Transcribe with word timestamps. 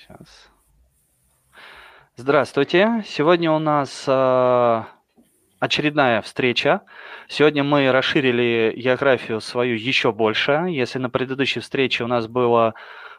Сейчас. 0.00 0.50
Здравствуйте. 2.16 3.04
Сегодня 3.06 3.52
у 3.52 3.58
нас 3.58 4.04
э, 4.06 4.82
очередная 5.58 6.22
встреча. 6.22 6.82
Сегодня 7.28 7.64
мы 7.64 7.90
расширили 7.92 8.72
географию 8.76 9.40
свою 9.40 9.76
еще 9.76 10.12
больше. 10.12 10.66
Если 10.68 10.98
на 10.98 11.10
предыдущей 11.10 11.60
встрече 11.60 12.04
у 12.04 12.06
нас 12.06 12.28
было 12.28 12.74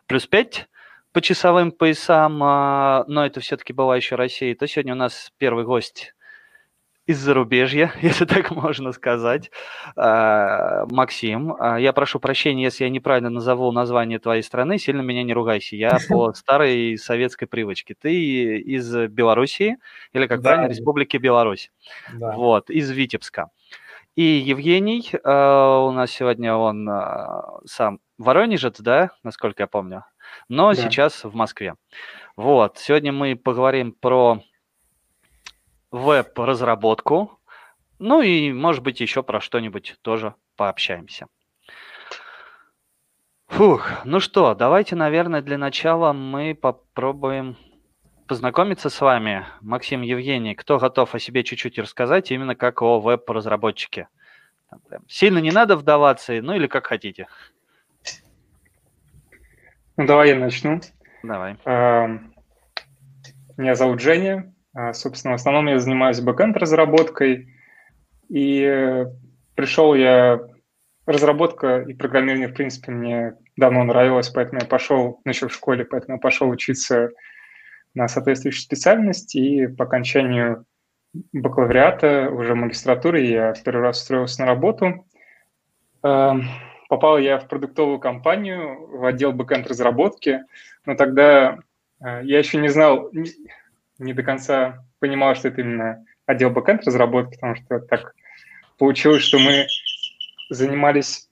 плюс 0.07 0.25
5 0.25 0.67
по 1.12 1.21
часовым 1.21 1.71
поясам, 1.71 2.44
э, 2.44 3.04
но 3.07 3.25
это 3.25 3.41
все-таки 3.41 3.73
была 3.73 3.95
еще 3.95 4.16
Россия, 4.16 4.55
то 4.55 4.66
сегодня 4.66 4.93
у 4.93 4.98
нас 4.98 5.32
первый 5.38 5.66
гость 5.66 6.16
из 7.05 7.20
зарубежья, 7.20 7.93
если 8.02 8.25
так 8.25 8.52
можно 8.52 8.91
сказать. 8.91 9.52
А, 9.95 10.86
Максим, 10.89 11.55
а, 11.59 11.79
я 11.79 11.93
прошу 11.93 12.20
прощения, 12.20 12.63
если 12.63 12.84
я 12.84 12.89
неправильно 12.89 13.29
назову 13.29 13.71
название 13.71 14.20
твоей 14.20 14.43
страны, 14.43 14.77
сильно 14.77 15.02
меня 15.02 15.23
не 15.23 15.34
ругайся. 15.34 15.75
Я 15.75 15.98
по 16.09 16.34
старой 16.34 16.98
советской 16.98 17.48
привычке. 17.48 17.95
Ты 17.99 18.57
из 18.57 18.93
Белоруссии, 19.07 19.77
или 20.13 20.27
как 20.27 20.41
да. 20.41 20.49
правильно, 20.49 20.70
Республики 20.70 21.17
Беларусь. 21.17 21.71
Да. 22.13 22.34
Вот, 22.35 22.70
из 22.70 22.90
Витебска. 22.91 23.49
И 24.15 24.23
Евгений, 24.23 25.12
а, 25.23 25.85
у 25.85 25.91
нас 25.91 26.12
сегодня 26.12 26.55
он 26.55 26.88
сам 27.65 27.99
воронежец, 28.18 28.79
да, 28.79 29.12
насколько 29.23 29.63
я 29.63 29.68
помню, 29.68 30.04
но 30.49 30.73
да. 30.73 30.76
сейчас 30.76 31.23
в 31.23 31.34
Москве. 31.34 31.76
Вот, 32.35 32.77
сегодня 32.77 33.12
мы 33.12 33.35
поговорим 33.35 33.93
про 33.93 34.41
веб-разработку, 35.91 37.40
ну 37.99 38.22
и, 38.22 38.52
может 38.52 38.84
быть, 38.84 38.99
еще 39.02 39.22
про 39.22 39.40
что-нибудь 39.41 39.98
тоже 40.02 40.34
пообщаемся. 40.55 41.27
Фух, 43.48 43.90
ну 44.05 44.20
что, 44.20 44.55
давайте, 44.55 44.96
наверное, 44.96 45.41
для 45.41 45.58
начала 45.58 46.13
мы 46.13 46.55
попробуем 46.55 47.58
познакомиться 48.26 48.90
с 48.90 49.02
вами. 49.02 49.46
Максим, 49.59 50.02
Евгений, 50.02 50.55
кто 50.55 50.80
готов 50.80 51.13
о 51.13 51.20
себе 51.20 51.43
чуть-чуть 51.43 51.77
рассказать, 51.77 52.32
именно 52.32 52.55
как 52.55 52.82
о 52.82 53.02
веб-разработчике? 53.02 54.08
Сильно 55.08 55.40
не 55.40 55.52
надо 55.52 55.76
вдаваться, 55.76 56.41
ну 56.41 56.55
или 56.55 56.68
как 56.68 56.87
хотите. 56.87 57.27
Ну, 59.98 60.08
давай 60.08 60.30
я 60.30 60.35
начну. 60.37 60.80
Давай. 61.21 61.58
Меня 63.58 63.76
зовут 63.76 63.99
Женя, 63.99 64.53
собственно, 64.94 65.34
в 65.34 65.36
основном 65.36 65.68
я 65.68 65.80
занимаюсь 65.80 66.22
бэкэнд 66.22 66.58
разработкой, 66.58 67.53
и 68.30 69.06
пришел 69.56 69.96
я... 69.96 70.40
Разработка 71.08 71.81
и 71.81 71.96
программирование, 71.96 72.47
в 72.47 72.53
принципе, 72.53 72.92
мне 72.92 73.34
давно 73.58 73.84
нравилось, 73.84 74.30
поэтому 74.30 74.62
я 74.62 74.68
пошел, 74.68 75.19
ну, 75.25 75.30
еще 75.30 75.47
в 75.47 75.53
школе, 75.53 75.84
поэтому 75.84 76.18
я 76.18 76.22
пошел 76.22 76.47
учиться 76.47 77.09
на 77.96 78.08
соответствующую 78.08 78.62
специальность, 78.62 79.36
и 79.36 79.68
по 79.68 79.86
окончанию 79.86 80.66
бакалавриата, 81.34 82.30
уже 82.31 82.56
магистратуры, 82.56 83.22
я 83.22 83.53
первый 83.66 83.81
раз 83.81 84.02
устроился 84.02 84.42
на 84.42 84.47
работу. 84.47 85.06
Эм, 86.03 86.44
попал 86.88 87.18
я 87.18 87.40
в 87.40 87.47
продуктовую 87.47 88.00
компанию, 88.00 88.88
в 88.88 89.06
отдел 89.06 89.34
бэкэнд 89.34 89.68
разработки, 89.68 90.42
но 90.86 90.96
тогда 90.96 91.59
э, 92.00 92.22
я 92.24 92.40
еще 92.40 92.58
не 92.58 92.69
знал, 92.69 93.12
не 94.02 94.13
до 94.13 94.24
конца 94.24 94.85
понимал, 95.00 95.35
что 95.35 95.47
это 95.47 95.62
именно 95.62 96.06
отдел 96.25 96.50
бэкэнд 96.50 96.85
разработки, 96.85 97.35
потому 97.35 97.56
что 97.56 97.80
так 97.80 98.13
получилось, 98.78 99.24
что 99.24 99.40
мы 99.40 99.68
занимались 100.50 101.30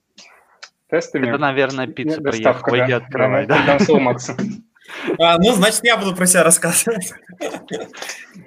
тестами. 0.88 1.28
Это, 1.28 1.38
наверное, 1.38 1.86
пицца 1.86 2.20
приехала. 2.20 2.86
Да. 2.86 2.96
открывай, 2.96 3.46
да? 3.46 3.78
да? 3.78 3.98
Максу. 3.98 4.36
А, 5.18 5.38
ну, 5.38 5.52
значит, 5.52 5.84
я 5.84 5.96
буду 5.96 6.14
про 6.16 6.26
себя 6.26 6.42
рассказывать. 6.42 7.12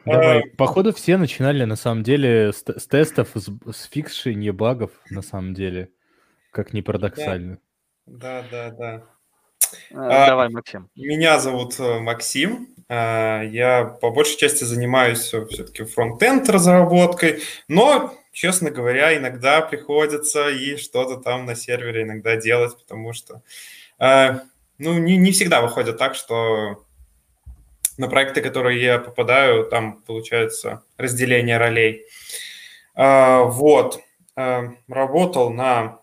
Давай. 0.05 0.39
А, 0.39 0.43
Походу, 0.57 0.93
все 0.93 1.17
начинали, 1.17 1.63
на 1.63 1.75
самом 1.75 2.03
деле, 2.03 2.51
с, 2.51 2.63
с 2.63 2.87
тестов, 2.87 3.29
с, 3.33 3.49
с 3.71 3.83
фикшения 3.85 4.51
багов, 4.51 4.91
на 5.09 5.21
самом 5.21 5.53
деле. 5.53 5.89
Как 6.51 6.73
ни 6.73 6.81
парадоксально. 6.81 7.59
Да, 8.05 8.43
да, 8.51 8.71
да. 8.71 9.03
А, 9.93 10.27
давай, 10.27 10.49
Максим. 10.49 10.89
Меня 10.95 11.39
зовут 11.39 11.79
э, 11.79 11.99
Максим. 11.99 12.67
А, 12.95 13.41
я 13.41 13.85
по 13.85 14.11
большей 14.11 14.37
части 14.37 14.65
занимаюсь 14.65 15.21
все-таки 15.21 15.83
фронт-энд 15.83 16.47
разработкой, 16.47 17.41
но, 17.67 18.13
честно 18.31 18.69
говоря, 18.69 19.17
иногда 19.17 19.61
приходится 19.61 20.49
и 20.49 20.77
что-то 20.77 21.17
там 21.17 21.47
на 21.47 21.55
сервере 21.55 22.03
иногда 22.03 22.35
делать, 22.35 22.77
потому 22.77 23.13
что 23.13 23.41
а, 23.97 24.41
ну, 24.77 24.99
не, 24.99 25.17
не 25.17 25.31
всегда 25.31 25.61
выходит 25.61 25.97
так, 25.97 26.13
что 26.13 26.85
на 27.97 28.07
проекты, 28.07 28.41
которые 28.41 28.79
я 28.79 28.99
попадаю, 28.99 29.65
там 29.65 30.03
получается 30.03 30.83
разделение 30.97 31.57
ролей. 31.57 32.05
Вот. 32.95 34.01
Работал 34.35 35.51
на 35.51 35.99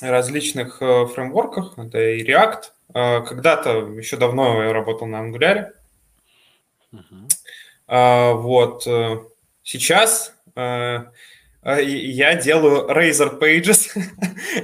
различных 0.00 0.80
э, 0.80 1.06
фреймворках, 1.06 1.76
это 1.76 1.98
и 1.98 2.24
React. 2.24 2.62
Э, 2.94 3.20
когда-то, 3.22 3.70
еще 3.98 4.16
давно 4.16 4.62
я 4.62 4.72
работал 4.72 5.06
на 5.06 5.16
Angular. 5.16 5.72
Uh-huh. 6.92 8.34
Вот. 8.34 8.86
Э, 8.86 9.18
сейчас 9.62 10.34
я 10.74 12.34
делаю 12.34 12.88
Razor 12.88 13.38
Pages. 13.38 13.90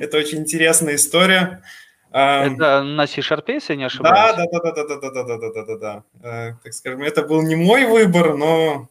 это 0.00 0.18
очень 0.18 0.38
интересная 0.38 0.94
история. 0.94 1.62
Это 2.10 2.82
на 2.82 3.06
C-Sharp, 3.06 3.44
если 3.48 3.74
не 3.74 3.84
ошибаюсь? 3.84 4.36
Да, 4.36 4.46
да, 4.52 4.60
да, 4.60 4.72
да, 4.72 4.84
да, 4.84 4.96
да, 5.00 5.10
да, 5.10 5.38
да, 5.38 5.50
да, 5.50 5.64
да, 5.64 5.76
да. 6.22 6.58
Так 6.62 6.72
скажем, 6.72 7.02
это 7.02 7.22
был 7.22 7.42
не 7.42 7.56
мой 7.56 7.84
выбор, 7.86 8.36
но 8.36 8.88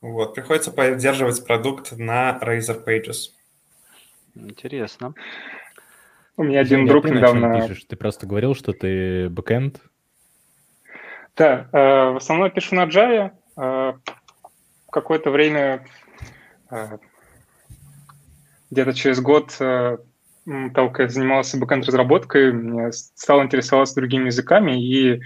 Вот, 0.00 0.34
приходится 0.34 0.72
поддерживать 0.72 1.44
продукт 1.44 1.92
на 1.92 2.38
Razer 2.42 2.82
Pages. 2.84 3.32
Интересно. 4.34 5.14
У 6.36 6.42
меня 6.42 6.60
один 6.60 6.86
друг 6.86 7.04
ты 7.04 7.10
недавно... 7.10 7.66
Пишешь? 7.66 7.84
Ты 7.84 7.96
просто 7.96 8.26
говорил, 8.26 8.54
что 8.54 8.72
ты 8.72 9.28
бэкэнд? 9.28 9.80
Да, 11.36 11.68
э, 11.72 12.12
в 12.12 12.16
основном 12.16 12.50
пишу 12.50 12.76
на 12.76 12.86
Java. 12.86 13.32
Э, 13.56 13.92
какое-то 14.90 15.30
время, 15.30 15.84
э, 16.70 16.98
где-то 18.70 18.94
через 18.94 19.20
год 19.20 19.56
э, 19.60 19.98
того, 20.74 20.90
как 20.90 21.00
я 21.00 21.08
занимался 21.08 21.58
бэкэнд-разработкой, 21.58 22.52
мне 22.52 22.92
стало 22.92 23.42
интересоваться 23.42 23.94
другими 23.96 24.26
языками, 24.26 24.82
и 24.82 25.20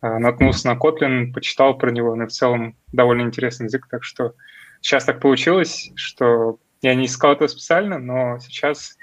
Э, 0.00 0.18
наткнулся 0.18 0.68
на 0.68 0.78
Kotlin, 0.78 1.32
почитал 1.32 1.76
про 1.76 1.90
него, 1.90 2.14
но 2.14 2.26
в 2.26 2.30
целом 2.30 2.76
довольно 2.92 3.22
интересный 3.22 3.66
язык, 3.66 3.88
так 3.90 4.04
что 4.04 4.34
сейчас 4.80 5.04
так 5.04 5.20
получилось, 5.20 5.90
что 5.96 6.58
я 6.82 6.94
не 6.94 7.06
искал 7.06 7.32
это 7.32 7.48
специально, 7.48 7.98
но 7.98 8.38
сейчас 8.38 8.96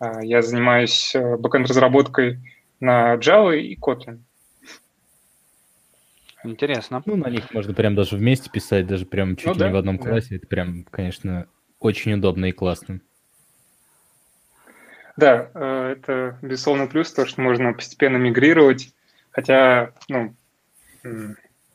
э, 0.00 0.20
я 0.22 0.42
занимаюсь 0.42 1.14
э, 1.14 1.36
бэкэнд-разработкой 1.36 2.38
на 2.80 3.14
Java 3.16 3.56
и 3.56 3.76
Kotlin. 3.76 4.20
Интересно. 6.42 7.02
Ну, 7.04 7.16
на 7.16 7.28
них 7.28 7.52
можно 7.52 7.74
прям 7.74 7.94
даже 7.94 8.16
вместе 8.16 8.50
писать, 8.50 8.86
даже 8.86 9.04
прям 9.04 9.36
чуть 9.36 9.46
ну, 9.46 9.52
ли 9.52 9.58
да, 9.58 9.66
не 9.68 9.72
в 9.74 9.76
одном 9.76 9.98
да. 9.98 10.08
классе. 10.08 10.36
Это 10.36 10.46
прям, 10.46 10.84
конечно, 10.84 11.46
очень 11.78 12.14
удобно 12.14 12.46
и 12.46 12.52
классно. 12.52 13.00
Да, 15.16 15.50
это 15.54 16.38
безусловно 16.40 16.86
плюс, 16.86 17.12
то, 17.12 17.26
что 17.26 17.42
можно 17.42 17.74
постепенно 17.74 18.16
мигрировать, 18.16 18.94
хотя, 19.32 19.92
ну, 20.08 20.34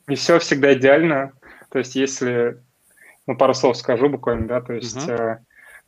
не 0.08 0.16
все 0.16 0.40
всегда 0.40 0.74
идеально. 0.74 1.32
То 1.70 1.78
есть 1.78 1.94
если, 1.94 2.58
ну, 3.26 3.36
пару 3.36 3.54
слов 3.54 3.76
скажу 3.76 4.08
буквально, 4.08 4.46
да, 4.46 4.60
то 4.60 4.72
есть 4.72 4.96
uh-huh. 4.96 5.38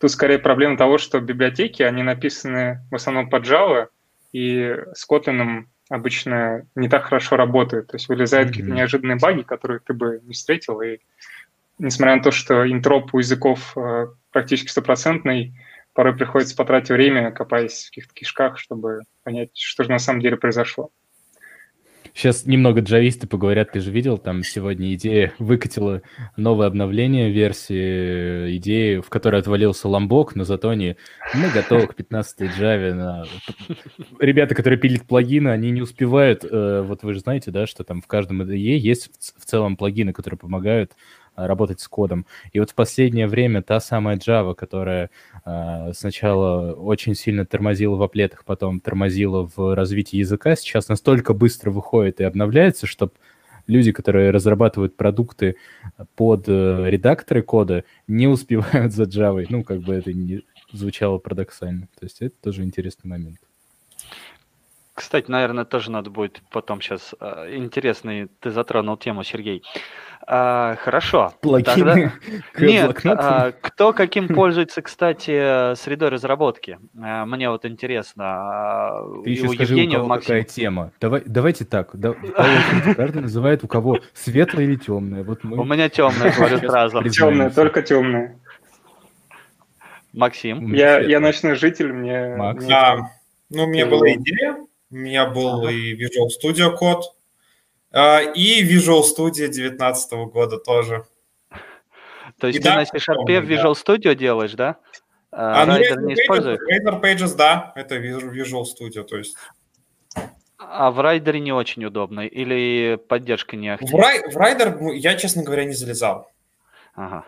тут 0.00 0.10
скорее 0.10 0.38
проблема 0.38 0.76
того, 0.76 0.99
что 0.99 1.21
библиотеки, 1.21 1.82
они 1.82 2.03
написаны 2.03 2.81
в 2.91 2.94
основном 2.94 3.31
под 3.31 3.44
Java, 3.44 3.88
и 4.32 4.76
с 4.94 5.08
Kotlin 5.11 5.64
обычно 5.88 6.67
не 6.75 6.88
так 6.88 7.05
хорошо 7.05 7.37
работают. 7.37 7.88
То 7.88 7.96
есть 7.96 8.08
вылезают 8.08 8.49
mm-hmm. 8.49 8.52
какие-то 8.52 8.73
неожиданные 8.73 9.17
баги, 9.17 9.43
которые 9.43 9.81
ты 9.81 9.94
бы 9.94 10.20
не 10.23 10.35
встретил, 10.35 10.81
и 10.81 10.99
несмотря 11.79 12.17
на 12.17 12.23
то, 12.23 12.31
что 12.31 12.70
интроп 12.70 13.14
у 13.14 13.19
языков 13.19 13.76
э, 13.76 14.08
практически 14.31 14.69
стопроцентный, 14.69 15.55
порой 15.94 16.17
приходится 16.17 16.56
потратить 16.56 16.91
время, 16.91 17.31
копаясь 17.31 17.84
в 17.84 17.91
каких-то 17.91 18.14
кишках, 18.14 18.58
чтобы 18.58 19.00
понять, 19.23 19.50
что 19.55 19.84
же 19.84 19.91
на 19.91 19.99
самом 19.99 20.20
деле 20.20 20.37
произошло. 20.37 20.91
Сейчас 22.19 22.47
немного 22.47 22.81
джависты 22.81 23.29
поговорят, 23.29 23.70
ты 23.70 23.81
же 23.81 23.93
видел, 23.93 24.19
там 24.19 24.43
сегодня 24.43 24.93
идея 24.94 25.32
выкатила 25.38 26.03
новое 26.37 26.67
обновление 26.67 27.31
версии 27.31 28.56
идеи, 28.56 28.99
в 28.99 29.09
которой 29.09 29.41
отвалился 29.41 29.87
ламбок, 29.87 30.35
но 30.35 30.43
зато 30.43 30.70
они, 30.70 30.97
мы 31.32 31.49
готовы 31.49 31.87
к 31.87 31.94
15-й 31.94 32.47
Java. 32.59 32.93
На... 32.93 33.25
Ребята, 34.19 34.56
которые 34.56 34.81
пилят 34.81 35.06
плагины, 35.06 35.50
они 35.50 35.70
не 35.70 35.81
успевают, 35.81 36.44
э, 36.44 36.82
вот 36.85 37.05
вы 37.05 37.15
же 37.15 37.20
знаете, 37.20 37.53
да, 37.53 37.69
что 37.69 37.85
там 37.85 38.03
в 38.03 38.09
каждом 38.09 38.43
IDE 38.43 38.76
есть 38.76 39.12
в 39.37 39.44
целом 39.44 39.76
плагины, 39.76 40.12
которые 40.12 40.38
помогают 40.38 40.94
работать 41.46 41.81
с 41.81 41.88
кодом. 41.88 42.26
И 42.52 42.61
вот 42.61 42.70
в 42.70 42.75
последнее 42.75 43.26
время 43.26 43.62
та 43.62 43.81
самая 43.81 44.17
Java, 44.17 44.55
которая 44.55 45.11
э, 45.44 45.93
сначала 45.94 46.73
очень 46.73 47.14
сильно 47.14 47.46
тормозила 47.46 47.96
в 47.96 48.02
аплетах, 48.02 48.44
потом 48.44 48.81
тормозила 48.81 49.49
в 49.55 49.75
развитии 49.75 50.17
языка, 50.17 50.56
сейчас 50.56 50.88
настолько 50.88 51.35
быстро 51.35 51.70
выходит 51.70 52.20
и 52.20 52.25
обновляется, 52.25 52.87
чтобы 52.87 53.12
люди, 53.67 53.93
которые 53.93 54.31
разрабатывают 54.31 54.96
продукты 54.96 55.56
под 56.17 56.49
э, 56.49 56.90
редакторы 56.90 57.43
кода, 57.43 57.84
не 58.08 58.26
успевают 58.26 58.93
за 58.93 59.05
Java. 59.05 59.46
Ну, 59.49 59.62
как 59.62 59.81
бы 59.81 59.94
это 59.94 60.12
не 60.12 60.43
звучало 60.73 61.19
парадоксально. 61.19 61.88
То 61.99 62.05
есть 62.05 62.20
это 62.20 62.34
тоже 62.43 62.64
интересный 62.64 63.08
момент. 63.08 63.38
Кстати, 64.98 65.30
наверное, 65.30 65.64
тоже 65.64 65.92
надо 65.92 66.10
будет 66.10 66.42
потом 66.50 66.80
сейчас... 66.80 67.14
Э, 67.20 67.54
интересный 67.54 68.28
ты 68.40 68.50
затронул 68.50 68.96
тему, 68.96 69.22
Сергей. 69.22 69.62
А, 70.26 70.74
хорошо. 70.74 71.32
Плагины 71.40 71.72
Тогда... 71.72 72.12
Нет, 72.58 73.00
а, 73.04 73.52
кто 73.52 73.92
каким 73.92 74.26
пользуется, 74.26 74.82
кстати, 74.82 75.76
средой 75.76 76.08
разработки? 76.08 76.80
А, 77.00 77.24
мне 77.26 77.48
вот 77.48 77.64
интересно. 77.64 78.24
А, 78.26 79.22
ты 79.22 79.30
еще 79.30 79.48
скажи, 79.50 79.74
Евгения, 79.74 79.98
у 79.98 80.00
кого 80.00 80.08
Максим... 80.08 80.26
какая 80.26 80.42
тема. 80.42 80.90
Давай, 81.00 81.22
давайте 81.24 81.64
так. 81.64 81.90
Да, 81.94 82.14
каждый 82.96 83.22
называет, 83.22 83.62
у 83.62 83.68
кого 83.68 84.00
светлое 84.14 84.64
или 84.64 84.74
темное. 84.74 85.22
Вот 85.22 85.44
мы... 85.44 85.58
У 85.58 85.64
меня 85.64 85.88
темное, 85.88 86.34
говорю 86.36 86.58
сразу. 86.58 87.04
Темное, 87.04 87.50
только 87.50 87.82
темное. 87.82 88.36
Максим. 90.12 90.74
Я, 90.74 90.98
я 90.98 91.20
ночной 91.20 91.54
житель, 91.54 91.92
мне... 91.92 92.34
Макс. 92.34 92.68
А, 92.68 92.96
ну, 93.48 93.62
у 93.62 93.66
меня 93.68 93.86
была 93.86 94.10
идея 94.14 94.57
у 94.90 94.94
меня 94.94 95.26
был 95.26 95.62
ага. 95.62 95.70
и 95.70 95.94
Visual 95.94 96.29
Studio 96.29 96.75
код, 96.75 97.14
а, 97.93 98.20
и 98.20 98.62
Visual 98.62 99.02
Studio 99.02 99.49
2019 99.49 100.12
года 100.31 100.58
тоже. 100.58 101.05
То 102.38 102.46
есть 102.46 102.58
и 102.58 102.62
ты 102.62 102.69
да, 102.69 102.76
на 102.76 102.85
C-Sharp 102.85 103.26
Visual 103.26 103.75
Studio 103.75 104.14
делаешь, 104.14 104.52
да? 104.52 104.76
А, 105.31 105.62
а 105.62 105.67
ну, 105.67 105.75
Rider 105.75 106.02
не 106.02 106.14
используешь? 106.14 106.58
Rider 106.61 107.00
Pages, 107.00 107.37
да, 107.37 107.73
это 107.75 107.96
Visual 107.96 108.64
Studio, 108.64 109.02
то 109.05 109.17
есть. 109.17 109.37
А 110.58 110.91
в 110.91 111.00
Райдере 111.00 111.41
не 111.41 111.52
очень 111.52 111.84
удобно 111.84 112.26
или 112.26 112.96
поддержка 112.96 113.56
не 113.56 113.69
активна? 113.69 113.96
В, 113.96 114.00
рай, 114.00 114.31
в 114.31 114.37
Райдер 114.37 114.79
я, 114.94 115.14
честно 115.14 115.43
говоря, 115.43 115.64
не 115.64 115.73
залезал. 115.73 116.31
Ага. 116.94 117.26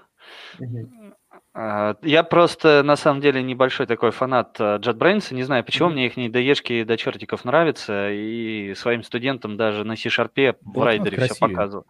Угу. 0.58 1.14
Я 1.54 2.22
просто, 2.22 2.82
на 2.84 2.94
самом 2.94 3.20
деле, 3.20 3.42
небольшой 3.42 3.86
такой 3.86 4.12
фанат 4.12 4.56
э, 4.60 4.78
JetBrains. 4.78 5.34
Не 5.34 5.42
знаю, 5.42 5.64
почему 5.64 5.88
mm-hmm. 5.88 5.92
мне 5.92 6.06
их 6.06 6.16
недоежки 6.16 6.84
до 6.84 6.96
чертиков 6.96 7.44
нравятся. 7.44 8.10
И 8.12 8.72
своим 8.76 9.02
студентам 9.02 9.56
даже 9.56 9.82
на 9.82 9.96
C-Sharp 9.96 10.56
в 10.60 10.82
райдере 10.82 11.18
все 11.24 11.34
показывал. 11.34 11.86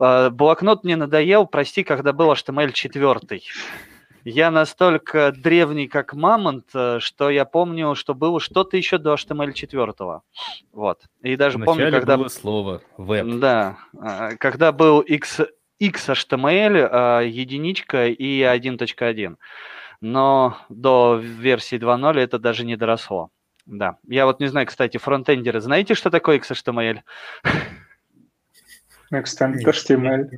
А, 0.00 0.30
блокнот 0.30 0.82
мне 0.82 0.96
надоел, 0.96 1.46
прости, 1.46 1.84
когда 1.84 2.12
был 2.12 2.32
HTML 2.32 2.72
4. 2.72 3.40
Я 4.24 4.50
настолько 4.50 5.32
древний, 5.32 5.88
как 5.88 6.12
мамонт, 6.14 6.66
э, 6.74 6.98
что 7.00 7.30
я 7.30 7.44
помню, 7.44 7.94
что 7.94 8.14
было 8.14 8.40
что-то 8.40 8.76
еще 8.76 8.98
до 8.98 9.14
HTML 9.14 9.52
4. 9.52 9.94
Вот. 10.72 11.02
И 11.22 11.36
даже 11.36 11.58
Вначале 11.58 11.84
помню, 11.84 11.92
когда... 11.92 12.16
было 12.16 12.28
слово 12.28 12.82
веб. 12.96 13.38
Да. 13.38 13.78
А, 13.98 14.36
когда 14.36 14.72
был 14.72 15.00
X, 15.00 15.40
XHTML, 15.80 16.88
а, 16.90 17.20
единичка 17.20 18.06
и 18.08 18.42
1.1. 18.42 19.36
Но 20.00 20.58
до 20.68 21.16
версии 21.16 21.78
2.0 21.78 22.18
это 22.18 22.38
даже 22.38 22.64
не 22.64 22.76
доросло. 22.76 23.30
Да. 23.66 23.98
Я 24.06 24.26
вот 24.26 24.40
не 24.40 24.46
знаю, 24.46 24.66
кстати, 24.66 24.96
фронтендеры, 24.98 25.60
знаете, 25.60 25.94
что 25.94 26.10
такое 26.10 26.38
XHTML? 26.38 27.00
Extend 29.12 29.56
HTML. 29.64 30.30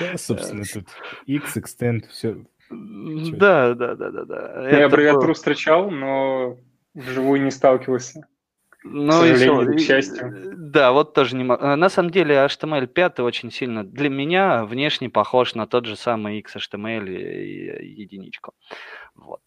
Да, 0.00 0.16
собственно, 0.16 0.64
тут 0.72 0.86
X, 1.26 1.56
extend, 1.56 2.08
все. 2.08 2.44
Да, 2.70 3.74
да, 3.74 3.94
да, 3.94 4.10
да, 4.10 4.24
да. 4.24 4.68
Я 4.70 4.86
аббревиатуру 4.86 5.34
встречал, 5.34 5.90
но 5.90 6.58
вживую 6.94 7.42
не 7.42 7.50
сталкивался. 7.50 8.26
Ну, 8.90 9.10
к 9.10 9.14
сожалению, 9.14 9.76
к 9.76 9.80
счастью. 9.80 10.52
Да, 10.56 10.92
вот 10.92 11.14
тоже 11.14 11.36
не 11.36 11.44
могу. 11.44 11.64
На 11.64 11.88
самом 11.88 12.10
деле 12.10 12.34
HTML 12.36 12.86
5 12.86 13.20
очень 13.20 13.50
сильно 13.50 13.84
для 13.84 14.08
меня 14.08 14.64
внешне 14.64 15.08
похож 15.10 15.54
на 15.54 15.66
тот 15.66 15.86
же 15.86 15.96
самый 15.96 16.40
XHTML 16.40 17.08
единичку. 17.82 18.54
Вот. 19.14 19.42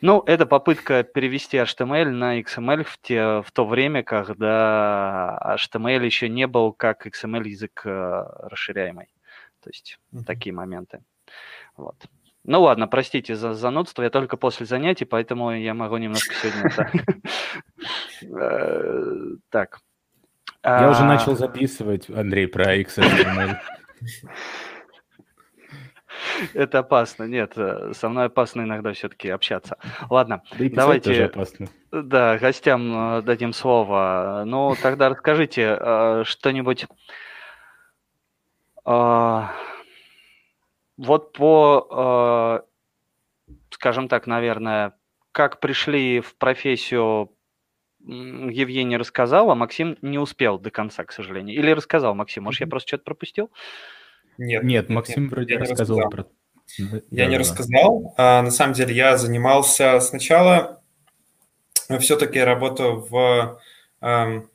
Ну, 0.00 0.22
это 0.26 0.46
попытка 0.46 1.02
перевести 1.02 1.56
HTML 1.58 2.10
на 2.10 2.40
XML 2.40 2.84
в, 2.84 2.98
те, 3.00 3.42
в 3.42 3.50
то 3.52 3.66
время, 3.66 4.02
когда 4.02 5.56
HTML 5.56 6.04
еще 6.04 6.28
не 6.28 6.46
был 6.46 6.72
как 6.72 7.06
XML 7.06 7.46
язык 7.46 7.82
э, 7.84 8.24
расширяемый. 8.42 9.06
То 9.62 9.70
есть 9.70 9.98
mm-hmm. 10.12 10.24
такие 10.24 10.54
моменты. 10.54 11.02
Вот. 11.76 11.96
Ну 12.48 12.62
ладно, 12.62 12.88
простите 12.88 13.34
за 13.34 13.52
занудство, 13.52 14.02
я 14.02 14.08
только 14.08 14.38
после 14.38 14.64
занятий, 14.64 15.04
поэтому 15.04 15.50
я 15.50 15.74
могу 15.74 15.98
немножко 15.98 16.34
сегодня... 16.34 16.90
Э, 18.22 19.36
так. 19.50 19.78
Я 20.64 20.90
уже 20.90 21.02
а, 21.02 21.04
начал 21.04 21.36
записывать, 21.36 22.10
Андрей, 22.10 22.48
про 22.48 22.76
XHTML. 22.76 23.54
Это 26.54 26.78
опасно. 26.80 27.24
Нет, 27.24 27.52
э, 27.56 27.92
со 27.94 28.08
мной 28.08 28.24
опасно 28.24 28.62
иногда 28.62 28.92
все-таки 28.92 29.28
общаться. 29.28 29.76
Ладно, 30.10 30.42
да 30.58 30.66
давайте... 30.72 31.10
Тоже 31.10 31.24
опасно. 31.24 31.66
Да, 31.92 32.38
гостям 32.38 33.18
э, 33.18 33.22
дадим 33.22 33.52
слово. 33.52 34.42
Ну, 34.46 34.74
тогда 34.82 35.10
расскажите 35.10 36.24
что-нибудь 36.24 36.86
вот 40.98 41.32
по, 41.32 42.64
э, 43.48 43.52
скажем 43.70 44.08
так, 44.08 44.26
наверное, 44.26 44.94
как 45.32 45.60
пришли 45.60 46.20
в 46.20 46.34
профессию, 46.36 47.32
Евгений 48.00 48.96
рассказал, 48.96 49.50
а 49.50 49.54
Максим 49.54 49.96
не 50.02 50.18
успел 50.18 50.58
до 50.58 50.70
конца, 50.70 51.04
к 51.04 51.12
сожалению. 51.12 51.56
Или 51.56 51.70
рассказал 51.70 52.14
Максим, 52.14 52.44
может, 52.44 52.60
я 52.60 52.66
просто 52.66 52.88
что-то 52.88 53.04
пропустил? 53.04 53.50
Нет. 54.38 54.62
Нет, 54.62 54.88
Максим 54.88 55.24
нет, 55.24 55.32
вроде 55.32 55.56
рассказал, 55.56 55.98
рассказал 55.98 56.10
про... 56.10 56.26
Я 57.10 57.24
да, 57.24 57.26
не 57.26 57.32
да. 57.32 57.38
рассказал. 57.38 58.14
А, 58.16 58.42
на 58.42 58.50
самом 58.50 58.74
деле 58.74 58.94
я 58.94 59.16
занимался 59.16 59.98
сначала, 60.00 60.82
все-таки 62.00 62.38
работаю 62.38 63.00
в 63.00 63.60
эм, 64.00 64.50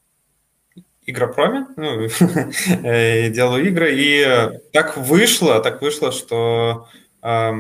Игропроме, 1.06 1.68
ну, 1.76 2.08
э, 2.84 3.30
делаю 3.30 3.68
игры, 3.68 3.94
и 3.94 4.60
так 4.72 4.98
вышло, 4.98 5.60
так 5.62 5.82
вышло, 5.82 6.12
что 6.12 6.88
э, 7.22 7.52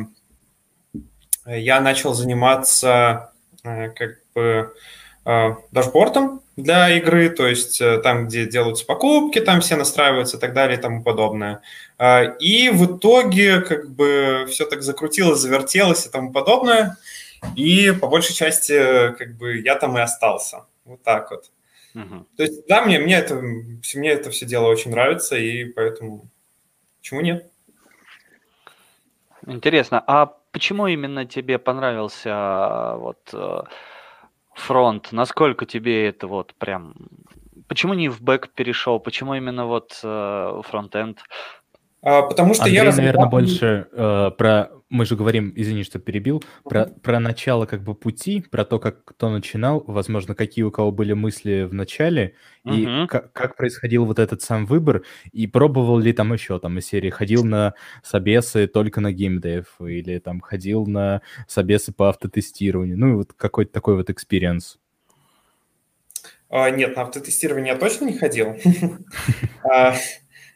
я 1.45 1.81
начал 1.81 2.13
заниматься 2.13 3.33
э, 3.63 3.89
как 3.89 4.19
бы 4.33 4.73
э, 5.25 5.55
дашбордом 5.71 6.41
для 6.55 6.89
игры, 6.97 7.29
то 7.29 7.47
есть 7.47 7.81
э, 7.81 7.99
там, 7.99 8.27
где 8.27 8.45
делаются 8.45 8.85
покупки, 8.85 9.39
там 9.39 9.61
все 9.61 9.75
настраиваются 9.75 10.37
и 10.37 10.39
так 10.39 10.53
далее 10.53 10.77
и 10.77 10.81
тому 10.81 11.03
подобное. 11.03 11.61
Э, 11.97 12.37
и 12.37 12.69
в 12.69 12.85
итоге 12.85 13.61
как 13.61 13.89
бы 13.89 14.45
все 14.49 14.65
так 14.65 14.83
закрутилось, 14.83 15.39
завертелось 15.39 16.05
и 16.05 16.09
тому 16.09 16.31
подобное, 16.31 16.97
и 17.55 17.91
по 17.91 18.07
большей 18.07 18.35
части 18.35 19.11
как 19.17 19.35
бы 19.35 19.59
я 19.59 19.75
там 19.75 19.97
и 19.97 20.01
остался. 20.01 20.65
Вот 20.85 21.01
так 21.03 21.31
вот. 21.31 21.51
Угу. 21.95 22.27
То 22.37 22.43
есть, 22.43 22.67
да, 22.67 22.83
мне, 22.85 22.99
мне, 22.99 23.15
это, 23.15 23.35
мне 23.35 24.09
это 24.09 24.31
все 24.31 24.45
дело 24.45 24.67
очень 24.67 24.91
нравится, 24.91 25.37
и 25.37 25.65
поэтому 25.65 26.27
почему 26.99 27.21
нет? 27.21 27.49
Интересно, 29.45 30.03
а 30.07 30.25
почему 30.51 30.87
именно 30.87 31.25
тебе 31.25 31.59
понравился 31.59 32.95
вот 32.97 33.29
э, 33.33 33.61
фронт? 34.53 35.11
Насколько 35.11 35.65
тебе 35.65 36.07
это 36.07 36.27
вот 36.27 36.53
прям... 36.55 36.95
Почему 37.67 37.93
не 37.93 38.09
в 38.09 38.21
бэк 38.21 38.49
перешел? 38.55 38.99
Почему 38.99 39.35
именно 39.35 39.65
вот 39.65 39.99
э, 40.03 40.61
фронтенд? 40.63 41.19
А, 42.03 42.21
потому 42.23 42.53
что 42.53 42.63
Андрей, 42.63 42.83
я... 42.83 42.91
наверное, 42.91 43.27
больше 43.27 43.87
э, 43.93 44.31
про... 44.37 44.71
Мы 44.89 45.05
же 45.05 45.15
говорим, 45.15 45.53
извини, 45.55 45.83
что 45.83 45.99
перебил, 45.99 46.43
про, 46.65 46.85
про 46.85 47.19
начало 47.19 47.65
как 47.65 47.81
бы 47.81 47.95
пути, 47.95 48.43
про 48.51 48.65
то, 48.65 48.77
как 48.77 49.05
кто 49.05 49.29
начинал, 49.29 49.83
возможно, 49.87 50.35
какие 50.35 50.63
у 50.63 50.69
кого 50.69 50.91
были 50.91 51.13
мысли 51.13 51.63
в 51.63 51.73
начале, 51.73 52.35
uh-huh. 52.65 53.05
и 53.05 53.07
как, 53.07 53.31
как 53.31 53.55
происходил 53.55 54.05
вот 54.05 54.19
этот 54.19 54.43
сам 54.43 54.65
выбор, 54.65 55.03
и 55.31 55.47
пробовал 55.47 55.97
ли 55.97 56.13
там 56.13 56.33
еще, 56.33 56.59
там, 56.59 56.77
из 56.77 56.85
серии, 56.85 57.09
ходил 57.09 57.43
на 57.43 57.73
собесы 58.03 58.67
только 58.67 59.01
на 59.01 59.11
gamedev, 59.11 59.67
или 59.79 60.19
там 60.19 60.41
ходил 60.41 60.85
на 60.85 61.21
собесы 61.47 61.91
по 61.93 62.09
автотестированию, 62.09 62.99
ну, 62.99 63.13
и 63.13 63.15
вот 63.15 63.33
какой-то 63.33 63.71
такой 63.71 63.95
вот 63.95 64.09
experience. 64.09 64.77
А, 66.49 66.69
нет, 66.69 66.95
на 66.95 67.03
автотестирование 67.03 67.73
я 67.73 67.79
точно 67.79 68.05
не 68.05 68.17
ходил. 68.17 68.55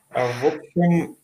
А, 0.09 0.25
в 0.41 0.45
общем, 0.45 1.16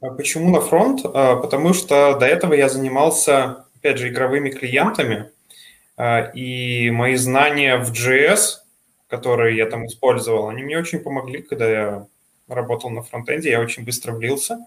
почему 0.00 0.50
на 0.50 0.60
фронт? 0.60 1.00
А, 1.04 1.36
потому 1.36 1.74
что 1.74 2.18
до 2.18 2.26
этого 2.26 2.54
я 2.54 2.68
занимался, 2.68 3.66
опять 3.76 3.98
же, 3.98 4.08
игровыми 4.08 4.50
клиентами, 4.50 5.30
а, 5.96 6.30
и 6.34 6.90
мои 6.90 7.16
знания 7.16 7.76
в 7.76 7.92
JS, 7.92 8.60
которые 9.08 9.56
я 9.56 9.66
там 9.66 9.86
использовал, 9.86 10.48
они 10.48 10.62
мне 10.62 10.78
очень 10.78 11.00
помогли, 11.00 11.42
когда 11.42 11.70
я 11.70 12.06
работал 12.48 12.90
на 12.90 13.02
фронтенде, 13.02 13.50
я 13.50 13.60
очень 13.60 13.84
быстро 13.84 14.12
влился. 14.12 14.58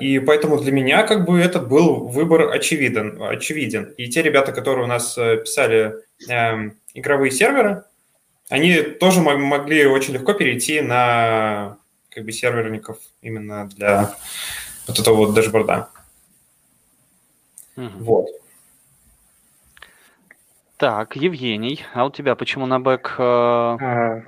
И 0.00 0.18
поэтому 0.18 0.58
для 0.58 0.72
меня 0.72 1.04
как 1.04 1.24
бы 1.24 1.40
этот 1.40 1.68
был 1.68 2.06
выбор 2.06 2.52
очевиден. 2.52 3.22
очевиден. 3.22 3.94
И 3.96 4.08
те 4.08 4.20
ребята, 4.20 4.52
которые 4.52 4.84
у 4.84 4.86
нас 4.86 5.16
э, 5.16 5.38
писали 5.38 5.94
э, 6.28 6.70
игровые 6.92 7.30
серверы, 7.30 7.84
они 8.50 8.82
тоже 8.82 9.22
могли 9.22 9.86
очень 9.86 10.12
легко 10.12 10.34
перейти 10.34 10.82
на 10.82 11.78
как 12.14 12.24
бы 12.24 12.32
серверников 12.32 12.98
именно 13.22 13.68
для 13.68 14.14
вот 14.86 14.98
этого 14.98 15.16
вот 15.16 15.34
дашборда. 15.34 15.88
Угу. 17.76 17.90
Вот. 18.00 18.26
Так, 20.76 21.16
Евгений, 21.16 21.84
а 21.94 22.06
у 22.06 22.10
тебя 22.10 22.34
почему 22.34 22.66
на 22.66 22.78
бэк? 22.80 23.14
Э... 23.18 23.22
А, 23.22 24.22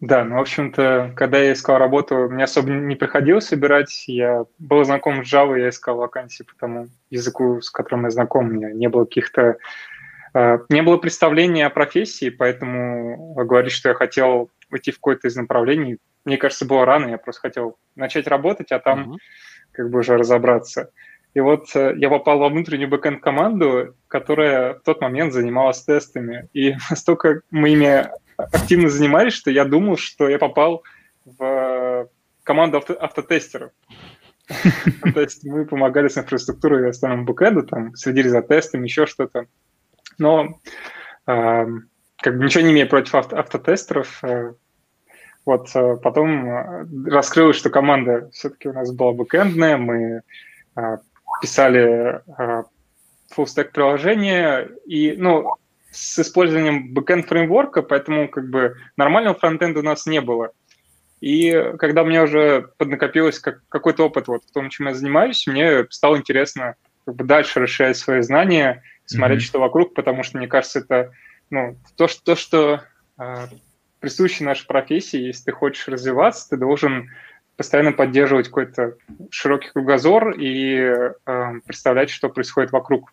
да, 0.00 0.24
ну, 0.24 0.36
в 0.36 0.40
общем-то, 0.40 1.12
когда 1.16 1.38
я 1.38 1.52
искал 1.52 1.78
работу, 1.78 2.28
мне 2.28 2.44
особо 2.44 2.70
не 2.70 2.96
приходилось 2.96 3.46
собирать. 3.46 4.04
Я 4.08 4.44
был 4.58 4.84
знаком 4.84 5.24
с 5.24 5.32
Java, 5.32 5.58
я 5.58 5.68
искал 5.68 5.96
вакансии 5.96 6.42
по 6.42 6.54
тому 6.58 6.88
языку, 7.10 7.60
с 7.60 7.70
которым 7.70 8.04
я 8.04 8.10
знаком. 8.10 8.48
У 8.48 8.52
меня 8.52 8.72
не 8.72 8.88
было 8.88 9.04
каких-то... 9.04 9.58
Э, 10.34 10.58
не 10.68 10.82
было 10.82 10.96
представления 10.96 11.66
о 11.66 11.70
профессии, 11.70 12.30
поэтому 12.30 13.34
говорить, 13.44 13.72
что 13.72 13.90
я 13.90 13.94
хотел 13.94 14.50
уйти 14.72 14.90
в 14.90 14.96
какое-то 14.96 15.28
из 15.28 15.36
направлений, 15.36 15.98
мне 16.24 16.36
кажется, 16.36 16.66
было 16.66 16.84
рано. 16.84 17.08
Я 17.08 17.18
просто 17.18 17.42
хотел 17.42 17.78
начать 17.94 18.26
работать, 18.26 18.72
а 18.72 18.78
там 18.78 19.12
uh-huh. 19.12 19.18
как 19.72 19.90
бы 19.90 20.00
уже 20.00 20.16
разобраться. 20.16 20.90
И 21.34 21.40
вот 21.40 21.74
э, 21.74 21.94
я 21.96 22.10
попал 22.10 22.38
во 22.38 22.48
внутреннюю 22.48 22.88
бэкэнд-команду, 22.88 23.96
которая 24.08 24.74
в 24.74 24.80
тот 24.80 25.00
момент 25.00 25.32
занималась 25.32 25.82
тестами. 25.82 26.48
И 26.52 26.74
настолько 26.90 27.42
мы 27.50 27.70
ими 27.70 28.08
активно 28.36 28.88
занимались, 28.88 29.32
что 29.32 29.50
я 29.50 29.64
думал, 29.64 29.96
что 29.96 30.28
я 30.28 30.38
попал 30.38 30.82
в 31.24 32.08
команду 32.42 32.78
авто 32.78 32.96
автотестеров. 33.00 33.70
То 35.14 35.20
есть 35.20 35.44
мы 35.44 35.64
помогали 35.64 36.08
с 36.08 36.18
инфраструктурой 36.18 36.90
остальному 36.90 37.24
бэкэнду, 37.24 37.62
там, 37.62 37.94
следили 37.94 38.28
за 38.28 38.42
тестами, 38.42 38.84
еще 38.84 39.06
что-то. 39.06 39.46
Но 40.18 40.60
как 42.22 42.38
бы 42.38 42.44
ничего 42.44 42.64
не 42.64 42.72
имея 42.72 42.86
против 42.86 43.14
автотестеров, 43.14 44.22
э, 44.22 44.54
вот 45.44 45.70
э, 45.74 45.96
потом 45.96 47.06
раскрылось, 47.06 47.56
что 47.56 47.70
команда 47.70 48.30
все-таки 48.32 48.68
у 48.68 48.72
нас 48.72 48.92
была 48.92 49.12
бэкэндная, 49.12 49.76
мы 49.76 50.22
писали 51.42 52.22
full 53.36 53.46
stack 53.46 53.72
приложение, 53.72 54.70
и, 54.86 55.14
ну, 55.18 55.56
с 55.90 56.18
использованием 56.18 56.92
backend 56.94 57.24
фреймворка, 57.24 57.82
поэтому 57.82 58.28
как 58.28 58.48
бы 58.48 58.76
нормального 58.96 59.38
фронтенда 59.38 59.80
у 59.80 59.82
нас 59.82 60.06
не 60.06 60.20
было. 60.20 60.52
И 61.20 61.72
когда 61.78 62.02
у 62.02 62.06
меня 62.06 62.24
уже 62.24 62.70
поднакопилось 62.78 63.38
как, 63.38 63.60
какой-то 63.68 64.06
опыт 64.06 64.26
вот 64.26 64.42
в 64.44 64.52
том, 64.52 64.70
чем 64.70 64.88
я 64.88 64.94
занимаюсь, 64.94 65.46
мне 65.46 65.86
стало 65.90 66.16
интересно 66.16 66.74
как 67.04 67.14
бы 67.14 67.24
дальше 67.24 67.60
расширять 67.60 67.96
свои 67.96 68.22
знания, 68.22 68.82
смотреть, 69.06 69.42
mm-hmm. 69.42 69.46
что 69.46 69.60
вокруг, 69.60 69.94
потому 69.94 70.22
что, 70.22 70.38
мне 70.38 70.48
кажется, 70.48 70.80
это 70.80 71.12
ну, 71.50 71.76
то, 71.96 72.08
что, 72.08 72.24
то, 72.24 72.36
что 72.36 72.82
э, 73.18 73.46
присуще 74.02 74.44
нашей 74.44 74.66
профессии. 74.66 75.18
Если 75.18 75.44
ты 75.44 75.52
хочешь 75.52 75.88
развиваться, 75.88 76.50
ты 76.50 76.56
должен 76.56 77.10
постоянно 77.56 77.92
поддерживать 77.92 78.48
какой-то 78.48 78.96
широкий 79.30 79.70
кругозор 79.70 80.32
и 80.32 80.74
э, 80.74 81.12
представлять, 81.64 82.10
что 82.10 82.28
происходит 82.28 82.72
вокруг. 82.72 83.10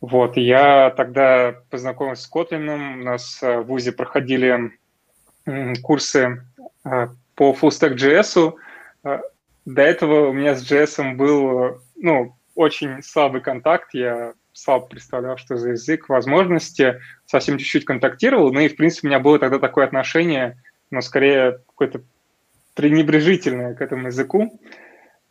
Вот, 0.00 0.36
я 0.36 0.90
тогда 0.90 1.56
познакомился 1.68 2.24
с 2.24 2.30
Kotlin, 2.32 3.00
у 3.00 3.02
нас 3.02 3.42
э, 3.42 3.58
в 3.58 3.64
ВУЗе 3.64 3.92
проходили 3.92 4.70
курсы 5.82 6.44
э, 6.84 7.08
по 7.34 7.52
FullStack.js. 7.52 8.54
Э, 9.04 9.18
до 9.64 9.82
этого 9.82 10.28
у 10.28 10.32
меня 10.32 10.54
с 10.54 10.62
JS 10.62 11.16
был 11.16 11.80
ну, 11.96 12.36
очень 12.54 13.02
слабый 13.02 13.40
контакт, 13.40 13.94
я 13.94 14.34
слабо 14.52 14.86
представлял, 14.86 15.36
что 15.36 15.56
за 15.56 15.70
язык, 15.70 16.08
возможности, 16.08 17.00
совсем 17.26 17.58
чуть-чуть 17.58 17.84
контактировал, 17.84 18.52
ну 18.52 18.60
и, 18.60 18.68
в 18.68 18.76
принципе, 18.76 19.08
у 19.08 19.10
меня 19.10 19.20
было 19.20 19.38
тогда 19.38 19.58
такое 19.58 19.84
отношение, 19.84 20.62
но 20.90 21.00
скорее 21.00 21.60
какое-то 21.66 22.02
пренебрежительное 22.74 23.74
к 23.74 23.80
этому 23.80 24.08
языку. 24.08 24.60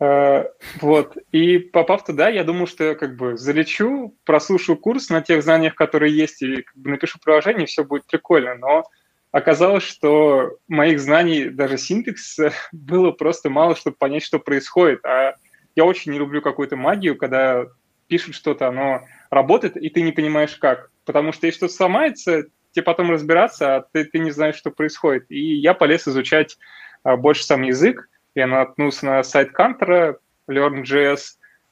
Э, 0.00 0.46
вот. 0.80 1.16
И 1.30 1.58
попав 1.58 2.04
туда, 2.04 2.28
я 2.28 2.44
думал, 2.44 2.66
что 2.66 2.84
я 2.84 2.94
как 2.94 3.16
бы 3.16 3.36
залечу, 3.36 4.14
прослушаю 4.24 4.76
курс 4.76 5.10
на 5.10 5.22
тех 5.22 5.42
знаниях, 5.42 5.74
которые 5.74 6.16
есть, 6.16 6.42
и 6.42 6.62
как 6.62 6.76
бы 6.76 6.90
напишу 6.90 7.18
приложение, 7.22 7.64
и 7.64 7.66
все 7.66 7.84
будет 7.84 8.06
прикольно. 8.06 8.54
Но 8.56 8.84
оказалось, 9.30 9.84
что 9.84 10.56
моих 10.68 11.00
знаний, 11.00 11.50
даже 11.50 11.78
синтекс, 11.78 12.38
было 12.72 13.12
просто 13.12 13.50
мало, 13.50 13.76
чтобы 13.76 13.96
понять, 13.96 14.24
что 14.24 14.38
происходит. 14.38 15.04
А 15.04 15.36
я 15.76 15.84
очень 15.84 16.12
не 16.12 16.18
люблю 16.18 16.42
какую-то 16.42 16.76
магию, 16.76 17.16
когда 17.16 17.66
пишут 18.08 18.34
что-то, 18.34 18.68
оно 18.68 19.02
работает, 19.30 19.76
и 19.76 19.88
ты 19.88 20.02
не 20.02 20.12
понимаешь 20.12 20.56
как. 20.56 20.90
Потому 21.04 21.32
что 21.32 21.46
если 21.46 21.58
что-то 21.58 21.74
сломается, 21.74 22.44
тебе 22.72 22.84
потом 22.84 23.10
разбираться, 23.10 23.76
а 23.76 23.80
ты, 23.92 24.04
ты 24.04 24.18
не 24.18 24.30
знаешь, 24.30 24.56
что 24.56 24.70
происходит. 24.70 25.26
И 25.30 25.54
я 25.54 25.74
полез 25.74 26.06
изучать 26.08 26.58
а, 27.02 27.16
больше 27.16 27.44
сам 27.44 27.62
язык, 27.62 28.08
я 28.34 28.46
наткнулся 28.46 29.06
на 29.06 29.22
сайт 29.22 29.52
Кантера, 29.52 30.18
Learn.js, 30.48 31.20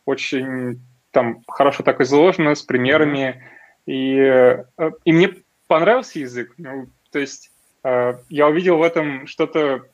очень 0.04 0.80
там 1.10 1.42
хорошо 1.48 1.82
так 1.82 2.00
изложено, 2.00 2.54
с 2.54 2.62
примерами, 2.62 3.42
и, 3.86 4.16
э, 4.16 4.64
и 5.04 5.12
мне 5.12 5.34
понравился 5.66 6.18
язык. 6.18 6.52
Ну, 6.58 6.88
то 7.10 7.18
есть 7.18 7.50
э, 7.82 8.14
я 8.28 8.48
увидел 8.48 8.78
в 8.78 8.82
этом 8.82 9.26
что-то, 9.26 9.86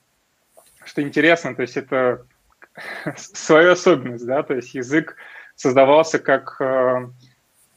что 0.85 1.03
интересно, 1.03 1.55
то 1.55 1.63
есть 1.63 1.77
это 1.77 2.27
свою 3.17 3.73
особенность, 3.73 4.27
да, 4.27 4.43
то 4.43 4.55
есть 4.55 4.75
язык 4.75 5.17
создавался 5.57 6.19
как 6.19 6.61
э, 6.61 7.09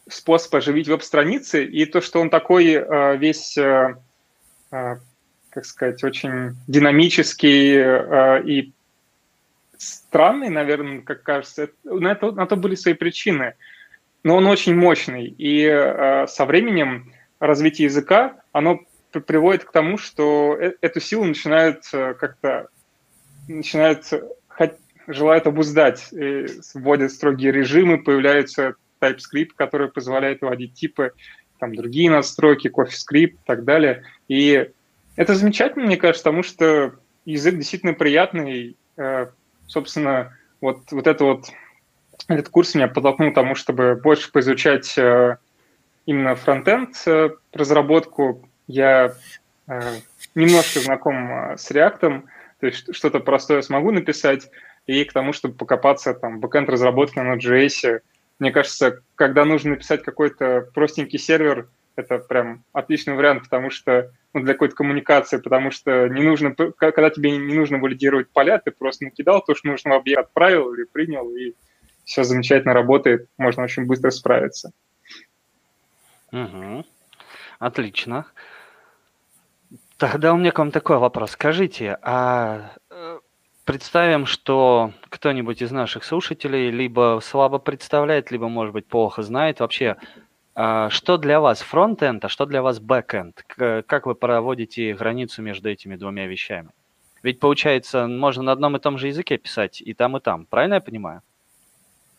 способ 0.08 0.54
оживить 0.56 0.88
веб-страницы, 0.88 1.66
и 1.66 1.86
то, 1.86 2.02
что 2.02 2.22
он 2.22 2.30
такой 2.30 2.66
весь 3.18 3.58
как 5.52 5.66
сказать, 5.66 6.04
очень 6.04 6.56
динамический 6.68 8.44
и 8.46 8.72
странный, 9.80 10.50
наверное, 10.50 11.02
как 11.02 11.24
кажется. 11.24 11.70
На, 11.84 12.12
это, 12.12 12.32
на 12.32 12.46
то 12.46 12.56
были 12.56 12.76
свои 12.76 12.94
причины. 12.94 13.56
Но 14.24 14.36
он 14.36 14.46
очень 14.48 14.76
мощный. 14.76 15.28
И 15.28 15.64
э, 15.64 16.28
со 16.28 16.46
временем 16.46 17.14
развитие 17.40 17.86
языка, 17.86 18.42
оно 18.52 18.82
приводит 19.12 19.64
к 19.64 19.72
тому, 19.72 19.98
что 19.98 20.58
э 20.60 20.74
эту 20.82 21.00
силу 21.00 21.24
начинают 21.24 21.86
э, 21.94 22.14
как-то 22.16 22.68
начинают 23.48 24.06
желают 25.10 25.48
обуздать, 25.48 26.08
и 26.12 26.46
вводят 26.74 27.12
строгие 27.12 27.52
режимы, 27.52 27.98
появляются 27.98 28.76
TypeScript, 29.02 29.52
который 29.56 29.90
позволяет 29.90 30.42
вводить 30.42 30.74
типы, 30.74 31.14
там 31.60 31.76
другие 31.76 32.10
настройки, 32.10 32.68
CoffeeScript 32.68 33.34
и 33.34 33.38
так 33.46 33.66
далее. 33.66 34.04
И 34.28 34.70
это 35.16 35.36
замечательно, 35.36 35.86
мне 35.86 35.98
кажется, 35.98 36.24
потому 36.24 36.44
что 36.44 36.94
язык 37.26 37.56
действительно 37.56 37.94
приятный, 37.94 38.78
э, 38.98 39.28
собственно, 39.68 40.38
вот, 40.62 40.92
вот 40.92 41.08
это 41.08 41.26
вот, 41.26 41.46
этот 42.28 42.50
курс 42.50 42.76
меня 42.76 42.88
подтолкнул 42.88 43.32
к 43.32 43.36
тому, 43.36 43.56
чтобы 43.56 43.96
больше 43.96 44.32
поизучать 44.32 44.98
э, 44.98 45.38
именно 46.06 46.36
фронтенд 46.36 46.96
э, 47.08 47.32
разработку. 47.52 48.48
Я 48.68 49.14
э, 49.68 49.80
немножко 50.36 50.80
знаком 50.80 51.32
э, 51.32 51.58
с 51.58 51.70
React, 51.72 52.24
то 52.60 52.66
есть 52.66 52.96
что-то 52.96 53.20
простое 53.20 53.62
смогу 53.62 53.92
написать, 53.92 54.50
и 54.90 55.04
к 55.04 55.14
тому, 55.14 55.34
чтобы 55.34 55.54
покопаться 55.54 56.16
там 56.16 56.40
бэкенд 56.40 56.68
разработки 56.68 57.20
на 57.20 57.36
Node.js. 57.36 58.02
Мне 58.40 58.52
кажется, 58.52 59.04
когда 59.14 59.46
нужно 59.46 59.72
написать 59.72 60.02
какой-то 60.02 60.68
простенький 60.74 61.20
сервер, 61.20 61.70
это 61.96 62.18
прям 62.18 62.64
отличный 62.74 63.14
вариант, 63.14 63.44
потому 63.44 63.70
что 63.70 64.12
ну, 64.34 64.42
для 64.42 64.54
какой-то 64.54 64.74
коммуникации, 64.74 65.38
потому 65.38 65.70
что 65.70 66.08
не 66.08 66.24
нужно, 66.24 66.56
когда 66.56 67.12
тебе 67.12 67.38
не 67.38 67.54
нужно 67.54 67.78
валидировать 67.78 68.30
поля, 68.32 68.58
ты 68.58 68.72
просто 68.72 69.06
накидал 69.06 69.44
то, 69.44 69.54
что 69.54 69.68
нужно 69.68 69.92
в 69.92 69.98
объект, 69.98 70.22
отправил 70.22 70.74
или 70.74 70.86
принял, 70.86 71.30
и 71.36 71.54
все 72.04 72.24
замечательно 72.24 72.74
работает, 72.74 73.28
можно 73.38 73.64
очень 73.64 73.86
быстро 73.86 74.10
справиться. 74.10 74.72
Угу. 76.32 76.84
Отлично. 77.60 78.26
Тогда 79.98 80.34
у 80.34 80.38
меня 80.38 80.52
к 80.52 80.58
вам 80.58 80.72
такой 80.72 80.98
вопрос. 80.98 81.32
Скажите, 81.32 82.00
а 82.02 82.72
представим, 83.70 84.26
что 84.26 84.94
кто-нибудь 85.10 85.62
из 85.62 85.70
наших 85.72 86.04
слушателей 86.04 86.72
либо 86.72 87.20
слабо 87.22 87.60
представляет, 87.60 88.32
либо, 88.32 88.50
может 88.50 88.74
быть, 88.74 88.88
плохо 88.88 89.22
знает 89.22 89.60
вообще, 89.60 89.98
а 90.56 90.90
что 90.90 91.18
для 91.18 91.40
вас 91.40 91.62
фронтенд, 91.62 92.26
а 92.26 92.30
что 92.30 92.48
для 92.48 92.64
вас 92.64 92.80
бэкенд? 92.80 93.46
Как 93.86 94.08
вы 94.08 94.16
проводите 94.16 94.96
границу 94.96 95.44
между 95.44 95.70
этими 95.70 95.98
двумя 95.98 96.26
вещами? 96.26 96.70
Ведь 97.22 97.40
получается, 97.40 98.08
можно 98.08 98.42
на 98.42 98.54
одном 98.54 98.76
и 98.76 98.80
том 98.80 98.98
же 98.98 99.06
языке 99.06 99.38
писать 99.38 99.84
и 99.84 99.94
там, 99.94 100.18
и 100.18 100.20
там. 100.20 100.48
Правильно 100.48 100.76
я 100.76 100.82
понимаю? 100.82 101.22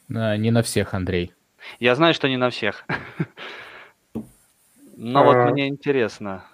Не 0.06 0.52
на 0.52 0.62
всех, 0.62 0.94
Андрей. 0.94 1.32
Я 1.80 1.96
знаю, 1.96 2.14
что 2.14 2.28
не 2.28 2.36
на 2.36 2.50
всех. 2.50 2.86
Но 4.96 5.24
вот 5.24 5.34
а. 5.34 5.50
мне 5.50 5.66
интересно. 5.66 6.44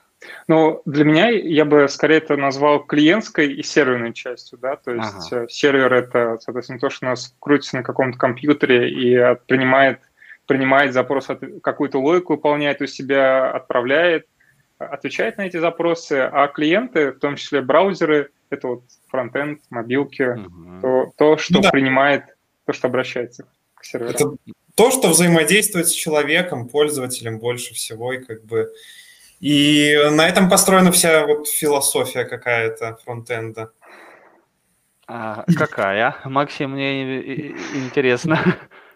Ну, 0.48 0.82
для 0.86 1.04
меня 1.04 1.28
я 1.28 1.64
бы 1.64 1.88
скорее 1.88 2.18
это 2.18 2.36
назвал 2.36 2.84
клиентской 2.84 3.52
и 3.52 3.62
серверной 3.62 4.12
частью, 4.12 4.58
да, 4.58 4.76
то 4.76 4.92
есть 4.92 5.32
ага. 5.32 5.44
Э, 5.44 5.48
сервер— 5.48 5.92
это, 5.94 6.38
соответственно, 6.40 6.78
то, 6.78 6.90
что 6.90 7.06
у 7.06 7.08
нас 7.10 7.34
крутится 7.38 7.76
на 7.76 7.82
каком-то 7.82 8.18
компьютере 8.18 8.90
и 8.90 9.36
принимает, 9.46 10.00
принимает 10.46 10.92
запрос, 10.92 11.28
какую-то 11.62 11.98
логику 11.98 12.34
выполняет 12.34 12.80
у 12.80 12.86
себя, 12.86 13.50
отправляет, 13.50 14.26
отвечает 14.78 15.36
на 15.38 15.46
эти 15.46 15.58
запросы, 15.58 16.14
а 16.14 16.48
клиенты, 16.48 17.12
в 17.12 17.18
том 17.18 17.36
числе 17.36 17.60
браузеры, 17.60 18.30
это 18.50 18.68
вот 18.68 18.82
фронтенд, 19.08 19.60
мобилки, 19.70 20.22
угу. 20.22 20.80
то, 20.82 21.12
то, 21.16 21.36
что 21.36 21.54
ну, 21.54 21.62
да. 21.62 21.70
принимает, 21.70 22.24
то, 22.64 22.72
что 22.72 22.88
обращается 22.88 23.46
к 23.74 23.84
серверу. 23.84 24.10
Это 24.10 24.30
то, 24.74 24.90
что 24.90 25.08
взаимодействует 25.08 25.88
с 25.88 25.92
человеком, 25.92 26.68
пользователем 26.68 27.38
больше 27.38 27.74
всего, 27.74 28.12
и 28.12 28.18
как 28.18 28.44
бы 28.44 28.72
и 29.46 29.96
на 30.10 30.26
этом 30.26 30.48
построена 30.50 30.90
вся 30.90 31.24
вот 31.24 31.46
философия 31.46 32.24
какая-то 32.24 32.98
фронтенда. 33.04 33.70
А, 35.06 35.44
какая? 35.56 36.16
Максим, 36.24 36.72
мне 36.72 37.52
интересно. 37.76 38.40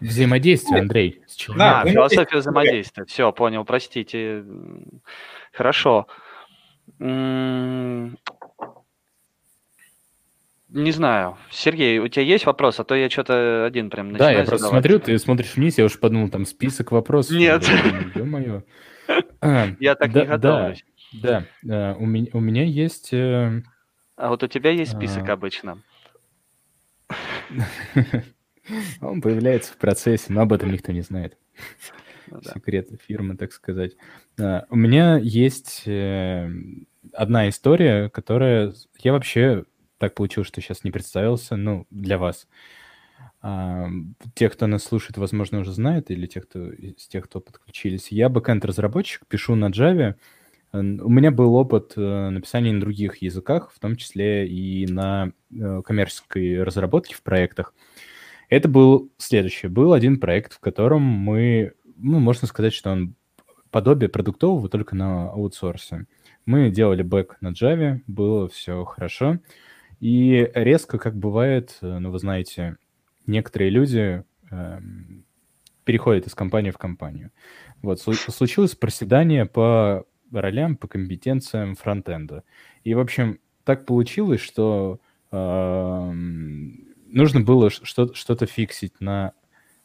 Взаимодействие, 0.01 0.81
Андрей, 0.81 1.23
с 1.29 1.37
человеком. 1.37 1.69
Да, 1.69 1.83
а, 1.83 1.87
философия 1.87 2.39
взаимодействия. 2.39 3.05
Все, 3.05 3.31
понял, 3.31 3.65
простите. 3.65 4.43
Хорошо. 5.53 6.09
Не 6.99 8.17
знаю. 10.69 11.39
Сергей, 11.53 12.01
у 12.01 12.09
тебя 12.09 12.25
есть 12.25 12.45
вопрос? 12.47 12.81
А 12.81 12.85
то 12.85 12.97
я 12.97 13.09
что-то 13.09 13.67
один 13.67 13.89
прям 13.89 14.11
начинаю 14.11 14.35
Да, 14.35 14.41
я 14.41 14.47
просто 14.47 14.67
смотрю, 14.67 14.99
ты 14.99 15.17
смотришь 15.21 15.55
вниз, 15.55 15.79
я 15.79 15.85
уж 15.85 15.97
подумал, 16.01 16.29
там 16.29 16.45
список 16.45 16.91
вопросов. 16.91 17.37
Нет. 17.37 17.65
Ё-моё. 18.17 18.65
Я 19.43 19.95
так 19.95 20.15
не 20.15 20.25
готовлюсь. 20.25 20.85
Да, 21.13 21.45
да. 21.63 21.97
У 21.99 22.07
меня, 22.07 22.65
есть... 22.65 23.13
Э, 23.13 23.63
а 24.17 24.29
вот 24.29 24.43
у 24.43 24.47
тебя 24.47 24.71
есть 24.71 24.93
список 24.93 25.29
а. 25.29 25.33
обычно? 25.33 25.83
Он 29.01 29.21
появляется 29.21 29.73
в 29.73 29.77
процессе, 29.77 30.27
но 30.33 30.43
об 30.43 30.53
этом 30.53 30.71
никто 30.71 30.93
не 30.93 31.01
знает. 31.01 31.37
Ну, 32.29 32.41
да. 32.41 32.53
Секреты 32.53 32.97
фирмы, 33.05 33.37
так 33.37 33.53
сказать. 33.53 33.97
А, 34.39 34.67
у 34.71 34.77
меня 34.77 35.17
есть 35.17 35.83
э, 35.87 36.49
одна 37.13 37.49
история, 37.49 38.09
которая... 38.09 38.73
Я 39.01 39.13
вообще 39.13 39.65
так 39.99 40.15
получилось, 40.15 40.49
что 40.49 40.61
сейчас 40.61 40.85
не 40.85 40.91
представился, 40.91 41.57
ну, 41.57 41.87
для 41.91 42.19
вас. 42.19 42.47
А, 43.43 43.89
те, 44.35 44.51
кто 44.51 44.67
нас 44.67 44.85
слушает, 44.85 45.17
возможно, 45.17 45.61
уже 45.61 45.73
знают, 45.73 46.11
или 46.11 46.27
те, 46.27 46.41
кто 46.41 46.71
из 46.71 47.07
тех, 47.09 47.25
кто 47.25 47.41
подключились. 47.41 48.13
Я 48.13 48.29
бэкэнд-разработчик, 48.29 49.27
пишу 49.27 49.55
на 49.55 49.71
Java. 49.71 50.17
У 50.73 50.79
меня 51.11 51.31
был 51.31 51.55
опыт 51.55 51.95
э, 51.97 52.29
написания 52.29 52.73
на 52.73 52.81
других 52.81 53.23
языках, 53.23 53.73
в 53.75 53.81
том 53.81 53.97
числе 53.97 54.47
и 54.47 54.87
на 54.87 55.33
э, 55.51 55.83
коммерческой 55.83 56.63
разработке 56.63 57.15
в 57.15 57.23
проектах. 57.23 57.75
Это 58.51 58.69
был 58.69 59.11
следующее. 59.17 59.71
Был 59.71 59.95
один 59.95 60.21
проект, 60.21 60.53
в 60.53 60.61
котором 60.61 61.03
мы, 61.03 61.73
ну, 61.97 62.21
можно 62.21 62.47
сказать, 62.47 62.73
что 62.73 62.91
он 62.91 63.15
подобие 63.71 64.09
продуктового, 64.09 64.69
только 64.69 64.95
на 64.95 65.31
аутсорсе. 65.31 66.07
Мы 66.47 66.71
делали 66.71 67.03
бэк 67.03 67.37
на 67.41 67.49
Java, 67.49 68.01
было 68.07 68.49
все 68.49 68.85
хорошо. 68.85 69.39
И 69.99 70.51
резко, 70.55 70.99
как 70.99 71.17
бывает, 71.17 71.79
э, 71.81 71.99
ну, 71.99 72.11
вы 72.11 72.19
знаете, 72.19 72.77
некоторые 73.31 73.71
люди 73.71 74.25
э, 74.51 74.81
переходят 75.85 76.27
из 76.27 76.35
компании 76.35 76.71
в 76.71 76.79
компанию. 76.79 77.31
Вот, 77.83 78.01
случилось 78.01 78.75
проседание 78.75 79.47
по 79.47 80.05
ролям, 80.33 80.77
по 80.77 80.87
компетенциям 80.87 81.75
фронтенда. 81.75 82.45
И, 82.85 82.95
в 82.95 83.01
общем, 83.01 83.41
так 83.65 83.87
получилось, 83.87 84.41
что 84.41 85.01
э, 85.33 86.11
нужно 86.13 87.41
было 87.41 87.71
что-то 87.71 88.47
фиксить 88.47 89.01
на 89.01 89.33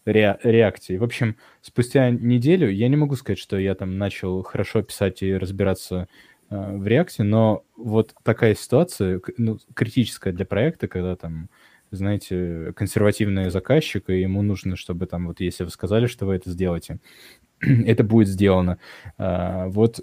ре 0.05 0.37
реакции. 0.43 0.97
В 0.97 1.03
общем, 1.03 1.37
спустя 1.61 2.09
неделю, 2.09 2.69
я 2.69 2.87
не 2.87 2.95
могу 2.95 3.15
сказать, 3.15 3.39
что 3.39 3.57
я 3.57 3.75
там 3.75 3.97
начал 3.97 4.43
хорошо 4.43 4.81
писать 4.83 5.23
и 5.23 5.35
разбираться 5.35 6.07
э, 6.49 6.77
в 6.77 6.85
реакции, 6.85 7.23
но 7.23 7.63
вот 7.75 8.13
такая 8.23 8.55
ситуация, 8.55 9.21
ну, 9.37 9.57
критическая 9.73 10.31
для 10.31 10.45
проекта, 10.45 10.87
когда 10.87 11.15
там 11.15 11.49
знаете, 11.91 12.73
консервативный 12.75 13.49
заказчик, 13.49 14.09
и 14.09 14.21
ему 14.21 14.41
нужно, 14.41 14.75
чтобы 14.75 15.05
там, 15.05 15.27
вот 15.27 15.39
если 15.39 15.63
вы 15.63 15.69
сказали, 15.69 16.07
что 16.07 16.25
вы 16.25 16.35
это 16.35 16.49
сделаете, 16.49 16.99
это 17.61 18.03
будет 18.03 18.27
сделано. 18.27 18.77
А, 19.17 19.67
вот 19.67 20.01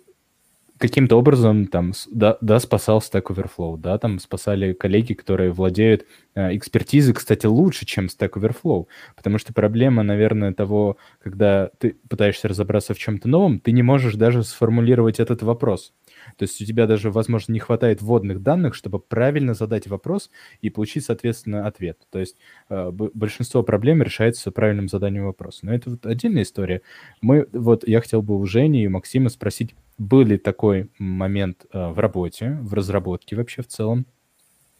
каким-то 0.82 1.16
образом 1.16 1.68
там, 1.68 1.92
да, 2.10 2.38
да, 2.40 2.58
спасал 2.58 2.98
Stack 2.98 3.26
Overflow, 3.28 3.78
да, 3.78 3.98
там 3.98 4.18
спасали 4.18 4.72
коллеги, 4.72 5.12
которые 5.12 5.52
владеют 5.52 6.06
э, 6.34 6.56
экспертизой, 6.56 7.14
кстати, 7.14 7.46
лучше, 7.46 7.86
чем 7.86 8.06
Stack 8.06 8.32
Overflow, 8.32 8.86
потому 9.14 9.38
что 9.38 9.52
проблема, 9.52 10.02
наверное, 10.02 10.52
того, 10.52 10.96
когда 11.22 11.70
ты 11.78 11.96
пытаешься 12.08 12.48
разобраться 12.48 12.94
в 12.94 12.98
чем-то 12.98 13.28
новом, 13.28 13.60
ты 13.60 13.70
не 13.70 13.84
можешь 13.84 14.14
даже 14.14 14.42
сформулировать 14.42 15.20
этот 15.20 15.42
вопрос. 15.42 15.92
То 16.36 16.44
есть 16.44 16.60
у 16.60 16.64
тебя 16.64 16.86
даже, 16.86 17.10
возможно, 17.10 17.52
не 17.52 17.58
хватает 17.58 18.02
вводных 18.02 18.42
данных, 18.42 18.74
чтобы 18.74 18.98
правильно 18.98 19.54
задать 19.54 19.86
вопрос 19.86 20.30
и 20.60 20.70
получить, 20.70 21.04
соответственно, 21.04 21.66
ответ. 21.66 21.98
То 22.10 22.18
есть 22.18 22.36
э, 22.68 22.90
большинство 22.90 23.62
проблем 23.62 24.02
решается 24.02 24.50
правильным 24.50 24.88
заданием 24.88 25.26
вопроса. 25.26 25.60
Но 25.62 25.74
это 25.74 25.90
вот 25.90 26.06
отдельная 26.06 26.42
история. 26.42 26.82
Мы, 27.20 27.46
вот 27.52 27.86
я 27.86 28.00
хотел 28.00 28.22
бы 28.22 28.38
у 28.38 28.44
Жени 28.46 28.84
и 28.84 28.88
Максима 28.88 29.28
спросить, 29.28 29.74
был 29.98 30.24
ли 30.24 30.38
такой 30.38 30.90
момент 30.98 31.66
э, 31.72 31.88
в 31.88 31.98
работе, 31.98 32.58
в 32.62 32.74
разработке 32.74 33.36
вообще 33.36 33.62
в 33.62 33.68
целом, 33.68 34.06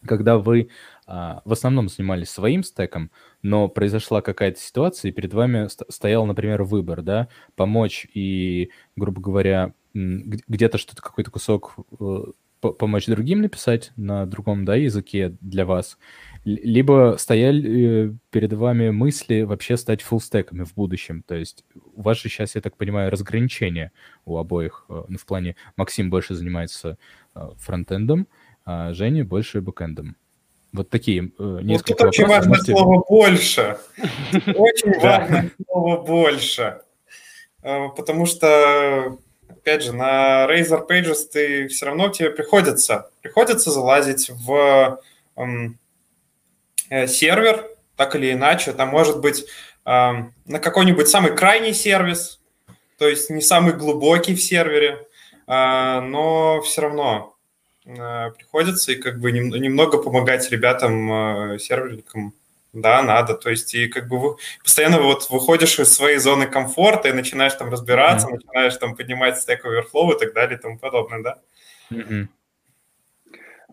когда 0.05 0.37
вы 0.37 0.69
а, 1.05 1.41
в 1.45 1.53
основном 1.53 1.89
занимались 1.89 2.29
своим 2.29 2.63
стеком, 2.63 3.11
но 3.41 3.67
произошла 3.67 4.21
какая-то 4.21 4.59
ситуация, 4.59 5.09
и 5.09 5.13
перед 5.13 5.33
вами 5.33 5.67
стоял, 5.91 6.25
например, 6.25 6.63
выбор, 6.63 7.01
да, 7.01 7.27
помочь 7.55 8.07
и, 8.13 8.69
грубо 8.95 9.21
говоря, 9.21 9.73
где-то 9.93 10.77
что-то, 10.77 11.01
какой-то 11.01 11.29
кусок 11.29 11.75
э, 11.99 12.23
помочь 12.61 13.05
другим 13.05 13.41
написать 13.41 13.91
на 13.95 14.25
другом 14.25 14.65
да, 14.65 14.75
языке 14.75 15.35
для 15.41 15.65
вас, 15.65 15.97
либо 16.45 17.15
стояли 17.19 18.09
э, 18.09 18.13
перед 18.31 18.53
вами 18.53 18.89
мысли 18.89 19.41
вообще 19.41 19.77
стать 19.77 20.01
фуллстеками 20.01 20.63
в 20.63 20.73
будущем. 20.73 21.23
То 21.23 21.35
есть 21.35 21.63
у 21.93 22.01
вас 22.01 22.17
же 22.17 22.29
сейчас, 22.29 22.55
я 22.55 22.61
так 22.61 22.75
понимаю, 22.75 23.11
разграничение 23.11 23.91
у 24.25 24.37
обоих. 24.37 24.85
Э, 24.89 25.03
ну, 25.07 25.17
в 25.17 25.25
плане 25.25 25.55
Максим 25.75 26.09
больше 26.09 26.33
занимается 26.35 26.97
фронтендом, 27.57 28.27
а 28.65 28.93
Женя 28.93 29.25
больше 29.25 29.61
бэкэндом. 29.61 30.15
Вот 30.71 30.89
такие 30.89 31.31
несколько 31.39 32.05
вот 32.05 32.15
тут 32.15 32.27
вопросов. 32.27 32.27
очень 32.27 32.27
важное 32.27 32.59
слово 32.59 33.03
«больше». 33.07 33.77
Очень 34.55 34.99
важное 34.99 35.51
слово 35.67 36.03
«больше». 36.03 36.81
Потому 37.61 38.25
что 38.25 39.17
опять 39.49 39.83
же, 39.83 39.93
на 39.93 40.45
Razer 40.45 40.87
Pages 40.87 41.27
ты 41.31 41.67
все 41.67 41.85
равно 41.85 42.09
тебе 42.09 42.29
приходится, 42.29 43.09
приходится 43.21 43.71
залазить 43.71 44.29
в 44.29 44.99
эм, 45.35 45.79
э, 46.89 47.07
сервер, 47.07 47.69
так 47.95 48.15
или 48.15 48.33
иначе. 48.33 48.73
Там 48.73 48.89
может 48.89 49.21
быть 49.21 49.45
э, 49.45 49.45
на 49.85 50.59
какой-нибудь 50.59 51.07
самый 51.07 51.35
крайний 51.35 51.73
сервис, 51.73 52.39
то 52.97 53.07
есть 53.07 53.29
не 53.29 53.41
самый 53.41 53.73
глубокий 53.73 54.35
в 54.35 54.41
сервере, 54.41 55.07
э, 55.47 55.99
но 56.01 56.61
все 56.61 56.81
равно 56.81 57.35
э, 57.85 58.31
приходится 58.31 58.91
и 58.91 58.95
как 58.95 59.19
бы 59.19 59.31
нем, 59.31 59.49
немного 59.49 59.97
помогать 59.97 60.49
ребятам, 60.51 61.53
э, 61.53 61.59
серверникам 61.59 62.33
да, 62.73 63.03
надо. 63.03 63.35
То 63.35 63.51
есть, 63.51 63.75
и 63.75 63.87
как 63.87 64.07
бы 64.07 64.35
постоянно 64.63 64.99
вот 64.99 65.29
выходишь 65.29 65.79
из 65.79 65.93
своей 65.93 66.17
зоны 66.17 66.47
комфорта 66.47 67.09
и 67.09 67.13
начинаешь 67.13 67.53
там 67.53 67.69
разбираться, 67.69 68.27
mm-hmm. 68.27 68.33
начинаешь 68.33 68.77
там 68.77 68.95
поднимать 68.95 69.35
Stack 69.35 69.59
Overflow 69.63 70.15
и 70.15 70.19
так 70.19 70.33
далее 70.33 70.57
и 70.57 70.61
тому 70.61 70.79
подобное, 70.79 71.21
да? 71.21 71.39
Mm-hmm. 71.91 72.27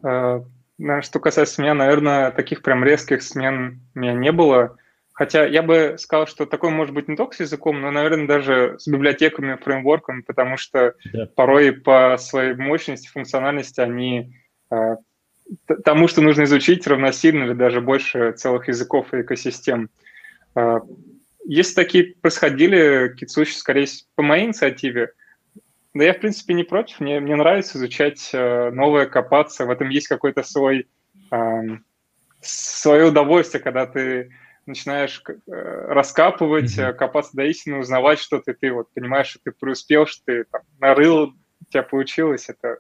Uh, 0.03 1.03
что 1.03 1.21
касается 1.21 1.61
меня, 1.61 1.75
наверное, 1.75 2.31
таких 2.31 2.63
прям 2.63 2.85
резких 2.85 3.23
смен 3.23 3.83
у 3.95 3.99
меня 3.99 4.13
не 4.13 4.33
было. 4.33 4.77
Хотя 5.13 5.45
я 5.45 5.63
бы 5.63 5.97
сказал, 5.99 6.27
что 6.27 6.47
такое 6.47 6.71
может 6.71 6.95
быть 6.95 7.09
не 7.09 7.17
только 7.17 7.37
с 7.37 7.41
языком, 7.41 7.81
но, 7.81 7.91
наверное, 7.91 8.27
даже 8.27 8.77
с 8.79 8.89
библиотеками, 8.89 9.57
фреймворками, 9.63 10.23
потому 10.23 10.57
что 10.57 10.95
yeah. 11.15 11.27
порой 11.37 11.73
по 11.73 12.17
своей 12.19 12.55
мощности, 12.55 13.09
функциональности 13.09 13.81
они 13.81 14.35
uh, 14.73 14.97
тому, 15.85 16.09
что 16.09 16.21
нужно 16.21 16.45
изучить, 16.45 16.87
равносильно 16.87 17.45
или 17.45 17.55
даже 17.55 17.81
больше 17.81 18.33
целых 18.33 18.69
языков 18.69 19.13
и 19.13 19.23
экосистем. 19.23 19.91
А, 20.55 20.81
если 21.45 21.75
такие 21.75 22.15
происходили, 22.21 23.09
какие-то 23.09 23.33
случаи, 23.33 23.55
скорее 23.55 23.87
по 24.15 24.23
моей 24.23 24.47
инициативе, 24.47 25.13
да 25.95 26.05
я, 26.05 26.15
в 26.15 26.21
принципе, 26.21 26.55
не 26.55 26.63
против. 26.63 27.01
Мне, 27.01 27.19
мне 27.21 27.35
нравится 27.35 27.79
изучать 27.79 28.31
э, 28.33 28.71
новое, 28.71 29.07
копаться. 29.07 29.67
В 29.67 29.71
этом 29.71 29.89
есть 29.89 30.07
какой-то 30.07 30.45
свой, 30.45 30.87
э, 31.33 31.61
свое 32.41 33.07
удовольствие, 33.07 33.63
когда 33.63 33.87
ты 33.87 34.31
начинаешь 34.67 35.21
э, 35.27 35.33
раскапывать, 35.49 36.79
mm-hmm. 36.79 36.93
копаться 36.93 37.33
до 37.35 37.45
истины, 37.45 37.79
узнавать 37.79 38.21
что-то, 38.21 38.55
ты 38.55 38.73
вот 38.73 38.93
понимаешь, 38.95 39.29
что 39.29 39.41
ты 39.43 39.51
преуспел, 39.51 40.07
что 40.07 40.23
ты 40.27 40.45
там, 40.45 40.61
нарыл 40.79 41.35
тебя 41.71 41.83
получилось. 41.83 42.49
Это 42.49 42.79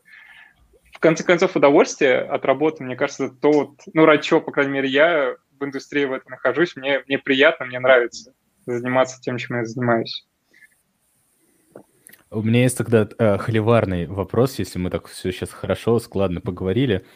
в 1.01 1.03
конце 1.03 1.25
концов 1.25 1.57
удовольствие 1.57 2.19
от 2.19 2.45
работы, 2.45 2.85
мне 2.85 2.95
кажется, 2.95 3.31
то 3.31 3.51
вот, 3.51 3.71
ну, 3.95 4.05
ради 4.05 4.23
чего, 4.23 4.43
по 4.43 4.53
крайней 4.53 4.73
мере, 4.73 4.89
я 4.91 5.35
в 5.59 5.65
индустрии 5.65 6.05
в 6.05 6.13
этом 6.13 6.33
нахожусь, 6.33 6.77
мне, 6.77 7.03
мне 7.07 7.19
приятно, 7.19 7.65
мне 7.65 7.81
нравится 7.81 8.35
заниматься 8.67 9.19
тем, 9.23 9.39
чем 9.39 9.57
я 9.57 9.65
занимаюсь. 9.65 10.29
У 12.31 12.43
меня 12.43 12.65
есть 12.65 12.77
тогда 12.77 13.09
э, 13.19 13.39
холиварный 13.39 14.09
вопрос, 14.09 14.59
если 14.59 14.79
мы 14.79 14.91
так 14.91 15.07
все 15.07 15.33
сейчас 15.33 15.53
хорошо, 15.53 15.99
складно 16.01 16.43
поговорили. 16.43 17.07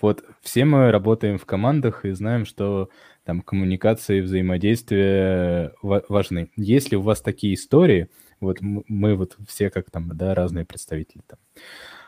Вот 0.00 0.24
все 0.40 0.64
мы 0.64 0.90
работаем 0.90 1.36
в 1.36 1.44
командах 1.44 2.06
и 2.06 2.12
знаем, 2.12 2.46
что 2.46 2.88
там 3.24 3.42
коммуникации, 3.42 4.22
взаимодействие 4.22 5.74
важны. 5.82 6.50
Есть 6.56 6.92
ли 6.92 6.96
у 6.96 7.02
вас 7.02 7.20
такие 7.20 7.52
истории, 7.52 8.08
вот 8.40 8.56
мы 8.62 9.16
вот 9.16 9.36
все 9.46 9.68
как 9.68 9.90
там, 9.90 10.08
да, 10.16 10.34
разные 10.34 10.64
представители 10.64 11.20
там 11.26 11.38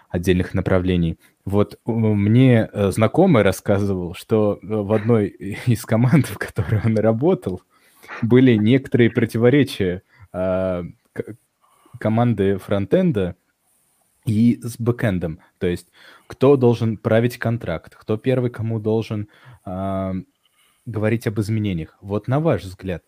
отдельных 0.09 0.55
направлений. 0.55 1.19
Вот 1.45 1.79
мне 1.85 2.69
э, 2.73 2.91
знакомый 2.91 3.43
рассказывал, 3.43 4.15
что 4.15 4.59
э, 4.63 4.67
в 4.67 4.93
одной 4.93 5.29
из 5.67 5.85
команд, 5.85 6.27
в 6.31 6.39
которой 6.39 6.81
он 6.85 6.97
работал, 6.99 7.63
были 8.23 8.55
некоторые 8.55 9.11
противоречия 9.11 10.03
а, 10.33 10.85
команды 11.99 12.59
фронтенда 12.59 13.37
и 14.25 14.61
с 14.63 14.79
бэкэндом. 14.79 15.41
То 15.59 15.67
есть 15.67 15.89
кто 16.27 16.57
должен 16.57 16.97
править 16.97 17.39
контракт, 17.39 17.95
кто 17.97 18.17
первый 18.17 18.51
кому 18.51 18.79
должен 18.79 19.29
э, 19.65 20.13
говорить 20.85 21.27
об 21.27 21.41
изменениях. 21.41 21.97
Вот 22.01 22.29
на 22.29 22.41
ваш 22.41 22.63
взгляд, 22.63 23.03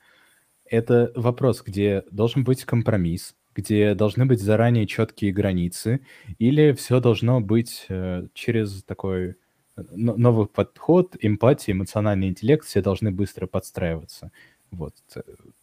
это 0.64 1.12
вопрос, 1.14 1.62
где 1.62 2.04
должен 2.10 2.44
быть 2.44 2.64
компромисс, 2.64 3.34
где 3.58 3.94
должны 3.94 4.24
быть 4.24 4.40
заранее 4.40 4.86
четкие 4.86 5.32
границы, 5.32 6.00
или 6.38 6.70
все 6.70 7.00
должно 7.00 7.40
быть 7.40 7.86
э, 7.88 8.28
через 8.32 8.84
такой 8.84 9.30
э, 9.30 9.82
новый 9.96 10.46
подход, 10.46 11.16
эмпатия, 11.20 11.74
эмоциональный 11.74 12.28
интеллект, 12.28 12.64
все 12.64 12.82
должны 12.82 13.10
быстро 13.10 13.48
подстраиваться. 13.48 14.30
Вот. 14.70 14.94
Э, 15.16 15.22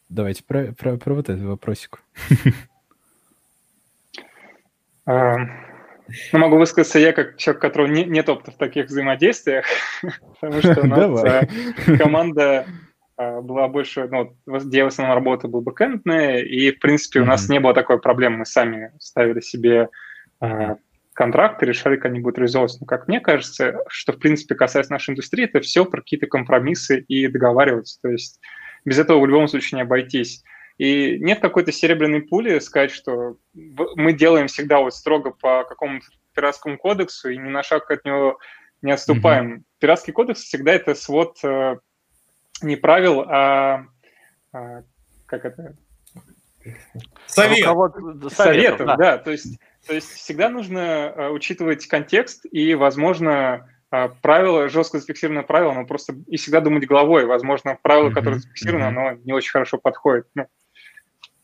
давайте 0.10 0.44
про, 0.44 0.74
про, 0.74 0.98
про 0.98 1.14
вот 1.14 1.30
этот 1.30 1.44
вопросик. 1.44 2.04
Ну, 5.08 6.38
могу 6.40 6.58
высказаться 6.58 7.00
я, 7.00 7.14
как 7.14 7.38
человек, 7.38 7.64
у 7.64 7.68
которого 7.68 7.88
не, 7.88 8.06
нет 8.06 8.30
опыта 8.30 8.52
в 8.52 8.58
таких 8.58 8.88
взаимодействиях, 8.88 9.66
потому 10.40 10.60
что 10.60 10.82
у 10.82 10.86
нас 10.86 11.48
команда 11.98 12.68
была 13.18 13.68
больше, 13.68 14.08
ну, 14.12 14.36
где 14.46 14.84
в 14.84 14.88
основном 14.88 15.16
работа 15.16 15.48
был 15.48 15.62
бэкэндная, 15.62 16.40
и, 16.40 16.72
в 16.72 16.80
принципе, 16.80 17.22
у 17.22 17.26
нас 17.26 17.48
не 17.50 17.60
было 17.60 17.74
такой 17.74 18.00
проблемы, 18.00 18.40
мы 18.40 18.46
сами 18.46 18.92
ставили 19.00 19.40
себе 19.40 19.90
э, 20.42 20.76
контракты, 21.14 21.66
решали, 21.66 21.96
как 21.96 22.12
они 22.12 22.20
будут 22.20 22.38
реализовываться. 22.38 22.80
Но, 22.82 22.86
как 22.86 23.08
мне 23.08 23.22
кажется, 23.22 23.80
что, 23.88 24.12
в 24.12 24.20
принципе, 24.20 24.56
касаясь 24.56 24.90
нашей 24.90 25.12
индустрии, 25.12 25.46
это 25.46 25.62
все 25.62 25.86
про 25.86 26.02
какие-то 26.02 26.28
компромиссы 26.28 27.00
и 27.00 27.28
договариваться. 27.28 28.00
То 28.02 28.10
есть 28.10 28.40
без 28.84 29.00
этого 29.00 29.20
в 29.20 29.26
любом 29.26 29.48
случае 29.48 29.78
не 29.78 29.84
обойтись. 29.84 30.44
И 30.78 31.18
нет 31.20 31.40
какой-то 31.40 31.72
серебряной 31.72 32.22
пули 32.22 32.60
сказать, 32.60 32.92
что 32.92 33.38
мы 33.54 34.12
делаем 34.12 34.48
всегда 34.48 34.80
вот 34.80 34.94
строго 34.94 35.32
по 35.32 35.64
какому-то 35.64 36.06
пиратскому 36.34 36.78
кодексу 36.78 37.30
и 37.30 37.38
ни 37.38 37.48
на 37.48 37.64
шаг 37.64 37.90
от 37.90 38.04
него 38.04 38.38
не 38.82 38.92
отступаем. 38.92 39.54
Mm-hmm. 39.54 39.64
Пиратский 39.80 40.12
кодекс 40.12 40.42
всегда 40.42 40.74
это 40.74 40.94
свод 40.94 41.38
э, 41.46 41.78
не 42.62 42.76
правил, 42.76 43.22
а, 43.22 43.86
а 44.54 44.84
как 45.26 45.46
это? 45.46 45.76
Совет. 47.28 47.66
Советов, 47.66 48.34
Советов 48.34 48.88
да. 48.88 48.96
да. 48.96 49.18
То 49.18 49.32
есть, 49.32 49.60
то 49.86 49.94
есть 49.94 50.12
всегда 50.14 50.50
нужно 50.50 50.80
э, 50.80 51.30
учитывать 51.30 51.86
контекст 51.88 52.46
и, 52.52 52.74
возможно, 52.74 53.70
э, 53.92 54.10
правило, 54.22 54.68
жестко 54.70 55.00
зафиксированное 55.00 55.44
правило, 55.44 55.74
но 55.74 55.86
просто 55.86 56.16
и 56.28 56.38
всегда 56.38 56.62
думать 56.62 56.88
головой. 56.88 57.26
Возможно, 57.26 57.78
правило, 57.82 58.10
mm-hmm. 58.10 58.14
которое 58.14 58.40
зафиксировано, 58.40 58.86
mm-hmm. 58.86 59.10
оно 59.10 59.12
не 59.24 59.34
очень 59.34 59.52
хорошо 59.52 59.78
подходит. 59.78 60.28
Ну, 60.34 60.48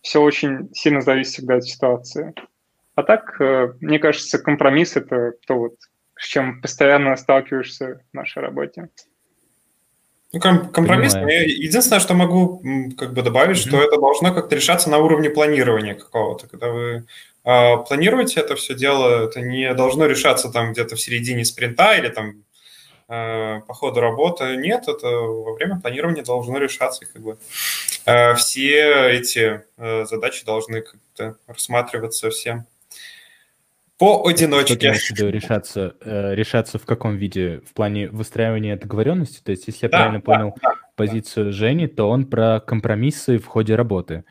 все 0.02 0.21
очень 0.21 0.74
сильно 0.74 1.02
зависит 1.02 1.34
всегда 1.34 1.56
от 1.56 1.65
ситуации. 1.65 2.34
А 2.95 3.04
так, 3.04 3.39
э, 3.39 3.74
мне 3.80 4.00
кажется, 4.00 4.39
компромисс– 4.39 4.95
это 4.95 5.34
то, 5.45 5.56
вот, 5.56 5.76
с 6.15 6.26
чем 6.26 6.62
постоянно 6.62 7.15
сталкиваешься 7.15 8.04
в 8.12 8.15
нашей 8.15 8.41
работе. 8.41 8.89
Ну, 10.34 10.39
компромисс. 10.39 11.13
Понимаю. 11.13 11.50
Единственное, 11.50 12.00
что 12.00 12.13
могу 12.13 12.62
как 12.98 13.13
бы 13.13 13.22
добавить, 13.22 13.58
mm-hmm. 13.58 13.67
что 13.67 13.82
это 13.82 14.00
должно 14.00 14.34
как-то 14.34 14.56
решаться 14.56 14.89
на 14.89 15.00
уровне 15.00 15.30
планирования 15.30 15.94
какого-то. 15.94 16.48
Когда 16.48 16.70
вы 16.70 17.06
э, 17.44 17.78
планируете 17.88 18.39
это 18.39 18.56
все 18.56 18.74
дело, 18.74 19.26
это 19.26 19.41
не 19.41 19.74
должно 19.74 20.06
решаться 20.06 20.50
там 20.50 20.72
где-то 20.72 20.96
в 20.96 21.02
середине 21.02 21.44
спринта 21.44 21.96
или 21.96 22.08
там 22.08 22.44
Э, 23.13 23.60
по 23.67 23.74
ходу 23.74 24.00
работы. 24.00 24.56
Нет, 24.56 24.88
это 24.88 25.06
во 25.06 25.54
время 25.56 25.82
планирования 25.82 26.24
должно 26.24 26.58
решаться. 26.58 27.06
Как 27.06 27.22
бы. 27.22 27.38
Э, 28.06 28.36
все 28.36 29.10
эти 29.10 29.65
э, 29.76 30.06
задачи 30.06 30.46
должны 30.46 30.80
как-то 30.82 31.36
рассматриваться 31.46 32.30
всем 32.30 32.65
поодиночке. 34.02 34.94
Что 34.94 35.30
решаться, 35.30 35.96
решаться 36.02 36.80
в 36.80 36.86
каком 36.86 37.18
виде? 37.18 37.62
В 37.70 37.74
плане 37.74 38.10
выстраивания 38.10 38.76
договоренности? 38.76 39.44
То 39.44 39.52
есть, 39.52 39.68
если 39.68 39.86
я 39.86 39.90
да, 39.90 39.98
правильно 39.98 40.20
да, 40.20 40.24
понял 40.24 40.56
да, 40.62 40.74
позицию 40.96 41.46
да. 41.46 41.52
Жени, 41.52 41.88
то 41.88 42.10
он 42.10 42.26
про 42.26 42.60
компромиссы 42.60 43.38
в 43.38 43.46
ходе 43.46 43.76
работы. 43.76 44.24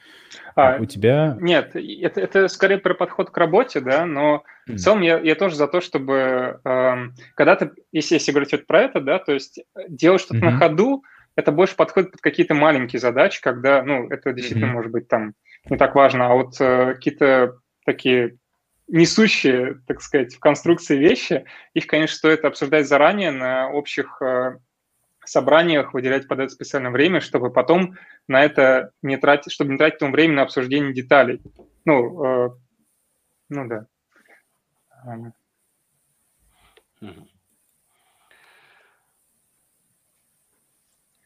А, 0.57 0.77
у 0.81 0.85
тебя... 0.85 1.37
Нет, 1.41 1.75
это, 1.75 2.21
это 2.21 2.49
скорее 2.49 2.79
про 2.79 2.95
подход 2.95 3.31
к 3.31 3.39
работе, 3.39 3.81
да, 3.81 4.05
но 4.05 4.43
mm. 4.69 4.75
в 4.75 4.79
целом 4.79 5.01
я, 5.03 5.19
я 5.21 5.35
тоже 5.35 5.55
за 5.55 5.69
то, 5.69 5.81
чтобы 5.81 6.61
э, 6.65 6.95
когда 7.35 7.57
ты, 7.57 7.71
если, 7.93 8.15
если 8.15 8.33
говорить 8.33 8.53
вот 8.53 8.67
про 8.67 8.83
это, 8.83 9.01
да, 9.01 9.19
то 9.21 9.33
есть 9.33 9.61
делать 9.89 10.21
что-то 10.21 10.41
mm-hmm. 10.41 10.51
на 10.51 10.59
ходу, 10.59 11.05
это 11.37 11.53
больше 11.53 11.77
подходит 11.77 12.11
под 12.13 12.21
какие-то 12.21 12.55
маленькие 12.55 12.99
задачи, 13.01 13.41
когда, 13.41 13.83
ну, 13.83 14.09
это 14.11 14.33
действительно 14.33 14.67
mm-hmm. 14.67 14.75
может 14.75 14.93
быть 14.93 15.09
там 15.09 15.35
не 15.69 15.77
так 15.77 15.95
важно, 15.95 16.27
а 16.27 16.35
вот 16.35 16.61
э, 16.61 16.95
какие-то 16.95 17.57
такие 17.87 18.37
несущие, 18.91 19.81
так 19.87 20.03
сказать, 20.03 20.35
в 20.35 20.41
конструкции 20.41 20.97
вещи, 20.97 21.45
их, 21.75 21.87
конечно, 21.87 22.17
стоит 22.17 22.45
обсуждать 22.45 22.89
заранее 22.89 23.31
на 23.31 23.71
общих 23.71 24.21
э, 24.21 24.59
собраниях 25.25 25.95
выделять 25.95 26.27
под 26.29 26.41
это 26.41 26.53
специальное 26.53 26.91
время, 26.91 27.21
чтобы 27.21 27.53
потом 27.53 27.97
на 28.27 28.43
это 28.43 28.91
не 29.03 29.17
тратить, 29.17 29.53
чтобы 29.53 29.73
не 29.73 29.79
тратить 29.79 30.01
там 30.01 30.13
время 30.13 30.35
на 30.35 30.43
обсуждение 30.43 30.93
деталей. 30.93 31.41
Ну, 31.85 32.25
э, 32.25 32.51
ну 33.49 33.69
да. 33.69 33.87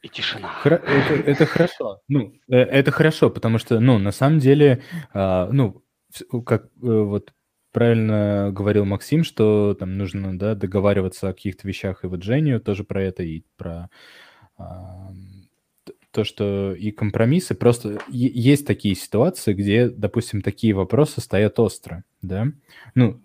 И 0.03 0.09
тишина. 0.11 0.53
это, 0.65 0.85
это 0.85 1.47
хорошо. 1.47 2.03
Ну, 2.09 2.35
э, 2.49 2.57
это 2.57 2.91
хорошо, 2.91 3.31
потому 3.31 3.59
что, 3.59 3.81
ну, 3.81 3.99
на 3.99 4.13
самом 4.13 4.39
деле, 4.39 4.83
э, 5.15 5.49
ну, 5.51 5.83
как 6.45 6.65
э, 6.65 6.69
вот 6.83 7.33
правильно 7.75 8.51
говорил 8.53 8.85
Максим, 8.85 9.25
что 9.25 9.75
там 9.75 9.99
нужно 9.99 10.39
да, 10.39 10.55
договариваться 10.55 11.29
о 11.29 11.35
каких-то 11.35 11.67
вещах, 11.67 12.05
и 12.05 12.07
вот 12.07 12.23
Женю 12.23 12.61
тоже 12.61 12.85
про 12.85 13.03
это, 13.03 13.25
и 13.25 13.43
про 13.57 13.91
а, 14.57 15.13
то, 16.13 16.23
что 16.23 16.73
и 16.73 16.93
компромиссы. 16.93 17.57
Просто 17.57 17.99
есть 18.09 18.65
такие 18.65 18.95
ситуации, 18.95 19.53
где, 19.53 19.89
допустим, 19.89 20.41
такие 20.41 20.73
вопросы 20.73 21.21
стоят 21.21 21.59
остро, 21.59 22.05
да. 22.23 22.47
Ну, 22.95 23.21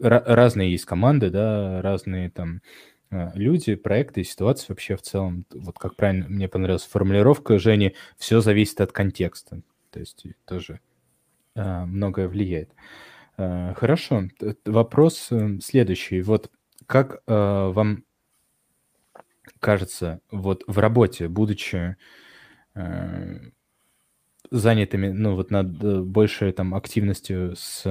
разные 0.00 0.72
есть 0.72 0.86
команды, 0.86 1.28
да, 1.28 1.82
разные 1.82 2.30
там 2.30 2.62
а, 3.10 3.30
люди, 3.34 3.74
проекты, 3.74 4.24
ситуации 4.24 4.66
вообще 4.70 4.96
в 4.96 5.02
целом. 5.02 5.44
Вот 5.52 5.78
как 5.78 5.96
правильно 5.96 6.26
мне 6.28 6.48
понравилась 6.48 6.84
формулировка 6.84 7.58
Жени, 7.58 7.94
все 8.16 8.40
зависит 8.40 8.80
от 8.80 8.92
контекста. 8.92 9.60
То 9.90 10.00
есть 10.00 10.24
тоже 10.46 10.80
а, 11.54 11.84
многое 11.84 12.26
влияет. 12.26 12.70
Э, 12.70 13.05
хорошо. 13.36 14.24
Вопрос 14.64 15.28
э, 15.30 15.58
следующий. 15.60 16.22
Вот 16.22 16.50
как 16.86 17.22
э, 17.26 17.32
вам 17.72 18.04
кажется, 19.60 20.20
вот 20.30 20.64
в 20.66 20.78
работе, 20.78 21.28
будучи 21.28 21.96
занятыми, 24.50 25.08
ну, 25.08 25.34
вот 25.34 25.50
над 25.50 26.04
большей 26.06 26.52
там 26.52 26.74
активностью 26.74 27.54
с, 27.56 27.82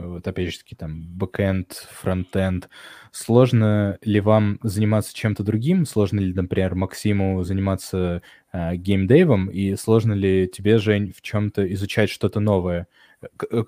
вот 0.00 0.26
опять 0.26 0.52
же 0.52 0.58
таки, 0.58 0.74
там, 0.76 1.02
бэкэнд, 1.18 1.72
фронтенд, 1.90 2.68
сложно 3.10 3.98
ли 4.02 4.20
вам 4.20 4.58
заниматься 4.62 5.14
чем-то 5.14 5.42
другим? 5.42 5.84
Сложно 5.84 6.20
ли, 6.20 6.32
например, 6.32 6.74
Максиму 6.74 7.42
заниматься 7.42 8.22
э, 8.52 8.76
геймдевом? 8.76 9.48
И 9.48 9.74
сложно 9.76 10.12
ли 10.12 10.48
тебе, 10.48 10.78
Жень, 10.78 11.12
в 11.12 11.20
чем-то 11.20 11.70
изучать 11.74 12.10
что-то 12.10 12.40
новое? 12.40 12.82
Э, 12.82 12.86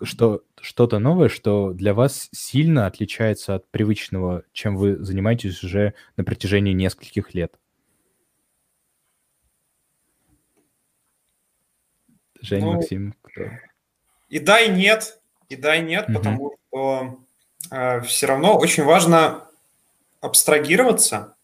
что, 0.02 0.42
что-то 0.60 0.98
новое, 0.98 1.28
что 1.28 1.72
для 1.72 1.94
вас 1.94 2.28
сильно 2.32 2.86
отличается 2.86 3.54
от 3.54 3.68
привычного, 3.70 4.44
чем 4.52 4.76
вы 4.76 4.96
занимаетесь 4.96 5.62
уже 5.62 5.94
на 6.16 6.24
протяжении 6.24 6.72
нескольких 6.72 7.34
лет? 7.34 7.54
Жень, 12.40 12.64
ну, 12.64 12.72
Максим, 12.74 13.14
кто? 13.22 13.42
И 14.28 14.38
да, 14.38 14.60
и 14.60 14.70
нет. 14.70 15.20
И 15.48 15.56
да, 15.56 15.76
и 15.76 15.82
нет, 15.82 16.08
mm-hmm. 16.08 16.14
потому 16.14 16.56
что 16.68 17.18
э, 17.70 18.00
все 18.02 18.26
равно 18.26 18.56
очень 18.56 18.82
важно 18.82 19.46
абстрагироваться 20.20 21.36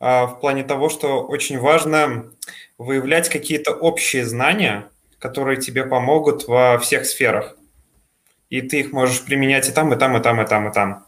э, 0.00 0.24
в 0.24 0.38
плане 0.40 0.64
того, 0.64 0.88
что 0.88 1.22
очень 1.26 1.58
важно 1.58 2.32
выявлять 2.78 3.28
какие-то 3.28 3.72
общие 3.72 4.24
знания, 4.24 4.88
которые 5.20 5.60
тебе 5.60 5.84
помогут 5.84 6.48
во 6.48 6.78
всех 6.78 7.06
сферах. 7.06 7.56
И 8.48 8.62
ты 8.62 8.80
их 8.80 8.92
можешь 8.92 9.24
применять 9.24 9.68
и 9.68 9.72
там, 9.72 9.92
и 9.94 9.96
там, 9.96 10.16
и 10.16 10.22
там, 10.22 10.40
и 10.40 10.46
там, 10.46 10.68
и 10.68 10.72
там. 10.72 11.06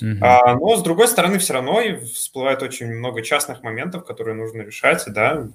Uh-huh. 0.00 0.18
А, 0.20 0.54
но, 0.54 0.76
с 0.76 0.82
другой 0.82 1.08
стороны, 1.08 1.38
все 1.38 1.54
равно 1.54 1.80
всплывает 2.14 2.62
очень 2.62 2.86
много 2.92 3.22
частных 3.22 3.62
моментов, 3.62 4.04
которые 4.04 4.36
нужно 4.36 4.62
решать, 4.62 5.02
да. 5.08 5.48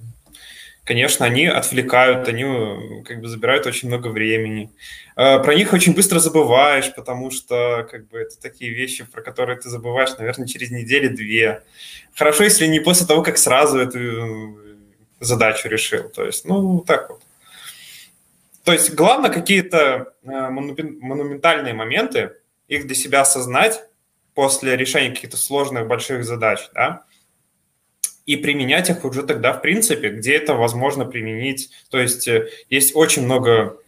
Конечно, 0.84 1.26
они 1.26 1.46
отвлекают, 1.46 2.26
они 2.26 3.02
как 3.04 3.20
бы 3.20 3.28
забирают 3.28 3.66
очень 3.66 3.88
много 3.88 4.08
времени. 4.08 4.70
А, 5.14 5.38
про 5.38 5.54
них 5.54 5.72
очень 5.72 5.94
быстро 5.94 6.18
забываешь, 6.18 6.92
потому 6.94 7.30
что 7.30 7.86
как 7.90 8.08
бы 8.08 8.18
это 8.18 8.40
такие 8.40 8.72
вещи, 8.72 9.04
про 9.04 9.22
которые 9.22 9.58
ты 9.58 9.68
забываешь, 9.68 10.16
наверное, 10.18 10.48
через 10.48 10.70
неделю-две. 10.70 11.62
Хорошо, 12.14 12.44
если 12.44 12.66
не 12.66 12.80
после 12.80 13.06
того, 13.06 13.22
как 13.22 13.38
сразу 13.38 13.78
эту 13.78 14.58
задачу 15.20 15.68
решил. 15.68 16.08
То 16.08 16.24
есть, 16.24 16.44
ну, 16.44 16.80
так 16.80 17.10
вот. 17.10 17.22
То 18.64 18.72
есть, 18.72 18.94
главное, 18.94 19.30
какие-то 19.30 20.14
э, 20.22 20.28
монументальные 20.50 21.74
моменты, 21.74 22.36
их 22.68 22.86
для 22.86 22.94
себя 22.94 23.22
осознать 23.22 23.82
после 24.34 24.76
решения 24.76 25.14
каких-то 25.14 25.36
сложных 25.36 25.86
больших 25.86 26.24
задач, 26.24 26.68
да, 26.74 27.04
и 28.26 28.36
применять 28.36 28.90
их 28.90 29.04
уже 29.04 29.22
тогда, 29.22 29.52
в 29.52 29.62
принципе, 29.62 30.10
где 30.10 30.34
это 30.36 30.54
возможно 30.54 31.04
применить. 31.04 31.70
То 31.90 31.98
есть, 31.98 32.28
э, 32.28 32.48
есть 32.68 32.94
очень 32.94 33.24
много 33.24 33.78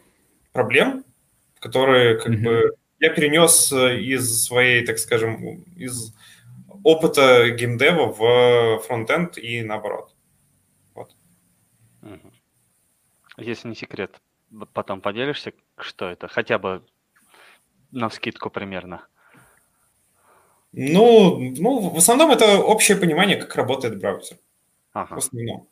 проблем, 0.53 1.05
которые 1.61 2.19
как 2.19 2.33
mm-hmm. 2.33 2.43
бы 2.43 2.77
я 2.99 3.11
перенес 3.11 3.73
э, 3.73 4.01
из 4.01 4.45
своей, 4.45 4.85
так 4.87 4.99
скажем, 4.99 5.63
из 5.77 6.15
опыта 6.83 7.51
геймдева 7.51 8.07
в 8.13 8.83
фронтенд 8.87 9.39
и 9.39 9.63
наоборот. 9.63 10.15
Если 13.39 13.69
не 13.69 13.75
секрет, 13.75 14.21
потом 14.73 15.01
поделишься, 15.01 15.53
что 15.79 16.07
это? 16.07 16.29
Хотя 16.29 16.59
бы 16.59 16.83
на 17.91 18.11
скидку 18.11 18.51
примерно. 18.51 19.07
Ну, 20.73 21.39
ну, 21.39 21.91
в 21.91 21.97
основном 21.97 22.31
это 22.31 22.59
общее 22.59 22.97
понимание, 22.97 23.37
как 23.37 23.55
работает 23.57 24.01
браузер. 24.01 24.39
Ага. 24.93 25.15
В 25.15 25.19
основном. 25.19 25.69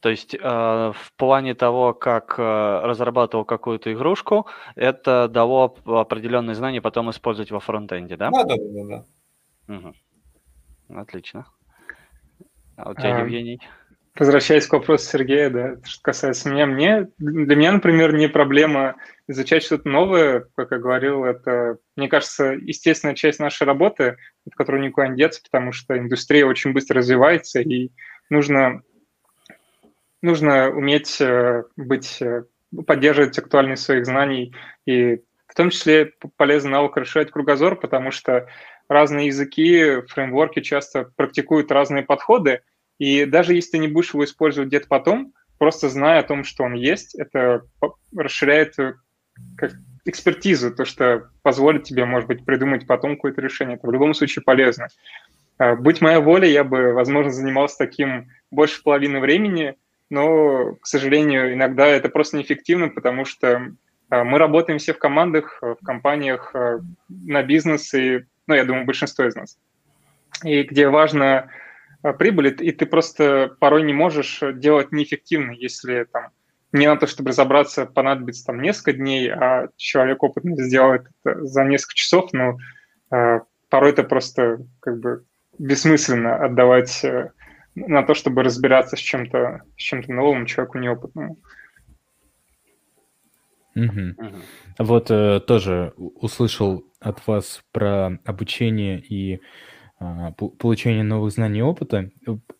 То 0.00 0.08
есть 0.08 0.34
э, 0.34 0.38
в 0.40 1.12
плане 1.16 1.54
того, 1.54 1.94
как 1.94 2.34
э, 2.36 2.42
разрабатывал 2.42 3.44
какую-то 3.44 3.92
игрушку, 3.92 4.46
это 4.74 5.28
дало 5.28 5.76
определенные 5.86 6.56
знания 6.56 6.80
потом 6.80 7.10
использовать 7.10 7.52
во 7.52 7.60
фронтенде, 7.60 8.16
да? 8.16 8.30
Да, 8.30 8.42
да, 8.42 8.56
да, 8.58 9.04
да. 9.68 9.74
Угу. 9.74 9.94
Отлично. 11.00 11.46
А 12.76 12.90
у 12.90 12.94
тебя, 12.94 13.16
а, 13.16 13.20
Евгений? 13.20 13.60
Возвращаясь 14.18 14.66
к 14.66 14.72
вопросу 14.74 15.06
Сергея, 15.06 15.48
да, 15.48 15.76
что 15.84 16.02
касается 16.02 16.50
меня, 16.50 16.66
мне, 16.66 17.08
для 17.16 17.56
меня, 17.56 17.72
например, 17.72 18.14
не 18.14 18.28
проблема 18.28 18.96
изучать 19.26 19.62
что-то 19.62 19.88
новое, 19.88 20.46
как 20.54 20.70
я 20.70 20.78
говорил, 20.78 21.24
это, 21.24 21.78
мне 21.96 22.08
кажется, 22.08 22.52
естественная 22.52 23.14
часть 23.14 23.40
нашей 23.40 23.66
работы, 23.66 24.18
от 24.46 24.54
которой 24.54 24.82
никуда 24.82 25.08
не 25.08 25.16
деться, 25.16 25.40
потому 25.42 25.72
что 25.72 25.96
индустрия 25.96 26.44
очень 26.44 26.74
быстро 26.74 26.98
развивается, 26.98 27.60
и 27.60 27.90
нужно, 28.28 28.82
нужно 30.20 30.68
уметь 30.68 31.18
э, 31.22 31.64
быть, 31.76 32.20
э, 32.20 32.44
поддерживать 32.86 33.38
актуальность 33.38 33.82
своих 33.82 34.04
знаний, 34.04 34.54
и 34.84 35.22
в 35.46 35.54
том 35.54 35.70
числе 35.70 36.12
полезно 36.36 36.72
навык 36.72 36.98
расширять 36.98 37.30
кругозор, 37.30 37.76
потому 37.76 38.10
что 38.10 38.46
разные 38.88 39.28
языки, 39.28 40.02
фреймворки 40.08 40.60
часто 40.60 41.10
практикуют 41.16 41.72
разные 41.72 42.02
подходы, 42.02 42.60
и 42.98 43.24
даже 43.24 43.54
если 43.54 43.72
ты 43.72 43.78
не 43.78 43.88
будешь 43.88 44.12
его 44.12 44.24
использовать 44.24 44.68
где-то 44.68 44.88
потом, 44.88 45.32
просто 45.58 45.88
зная 45.88 46.20
о 46.20 46.24
том, 46.24 46.44
что 46.44 46.64
он 46.64 46.74
есть, 46.74 47.14
это 47.14 47.62
расширяет 48.16 48.78
э, 48.78 48.94
как 49.56 49.72
экспертизу, 50.04 50.74
то, 50.74 50.84
что 50.84 51.30
позволит 51.42 51.84
тебе, 51.84 52.04
может 52.04 52.28
быть, 52.28 52.44
придумать 52.44 52.86
потом 52.86 53.16
какое-то 53.16 53.40
решение. 53.40 53.76
Это 53.76 53.86
в 53.86 53.92
любом 53.92 54.14
случае 54.14 54.42
полезно. 54.42 54.88
А, 55.58 55.76
будь 55.76 56.00
моя 56.00 56.20
воля, 56.20 56.48
я 56.48 56.64
бы, 56.64 56.92
возможно, 56.92 57.30
занимался 57.30 57.78
таким 57.78 58.28
больше 58.50 58.82
половины 58.82 59.20
времени, 59.20 59.76
но, 60.10 60.74
к 60.80 60.86
сожалению, 60.86 61.54
иногда 61.54 61.86
это 61.86 62.08
просто 62.08 62.36
неэффективно, 62.36 62.88
потому 62.88 63.24
что 63.24 63.72
а, 64.10 64.24
мы 64.24 64.38
работаем 64.38 64.78
все 64.78 64.92
в 64.92 64.98
командах, 64.98 65.58
в 65.62 65.78
компаниях, 65.84 66.50
а, 66.54 66.80
на 67.08 67.42
бизнес, 67.42 67.94
и, 67.94 68.24
ну, 68.46 68.54
я 68.54 68.64
думаю, 68.64 68.84
большинство 68.84 69.24
из 69.24 69.36
нас. 69.36 69.58
И 70.42 70.64
где 70.64 70.88
важно 70.88 71.50
прибыли, 72.02 72.50
и 72.50 72.72
ты 72.72 72.86
просто 72.86 73.54
порой 73.60 73.82
не 73.84 73.92
можешь 73.92 74.42
делать 74.54 74.92
неэффективно, 74.92 75.52
если 75.52 76.04
там 76.04 76.30
не 76.72 76.86
на 76.86 76.96
то, 76.96 77.06
чтобы 77.06 77.30
разобраться, 77.30 77.86
понадобится 77.86 78.46
там 78.46 78.60
несколько 78.60 78.94
дней, 78.94 79.30
а 79.30 79.68
человек 79.76 80.22
опытно 80.22 80.56
сделает 80.56 81.06
это 81.22 81.44
за 81.44 81.64
несколько 81.64 81.94
часов, 81.94 82.32
но 82.32 82.56
э, 83.14 83.40
порой 83.68 83.90
это 83.90 84.04
просто 84.04 84.58
как 84.80 84.98
бы 84.98 85.24
бессмысленно 85.58 86.36
отдавать 86.36 87.04
э, 87.04 87.30
на 87.74 88.02
то, 88.02 88.14
чтобы 88.14 88.42
разбираться 88.42 88.96
с 88.96 89.00
чем-то 89.00 89.62
с 89.76 89.82
чем-то 89.82 90.12
новым 90.12 90.46
человеку 90.46 90.78
неопытному. 90.78 91.38
Угу. 93.74 94.00
Угу. 94.18 94.36
Вот 94.78 95.10
э, 95.10 95.40
тоже 95.40 95.92
услышал 95.96 96.84
от 97.00 97.26
вас 97.26 97.62
про 97.72 98.18
обучение 98.24 99.00
и 99.00 99.36
а, 99.36 99.40
получения 100.58 101.02
новых 101.02 101.32
знаний 101.32 101.60
и 101.60 101.62
опыта. 101.62 102.10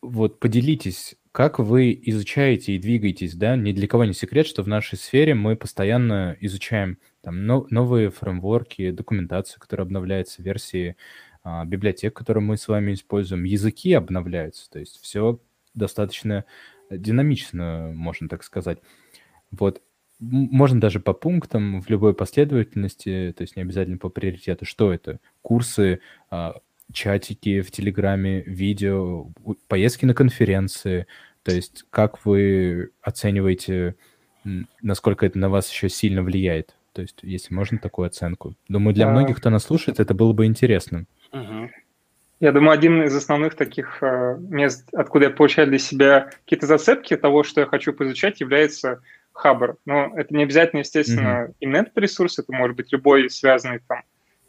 Вот 0.00 0.40
поделитесь, 0.40 1.16
как 1.33 1.59
вы 1.59 1.98
изучаете 2.05 2.74
и 2.74 2.78
двигаетесь, 2.78 3.35
да? 3.35 3.57
Ни 3.57 3.72
для 3.72 3.88
кого 3.88 4.05
не 4.05 4.12
секрет, 4.12 4.46
что 4.46 4.62
в 4.62 4.68
нашей 4.68 4.98
сфере 4.98 5.35
мы 5.35 5.57
постоянно 5.57 6.37
изучаем 6.40 6.98
там 7.22 7.46
но, 7.46 7.66
новые 7.70 8.11
фреймворки, 8.11 8.90
документацию, 8.90 9.61
которая 9.61 9.87
обновляется, 9.87 10.42
версии 10.42 10.96
а, 11.44 11.64
библиотек, 11.64 12.14
которые 12.14 12.42
мы 12.42 12.57
с 12.57 12.68
вами 12.68 12.94
используем, 12.94 13.44
языки 13.44 13.92
обновляются, 13.92 14.70
то 14.70 14.78
есть 14.78 15.00
все 15.00 15.40
достаточно 15.74 16.44
динамично, 16.90 17.92
можно 17.94 18.28
так 18.28 18.42
сказать. 18.44 18.78
Вот 19.50 19.83
можно 20.20 20.81
даже 20.81 21.00
по 21.00 21.14
пунктам 21.14 21.81
в 21.81 21.90
любой 21.90 22.14
последовательности, 22.14 23.35
то 23.37 23.42
есть 23.42 23.57
не 23.57 23.62
обязательно 23.62 23.98
по 23.98 24.09
приоритету. 24.09 24.64
Что 24.64 24.92
это? 24.92 25.18
Курсы, 25.42 26.00
а, 26.31 26.61
чатики 26.92 27.61
в 27.61 27.70
Телеграме, 27.70 28.42
видео, 28.42 29.26
поездки 29.68 30.05
на 30.05 30.14
конференции. 30.14 31.07
То 31.42 31.52
есть 31.52 31.85
как 31.90 32.24
вы 32.24 32.90
оцениваете, 33.00 33.96
насколько 34.81 35.26
это 35.26 35.38
на 35.38 35.48
вас 35.48 35.70
еще 35.70 35.88
сильно 35.88 36.22
влияет? 36.22 36.74
То 36.92 37.02
есть, 37.02 37.20
если 37.22 37.55
можно 37.55 37.78
такую 37.78 38.07
оценку. 38.07 38.55
Думаю, 38.68 38.94
для 38.94 39.09
многих, 39.09 39.38
кто 39.38 39.50
нас 39.50 39.64
слушает, 39.64 39.98
это 39.98 40.12
было 40.14 40.33
бы 40.33 40.44
интересно. 40.46 41.07
Я 42.40 42.50
думаю, 42.50 42.72
один 42.72 43.05
из 43.05 43.14
основных 43.14 43.55
таких 43.55 44.02
э, 44.02 44.37
мест, 44.40 44.88
откуда 44.92 45.26
я 45.26 45.31
получаю 45.31 45.68
для 45.68 45.78
себя 45.78 46.31
какие-то 46.44 46.66
зацепки 46.66 47.16
того, 47.16 47.44
что 47.44 47.61
я 47.61 47.68
хочу 47.68 47.92
поизучать, 47.92 48.40
является 48.40 49.00
Хабр. 49.31 49.76
Но 49.87 50.12
это 50.16 50.35
не 50.35 50.42
обязательно, 50.42 50.81
естественно, 50.81 51.46
mm-hmm. 51.46 51.55
именно 51.61 51.76
этот 51.76 51.96
ресурс, 51.98 52.40
это 52.40 52.52
может 52.52 52.76
быть 52.76 52.92
любой 52.92 53.31
связанный 53.31 53.78
там 53.87 54.02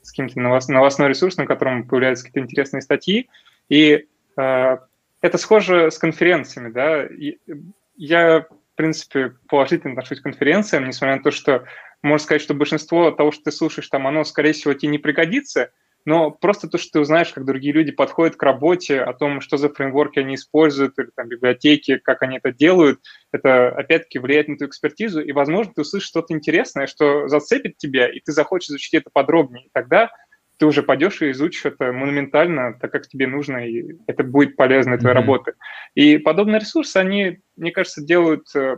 с 0.04 0.12
каким-то 0.12 0.40
новостной 0.40 1.10
ресурс, 1.10 1.38
на 1.38 1.48
котором 1.48 1.88
появляются 1.88 2.26
какие-то 2.26 2.48
интересные 2.48 2.82
статьи. 2.82 3.30
И 3.70 4.06
э, 4.38 4.78
это 5.22 5.38
схоже 5.38 5.90
с 5.90 5.98
конференциями, 5.98 6.70
да. 6.70 7.06
И 7.06 7.40
я, 7.96 8.42
в 8.42 8.76
принципе, 8.76 9.34
положительно 9.48 9.94
отношусь 9.94 10.20
к 10.20 10.24
конференциям, 10.24 10.86
несмотря 10.86 11.16
на 11.16 11.24
то, 11.24 11.32
что 11.32 11.64
можно 12.04 12.24
сказать, 12.24 12.42
что 12.42 12.54
большинство 12.54 13.10
того, 13.10 13.32
что 13.32 13.46
ты 13.46 13.52
слушаешь 13.52 13.88
там, 13.88 14.06
оно, 14.06 14.24
скорее 14.24 14.52
всего, 14.52 14.74
тебе 14.76 14.92
не 14.92 15.00
пригодится– 15.00 15.72
но 16.06 16.32
просто 16.32 16.68
то, 16.68 16.78
что 16.78 16.94
ты 16.94 17.00
узнаешь, 17.00 17.32
как 17.32 17.46
другие 17.46 17.74
люди 17.74 17.92
подходят 17.92 18.36
к 18.36 18.44
работе, 18.44 19.02
о 19.02 19.14
том, 19.14 19.42
что 19.42 19.58
за 19.58 19.70
фреймворки 19.70 20.20
они 20.20 20.36
используют, 20.36 21.00
или 21.00 21.10
там 21.16 21.28
библиотеки, 21.28 21.98
как 21.98 22.22
они 22.24 22.38
это 22.38 22.52
делают, 22.52 23.00
это 23.32 23.70
опять-таки 23.70 24.20
влияет 24.20 24.48
на 24.48 24.58
твою 24.58 24.70
экспертизу, 24.70 25.22
и, 25.22 25.32
возможно, 25.32 25.74
ты 25.74 25.82
услышишь 25.82 26.10
что-то 26.10 26.34
интересное, 26.34 26.88
что 26.88 27.28
зацепит 27.28 27.78
тебя, 27.78 28.10
и 28.10 28.20
ты 28.20 28.32
захочешь 28.32 28.70
изучить 28.70 28.96
это 28.96 29.10
подробнее. 29.12 29.66
И 29.66 29.70
тогда 29.72 30.12
ты 30.58 30.66
уже 30.66 30.84
пойдешь 30.84 31.22
и 31.22 31.32
изучишь 31.32 31.66
это 31.66 31.92
монументально, 31.92 32.74
так 32.80 32.92
как 32.92 33.08
тебе 33.08 33.28
нужно, 33.28 33.68
и 33.68 33.98
это 34.08 34.24
будет 34.24 34.56
полезно 34.56 34.98
твоей 34.98 35.16
mm-hmm. 35.16 35.20
работы. 35.20 35.54
И 35.96 36.18
подобные 36.18 36.60
ресурсы, 36.60 36.98
они, 36.98 37.40
мне 37.56 37.72
кажется, 37.72 38.04
делают 38.04 38.54
э, 38.56 38.78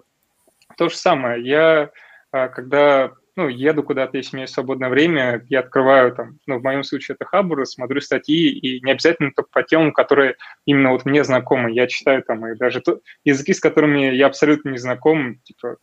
то 0.77 0.89
же 0.89 0.95
самое. 0.95 1.43
Я, 1.43 1.91
э, 2.31 2.47
когда 2.49 3.11
ну, 3.35 3.49
еду 3.49 3.83
куда-то, 3.83 4.17
если 4.17 4.31
у 4.31 4.37
меня 4.37 4.43
есть 4.43 4.53
свободное 4.53 4.89
время, 4.89 5.45
я 5.49 5.59
открываю 5.59 6.13
там, 6.13 6.39
ну, 6.47 6.59
в 6.59 6.63
моем 6.63 6.83
случае 6.83 7.15
это 7.15 7.25
Хабр, 7.25 7.65
смотрю 7.65 7.99
статьи, 8.01 8.49
и 8.49 8.81
не 8.83 8.91
обязательно 8.91 9.31
только 9.35 9.49
по 9.51 9.63
темам, 9.63 9.91
которые 9.91 10.35
именно 10.65 10.91
вот 10.91 11.05
мне 11.05 11.23
знакомы. 11.23 11.71
Я 11.71 11.87
читаю 11.87 12.23
там 12.23 12.47
и 12.47 12.55
даже 12.55 12.81
то, 12.81 13.01
языки, 13.23 13.53
с 13.53 13.59
которыми 13.59 14.15
я 14.15 14.27
абсолютно 14.27 14.69
не 14.69 14.77
знаком, 14.77 15.39
типа 15.43 15.77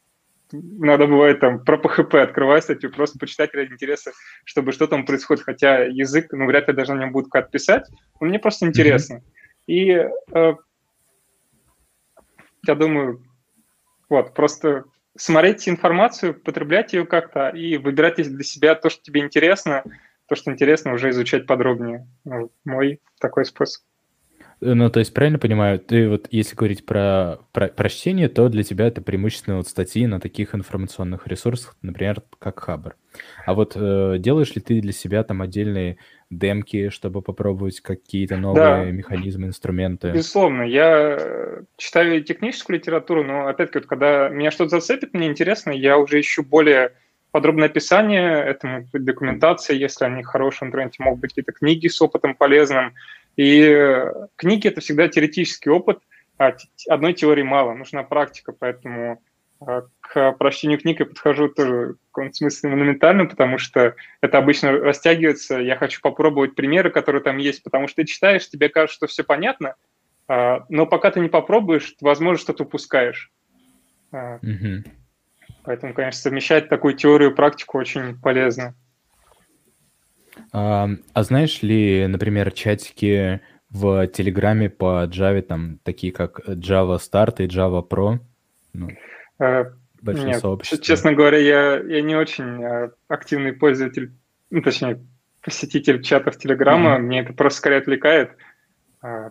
иногда 0.55 1.07
бывает 1.07 1.41
там 1.41 1.65
про 1.65 1.77
PHP 1.77 2.19
открываю 2.19 2.61
статью, 2.63 2.91
просто 2.91 3.19
почитать 3.19 3.55
ради 3.55 3.73
интереса, 3.73 4.13
чтобы 4.45 4.73
что 4.73 4.87
там 4.87 5.05
происходит, 5.05 5.45
хотя 5.45 5.85
язык, 5.85 6.33
ну, 6.33 6.47
вряд 6.47 6.69
ли 6.69 6.75
даже 6.75 6.95
на 6.95 7.01
нем 7.01 7.13
будут 7.13 7.31
как 7.31 7.51
писать, 7.51 7.89
но 8.21 8.27
мне 8.27 8.39
просто 8.39 8.67
интересно. 8.67 9.17
Mm-hmm. 9.17 9.23
И 9.67 9.91
э, 10.35 10.55
я 12.67 12.75
думаю, 12.75 13.25
вот, 14.09 14.35
просто 14.35 14.85
смотреть 15.17 15.69
информацию, 15.69 16.35
потреблять 16.35 16.93
ее 16.93 17.07
как-то 17.07 17.49
и 17.49 17.77
выбирать 17.77 18.17
для 18.17 18.45
себя 18.45 18.75
то, 18.75 18.91
что 18.91 19.03
тебе 19.03 19.21
интересно, 19.21 19.85
то, 20.27 20.35
что 20.35 20.51
интересно, 20.51 20.93
уже 20.93 21.11
изучать 21.11 21.47
подробнее. 21.47 22.09
Ну, 22.25 22.53
мой 22.65 23.01
такой 23.21 23.45
способ. 23.45 23.83
Ну, 24.65 24.91
то 24.91 25.01
есть, 25.01 25.13
правильно 25.13 25.41
понимаю, 25.41 25.81
ты 25.81 26.09
вот, 26.09 26.29
если 26.31 26.55
говорить 26.55 26.87
про, 26.87 27.41
про, 27.51 27.67
про 27.67 27.89
чтение, 27.89 28.29
то 28.29 28.49
для 28.49 28.63
тебя 28.63 28.87
это 28.87 29.03
преимущественно 29.03 29.57
вот 29.57 29.67
статьи 29.67 30.07
на 30.07 30.21
таких 30.21 30.55
информационных 30.55 31.27
ресурсах, 31.27 31.77
например, 31.83 32.23
как 32.39 32.61
Хабр. 32.61 32.95
А 33.45 33.55
вот 33.55 33.73
э, 33.75 34.19
делаешь 34.21 34.55
ли 34.55 34.61
ты 34.61 34.81
для 34.81 34.93
себя 34.93 35.25
там 35.25 35.43
отдельные 35.43 35.99
демки, 36.31 36.91
чтобы 36.91 37.23
попробовать 37.23 37.81
какие-то 37.81 38.37
новые 38.37 38.85
да. 38.85 38.91
механизмы, 38.93 39.49
инструменты? 39.49 40.13
Безусловно. 40.13 40.63
Я 40.63 41.65
читаю 41.77 42.23
техническую 42.23 42.79
литературу, 42.79 43.25
но, 43.25 43.49
опять-таки, 43.49 43.81
вот, 43.81 43.89
когда 43.89 44.29
меня 44.29 44.53
что-то 44.53 44.79
зацепит, 44.79 45.13
мне 45.13 45.27
интересно, 45.27 45.73
я 45.73 45.99
уже 45.99 46.21
ищу 46.21 46.45
более 46.45 46.93
подробное 47.33 47.67
описание, 47.67 48.45
это 48.45 48.69
может 48.69 48.91
быть 48.93 49.05
документация, 49.05 49.75
если 49.75 50.05
они 50.05 50.23
хорошие 50.23 50.67
в 50.67 50.69
интернете, 50.69 51.03
могут 51.03 51.21
быть 51.21 51.31
какие-то 51.31 51.53
книги 51.53 51.89
с 51.89 52.01
опытом 52.01 52.37
полезным, 52.37 52.95
и 53.37 53.63
э, 53.63 54.13
книги– 54.37 54.69
это 54.69 54.81
всегда 54.81 55.09
теоретический 55.09 55.71
опыт, 55.71 56.01
а 56.39 56.53
одной 56.89 57.15
теории 57.15 57.43
мало, 57.43 57.75
нужна 57.75 58.03
практика, 58.03 58.53
поэтому 58.53 59.23
э, 59.67 59.83
к 60.01 60.33
прочтению 60.33 60.79
книг 60.79 61.01
я 61.01 61.07
подхожу 61.07 61.49
тоже 61.49 61.95
в 61.95 62.13
каком-то 62.13 62.35
смысле 62.35 62.71
монументально, 62.71 63.27
потому 63.27 63.59
что 63.59 63.95
это 64.21 64.39
обычно 64.39 64.73
растягивается. 64.73 65.59
Я 65.59 65.77
хочу 65.77 66.01
попробовать 66.01 66.55
примеры, 66.55 66.91
которые 66.91 67.23
там 67.23 67.39
есть, 67.39 67.63
потому 67.63 67.89
что 67.89 68.03
ты 68.03 68.05
читаешь, 68.05 68.49
тебе 68.49 68.69
кажется, 68.69 68.97
что 68.97 69.07
все 69.07 69.25
понятно, 69.25 69.77
а, 70.29 70.65
но 70.69 70.87
пока 70.87 71.11
ты 71.11 71.21
не 71.21 71.29
попробуешь, 71.29 71.95
возможно, 72.01 72.39
что-то 72.39 72.65
упускаешь. 72.65 73.31
Mm-hmm. 74.13 74.89
Поэтому, 75.65 75.95
конечно, 75.95 76.21
совмещать 76.21 76.69
такую 76.69 76.95
теорию 76.95 77.31
и 77.31 77.35
практику 77.35 77.79
очень 77.79 78.19
полезно. 78.21 78.75
А, 80.53 80.89
а 81.15 81.23
знаешь 81.23 81.63
ли, 81.63 82.07
например, 82.07 82.53
чатики 82.53 83.41
в 83.71 84.07
Телеграме 84.09 84.69
по 84.69 85.07
Java, 85.07 85.41
там, 85.41 85.79
такие 85.83 86.13
как 86.13 86.41
Java 86.47 86.99
Start 86.99 87.43
и 87.43 87.47
Java 87.47 87.87
Pro? 87.87 88.19
Ну, 88.75 88.91
а, 89.39 89.73
большое 90.03 90.33
нет, 90.33 90.41
сообщество. 90.41 90.85
Честно 90.85 91.15
говоря, 91.15 91.39
я, 91.39 91.79
я 91.79 92.03
не 92.03 92.15
очень 92.15 92.63
а, 92.65 92.91
активный 93.09 93.55
пользователь, 93.55 94.13
ну, 94.51 94.61
точнее, 94.61 95.01
посетитель 95.43 96.03
чатов 96.03 96.37
Телеграма. 96.37 96.97
Mm-hmm. 96.97 97.03
Мне 97.03 97.21
это 97.21 97.33
просто 97.33 97.59
скорее 97.59 97.79
отвлекает. 97.79 98.33
А, 99.01 99.31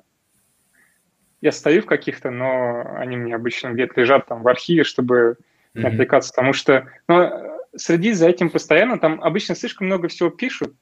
я 1.41 1.51
стою 1.51 1.83
в 1.83 1.85
каких-то, 1.85 2.31
но 2.31 2.83
они 2.97 3.17
мне 3.17 3.35
обычно 3.35 3.69
где-то 3.69 3.99
лежат 4.01 4.27
там 4.27 4.41
в 4.41 4.47
архиве, 4.47 4.83
чтобы 4.83 5.37
mm-hmm. 5.75 5.87
отвлекаться, 5.87 6.31
потому 6.33 6.53
что 6.53 6.87
ну, 7.07 7.29
следить 7.75 8.17
за 8.17 8.27
этим 8.27 8.49
постоянно, 8.49 8.99
там 8.99 9.21
обычно 9.21 9.55
слишком 9.55 9.87
много 9.87 10.07
всего 10.07 10.29
пишут, 10.29 10.75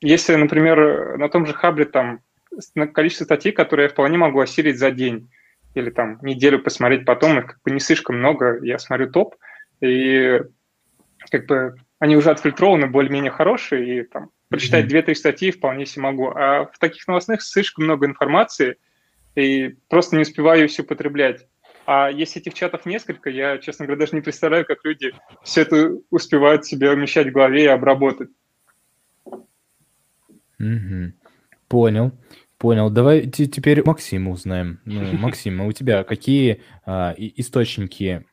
если, 0.00 0.34
например, 0.34 1.16
на 1.18 1.28
том 1.28 1.46
же 1.46 1.52
Хабре 1.52 1.84
там 1.86 2.20
количество 2.92 3.24
статей, 3.24 3.52
которые 3.52 3.84
я 3.84 3.90
вполне 3.90 4.16
могу 4.16 4.40
осилить 4.40 4.78
за 4.78 4.90
день 4.90 5.28
или 5.74 5.90
там 5.90 6.18
неделю 6.22 6.60
посмотреть 6.60 7.04
потом, 7.04 7.38
их 7.38 7.46
как 7.46 7.62
бы 7.64 7.70
не 7.72 7.80
слишком 7.80 8.18
много, 8.18 8.60
я 8.62 8.78
смотрю 8.78 9.10
топ, 9.10 9.34
и 9.80 10.40
как 11.30 11.46
бы 11.46 11.74
они 11.98 12.16
уже 12.16 12.30
отфильтрованы, 12.30 12.86
более-менее 12.86 13.32
хорошие, 13.32 14.00
и 14.00 14.02
там 14.04 14.30
прочитать 14.48 14.86
mm-hmm. 14.86 15.06
2-3 15.06 15.14
статьи 15.14 15.50
вполне 15.50 15.86
себе 15.86 16.02
могу. 16.02 16.28
А 16.28 16.66
в 16.66 16.78
таких 16.78 17.08
новостных 17.08 17.42
слишком 17.42 17.84
много 17.84 18.06
информации, 18.06 18.76
и 19.34 19.74
просто 19.88 20.16
не 20.16 20.22
успеваю 20.22 20.62
ее 20.62 20.68
все 20.68 20.84
потреблять. 20.84 21.46
А 21.86 22.08
если 22.10 22.40
этих 22.40 22.54
чатов 22.54 22.86
несколько, 22.86 23.30
я, 23.30 23.58
честно 23.58 23.84
говоря, 23.84 24.00
даже 24.00 24.14
не 24.14 24.22
представляю, 24.22 24.64
как 24.64 24.78
люди 24.84 25.12
все 25.42 25.62
это 25.62 25.98
успевают 26.10 26.64
себе 26.64 26.90
умещать 26.90 27.28
в 27.28 27.32
голове 27.32 27.64
и 27.64 27.68
обработать. 27.68 28.30
Угу. 30.64 31.12
Понял. 31.68 32.12
Понял. 32.58 32.90
Давай 32.90 33.26
теперь 33.26 33.84
Максима 33.84 34.30
узнаем. 34.30 34.80
Ну, 34.84 35.12
Максим, 35.18 35.60
а 35.62 35.66
у 35.66 35.72
тебя 35.72 36.04
какие 36.04 36.62
а, 36.86 37.14
источники 37.18 38.24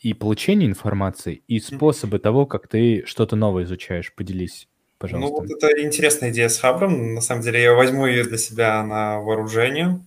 и 0.00 0.14
получения 0.14 0.66
информации, 0.66 1.42
и 1.46 1.58
способы 1.60 2.18
того, 2.18 2.46
как 2.46 2.68
ты 2.68 3.04
что-то 3.06 3.36
новое 3.36 3.64
изучаешь? 3.64 4.12
Поделись, 4.14 4.68
пожалуйста. 4.98 5.30
Ну, 5.30 5.40
вот 5.40 5.50
это 5.50 5.82
интересная 5.82 6.30
идея 6.30 6.48
с 6.48 6.58
Хабром. 6.58 7.14
На 7.14 7.20
самом 7.20 7.42
деле, 7.42 7.62
я 7.62 7.74
возьму 7.74 8.06
ее 8.06 8.24
для 8.24 8.38
себя 8.38 8.82
на 8.82 9.20
вооружение. 9.20 10.00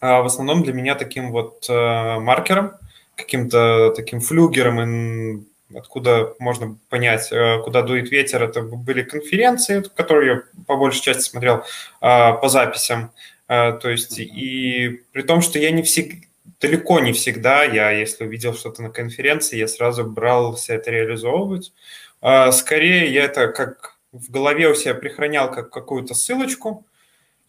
А 0.00 0.22
в 0.22 0.26
основном 0.26 0.62
для 0.62 0.72
меня 0.72 0.94
таким 0.94 1.30
вот 1.30 1.66
э, 1.68 2.18
маркером, 2.20 2.72
каким-то 3.16 3.92
таким 3.94 4.20
флюгером 4.20 5.46
откуда 5.74 6.34
можно 6.38 6.78
понять, 6.88 7.30
э, 7.32 7.58
куда 7.62 7.82
дует 7.82 8.10
ветер, 8.10 8.42
это 8.42 8.62
были 8.62 9.02
конференции, 9.02 9.82
которые 9.94 10.32
я 10.32 10.42
по 10.66 10.76
большей 10.76 11.02
части 11.02 11.30
смотрел 11.30 11.64
а, 12.00 12.32
по 12.32 12.48
записям. 12.48 13.12
А, 13.48 13.72
то 13.72 13.90
есть, 13.90 14.18
и 14.18 15.02
при 15.12 15.22
том, 15.22 15.40
что 15.40 15.58
я 15.58 15.70
не 15.70 15.82
всегда, 15.82 16.16
далеко 16.60 17.00
не 17.00 17.12
всегда, 17.12 17.64
я, 17.64 17.90
если 17.90 18.24
увидел 18.24 18.54
что-то 18.54 18.82
на 18.82 18.90
конференции, 18.90 19.58
я 19.58 19.68
сразу 19.68 20.04
брался 20.04 20.74
это 20.74 20.90
реализовывать. 20.90 21.72
А, 22.20 22.52
скорее, 22.52 23.12
я 23.12 23.24
это 23.24 23.48
как 23.48 23.96
в 24.12 24.30
голове 24.30 24.68
у 24.68 24.74
себя 24.74 24.94
прихранял 24.94 25.50
как 25.50 25.70
какую-то 25.70 26.14
ссылочку, 26.14 26.84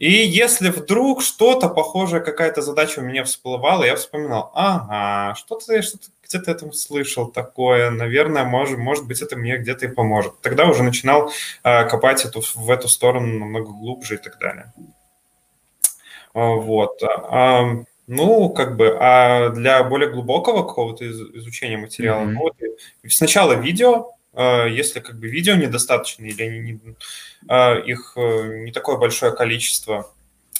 и 0.01 0.09
если 0.09 0.69
вдруг 0.69 1.21
что-то 1.21 1.69
похожее, 1.69 2.23
какая-то 2.23 2.63
задача 2.63 3.01
у 3.01 3.03
меня 3.03 3.23
всплывала, 3.23 3.83
я 3.83 3.95
вспоминал, 3.95 4.51
ага, 4.55 5.35
что-то 5.35 5.75
я 5.75 5.83
что-то 5.83 6.07
где-то 6.27 6.49
этом 6.49 6.73
слышал 6.73 7.27
такое, 7.27 7.91
наверное, 7.91 8.43
может, 8.43 8.79
может 8.79 9.05
быть, 9.05 9.21
это 9.21 9.35
мне 9.35 9.57
где-то 9.57 9.85
и 9.85 9.89
поможет. 9.89 10.41
Тогда 10.41 10.65
уже 10.65 10.81
начинал 10.81 11.31
э, 11.63 11.85
копать 11.87 12.25
эту, 12.25 12.41
в 12.41 12.71
эту 12.71 12.87
сторону 12.87 13.37
намного 13.37 13.67
глубже 13.67 14.15
и 14.15 14.17
так 14.17 14.39
далее. 14.39 14.73
Вот. 16.33 16.99
А, 17.03 17.83
ну, 18.07 18.49
как 18.49 18.77
бы, 18.77 18.97
а 18.99 19.49
для 19.49 19.83
более 19.83 20.09
глубокого 20.09 20.63
какого-то 20.63 21.07
изучения 21.07 21.77
материала, 21.77 22.23
mm-hmm. 22.23 22.31
ну, 22.31 22.39
вот, 22.39 22.55
сначала 23.07 23.53
видео, 23.53 24.13
если 24.33 24.99
как 24.99 25.19
бы 25.19 25.27
видео 25.27 25.55
недостаточно 25.55 26.25
или 26.25 26.41
они 26.41 26.59
не, 26.59 26.79
а, 27.47 27.75
их 27.75 28.13
э, 28.15 28.63
не 28.63 28.71
такое 28.71 28.97
большое 28.97 29.33
количество 29.33 30.13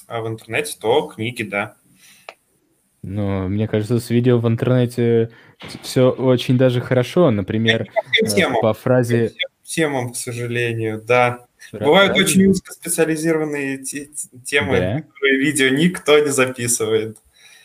а, 0.08 0.22
в 0.22 0.28
интернете, 0.28 0.76
то 0.80 1.08
книги, 1.08 1.44
да. 1.44 1.76
Ну, 3.04 3.48
мне 3.48 3.68
кажется, 3.68 4.00
с 4.00 4.10
видео 4.10 4.38
в 4.38 4.48
интернете 4.48 5.32
все 5.82 6.12
очень 6.12 6.58
даже 6.58 6.82
хорошо. 6.82 7.32
Например, 7.32 7.88
темам, 8.36 8.58
э, 8.58 8.62
по 8.62 8.74
фразе... 8.74 9.34
Темам, 9.64 10.12
к 10.12 10.18
сожалению, 10.18 11.02
да. 11.02 11.46
Фраза... 11.70 11.86
Бывают 11.86 12.18
очень 12.18 12.46
узкоспециализированные 12.48 13.78
темы, 13.78 14.80
да? 14.80 15.02
которые 15.02 15.40
видео 15.40 15.70
никто 15.70 16.20
не 16.20 16.30
записывает. 16.30 17.18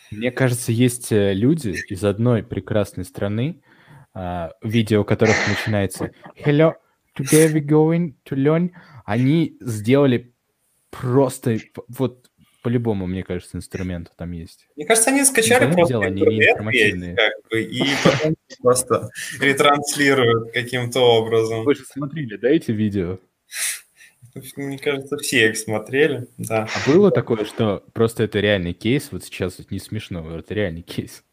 Мне 0.09 0.31
кажется, 0.31 0.71
есть 0.71 1.11
э, 1.11 1.33
люди 1.33 1.83
из 1.89 2.03
одной 2.03 2.43
прекрасной 2.43 3.03
страны, 3.03 3.59
а, 4.19 4.51
видео 4.63 5.03
которых 5.03 5.35
начинается 5.47 6.11
«Hello, 6.43 6.73
today 7.15 7.53
we're 7.53 7.63
going 7.63 8.15
to 8.25 8.35
learn». 8.35 8.71
Они 9.05 9.55
сделали 9.61 10.33
просто 10.89 11.59
вот 11.87 12.31
по-любому, 12.63 13.05
мне 13.05 13.23
кажется, 13.23 13.57
инструментов 13.57 14.15
там 14.17 14.31
есть. 14.31 14.67
Мне 14.75 14.87
кажется, 14.87 15.11
они 15.11 15.23
скачали 15.23 15.71
просто 15.71 15.93
дело, 15.93 16.05
они 16.05 16.21
не 16.21 16.49
информативные. 16.49 17.15
Как 17.15 17.33
бы, 17.51 17.61
и 17.61 17.83
потом 18.03 18.35
просто 18.63 19.09
ретранслируют 19.39 20.51
каким-то 20.51 20.99
образом. 20.99 21.63
Вы 21.63 21.75
же 21.75 21.85
смотрели, 21.85 22.37
да, 22.37 22.49
эти 22.49 22.71
видео? 22.71 23.19
Мне 24.55 24.79
кажется, 24.79 25.17
все 25.17 25.49
их 25.49 25.57
смотрели, 25.57 26.27
да. 26.39 26.67
А 26.73 26.89
было 26.89 27.11
такое, 27.11 27.45
что 27.45 27.83
просто 27.93 28.23
это 28.23 28.39
реальный 28.39 28.73
кейс, 28.73 29.09
вот 29.11 29.23
сейчас 29.23 29.59
не 29.69 29.77
смешно, 29.77 30.39
это 30.39 30.55
реальный 30.55 30.81
кейс, 30.81 31.23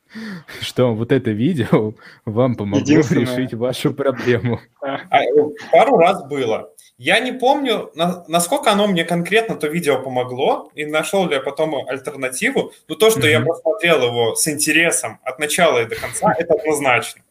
что 0.60 0.94
вот 0.94 1.12
это 1.12 1.30
видео 1.30 1.94
вам 2.24 2.54
помогло 2.54 2.82
решить 2.86 3.54
вашу 3.54 3.92
проблему. 3.94 4.60
А, 4.80 5.20
пару 5.72 5.96
раз 5.98 6.24
было. 6.26 6.70
Я 6.96 7.18
не 7.18 7.32
помню, 7.32 7.90
на, 7.94 8.24
насколько 8.28 8.70
оно 8.70 8.86
мне 8.86 9.04
конкретно 9.04 9.56
то 9.56 9.66
видео 9.66 10.00
помогло, 10.00 10.70
и 10.74 10.86
нашел 10.86 11.26
ли 11.26 11.34
я 11.34 11.40
потом 11.40 11.74
альтернативу. 11.88 12.72
Но 12.86 12.94
то, 12.94 13.10
что 13.10 13.20
mm-hmm. 13.20 13.30
я 13.30 13.40
просмотрел 13.40 14.04
его 14.04 14.34
с 14.36 14.46
интересом 14.46 15.18
от 15.24 15.40
начала 15.40 15.82
и 15.82 15.86
до 15.86 15.96
конца, 15.96 16.32
это 16.38 16.54
однозначно. 16.54 17.22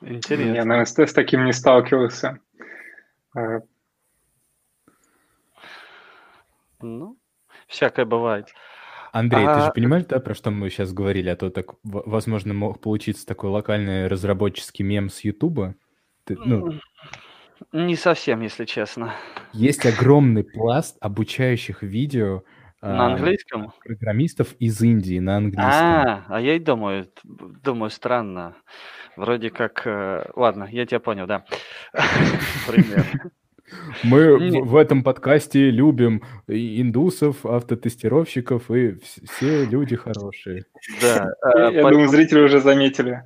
Интересно. 0.00 0.54
Я, 0.54 0.64
наверное, 0.64 0.86
с, 0.86 0.98
с 0.98 1.12
таким 1.12 1.44
не 1.44 1.52
сталкивался. 1.52 2.38
А. 3.34 3.60
Ну, 6.80 7.18
всякое 7.66 8.04
бывает. 8.04 8.54
Андрей, 9.18 9.46
ты 9.46 9.50
А, 9.52 9.60
же 9.66 9.72
понимаешь, 9.72 10.04
да, 10.06 10.20
про 10.20 10.34
что 10.34 10.50
мы 10.50 10.68
сейчас 10.68 10.92
говорили? 10.92 11.30
А 11.30 11.36
то 11.36 11.48
так, 11.48 11.74
возможно, 11.84 12.52
мог 12.52 12.80
получиться 12.82 13.24
такой 13.26 13.48
локальный 13.48 14.08
разработческий 14.08 14.84
мем 14.84 15.08
с 15.08 15.20
Ютуба. 15.20 15.74
Ты- 16.24 16.36
ну, 16.44 16.78
Не 17.72 17.96
совсем, 17.96 18.42
если 18.42 18.66
честно. 18.66 19.14
есть 19.54 19.86
огромный 19.86 20.44
пласт 20.44 20.98
обучающих 21.00 21.82
видео 21.82 22.42
На 22.82 23.06
а, 23.06 23.12
английском? 23.14 23.72
программистов 23.82 24.52
из 24.58 24.82
Индии 24.82 25.18
на 25.18 25.38
английском. 25.38 25.64
А, 25.64 26.24
а 26.28 26.40
я 26.40 26.56
и 26.56 26.58
думаю, 26.58 27.08
думаю, 27.24 27.88
странно. 27.90 28.54
Вроде 29.16 29.48
как... 29.48 29.86
э, 29.86 30.30
Ладно, 30.36 30.68
я 30.70 30.84
тебя 30.84 31.00
понял, 31.00 31.26
да. 31.26 31.46
Примерно. 32.66 33.30
Мы 34.04 34.62
в, 34.62 34.76
этом 34.76 35.02
подкасте 35.02 35.70
любим 35.70 36.22
индусов, 36.46 37.44
автотестировщиков, 37.44 38.70
и 38.70 38.90
вс- 38.90 39.26
все 39.30 39.64
люди 39.64 39.96
хорошие. 39.96 40.64
Да. 41.00 41.32
Я 41.56 41.70
э, 41.70 41.82
думаю, 41.90 42.08
зрители 42.08 42.40
уже 42.40 42.60
заметили. 42.60 43.22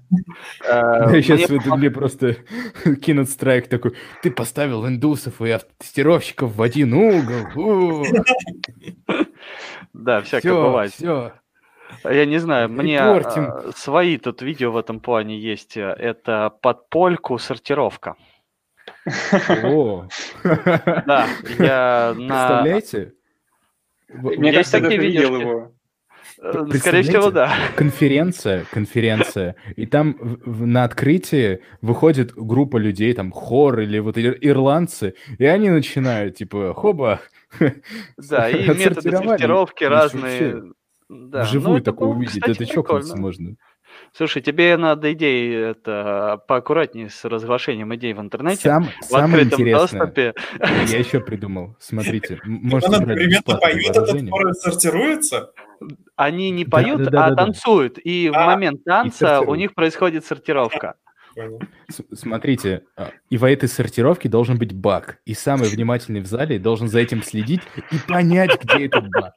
э, 0.67 1.23
Сейчас 1.23 1.49
мне 1.51 1.61
мне 1.77 1.91
просто 1.91 2.37
кинут 3.03 3.29
страйк 3.29 3.69
такой, 3.69 3.95
ты 4.23 4.31
поставил 4.31 4.87
индусов 4.87 5.43
и 5.43 5.51
автотестировщиков 5.51 6.55
в 6.57 6.63
один 6.63 6.95
угол. 6.95 8.05
Да, 9.93 10.21
всякое 10.23 10.55
бывает. 10.55 10.93
все. 10.93 11.33
Я 12.05 12.25
не 12.25 12.39
знаю, 12.39 12.69
мне 12.71 12.99
э, 12.99 13.73
свои 13.75 14.17
тут 14.17 14.43
видео 14.43 14.71
в 14.71 14.77
этом 14.77 15.01
плане 15.01 15.39
есть. 15.39 15.77
э, 15.77 15.83
Это 15.99 16.53
под 16.63 16.89
польку 16.89 17.37
сортировка. 17.39 18.15
О, 19.65 20.09
Да, 20.45 21.27
я 21.59 22.15
на... 22.17 22.27
представляете? 22.29 23.13
Мне 24.09 24.53
кажется, 24.53 24.79
я 24.79 24.89
видел 24.97 25.37
его. 25.41 25.73
э, 26.43 26.67
Скорее 26.79 27.03
всего, 27.03 27.31
да. 27.31 27.53
конференция, 27.77 28.65
конференция, 28.73 29.55
и 29.77 29.87
там 29.87 30.17
в- 30.21 30.51
в- 30.63 30.67
на 30.67 30.85
открытии 30.85 31.61
выходит 31.81 32.33
группа 32.35 32.77
людей, 32.77 33.13
там 33.15 33.31
хор 33.31 33.81
или 33.81 33.99
вот 34.01 34.17
ир- 34.19 34.39
ирландцы, 34.41 35.15
и 35.39 35.45
они 35.45 35.71
начинают, 35.71 36.37
типа, 36.37 36.75
хоба, 36.75 37.21
Да, 38.17 38.49
и 38.51 38.67
методы 38.69 39.11
Ну, 39.13 39.67
разные. 39.89 40.63
Да, 41.09 41.39
ну, 41.39 41.45
Вживую 41.45 41.77
это 41.79 41.87
такое 41.87 42.09
увидеть, 42.11 42.41
кстати, 42.41 42.63
это 42.63 42.67
чокнуться 42.67 43.15
прикольно. 43.15 43.23
можно. 43.23 43.57
Слушай, 44.13 44.43
тебе 44.43 44.77
надо 44.77 45.13
идеи 45.13 45.71
это 45.71 46.43
поаккуратнее 46.49 47.09
с 47.09 47.25
разглашением 47.25 47.95
идей 47.95 48.13
в 48.13 48.21
интернете. 48.21 48.63
Сам, 48.63 48.89
в 49.01 49.05
самое 49.05 49.43
открытом 49.45 49.61
интересное, 49.61 50.01
доступе. 50.01 50.35
я 50.89 50.99
еще 50.99 51.21
придумал, 51.21 51.77
смотрите, 51.79 52.41
м- 52.45 52.57
Он 52.57 52.69
можете 52.71 52.91
брать 52.91 53.01
одновременно 53.03 53.39
бесплатное 53.39 53.73
поет, 53.73 53.87
этот 53.87 53.97
выражение. 53.97 54.31
хор 54.33 54.55
сортируется. 54.55 55.53
Они 56.17 56.51
не 56.51 56.65
поют, 56.65 57.05
да, 57.05 57.11
да, 57.11 57.27
а 57.27 57.31
да, 57.31 57.37
танцуют. 57.45 57.99
И 58.05 58.29
в 58.29 58.37
А, 58.37 58.47
момент 58.47 58.85
танца 58.85 59.41
у 59.41 59.55
них 59.55 59.75
происходит 59.75 60.27
сортировка. 60.27 60.97
Смотрите, 62.13 62.83
а, 62.97 63.11
и 63.29 63.37
в 63.37 63.45
этой 63.45 63.69
сортировке 63.69 64.29
должен 64.29 64.59
быть 64.59 64.73
баг. 64.73 65.19
И 65.25 65.35
самый 65.35 65.69
внимательный 65.69 66.21
в 66.21 66.27
зале 66.27 66.59
должен 66.59 66.89
за 66.89 67.01
этим 67.01 67.23
следить 67.23 67.63
и 67.91 67.97
понять, 68.09 68.63
где 68.63 68.87
этот 68.87 69.09
баг. 69.11 69.35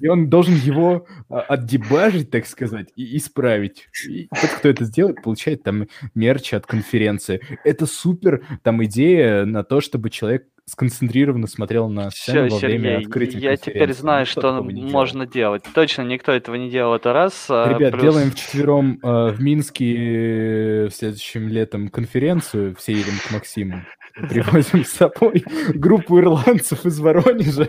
И 0.00 0.08
он 0.08 0.28
должен 0.28 0.54
его 0.54 1.06
а, 1.28 1.40
отдебажить, 1.40 2.30
так 2.30 2.46
сказать, 2.46 2.88
и 2.96 3.16
исправить. 3.16 3.88
И 4.08 4.28
тот, 4.28 4.50
кто 4.50 4.68
это 4.68 4.84
сделает, 4.84 5.22
получает 5.22 5.62
там 5.62 5.86
мерч 6.14 6.54
от 6.54 6.66
конференции. 6.66 7.40
Это 7.64 7.86
супер 7.86 8.44
там 8.62 8.84
идея 8.84 9.44
на 9.44 9.62
то, 9.62 9.80
чтобы 9.80 10.10
человек 10.10 10.46
сконцентрированно 10.68 11.46
смотрел 11.46 11.88
на 11.88 12.10
сцену 12.10 12.48
Все, 12.48 12.54
во 12.54 12.58
время 12.60 12.90
Сергей, 12.90 13.06
открытия 13.06 13.38
я 13.38 13.56
теперь 13.56 13.72
конференции. 13.74 14.00
знаю, 14.00 14.26
что 14.26 14.40
делал. 14.40 14.90
можно 14.90 15.26
делать. 15.26 15.62
Точно 15.74 16.02
никто 16.02 16.32
этого 16.32 16.56
не 16.56 16.70
делал 16.70 16.94
это 16.96 17.12
раз. 17.12 17.46
а, 17.48 17.72
Ребят, 17.72 17.92
плюс- 17.92 18.02
делаем 18.02 18.30
вчетвером 18.32 18.98
э, 19.02 19.30
в 19.30 19.40
Минске 19.40 20.86
э, 20.86 20.90
следующим 20.90 21.48
летом 21.48 21.88
конференцию. 21.88 22.74
Все 22.76 22.92
едем 22.92 23.14
к 23.26 23.30
Максиму. 23.32 23.82
Привозим 24.28 24.84
с 24.84 24.88
собой 24.90 25.44
группу 25.74 26.18
ирландцев 26.18 26.84
из 26.84 26.98
Воронежа. 26.98 27.68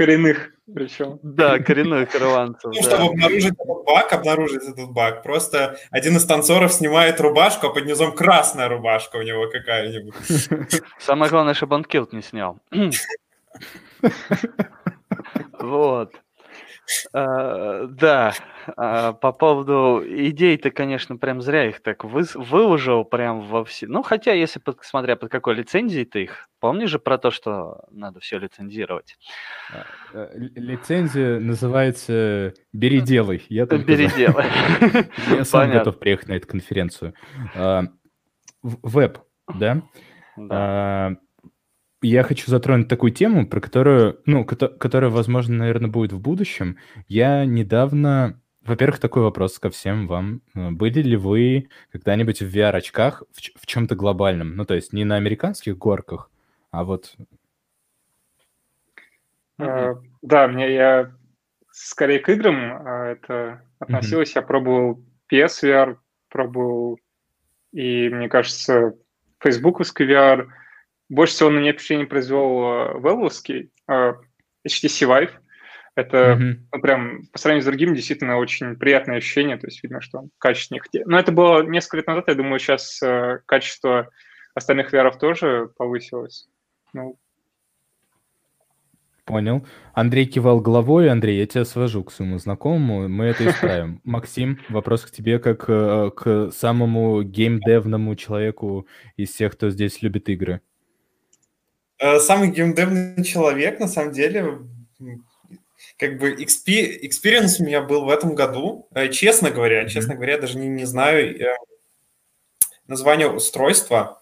Коренных 0.00 0.52
причем. 0.74 1.18
Да, 1.22 1.58
коренных 1.58 2.16
ирландцев. 2.16 2.72
Ну, 2.72 2.80
да. 2.80 2.82
чтобы 2.82 3.04
обнаружить 3.10 3.52
этот 3.52 3.84
баг, 3.84 4.12
обнаружить 4.14 4.62
этот 4.62 4.90
баг, 4.92 5.22
просто 5.22 5.76
один 5.90 6.16
из 6.16 6.24
танцоров 6.24 6.72
снимает 6.72 7.20
рубашку, 7.20 7.66
а 7.66 7.74
под 7.74 7.84
низом 7.84 8.14
красная 8.14 8.70
рубашка 8.70 9.16
у 9.16 9.22
него 9.22 9.50
какая-нибудь. 9.50 10.14
Самое 10.98 11.30
главное, 11.30 11.52
чтобы 11.52 11.76
он 11.76 11.84
килт 11.84 12.14
не 12.14 12.22
снял. 12.22 12.58
Вот. 15.58 16.14
А, 17.12 17.86
Да, 17.86 18.32
а, 18.76 19.12
по 19.12 19.32
поводу 19.32 20.02
идей 20.06 20.56
ты, 20.56 20.70
конечно, 20.70 21.16
прям 21.16 21.40
зря 21.40 21.68
их 21.68 21.82
так 21.82 22.04
выс- 22.04 22.36
выложил 22.36 23.04
прям 23.04 23.40
во 23.42 23.64
все. 23.64 23.86
Ну, 23.86 24.02
хотя, 24.02 24.32
если 24.32 24.58
под- 24.60 24.78
смотря 24.82 25.16
под 25.16 25.30
какой 25.30 25.54
лицензией 25.54 26.04
ты 26.04 26.24
их, 26.24 26.48
помнишь 26.60 26.90
же 26.90 26.98
про 26.98 27.18
то, 27.18 27.30
что 27.30 27.84
надо 27.90 28.20
все 28.20 28.38
лицензировать? 28.38 29.16
Э, 30.12 30.28
л- 30.34 30.50
Лицензия 30.54 31.38
называется 31.40 32.54
«Бери, 32.72 33.00
делай». 33.00 33.44
Я 33.48 33.66
только 33.66 33.84
за. 33.92 33.98
Переделай. 33.98 34.46
Я 35.30 35.44
сам 35.44 35.60
Понятно. 35.62 35.78
готов 35.80 35.98
приехать 35.98 36.28
на 36.28 36.32
эту 36.34 36.48
конференцию. 36.48 37.14
А, 37.54 37.84
Веб, 38.62 39.18
да? 39.54 39.82
Да. 40.36 41.16
Я 42.02 42.22
хочу 42.22 42.50
затронуть 42.50 42.88
такую 42.88 43.12
тему, 43.12 43.46
про 43.46 43.60
которую, 43.60 44.20
ну, 44.24 44.44
кото- 44.44 44.68
которая, 44.68 45.10
возможно, 45.10 45.56
наверное, 45.56 45.90
будет 45.90 46.12
в 46.12 46.20
будущем. 46.20 46.78
Я 47.08 47.44
недавно, 47.44 48.40
во-первых, 48.62 48.98
такой 48.98 49.22
вопрос 49.22 49.58
ко 49.58 49.68
всем 49.68 50.06
вам. 50.06 50.40
Э, 50.54 50.70
Были 50.70 51.02
ли 51.02 51.16
вы 51.16 51.68
когда-нибудь 51.92 52.40
в 52.40 52.56
VR-очках 52.56 53.24
в, 53.32 53.40
ч- 53.42 53.52
в 53.56 53.66
чем-то 53.66 53.96
глобальном? 53.96 54.56
Ну, 54.56 54.64
то 54.64 54.74
есть 54.74 54.94
не 54.94 55.04
на 55.04 55.16
американских 55.16 55.76
горках, 55.76 56.30
а 56.70 56.84
вот... 56.84 57.16
А, 59.58 59.96
Да, 60.22 60.48
мне 60.48 60.72
я 60.72 61.12
скорее 61.70 62.20
к 62.20 62.30
играм 62.30 62.56
а, 62.86 63.06
это 63.08 63.62
относилось. 63.78 64.34
Я 64.34 64.40
пробовал 64.40 65.02
PSVR, 65.30 65.98
пробовал 66.30 66.98
и, 67.72 68.08
мне 68.08 68.28
кажется, 68.30 68.94
фейсбуковский 69.38 70.06
VR. 70.06 70.48
Больше 71.10 71.34
всего 71.34 71.50
на 71.50 71.58
меня 71.58 71.72
впечатление 71.72 72.06
произвел 72.06 73.00
Valve-овский, 73.00 73.70
а, 73.86 74.14
HTC 74.66 75.06
Vive. 75.06 75.32
Это 75.96 76.36
Мгм. 76.36 76.68
ну, 76.72 76.80
прям 76.80 77.26
по 77.32 77.38
сравнению 77.38 77.62
с 77.62 77.66
другими 77.66 77.96
действительно 77.96 78.38
очень 78.38 78.76
приятное 78.76 79.16
ощущение, 79.16 79.58
то 79.58 79.66
есть 79.66 79.82
видно, 79.82 80.00
что 80.00 80.20
он 80.20 80.30
качественнее. 80.38 80.82
Но 81.04 81.18
это 81.18 81.32
было 81.32 81.62
несколько 81.62 81.98
лет 81.98 82.06
назад, 82.06 82.24
я 82.28 82.34
думаю, 82.34 82.58
сейчас 82.58 83.02
э, 83.02 83.40
качество 83.44 84.08
остальных 84.54 84.94
VR 84.94 85.18
тоже 85.18 85.70
повысилось. 85.76 86.48
Ну, 86.92 87.18
Понял. 89.24 89.64
Андрей 89.94 90.26
кивал 90.26 90.60
головой. 90.60 91.08
Андрей, 91.08 91.38
я 91.38 91.46
тебя 91.46 91.64
свожу 91.64 92.02
к 92.02 92.10
своему 92.10 92.38
знакомому, 92.38 93.08
мы 93.08 93.26
это 93.26 93.48
исправим. 93.48 94.00
Максим, 94.04 94.58
вопрос 94.68 95.02
к 95.02 95.12
тебе 95.12 95.38
как 95.38 95.66
э, 95.68 96.10
к 96.16 96.50
самому 96.50 97.22
геймдевному 97.22 98.16
человеку 98.16 98.88
из 99.16 99.30
всех, 99.30 99.52
кто 99.52 99.70
здесь 99.70 100.02
любит 100.02 100.28
игры. 100.28 100.62
Э, 102.00 102.18
Самый 102.18 102.50
геймдевный 102.50 103.22
человек, 103.24 103.78
на 103.78 103.86
самом 103.86 104.12
деле, 104.12 104.58
как 105.98 106.18
бы 106.18 106.32
experience 106.42 107.60
у 107.60 107.64
меня 107.64 107.82
был 107.82 108.04
в 108.06 108.08
этом 108.10 108.34
году. 108.34 108.88
Э, 108.94 109.08
Честно 109.08 109.50
говоря, 109.50 109.80
Мгм. 109.82 109.88
честно 109.90 110.14
говоря, 110.14 110.38
даже 110.38 110.58
не, 110.58 110.66
не 110.68 110.86
знаю 110.86 111.38
э, 111.40 111.54
название 112.86 113.30
устройства. 113.30 114.20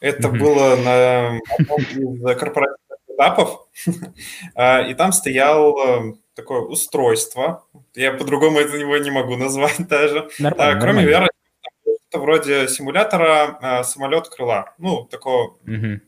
Это 0.00 0.28
Мгм. 0.28 0.38
было 0.38 0.76
на 0.76 1.38
одном 1.58 1.82
из 1.82 2.38
корпоративных 2.38 2.98
этапов, 3.08 3.68
А, 4.54 4.80
и 4.80 4.94
там 4.94 5.12
стоял 5.12 6.16
такое 6.34 6.60
устройство. 6.62 7.64
Я 7.94 8.12
по-другому 8.12 8.58
это 8.60 8.76
его 8.76 8.96
не 8.96 9.10
могу 9.10 9.36
назвать 9.36 9.76
даже. 9.88 10.30
Нормально, 10.38 10.76
А, 10.78 10.80
Кроме 10.80 11.02
нормально. 11.04 11.26
VR, 11.26 11.92
это 12.08 12.18
вроде 12.18 12.66
симулятора 12.68 13.82
самолет-крыла. 13.84 14.74
Ну, 14.78 15.04
такого 15.04 15.58
Мгм. 15.64 16.00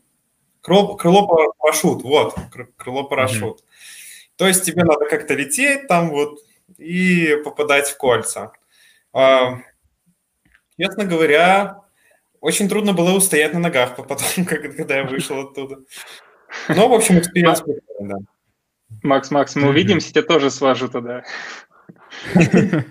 Крыло, 0.63 0.95
крыло 0.95 1.27
парашют, 1.27 2.03
вот, 2.03 2.37
кры- 2.49 2.71
крыло 2.77 3.03
парашют. 3.03 3.65
То 4.37 4.47
есть 4.47 4.63
тебе 4.63 4.85
надо 4.85 5.05
как-то 5.05 5.33
лететь 5.33 5.87
там 5.89 6.09
вот 6.09 6.39
и 6.77 7.35
попадать 7.43 7.89
в 7.89 7.97
кольца. 7.97 8.53
А, 9.11 9.57
честно 10.79 11.03
говоря, 11.03 11.81
очень 12.39 12.69
трудно 12.69 12.93
было 12.93 13.11
устоять 13.11 13.53
на 13.53 13.59
ногах 13.59 13.97
по- 13.97 14.03
потом, 14.03 14.45
когда 14.47 14.97
я 14.99 15.03
вышел 15.03 15.37
оттуда. 15.41 15.79
Но, 16.69 16.87
в 16.87 16.93
общем, 16.93 17.19
experience 17.19 17.61
да. 17.99 18.15
Макс, 19.01 19.31
Макс, 19.31 19.55
мы 19.57 19.67
увидимся, 19.67 20.11
тебя 20.11 20.21
тоже 20.23 20.49
свожу 20.49 20.87
туда. 20.87 21.23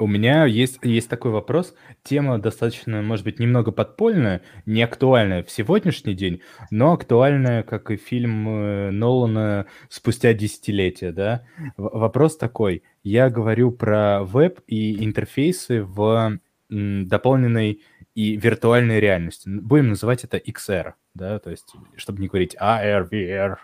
У 0.00 0.06
меня 0.06 0.44
есть, 0.44 0.78
есть 0.82 1.08
такой 1.08 1.32
вопрос. 1.32 1.74
Тема 2.04 2.38
достаточно, 2.38 3.02
может 3.02 3.24
быть, 3.24 3.40
немного 3.40 3.72
подпольная, 3.72 4.42
не 4.64 4.82
актуальная 4.82 5.42
в 5.42 5.50
сегодняшний 5.50 6.14
день, 6.14 6.40
но 6.70 6.92
актуальная, 6.92 7.64
как 7.64 7.90
и 7.90 7.96
фильм 7.96 8.48
э, 8.48 8.90
Нолана 8.92 9.66
спустя 9.88 10.34
десятилетия, 10.34 11.10
да? 11.10 11.42
вопрос 11.76 12.36
такой. 12.36 12.84
Я 13.02 13.28
говорю 13.28 13.72
про 13.72 14.22
веб 14.22 14.60
и 14.68 15.04
интерфейсы 15.04 15.82
в 15.82 16.38
дополненной 16.68 17.82
и 18.14 18.36
виртуальной 18.36 19.00
реальности. 19.00 19.48
Будем 19.48 19.88
называть 19.88 20.24
это 20.24 20.36
XR, 20.36 20.92
да, 21.14 21.38
то 21.38 21.50
есть, 21.50 21.72
чтобы 21.96 22.20
не 22.20 22.28
говорить 22.28 22.56
AR, 22.60 23.08
VR, 23.08 23.56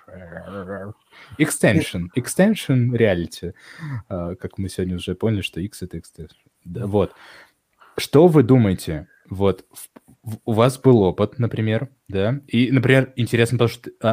extension, 1.38 2.06
extension 2.16 2.90
reality, 2.90 3.54
а, 4.08 4.34
как 4.36 4.58
мы 4.58 4.68
сегодня 4.68 4.96
уже 4.96 5.14
поняли, 5.14 5.42
что 5.42 5.60
X 5.60 5.82
это 5.82 5.96
extension. 5.96 6.48
Да, 6.64 6.86
вот. 6.86 7.12
Что 7.96 8.26
вы 8.26 8.42
думаете? 8.42 9.08
Вот 9.28 9.64
у 10.44 10.52
вас 10.52 10.78
был 10.78 11.02
опыт, 11.02 11.38
например, 11.38 11.88
да, 12.08 12.40
и, 12.46 12.70
например, 12.70 13.12
интересно 13.16 13.58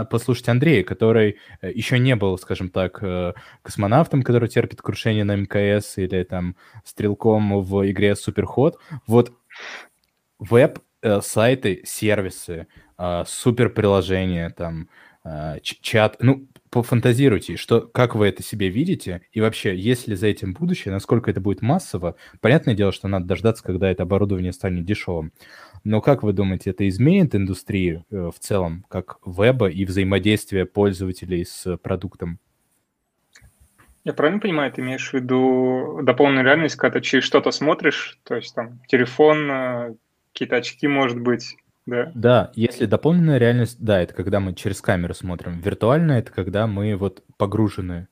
послушать, 0.09 0.47
а, 0.47 0.51
Андрея, 0.51 0.83
который 0.83 1.37
э, 1.61 1.71
еще 1.71 1.99
не 1.99 2.15
был, 2.15 2.37
скажем 2.37 2.69
так, 2.69 3.01
э, 3.01 3.33
космонавтом, 3.61 4.23
который 4.23 4.49
терпит 4.49 4.81
крушение 4.81 5.23
на 5.23 5.35
МКС 5.35 5.97
или 5.97 6.23
там 6.23 6.55
стрелком 6.83 7.61
в 7.61 7.89
игре 7.89 8.15
Суперход. 8.15 8.77
Вот 9.07 9.33
веб, 10.39 10.79
э, 11.01 11.21
сайты, 11.21 11.81
сервисы, 11.85 12.67
э, 12.97 13.23
супер 13.25 13.69
приложения, 13.69 14.49
там, 14.49 14.89
чат, 15.61 16.17
ну, 16.19 16.47
пофантазируйте, 16.71 17.57
что, 17.57 17.81
как 17.81 18.15
вы 18.15 18.27
это 18.27 18.41
себе 18.41 18.69
видите, 18.69 19.21
и 19.33 19.41
вообще, 19.41 19.75
есть 19.75 20.07
ли 20.07 20.15
за 20.15 20.27
этим 20.27 20.53
будущее, 20.53 20.93
насколько 20.93 21.29
это 21.29 21.41
будет 21.41 21.61
массово. 21.61 22.15
Понятное 22.39 22.73
дело, 22.73 22.91
что 22.91 23.07
надо 23.07 23.25
дождаться, 23.25 23.63
когда 23.63 23.91
это 23.91 24.03
оборудование 24.03 24.53
станет 24.53 24.85
дешевым. 24.85 25.33
Но 25.83 25.99
как 26.01 26.23
вы 26.23 26.31
думаете, 26.33 26.69
это 26.69 26.87
изменит 26.87 27.35
индустрию 27.35 28.05
э, 28.09 28.29
в 28.33 28.39
целом, 28.39 28.85
как 28.87 29.17
веба 29.25 29.69
и 29.69 29.83
взаимодействие 29.83 30.65
пользователей 30.65 31.45
с 31.45 31.77
продуктом? 31.77 32.39
Я 34.03 34.13
правильно 34.13 34.39
понимаю, 34.39 34.71
ты 34.71 34.81
имеешь 34.81 35.11
в 35.11 35.13
виду 35.13 35.99
дополненную 36.01 36.45
реальность, 36.45 36.75
когда 36.75 36.99
ты 36.99 37.05
через 37.05 37.23
что-то 37.23 37.51
смотришь, 37.51 38.17
то 38.23 38.35
есть 38.35 38.55
там 38.55 38.79
телефон, 38.87 39.51
э, 39.51 39.95
какие-то 40.31 40.55
очки, 40.55 40.87
может 40.87 41.19
быть, 41.19 41.57
да? 41.91 42.11
Да, 42.15 42.51
если 42.55 42.85
дополненная 42.85 43.37
реальность, 43.37 43.77
да, 43.83 44.01
это 44.01 44.13
когда 44.13 44.39
мы 44.39 44.53
через 44.53 44.81
камеру 44.81 45.13
смотрим. 45.13 45.59
Виртуальная— 45.59 46.19
это 46.21 46.31
когда 46.31 46.65
мы 46.65 46.95
вот 46.95 47.23
погружены 47.37 48.07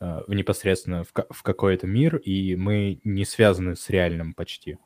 э, 0.00 0.20
непосредственно 0.28 1.04
в, 1.04 1.12
в 1.30 1.42
какой-то 1.42 1.86
мир, 1.86 2.16
и 2.16 2.54
мы 2.54 3.00
не 3.02 3.24
связаны 3.24 3.76
с 3.76 3.88
реальным 3.88 4.34
почти. 4.34 4.76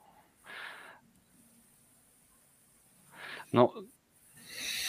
Ну, 3.51 3.73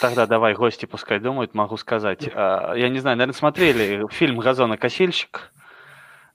тогда 0.00 0.26
давай 0.26 0.54
гости 0.54 0.86
пускай 0.86 1.18
думают, 1.18 1.54
могу 1.54 1.76
сказать. 1.76 2.28
А, 2.32 2.74
я 2.74 2.88
не 2.88 3.00
знаю, 3.00 3.16
наверное, 3.16 3.36
смотрели 3.36 4.06
фильм 4.10 4.38
«Газонокосильщик». 4.38 5.52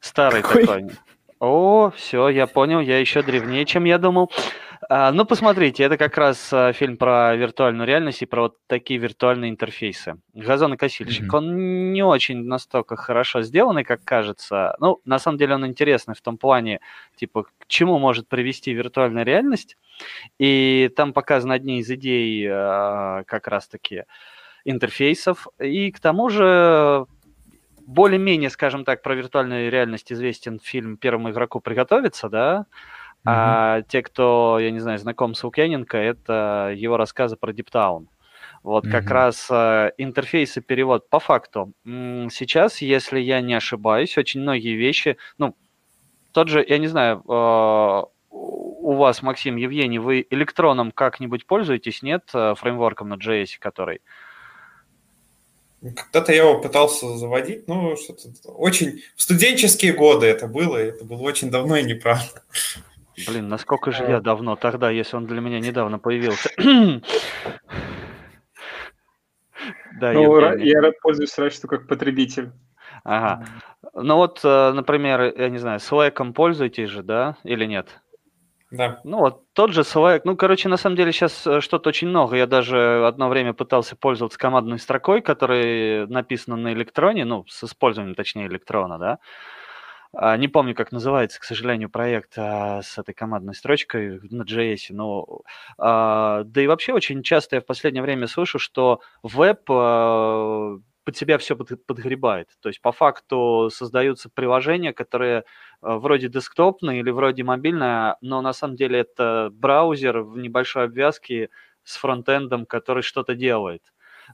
Старый 0.01 0.41
Какой? 0.41 0.66
такой. 0.66 0.91
О, 1.39 1.91
все, 1.95 2.30
я 2.30 2.47
понял, 2.47 2.80
я 2.80 2.99
еще 2.99 3.22
древнее, 3.22 3.66
чем 3.66 3.86
я 3.86 3.97
думал. 3.97 4.32
А, 4.88 5.11
ну, 5.11 5.25
посмотрите, 5.25 5.83
это 5.83 5.97
как 5.97 6.17
раз 6.17 6.53
а, 6.53 6.71
фильм 6.71 6.97
про 6.97 7.36
виртуальную 7.36 7.88
реальность 7.88 8.21
и 8.21 8.25
про 8.25 8.43
вот 8.43 8.57
такие 8.67 8.99
виртуальные 8.99 9.49
интерфейсы. 9.49 10.15
Газонокосильщик, 10.33 11.25
mm-hmm. 11.25 11.38
он 11.38 11.93
не 11.93 12.03
очень 12.03 12.43
настолько 12.43 12.95
хорошо 12.95 13.41
сделанный, 13.41 13.83
как 13.83 14.03
кажется. 14.03 14.75
Ну, 14.79 15.01
на 15.05 15.17
самом 15.17 15.38
деле 15.38 15.55
он 15.55 15.65
интересный 15.65 16.13
в 16.13 16.21
том 16.21 16.38
плане, 16.38 16.81
типа, 17.15 17.43
к 17.43 17.67
чему 17.67 17.97
может 17.97 18.27
привести 18.27 18.73
виртуальная 18.73 19.23
реальность. 19.23 19.75
И 20.38 20.91
там 20.95 21.13
показаны 21.13 21.53
одни 21.53 21.79
из 21.79 21.89
идей 21.89 22.47
а, 22.47 23.23
как 23.25 23.47
раз-таки 23.47 24.03
интерфейсов. 24.65 25.47
И 25.59 25.91
к 25.91 25.99
тому 25.99 26.29
же 26.29 27.07
более-менее, 27.88 28.49
скажем 28.49 28.83
так, 28.83 29.01
про 29.01 29.15
виртуальную 29.15 29.71
реальность 29.71 30.11
известен 30.11 30.59
фильм 30.59 30.97
«Первому 30.97 31.31
игроку 31.31 31.59
приготовиться», 31.59 32.29
да, 32.29 32.65
Mm-hmm. 33.26 33.34
А 33.34 33.82
те, 33.82 34.03
кто, 34.03 34.59
я 34.59 34.69
не 34.69 34.80
знаю, 34.80 34.99
знаком 34.99 35.34
с 35.34 35.43
Лукьяненко, 35.43 35.97
это 35.97 36.73
его 36.76 36.95
рассказы 36.95 37.38
про 37.38 37.53
Диптаун. 37.53 38.07
Вот 38.61 38.86
mm-hmm. 38.86 38.91
как 38.91 39.09
раз 39.09 39.47
э, 39.49 39.91
интерфейс 39.97 40.57
и 40.57 40.61
перевод. 40.61 41.09
По 41.09 41.19
факту, 41.19 41.73
сейчас, 41.84 42.82
если 42.82 43.19
я 43.19 43.41
не 43.41 43.55
ошибаюсь, 43.55 44.17
очень 44.17 44.41
многие 44.41 44.76
вещи, 44.76 45.17
ну, 45.38 45.55
тот 46.32 46.49
же, 46.49 46.63
я 46.67 46.78
не 46.78 46.88
знаю, 46.88 47.23
э, 47.28 48.03
у 48.86 48.93
вас, 48.93 49.23
Максим, 49.23 49.55
Евгений, 49.55 49.97
вы 49.97 50.26
электроном 50.30 50.91
как-нибудь 50.91 51.47
пользуетесь, 51.47 52.03
нет, 52.03 52.30
э, 52.34 52.53
фреймворком 52.55 53.09
на 53.09 53.15
JS, 53.15 53.57
который? 53.57 54.01
Когда-то 55.82 56.32
я 56.32 56.43
его 56.43 56.59
пытался 56.59 57.17
заводить, 57.17 57.67
ну, 57.67 57.95
что-то 57.95 58.51
очень... 58.51 59.01
В 59.15 59.21
студенческие 59.21 59.93
годы 59.93 60.28
это 60.28 60.47
было, 60.47 60.78
это 60.78 61.03
было 61.03 61.21
очень 61.21 61.49
давно 61.49 61.78
и 61.78 61.84
неправда. 61.84 62.43
Блин, 63.28 63.47
насколько 63.47 63.91
же 63.91 64.03
я 64.03 64.20
давно 64.20 64.55
тогда, 64.55 64.89
если 64.89 65.16
он 65.16 65.26
для 65.26 65.41
меня 65.41 65.59
недавно 65.59 65.99
появился. 65.99 66.49
да, 69.99 70.11
ну, 70.11 70.57
я 70.57 70.91
пользуюсь 71.01 71.38
раньше 71.38 71.61
как 71.68 71.88
потребитель. 71.88 72.51
Ага. 73.03 73.45
Ну 73.93 74.16
вот, 74.16 74.41
э, 74.43 74.72
например, 74.74 75.34
я 75.38 75.49
не 75.49 75.59
знаю, 75.59 75.80
Slack 75.80 76.34
пользуетесь 76.34 76.89
же, 76.89 77.03
да, 77.03 77.38
или 77.43 77.66
нет? 77.66 78.01
Да. 78.72 78.99
Ну 79.03 79.20
вот 79.20 79.43
тот 79.53 79.72
же 79.72 79.82
Slack. 79.82 80.22
Ну, 80.26 80.36
короче, 80.36 80.70
на 80.70 80.78
самом 80.78 80.95
деле 80.95 81.11
сейчас 81.11 81.45
э, 81.45 81.61
что-то 81.61 81.89
очень 81.89 82.07
много. 82.07 82.36
Я 82.36 82.47
даже 82.47 83.05
одно 83.05 83.30
время 83.30 83.53
пытался 83.53 83.95
пользоваться 83.95 84.39
командной 84.39 84.80
строкой, 84.80 85.22
которая 85.22 86.07
написана 86.07 86.57
на 86.57 86.74
электроне, 86.74 87.26
ну, 87.26 87.45
с 87.47 87.63
использованием, 87.63 88.16
точнее, 88.16 88.47
электрона, 88.47 88.97
да. 88.97 89.11
А, 89.11 89.18
не 90.38 90.47
помню, 90.47 90.76
как 90.76 90.91
называется, 90.91 91.39
к 91.39 91.43
сожалению, 91.43 91.89
проект 91.89 92.34
а, 92.38 92.82
с 92.82 92.97
этой 92.97 93.13
командной 93.13 93.53
строчкой 93.53 94.20
на 94.30 94.43
JS, 94.43 94.88
но 94.91 95.41
а, 95.78 96.43
да 96.43 96.61
и 96.61 96.68
вообще 96.68 96.93
очень 96.93 97.24
часто 97.24 97.57
я 97.57 97.61
в 97.61 97.66
последнее 97.66 98.01
время 98.01 98.28
слышу, 98.28 98.59
что 98.59 99.01
веб 99.24 99.66
под 99.66 101.16
себя 101.16 101.38
все 101.38 101.55
подгребает. 101.55 102.49
То 102.61 102.70
есть 102.70 102.82
по 102.82 102.91
факту 102.91 103.70
создаются 103.72 104.30
приложения, 104.30 104.91
которые 104.91 105.43
вроде 105.82 106.30
десктопные 106.30 107.01
или 107.01 107.11
вроде 107.11 107.43
мобильные, 107.43 108.16
но 108.22 108.41
на 108.41 108.53
самом 108.53 108.76
деле 108.76 108.99
это 109.01 109.49
браузер 109.53 110.22
в 110.22 110.38
небольшой 110.38 110.86
обвязке 110.86 111.49
с 111.84 111.97
фронтендом, 111.97 112.66
который 112.66 113.03
что-то 113.03 113.36
делает. 113.36 113.84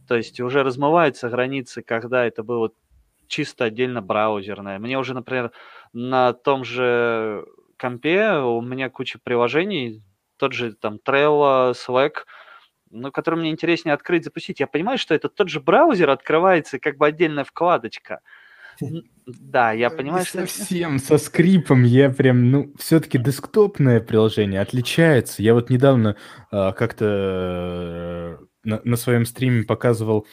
То 0.08 0.16
есть 0.16 0.40
уже 0.40 0.64
размываются 0.64 1.30
границы, 1.30 1.82
когда 1.82 2.26
это 2.26 2.44
было 2.44 2.72
чисто 3.32 3.66
отдельно 3.66 4.02
браузерная. 4.02 4.78
Мне 4.78 5.00
уже, 5.00 5.14
например, 5.14 5.52
на 5.94 6.34
том 6.34 6.64
же 6.64 7.46
компе 7.78 8.34
у 8.34 8.62
меня 8.62 8.90
куча 8.90 9.20
приложений, 9.24 10.04
тот 10.38 10.54
же 10.54 10.74
там 10.74 11.00
Trello, 11.04 11.74
Slack, 11.74 12.26
ну, 12.92 13.12
который 13.12 13.40
мне 13.40 13.50
интереснее 13.50 13.94
открыть, 13.94 14.26
запустить. 14.26 14.60
Я 14.60 14.68
понимаю, 14.68 14.98
что 14.98 15.16
это 15.16 15.30
тот 15.30 15.50
же 15.50 15.62
браузер 15.62 16.10
открывается, 16.10 16.78
как 16.78 16.98
бы 16.98 17.08
отдельная 17.08 17.46
вкладочка. 17.46 18.20
Да, 19.26 19.72
я 19.72 19.90
понимаю, 19.90 20.26
что... 20.26 20.46
Совсем 20.46 21.00
со 21.00 21.18
скрипом 21.18 21.84
я 21.84 22.10
прям, 22.10 22.52
ну, 22.52 22.74
все-таки 22.78 23.18
десктопное 23.18 24.02
приложение 24.02 24.60
отличается. 24.60 25.42
Я 25.42 25.54
вот 25.54 25.70
недавно 25.70 26.18
э, 26.52 26.72
как-то 26.74 27.06
э, 27.06 28.38
на, 28.64 28.82
на 28.84 28.96
своем 28.98 29.26
стриме 29.26 29.64
показывал 29.64 30.26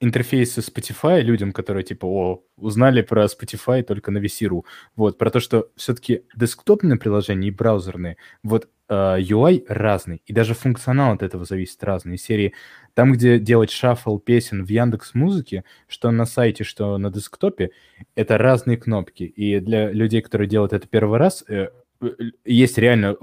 интерфейсы 0.00 0.60
Spotify 0.60 1.20
людям, 1.20 1.52
которые 1.52 1.84
типа, 1.84 2.06
о, 2.06 2.44
узнали 2.56 3.02
про 3.02 3.24
Spotify 3.24 3.82
только 3.82 4.10
на 4.10 4.18
VC.ru. 4.18 4.64
Вот, 4.96 5.18
про 5.18 5.30
то, 5.30 5.40
что 5.40 5.68
все-таки 5.76 6.22
десктопные 6.34 6.98
приложения 6.98 7.48
и 7.48 7.50
браузерные, 7.50 8.16
вот 8.42 8.68
uh, 8.88 9.20
UI 9.20 9.64
разный, 9.68 10.22
и 10.26 10.32
даже 10.32 10.54
функционал 10.54 11.14
от 11.14 11.22
этого 11.22 11.44
зависит 11.44 11.82
разный. 11.82 12.18
Серии 12.18 12.54
там, 12.94 13.12
где 13.12 13.38
делать 13.38 13.70
шаффл 13.70 14.18
песен 14.18 14.64
в 14.64 14.68
Яндекс 14.68 15.14
Музыке, 15.14 15.64
что 15.86 16.10
на 16.10 16.24
сайте, 16.24 16.64
что 16.64 16.96
на 16.98 17.10
десктопе, 17.10 17.70
это 18.14 18.38
разные 18.38 18.76
кнопки. 18.76 19.24
И 19.24 19.60
для 19.60 19.90
людей, 19.90 20.22
которые 20.22 20.48
делают 20.48 20.72
это 20.72 20.86
первый 20.88 21.18
раз, 21.18 21.44
э, 21.48 21.68
есть 22.44 22.78
реально 22.78 23.16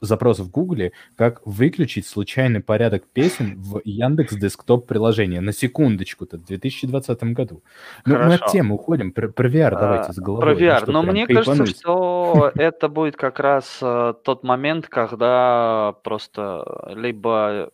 запрос 0.00 0.40
в 0.40 0.50
Гугле, 0.50 0.92
как 1.16 1.40
выключить 1.44 2.06
случайный 2.06 2.60
порядок 2.60 3.04
песен 3.12 3.60
в 3.60 3.80
Яндекс 3.84 4.34
десктоп 4.34 4.86
приложение. 4.86 5.40
На 5.40 5.52
секундочку-то, 5.52 6.38
в 6.38 6.44
2020 6.44 7.22
году. 7.34 7.62
Ну, 8.04 8.18
мы 8.18 8.34
от 8.34 8.46
темы 8.50 8.74
уходим. 8.74 9.12
Про, 9.12 9.28
про 9.28 9.48
VR 9.48 9.74
а, 9.74 9.80
давайте 9.80 10.12
с 10.12 10.18
головой. 10.18 10.42
Про 10.42 10.54
VR. 10.54 10.90
Но 10.90 11.02
мне 11.02 11.26
кажется, 11.26 11.66
что 11.66 12.52
это 12.56 12.88
будет 12.88 13.16
как 13.16 13.38
раз 13.40 13.78
э, 13.82 14.14
тот 14.24 14.42
момент, 14.42 14.88
когда 14.88 15.94
просто 16.02 16.92
либо 16.94 17.70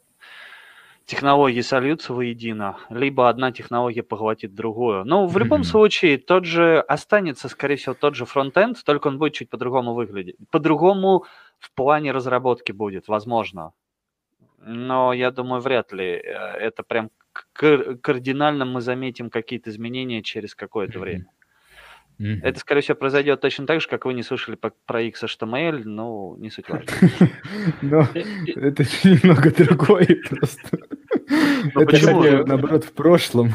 технологии 1.06 1.60
сольются 1.60 2.12
воедино, 2.14 2.78
либо 2.90 3.28
одна 3.28 3.52
технология 3.52 4.02
поглотит 4.02 4.54
другую. 4.54 5.04
Но 5.04 5.26
в 5.26 5.36
любом 5.38 5.60
Мгм. 5.60 5.64
случае 5.64 6.18
тот 6.18 6.44
же 6.44 6.80
останется, 6.80 7.48
скорее 7.48 7.76
всего, 7.76 7.94
тот 7.94 8.14
же 8.14 8.24
фронтенд, 8.24 8.82
только 8.84 9.08
он 9.08 9.18
будет 9.18 9.34
чуть 9.34 9.50
по-другому 9.50 9.94
выглядеть. 9.94 10.36
По-другому 10.50 11.24
в 11.58 11.72
плане 11.72 12.12
разработки 12.12 12.72
будет, 12.72 13.08
возможно. 13.08 13.72
Но 14.58 15.12
я 15.12 15.30
думаю, 15.30 15.60
вряд 15.60 15.92
ли 15.92 16.04
э, 16.04 16.20
это 16.22 16.82
прям 16.82 17.10
кар- 17.52 17.96
кардинально 17.98 18.64
мы 18.64 18.80
заметим 18.80 19.28
какие-то 19.30 19.70
изменения 19.70 20.22
через 20.22 20.54
какое-то 20.54 20.98
Мгм. 20.98 21.00
время. 21.00 21.26
Мгм. 22.18 22.40
Это, 22.42 22.60
скорее 22.60 22.80
всего, 22.80 22.96
произойдет 22.96 23.40
точно 23.40 23.66
так 23.66 23.80
же, 23.80 23.88
как 23.88 24.04
вы 24.04 24.14
не 24.14 24.22
слышали 24.22 24.56
про 24.56 25.02
XHTML, 25.02 25.82
ну, 25.84 26.36
не 26.38 26.50
суть 26.50 26.68
важно. 26.68 26.86
Но 27.82 28.06
это 28.56 28.84
же 28.84 28.90
немного 29.04 29.50
другое 29.50 30.18
просто. 30.28 30.78
Ну, 31.74 31.80
Это 31.80 32.46
наоборот, 32.46 32.84
в 32.84 32.92
прошлом. 32.92 33.52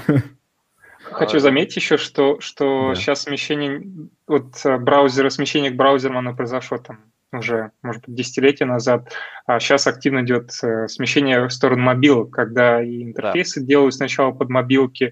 Хочу 1.03 1.37
А, 1.37 1.39
заметить 1.39 1.77
еще, 1.77 1.97
что, 1.97 2.39
что 2.39 2.89
Да. 2.89 2.95
сейчас 2.95 3.23
смещение 3.23 3.81
от 4.27 4.63
э, 4.65 4.77
браузера, 4.77 5.29
смещение 5.29 5.71
к 5.71 5.75
браузерам, 5.75 6.17
оно 6.17 6.35
произошло 6.35 6.77
там 6.77 6.99
уже, 7.31 7.71
может 7.81 8.05
быть, 8.05 8.15
десятилетия 8.15 8.65
назад, 8.65 9.11
а 9.45 9.59
сейчас 9.59 9.87
активно 9.87 10.21
идет 10.21 10.51
э, 10.63 10.87
смещение 10.87 11.45
в 11.45 11.51
сторону 11.51 11.83
мобилок, 11.83 12.31
когда 12.31 12.81
и 12.81 13.03
интерфейсы 13.03 13.63
делают 13.63 13.93
сначала 13.93 14.31
под 14.31 14.49
мобилки, 14.49 15.11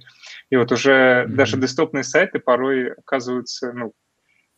и 0.50 0.56
вот 0.56 0.72
уже 0.72 1.26
Мгм. 1.28 1.36
даже 1.36 1.58
десктопные 1.58 2.04
сайты 2.04 2.40
порой 2.40 2.94
оказываются, 2.94 3.72
ну, 3.74 3.94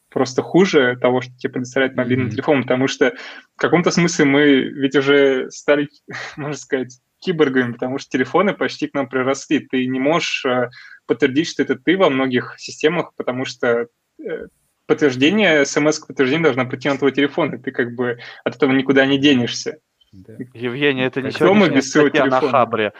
просто 0.09 0.41
хуже 0.41 0.97
того, 0.99 1.21
что 1.21 1.31
тебе 1.37 1.53
предоставляет 1.53 1.95
мобильный 1.95 2.25
Мгм. 2.25 2.31
телефон, 2.31 2.61
потому 2.63 2.87
что 2.87 3.13
в 3.55 3.59
каком-то 3.59 3.91
смысле 3.91 4.25
мы 4.25 4.45
ведь 4.61 4.95
уже 4.95 5.49
стали, 5.51 5.89
можно 6.37 6.57
сказать, 6.57 6.99
киборгами, 7.19 7.73
потому 7.73 7.97
что 7.97 8.09
телефоны 8.09 8.53
почти 8.53 8.87
к 8.87 8.93
нам 8.93 9.09
приросли. 9.09 9.59
Ты 9.59 9.85
не 9.87 9.99
можешь 9.99 10.45
э, 10.45 10.69
подтвердить, 11.05 11.49
что 11.49 11.63
это 11.63 11.75
ты 11.75 11.97
во 11.97 12.09
многих 12.09 12.55
системах, 12.57 13.13
потому 13.17 13.43
что 13.43 13.87
э, 14.23 14.47
подтверждение, 14.89 15.65
смс-подтверждение 15.65 16.45
должна 16.45 16.65
прийти 16.65 16.89
на 16.89 16.97
твой 16.97 17.11
телефон, 17.11 17.53
и 17.53 17.57
ты 17.59 17.71
как 17.71 17.93
бы 17.93 18.17
от 18.43 18.55
этого 18.55 18.71
никуда 18.71 19.05
не 19.05 19.19
денешься. 19.19 19.77
Да. 20.11 20.33
Евгений, 20.55 21.03
это 21.03 21.21
не 21.21 21.29
Кто 21.29 21.53
мы 21.53 21.67
сегодняшняя 21.67 21.75
без 21.75 21.91
своего 21.91 22.09
статья 22.09 22.25
на 22.25 22.39
телефона? 22.39 22.51
Хабре. 22.51 22.93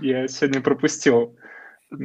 Я 0.00 0.28
сегодня 0.28 0.60
пропустил. 0.60 1.36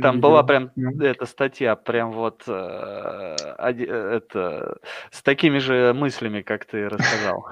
Там 0.01 0.19
была 0.19 0.41
прям 0.43 0.71
Ну. 0.75 0.99
эта 1.03 1.25
статья, 1.25 1.75
прям 1.75 2.11
вот 2.11 2.43
э, 2.47 3.35
это, 3.57 4.77
с 5.11 5.21
такими 5.21 5.59
же 5.59 5.93
мыслями, 5.93 6.41
как 6.41 6.65
ты 6.65 6.87
рассказал. 6.89 7.45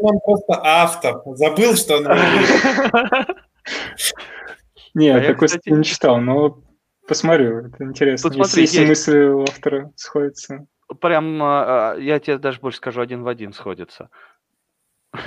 Он 0.00 0.18
просто 0.20 0.60
автор. 0.62 1.22
Забыл, 1.34 1.76
что 1.76 1.96
он 1.96 2.04
говорит. 2.04 3.28
Не, 4.94 5.10
А 5.10 5.18
я, 5.18 5.34
такой 5.34 5.48
не 5.66 5.84
читал, 5.84 6.20
но 6.20 6.58
посмотрю, 7.06 7.66
это 7.66 7.84
интересно. 7.84 8.30
Тут 8.30 8.38
Если, 8.38 8.50
смотри, 8.50 8.62
если 8.62 8.86
мысли 8.86 9.18
у 9.28 9.42
автора 9.42 9.92
сходятся. 9.96 10.66
Прям, 11.00 11.42
а, 11.42 11.96
я 11.98 12.18
тебе 12.20 12.38
даже 12.38 12.60
больше 12.60 12.78
скажу, 12.78 13.00
один 13.00 13.22
в 13.22 13.28
один 13.28 13.52
сходится. 13.52 14.10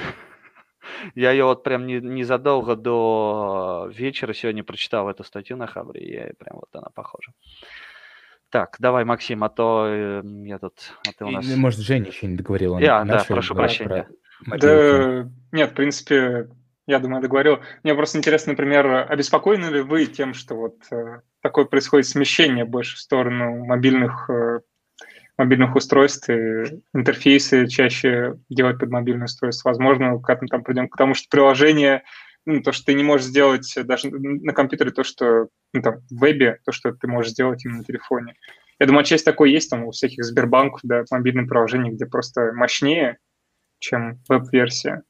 Я 1.16 1.32
ее 1.32 1.46
вот 1.46 1.64
прям 1.64 1.88
не- 1.88 2.02
незадолго 2.02 2.76
до 2.76 3.90
вечера 3.94 4.34
сегодня 4.34 4.64
прочитал 4.64 5.10
эту 5.10 5.24
статью 5.24 5.56
на 5.56 5.66
Хабре, 5.66 6.02
и 6.02 6.14
я 6.14 6.32
прям 6.38 6.58
вот 6.58 6.68
она 6.74 6.90
похожа. 6.94 7.32
Так, 8.50 8.76
давай, 8.80 9.06
Максим, 9.06 9.44
а 9.44 9.50
то 9.50 9.86
э, 9.88 10.22
я 10.46 10.58
тут, 10.58 10.74
а 11.08 11.12
ты 11.18 11.24
у 11.24 11.30
И, 11.30 11.34
нас... 11.36 11.46
Может, 11.56 11.80
Женя 11.82 12.08
еще 12.08 12.28
не 12.28 12.36
договорил. 12.36 12.74
он 12.74 12.82
Я, 12.82 13.04
да, 13.06 13.24
прошу 13.28 13.54
прощения. 13.56 14.08
про. 14.46 14.58
Да, 14.58 15.30
нет, 15.52 15.72
в 15.72 15.74
принципе, 15.76 16.50
я 16.88 17.00
думаю, 17.00 17.22
договорил. 17.22 17.60
Мне 17.84 17.94
просто 17.94 18.18
интересно, 18.18 18.54
например, 18.54 19.06
обеспокоены 19.10 19.66
ли 19.68 19.82
вы 19.82 20.06
тем, 20.08 20.34
что 20.34 20.56
вот 20.56 20.78
э, 20.92 21.22
такое 21.42 21.66
происходит 21.66 22.08
смещение 22.08 22.66
больше 22.66 22.98
в 22.98 23.00
сторону 23.00 23.66
мобильных, 23.66 24.30
э, 24.30 24.60
мобильных 25.38 25.76
устройств, 25.76 26.30
и 26.30 26.82
интерфейсы 26.94 27.68
чаще 27.68 28.36
делать 28.50 28.80
под 28.80 28.90
мобильное 28.90 29.26
устройство? 29.26 29.70
Возможно, 29.70 30.20
как 30.20 30.42
мы 30.42 30.48
там 30.48 30.64
придем 30.64 30.90
к 30.90 30.98
тому, 30.98 31.14
что 31.14 31.28
приложение, 31.30 32.04
ну, 32.46 32.62
то, 32.62 32.72
что 32.72 32.86
ты 32.88 32.94
не 32.94 33.04
можешь 33.04 33.28
сделать 33.28 33.74
даже 33.84 34.10
на 34.12 34.54
компьютере, 34.54 34.92
то, 34.92 35.04
что 35.04 35.50
ну, 35.74 35.82
там, 35.82 36.00
в 36.10 36.20
вебе, 36.20 36.60
то, 36.66 36.72
что 36.72 36.92
ты 36.92 37.08
можешь 37.08 37.32
сделать 37.32 37.64
именно 37.66 37.80
на 37.80 37.84
телефоне. 37.84 38.36
Я 38.80 38.86
думаю, 38.86 39.04
часть 39.04 39.26
такой 39.26 39.52
есть 39.52 39.70
там 39.70 39.84
у 39.84 39.92
всяких 39.92 40.24
Сбербанков, 40.24 40.80
да, 40.84 41.04
мобильных 41.12 41.50
приложений, 41.50 41.92
где 41.92 42.06
просто 42.06 42.54
мощнее, 42.54 43.18
чем 43.80 44.22
веб-версия. 44.30 45.04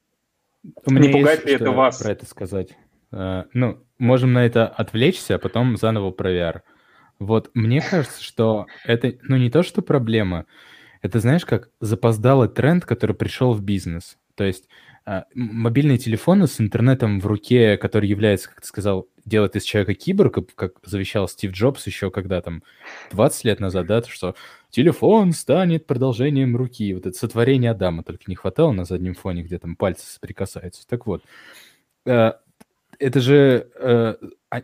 Не 0.86 1.08
пугает 1.08 1.46
ли 1.46 1.54
это 1.54 1.70
вас? 1.70 2.02
про 2.02 2.12
это 2.12 2.26
сказать. 2.26 2.76
Э, 3.12 3.44
Ну, 3.52 3.84
можем 4.00 4.32
на 4.32 4.44
это 4.44 4.66
отвлечься, 4.66 5.36
а 5.36 5.38
потом 5.38 5.76
заново 5.76 6.10
про 6.10 6.32
VR. 6.32 6.60
Вот 7.18 7.50
мне 7.54 7.80
кажется, 7.80 8.22
что 8.22 8.66
это, 8.84 9.14
ну, 9.22 9.36
не 9.36 9.50
то, 9.50 9.62
что 9.62 9.82
проблема, 9.82 10.46
это, 11.02 11.20
знаешь, 11.20 11.44
как 11.44 11.70
запоздалый 11.80 12.48
тренд, 12.48 12.84
который 12.84 13.14
пришел 13.14 13.52
в 13.52 13.62
бизнес. 13.62 14.18
То 14.34 14.44
есть 14.44 14.68
а, 15.06 15.24
мобильные 15.34 15.98
телефоны 15.98 16.46
с 16.46 16.60
интернетом 16.60 17.20
в 17.20 17.26
руке, 17.26 17.76
который 17.76 18.08
является, 18.08 18.48
как 18.48 18.60
ты 18.60 18.66
сказал, 18.66 19.08
делает 19.24 19.56
из 19.56 19.64
человека 19.64 19.94
киборга, 19.94 20.44
как 20.54 20.74
завещал 20.82 21.28
Стив 21.28 21.52
Джобс 21.52 21.86
еще 21.86 22.10
когда 22.10 22.40
там 22.40 22.62
20 23.12 23.44
лет 23.44 23.60
назад, 23.60 23.86
да, 23.86 24.02
то, 24.02 24.10
что 24.10 24.34
телефон 24.70 25.32
станет 25.32 25.86
продолжением 25.86 26.56
руки. 26.56 26.94
Вот 26.94 27.06
это 27.06 27.16
сотворение 27.16 27.70
Адама 27.70 28.02
только 28.02 28.24
не 28.28 28.34
хватало 28.34 28.72
на 28.72 28.84
заднем 28.84 29.14
фоне, 29.14 29.42
где 29.42 29.58
там 29.58 29.76
пальцы 29.76 30.06
соприкасаются. 30.06 30.86
Так 30.86 31.06
вот, 31.06 31.22
э, 32.06 32.32
это 33.00 33.20
же... 33.20 33.70
э, 33.76 34.14
а- 34.50 34.62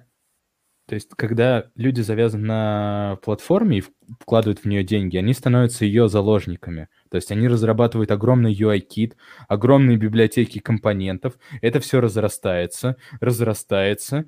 то 0.89 0.95
есть, 0.95 1.11
когда 1.17 1.71
люди 1.77 2.01
завязаны 2.03 2.47
на 2.47 3.19
платформе 3.25 3.79
и 3.79 3.85
вкладывают 4.21 4.61
в 4.61 4.67
нее 4.67 4.85
деньги, 4.85 5.17
они 5.17 5.35
становятся 5.35 5.85
ее 5.85 6.09
заложниками. 6.09 6.89
То 7.09 7.17
есть 7.17 7.31
они 7.31 7.49
разрабатывают 7.49 8.11
огромный 8.11 8.55
UI-кит, 8.55 9.17
огромные 9.49 9.97
библиотеки 9.97 10.59
компонентов, 10.59 11.35
это 11.61 11.81
все 11.81 12.01
разрастается, 12.01 12.97
разрастается, 13.21 14.27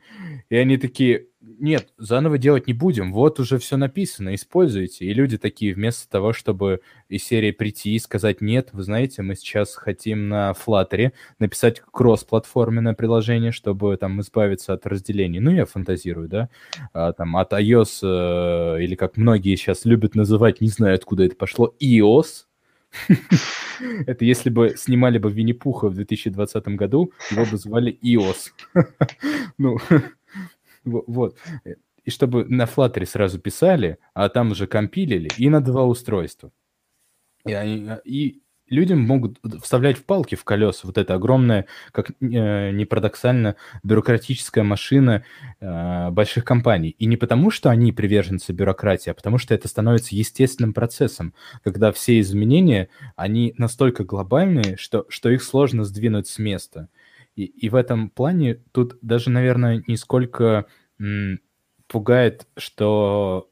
и 0.49 0.57
они 0.57 0.77
такие, 0.77 1.27
нет, 1.41 1.89
заново 1.99 2.39
делать 2.39 2.67
не 2.67 2.73
будем, 2.73 3.13
вот 3.13 3.41
уже 3.41 3.59
все 3.59 3.77
написано, 3.77 4.35
используйте. 4.35 5.05
И 5.07 5.15
люди 5.15 5.39
такие, 5.39 5.75
вместо 5.75 6.09
того, 6.09 6.33
чтобы 6.33 6.81
из 7.09 7.25
серии 7.25 7.53
прийти 7.53 7.95
и 7.95 7.99
сказать, 7.99 8.41
нет, 8.41 8.71
вы 8.73 8.83
знаете, 8.83 9.23
мы 9.23 9.35
сейчас 9.35 9.75
хотим 9.75 10.29
на 10.29 10.53
Flutter 10.53 11.13
написать 11.39 11.81
кросс-платформенное 11.81 12.95
приложение, 12.95 13.53
чтобы 13.53 13.97
там 13.97 14.21
избавиться 14.21 14.73
от 14.73 14.87
разделений. 14.87 15.41
Ну, 15.41 15.51
я 15.51 15.65
фантазирую, 15.65 16.29
да, 16.29 16.49
а, 16.93 17.13
там 17.13 17.37
от 17.37 17.53
iOS, 17.53 18.01
э, 18.03 18.83
или 18.83 18.95
как 18.95 19.17
многие 19.17 19.57
сейчас 19.57 19.85
любят 19.85 20.15
называть, 20.15 20.61
не 20.61 20.69
знаю, 20.69 20.97
откуда 20.97 21.25
это 21.25 21.37
пошло, 21.37 21.75
iOS. 21.81 22.48
Это 24.07 24.25
если 24.25 24.51
бы 24.51 24.75
снимали 24.77 25.19
бы 25.19 25.31
Винни-Пуха 25.31 25.89
в 25.89 25.95
2020 25.95 26.69
году, 26.69 27.13
его 27.31 27.45
бы 27.45 27.57
звали 27.57 27.99
iOS. 28.03 28.53
Ну, 29.59 29.79
во- 30.85 31.05
вот. 31.07 31.37
И 32.05 32.11
чтобы 32.11 32.45
на 32.45 32.65
Flutter 32.65 33.05
сразу 33.07 33.39
писали, 33.39 33.99
а 34.15 34.29
там 34.29 34.53
уже 34.53 34.67
компилили, 34.67 35.29
и 35.37 35.49
на 35.51 35.61
два 35.61 35.85
устройства. 35.85 36.53
И, 37.47 37.97
и 38.05 38.43
людям 38.71 39.01
могут 39.01 39.39
вставлять 39.63 39.99
в 39.99 40.05
палки 40.05 40.35
в 40.35 40.45
колеса 40.45 40.81
вот 40.85 40.99
эта 40.99 41.15
огромная, 41.15 41.67
как 41.93 42.11
э, 42.11 42.71
не 42.71 42.85
парадоксально, 42.85 43.57
бюрократическая 43.83 44.65
машина 44.65 45.25
э, 45.61 46.11
больших 46.11 46.45
компаний. 46.45 46.91
И 46.99 47.07
не 47.07 47.17
потому, 47.17 47.51
что 47.51 47.71
они 47.71 47.93
приверженцы 47.93 48.53
бюрократии, 48.53 49.11
а 49.11 49.15
потому 49.15 49.39
что 49.39 49.55
это 49.55 49.69
становится 49.69 50.15
естественным 50.15 50.73
процессом, 50.73 51.35
когда 51.63 51.93
все 51.93 52.21
изменения, 52.21 52.89
они 53.17 53.55
настолько 53.59 54.05
глобальные, 54.05 54.77
что, 54.77 55.07
что 55.09 55.31
их 55.31 55.43
сложно 55.43 55.85
сдвинуть 55.85 56.29
с 56.29 56.39
места. 56.39 56.89
И, 57.37 57.45
и 57.45 57.69
в 57.69 57.75
этом 57.75 58.11
плане 58.11 58.57
тут 58.73 58.99
даже, 59.01 59.31
наверное, 59.31 59.83
не 59.87 59.97
сколько 59.97 60.67
м, 60.99 61.41
пугает, 61.87 62.47
что 62.57 63.49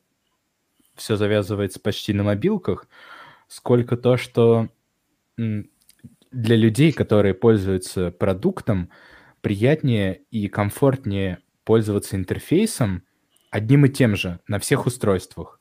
все 0.97 1.17
завязывается 1.17 1.79
почти 1.79 2.13
на 2.13 2.25
мобилках, 2.25 2.89
сколько 3.49 3.97
то, 3.97 4.17
что 4.17 4.69
для 5.37 6.57
людей, 6.57 6.93
которые 6.93 7.35
пользуются 7.35 8.11
продуктом, 8.11 8.91
приятнее 9.41 10.23
и 10.31 10.49
комфортнее 10.49 11.39
пользоваться 11.65 12.17
интерфейсом 12.17 13.03
одним 13.51 13.87
и 13.87 13.89
тем 13.89 14.17
же 14.17 14.41
на 14.47 14.59
всех 14.59 14.87
устройствах. 14.87 15.61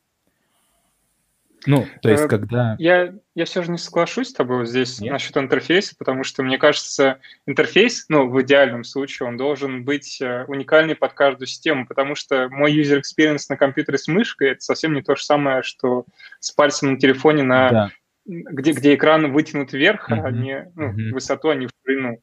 Ну, 1.67 1.87
то 2.01 2.09
есть, 2.09 2.25
Э, 2.25 2.27
когда... 2.27 2.75
Я, 2.77 3.15
я 3.33 3.45
все 3.45 3.63
же 3.63 3.71
не 3.71 3.77
соглашусь 3.77 4.29
с 4.29 4.33
тобой 4.33 4.65
здесь 4.67 4.99
Нет? 4.99 5.13
насчет 5.13 5.35
интерфейса, 5.37 5.95
потому 5.97 6.23
что, 6.23 6.43
мне 6.43 6.57
кажется, 6.57 7.19
интерфейс, 7.47 8.05
ну, 8.07 8.29
в 8.29 8.41
идеальном 8.41 8.83
случае, 8.83 9.27
он 9.27 9.37
должен 9.37 9.83
быть 9.83 10.21
э, 10.21 10.45
уникальный 10.47 10.95
под 10.95 11.13
каждую 11.13 11.47
систему, 11.47 11.87
потому 11.87 12.15
что 12.15 12.49
мой 12.49 12.75
user 12.75 13.01
experience 13.01 13.45
на 13.49 13.57
компьютере 13.57 13.97
с 13.97 14.07
мышкой— 14.07 14.49
это 14.51 14.61
совсем 14.61 14.93
не 14.93 15.01
то 15.01 15.15
же 15.15 15.23
самое, 15.23 15.63
что 15.63 16.05
с 16.39 16.51
пальцем 16.51 16.93
на 16.93 16.99
телефоне, 16.99 17.43
на, 17.43 17.69
Да, 17.69 17.91
где, 18.25 18.71
где 18.71 18.95
экран 18.95 19.31
вытянут 19.31 19.73
вверх, 19.73 20.09
а 20.09 20.15
Мгм, 20.15 20.41
не 20.41 20.71
ну, 20.75 20.91
в 20.91 21.13
высоту, 21.13 21.49
а 21.49 21.55
не 21.55 21.67
в 21.67 21.71
ширину. 21.83 22.21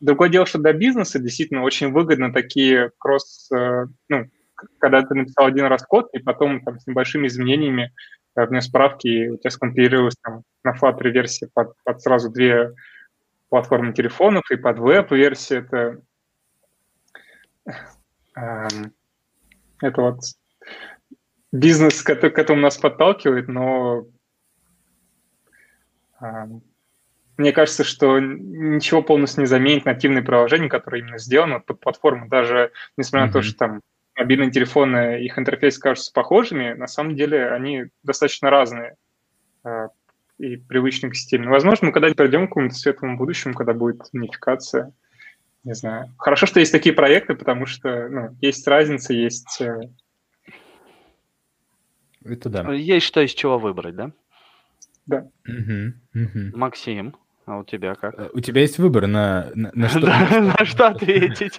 Другое 0.00 0.28
дело, 0.28 0.46
что 0.46 0.58
для 0.58 0.72
бизнеса 0.72 1.18
действительно 1.18 1.62
очень 1.62 1.90
выгодно 1.90 2.32
такие 2.32 2.90
кросс, 2.98 3.50
э, 3.52 3.86
ну, 4.08 4.26
когда 4.78 5.02
ты 5.02 5.14
написал 5.14 5.46
один 5.46 5.66
раз 5.66 5.84
код, 5.84 6.10
и 6.12 6.18
потом 6.18 6.62
там 6.62 6.78
с 6.78 6.86
небольшими 6.86 7.26
изменениями 7.26 7.92
э, 8.36 8.46
внес 8.46 8.66
справки, 8.66 9.08
и 9.08 9.28
у 9.30 9.38
тебя 9.38 9.50
скомпилировалось 9.50 10.16
там 10.22 10.42
на 10.62 10.74
Flutter 10.76 11.08
версии 11.10 11.48
под, 11.52 11.74
под 11.84 12.00
сразу 12.00 12.30
две 12.30 12.72
платформы 13.48 13.92
телефонов 13.92 14.44
и 14.50 14.56
под 14.56 14.78
веб-версии. 14.78 15.58
Это, 15.58 16.00
эм, 18.36 18.92
это 19.80 20.02
вот 20.02 20.20
бизнес, 21.50 22.02
к 22.02 22.10
этому 22.10 22.60
нас 22.60 22.78
подталкивает, 22.78 23.48
но 23.48 24.06
мне 27.36 27.52
кажется, 27.52 27.84
что 27.84 28.18
ничего 28.20 29.02
полностью 29.02 29.40
не 29.40 29.46
заменит 29.46 29.84
нативные 29.84 30.22
приложения, 30.22 30.68
которые 30.68 31.02
именно 31.02 31.18
сделаны 31.18 31.60
под 31.60 31.80
платформу. 31.80 32.28
Даже 32.28 32.72
несмотря 32.96 33.24
mm-hmm. 33.24 33.26
на 33.28 33.32
то, 33.32 33.42
что 33.42 33.56
там 33.56 33.80
мобильные 34.16 34.50
телефоны, 34.50 35.22
их 35.24 35.38
интерфейс 35.38 35.78
кажутся 35.78 36.12
похожими, 36.12 36.74
на 36.74 36.86
самом 36.86 37.16
деле 37.16 37.50
они 37.50 37.86
достаточно 38.02 38.50
разные 38.50 38.96
э, 39.64 39.88
и 40.38 40.56
привычны 40.56 41.10
к 41.10 41.16
стилю. 41.16 41.50
Возможно, 41.50 41.86
мы 41.86 41.92
когда-нибудь 41.92 42.18
придем 42.18 42.46
к 42.46 42.50
какому-то 42.50 42.74
светлому 42.74 43.16
будущему, 43.16 43.54
когда 43.54 43.72
будет 43.72 44.02
унификация. 44.12 44.92
Не 45.64 45.74
знаю. 45.74 46.12
Хорошо, 46.18 46.46
что 46.46 46.60
есть 46.60 46.72
такие 46.72 46.94
проекты, 46.94 47.34
потому 47.34 47.66
что 47.66 48.08
ну, 48.08 48.36
есть 48.40 48.66
разница, 48.66 49.14
есть... 49.14 49.60
Э, 49.60 49.80
Это 52.24 52.48
да. 52.50 52.72
Есть 52.72 53.06
что 53.06 53.20
из 53.20 53.32
чего 53.32 53.58
выбрать, 53.58 53.94
да? 53.94 54.12
Да. 55.06 55.26
Угу, 55.46 56.24
угу. 56.24 56.56
Максим, 56.56 57.16
а 57.46 57.58
у 57.58 57.64
тебя 57.64 57.94
как? 57.94 58.18
Э, 58.18 58.30
у 58.32 58.40
тебя 58.40 58.60
есть 58.60 58.78
выбор 58.78 59.06
на, 59.06 59.50
на, 59.54 59.70
на 59.74 59.88
что? 59.88 60.00
На 60.58 60.64
что 60.64 60.88
ответить. 60.88 61.58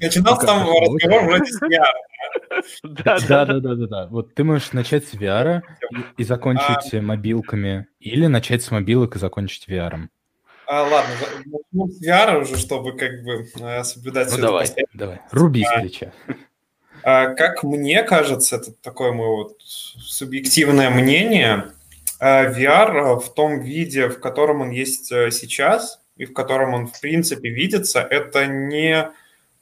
Начинался 0.00 0.46
там 0.46 0.66
разговор 0.68 1.24
вроде 1.24 1.46
с 1.46 1.62
VR. 1.62 1.84
Да, 2.82 3.18
да, 3.28 3.44
да, 3.44 3.60
да, 3.60 3.86
да. 3.86 4.06
Вот 4.08 4.34
ты 4.34 4.44
можешь 4.44 4.72
начать 4.72 5.06
с 5.06 5.14
VR 5.14 5.62
и 6.16 6.24
закончить 6.24 6.94
а. 6.94 7.00
мобилками, 7.00 7.86
или 8.00 8.26
начать 8.26 8.62
с 8.62 8.70
мобилок 8.70 9.16
и 9.16 9.18
закончить 9.18 9.68
VR. 9.68 10.08
А, 10.66 10.82
ладно, 10.82 11.14
ну, 11.72 11.88
с 11.88 12.00
VR 12.04 12.42
уже, 12.42 12.56
чтобы 12.56 12.96
как 12.96 13.24
бы 13.24 13.48
э, 13.60 13.82
соблюдать... 13.82 14.30
Ну 14.30 14.38
давай, 14.38 14.68
давай, 14.94 15.20
руби 15.32 15.64
с 15.64 15.80
плеча. 15.80 16.12
А, 17.02 17.34
как 17.34 17.64
мне 17.64 18.02
кажется, 18.02 18.56
это 18.56 18.72
такое 18.72 19.12
мое 19.12 19.28
вот 19.28 19.56
субъективное 19.62 20.90
мнение, 20.90 21.72
VR 22.20 23.18
в 23.18 23.32
том 23.32 23.60
виде, 23.60 24.08
в 24.08 24.20
котором 24.20 24.60
он 24.60 24.70
есть 24.70 25.10
э, 25.10 25.30
сейчас, 25.30 26.00
и 26.16 26.26
в 26.26 26.34
котором 26.34 26.74
он, 26.74 26.86
в 26.86 27.00
принципе, 27.00 27.48
видится, 27.48 28.00
это 28.00 28.46
не 28.46 29.10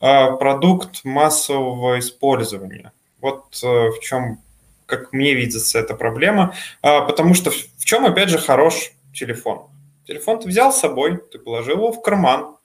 продукт 0.01 1.05
массового 1.05 1.99
использования. 1.99 2.93
Вот 3.21 3.59
э, 3.65 3.67
в 3.67 4.01
чем, 4.01 4.41
как 4.87 5.13
мне 5.13 5.35
видится, 5.35 5.79
эта 5.81 5.95
проблема. 5.95 6.55
Потому 6.83 7.35
что 7.35 7.51
в 7.51 7.85
чем, 7.85 8.07
опять 8.07 8.29
же, 8.29 8.39
хорош 8.39 8.93
телефон? 9.13 9.67
Телефон 10.07 10.41
ты 10.41 10.49
взял 10.49 10.73
с 10.73 10.81
собой, 10.81 11.19
ты 11.31 11.39
положил 11.39 11.77
его 11.77 11.93
в 11.93 12.01
карман, 12.01 12.57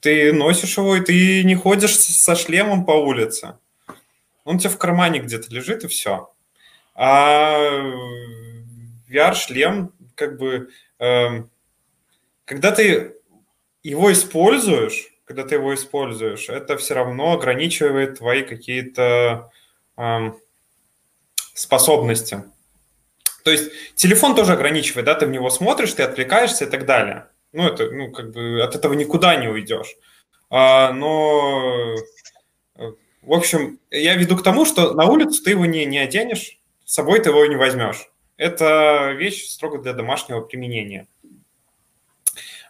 ты 0.00 0.32
носишь 0.32 0.78
его, 0.78 0.96
и 0.96 1.00
ты 1.00 1.44
не 1.44 1.54
ходишь 1.54 1.98
со 1.98 2.34
шлемом 2.34 2.84
по 2.84 2.92
улице. 2.92 3.58
Он 4.44 4.56
у 4.56 4.58
тебя 4.58 4.70
в 4.70 4.78
кармане 4.78 5.20
где-то 5.20 5.52
лежит, 5.54 5.84
и 5.84 5.88
все. 5.88 6.32
А 6.94 7.58
VR-шлем, 9.10 9.92
как 10.14 10.38
бы, 10.38 10.70
э, 10.98 11.28
когда 12.44 12.72
ты 12.72 13.16
его 13.82 14.12
используешь, 14.12 15.08
когда 15.24 15.44
ты 15.44 15.56
его 15.56 15.74
используешь, 15.74 16.48
это 16.48 16.76
все 16.76 16.94
равно 16.94 17.32
ограничивает 17.32 18.18
твои 18.18 18.42
какие-то 18.42 19.50
э, 19.96 20.32
способности. 21.54 22.44
То 23.44 23.50
есть 23.50 23.70
телефон 23.94 24.34
тоже 24.34 24.52
ограничивает, 24.52 25.06
да, 25.06 25.14
ты 25.14 25.26
в 25.26 25.30
него 25.30 25.50
смотришь, 25.50 25.92
ты 25.92 26.02
отвлекаешься 26.02 26.64
и 26.64 26.68
так 26.68 26.84
далее. 26.84 27.26
Ну, 27.52 27.66
это, 27.66 27.90
ну, 27.90 28.10
как 28.10 28.32
бы 28.32 28.62
от 28.62 28.74
этого 28.74 28.92
никуда 28.92 29.36
не 29.36 29.48
уйдешь. 29.48 29.94
А, 30.50 30.92
но, 30.92 31.96
в 33.22 33.32
общем, 33.32 33.78
я 33.90 34.14
веду 34.16 34.36
к 34.36 34.42
тому, 34.42 34.64
что 34.64 34.94
на 34.94 35.06
улицу 35.06 35.42
ты 35.42 35.50
его 35.50 35.66
не, 35.66 35.84
не 35.84 35.98
оденешь, 35.98 36.60
с 36.84 36.94
собой 36.94 37.20
ты 37.20 37.30
его 37.30 37.44
не 37.46 37.56
возьмешь. 37.56 38.09
Это 38.40 39.12
вещь 39.18 39.50
строго 39.50 39.76
для 39.76 39.92
домашнего 39.92 40.40
применения. 40.40 41.06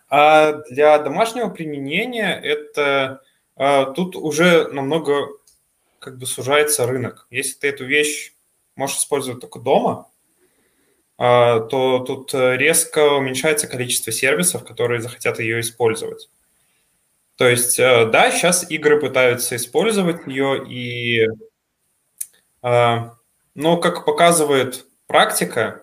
А 0.09 0.55
для 0.69 0.99
домашнего 0.99 1.49
применения 1.49 2.33
это 2.33 3.23
а, 3.55 3.85
тут 3.93 4.17
уже 4.17 4.67
намного 4.67 5.29
как 6.01 6.19
бы 6.19 6.27
сужается 6.27 6.89
рынок. 6.89 7.29
Если 7.31 7.57
ты 7.57 7.69
эту 7.69 7.85
вещь 7.85 8.33
можешь 8.75 8.97
использовать 8.97 9.41
только 9.43 9.61
дома, 9.61 10.11
а, 11.17 11.61
то 11.61 12.01
тут 12.01 12.35
резко 12.35 13.13
уменьшается 13.13 13.69
количество 13.69 14.11
сервисов, 14.11 14.65
которые 14.65 15.01
захотят 15.01 15.39
ее 15.39 15.61
использовать. 15.61 16.31
То 17.37 17.49
есть, 17.49 17.79
а, 17.79 18.07
да, 18.07 18.33
сейчас 18.33 18.69
игры 18.69 19.01
пытаются 19.01 19.55
использовать 19.55 20.27
ее, 20.27 20.67
и, 20.69 21.29
но, 22.61 23.77
как 23.77 24.05
показывает 24.05 24.90
практика, 25.11 25.83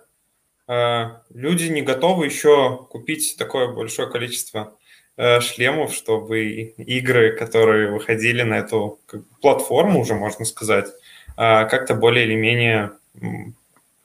Э, 0.67 1.19
люди 1.34 1.65
не 1.67 1.82
готовы 1.82 2.25
еще 2.25 2.88
купить 2.89 3.36
такое 3.38 3.69
большое 3.73 4.09
количество 4.09 4.75
э, 5.15 5.39
шлемов, 5.39 5.93
чтобы 5.93 6.43
игры, 6.45 7.36
которые 7.38 7.89
выходили 7.91 8.43
на 8.43 8.55
эту 8.55 8.99
платформу, 9.41 10.01
уже 10.01 10.13
можно 10.13 10.43
сказать, 10.45 10.88
э, 11.38 11.65
как-то 11.65 11.95
более 11.95 12.25
или 12.25 12.36
менее 12.36 12.91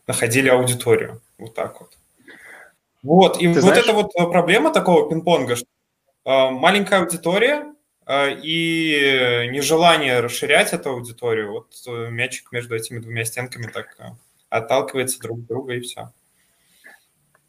находили 0.06 0.48
аудиторию. 0.48 1.20
Вот 1.38 1.54
так 1.54 1.80
вот. 1.80 1.90
Вот, 3.02 3.36
и 3.38 3.48
Ты 3.48 3.54
вот 3.54 3.62
знаешь... 3.62 3.84
эта 3.84 3.92
вот 3.92 4.12
проблема 4.14 4.72
такого 4.72 5.10
пинг-понга, 5.10 5.56
что 5.56 5.66
маленькая 6.52 7.00
аудитория 7.00 7.74
и 8.08 9.48
нежелание 9.50 10.20
расширять 10.20 10.72
эту 10.72 10.90
аудиторию, 10.90 11.50
вот 11.50 11.72
мячик 12.10 12.52
между 12.52 12.76
этими 12.76 13.00
двумя 13.00 13.24
стенками 13.24 13.66
так 13.66 13.96
отталкивается 14.52 15.18
друг 15.20 15.38
от 15.40 15.46
друга 15.46 15.74
и 15.74 15.80
все. 15.80 16.12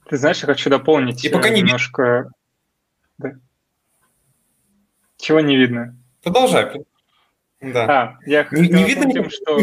Ты 0.10 0.18
знаешь, 0.18 0.42
я 0.42 0.48
хочу 0.48 0.70
дополнить 0.70 1.24
И 1.24 1.30
пока 1.30 1.50
не 1.50 1.62
немножко... 1.62 2.30
Да. 3.18 3.34
Чего 5.18 5.40
не 5.40 5.56
видно? 5.56 5.98
Продолжай. 6.24 6.84
Да. 7.62 7.86
А, 7.86 8.18
я 8.26 8.48
не, 8.52 8.68
не 8.68 8.84
видно 8.84 9.12
тем, 9.12 9.30
что... 9.30 9.60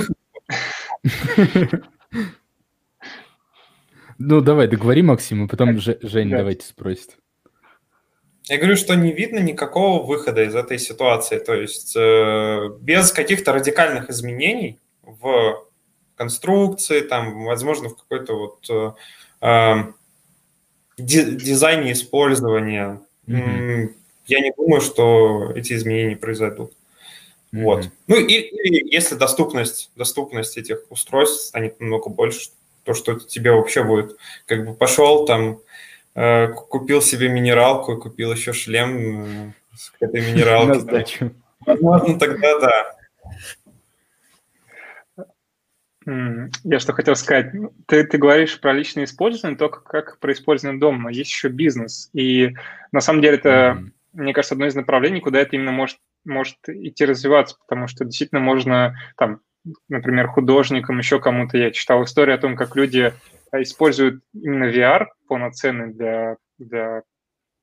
Ну, 4.22 4.42
давай, 4.42 4.68
договори, 4.68 5.00
Максим, 5.00 5.46
и 5.46 5.48
потом 5.48 5.78
Жень 5.78 6.28
давайте 6.28 6.66
спросит. 6.66 7.16
Я 8.44 8.58
говорю, 8.58 8.76
что 8.76 8.94
не 8.94 9.12
видно 9.12 9.38
никакого 9.38 10.04
выхода 10.04 10.42
из 10.42 10.54
этой 10.54 10.78
ситуации. 10.78 11.38
То 11.38 11.54
есть 11.54 11.96
э, 11.96 12.68
без 12.80 13.12
каких-то 13.12 13.54
радикальных 13.54 14.10
изменений 14.10 14.78
в 15.02 15.64
конструкции, 16.20 17.00
там, 17.00 17.44
возможно, 17.46 17.88
в 17.88 17.96
какой-то 17.96 18.34
вот 18.34 18.70
э, 18.70 18.92
э 19.40 19.92
дизайне 20.98 21.92
использования. 21.92 23.00
Mm-hmm. 23.26 23.94
Я 24.26 24.40
не 24.40 24.52
думаю, 24.54 24.82
что 24.82 25.50
эти 25.56 25.72
изменения 25.72 26.14
произойдут. 26.14 26.72
Mm-hmm. 27.54 27.62
Вот. 27.64 27.88
Ну 28.06 28.16
и, 28.16 28.34
и 28.34 28.94
если 28.94 29.14
доступность, 29.14 29.90
доступность 29.96 30.58
этих 30.58 30.82
устройств 30.90 31.46
станет 31.46 31.80
намного 31.80 32.10
больше, 32.10 32.50
то, 32.84 32.92
что 32.92 33.18
тебе 33.18 33.52
вообще 33.52 33.82
будет, 33.82 34.18
как 34.44 34.66
бы 34.66 34.74
пошел 34.74 35.24
там, 35.24 35.60
э, 36.14 36.48
купил 36.48 37.00
себе 37.00 37.30
минералку 37.30 37.94
и 37.94 38.00
купил 38.00 38.30
еще 38.30 38.52
шлем 38.52 39.24
э, 39.24 39.52
с 39.74 39.90
этой 40.00 40.20
минералки. 40.20 41.32
Возможно, 41.64 42.18
тогда 42.18 42.60
да. 42.60 42.96
Я 46.06 46.78
что 46.78 46.92
хотел 46.92 47.14
сказать. 47.14 47.52
Ты, 47.86 48.04
ты 48.04 48.18
говоришь 48.18 48.58
про 48.60 48.72
личное 48.72 49.04
использование, 49.04 49.58
только 49.58 49.80
как 49.80 50.18
про 50.18 50.32
использование 50.32 50.80
дома, 50.80 51.02
но 51.02 51.08
есть 51.10 51.30
еще 51.30 51.48
бизнес. 51.48 52.08
И 52.14 52.54
на 52.90 53.00
самом 53.00 53.20
деле 53.20 53.36
это, 53.36 53.78
mm-hmm. 53.78 53.90
мне 54.14 54.32
кажется, 54.32 54.54
одно 54.54 54.66
из 54.66 54.74
направлений, 54.74 55.20
куда 55.20 55.40
это 55.40 55.56
именно 55.56 55.72
может, 55.72 55.98
может 56.24 56.56
идти 56.66 57.04
развиваться, 57.04 57.56
потому 57.66 57.86
что 57.86 58.04
действительно 58.04 58.40
можно, 58.40 58.96
там, 59.16 59.40
например, 59.88 60.28
художникам, 60.28 60.98
еще 60.98 61.20
кому-то, 61.20 61.58
я 61.58 61.70
читал 61.70 62.02
историю 62.04 62.36
о 62.36 62.40
том, 62.40 62.56
как 62.56 62.76
люди 62.76 63.12
используют 63.52 64.22
именно 64.32 64.70
VR 64.70 65.06
полноценный 65.28 65.92
для, 65.92 66.36
для 66.58 67.02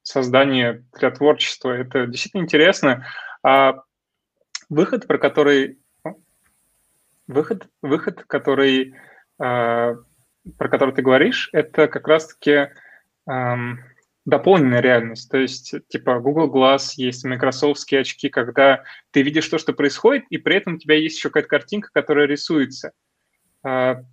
создания, 0.04 0.86
для 1.00 1.10
творчества. 1.12 1.72
Это 1.72 2.06
действительно 2.06 2.44
интересно. 2.44 3.08
А 3.44 3.82
выход, 4.70 5.08
про 5.08 5.18
который 5.18 5.80
Выход, 7.28 7.68
выход 7.82 8.24
который, 8.28 8.94
э, 9.40 9.96
про 10.58 10.70
который 10.70 10.94
ты 10.94 11.02
говоришь, 11.02 11.50
это 11.52 11.88
как 11.88 12.08
раз-таки, 12.08 12.70
э, 13.30 13.56
дополненная 14.28 14.82
реальность. 14.82 15.32
То 15.32 15.38
есть, 15.38 15.74
типа, 15.88 16.20
Google 16.20 16.54
Glass 16.54 16.94
есть, 16.98 17.24
майкрософтские 17.24 18.02
очки, 18.02 18.28
когда 18.28 18.84
ты 19.12 19.22
видишь 19.22 19.48
то, 19.48 19.58
что 19.58 19.72
происходит, 19.72 20.26
и 20.30 20.38
при 20.38 20.58
этом 20.58 20.76
у 20.76 20.78
тебя 20.78 20.96
есть 20.96 21.16
еще 21.16 21.30
какая-то 21.30 21.48
картинка, 21.48 21.90
которая 21.94 22.28
рисуется. 22.28 22.92
А, 23.64 24.04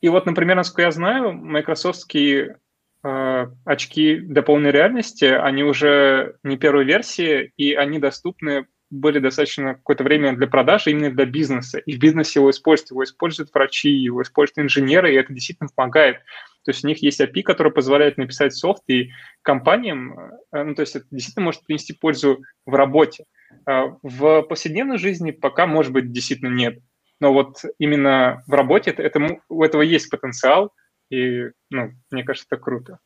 и 0.00 0.08
вот, 0.08 0.26
например, 0.26 0.56
насколько 0.56 0.82
я 0.82 0.92
знаю, 0.92 1.32
майкрософтские 1.32 2.58
а, 3.02 3.50
очки 3.64 4.20
дополненной 4.20 4.70
реальности, 4.70 5.24
они 5.24 5.64
уже 5.64 6.36
не 6.44 6.56
первой 6.56 6.84
версии, 6.84 7.52
и 7.56 7.74
они 7.74 7.98
доступны 7.98 8.68
были 8.90 9.18
достаточно 9.18 9.74
какое-то 9.74 10.04
время 10.04 10.34
для 10.36 10.46
продажи 10.46 10.90
именно 10.90 11.10
для 11.10 11.26
бизнеса. 11.26 11.78
И 11.78 11.96
в 11.96 11.98
бизнесе 11.98 12.40
его 12.40 12.50
используют. 12.50 12.90
Его 12.90 13.04
используют 13.04 13.50
врачи, 13.52 13.90
его 13.90 14.22
используют 14.22 14.58
инженеры, 14.58 15.12
и 15.12 15.16
это 15.16 15.32
действительно 15.32 15.68
помогает. 15.74 16.18
То 16.64 16.70
есть 16.70 16.84
у 16.84 16.88
них 16.88 17.02
есть 17.02 17.20
API, 17.20 17.42
который 17.42 17.72
позволяет 17.72 18.18
написать 18.18 18.54
софт, 18.54 18.82
и 18.88 19.10
компаниям, 19.42 20.18
э, 20.52 20.64
ну, 20.64 20.74
то 20.74 20.82
есть 20.82 20.96
это 20.96 21.06
действительно 21.10 21.44
может 21.46 21.64
принести 21.64 21.92
пользу 21.92 22.42
в 22.66 22.74
работе. 22.74 23.24
А 23.66 23.96
в 24.02 24.42
повседневной 24.42 24.98
жизни 24.98 25.30
пока, 25.30 25.66
может 25.66 25.92
быть, 25.92 26.12
действительно 26.12 26.54
нет. 26.54 26.80
Но 27.20 27.32
вот 27.32 27.62
именно 27.78 28.42
в 28.46 28.52
работе 28.52 28.90
это, 28.90 29.02
это, 29.02 29.40
у 29.48 29.62
этого 29.62 29.82
есть 29.82 30.10
потенциал, 30.10 30.72
и, 31.10 31.50
ну, 31.70 31.92
мне 32.10 32.22
кажется, 32.22 32.46
это 32.50 32.62
круто. 32.62 32.98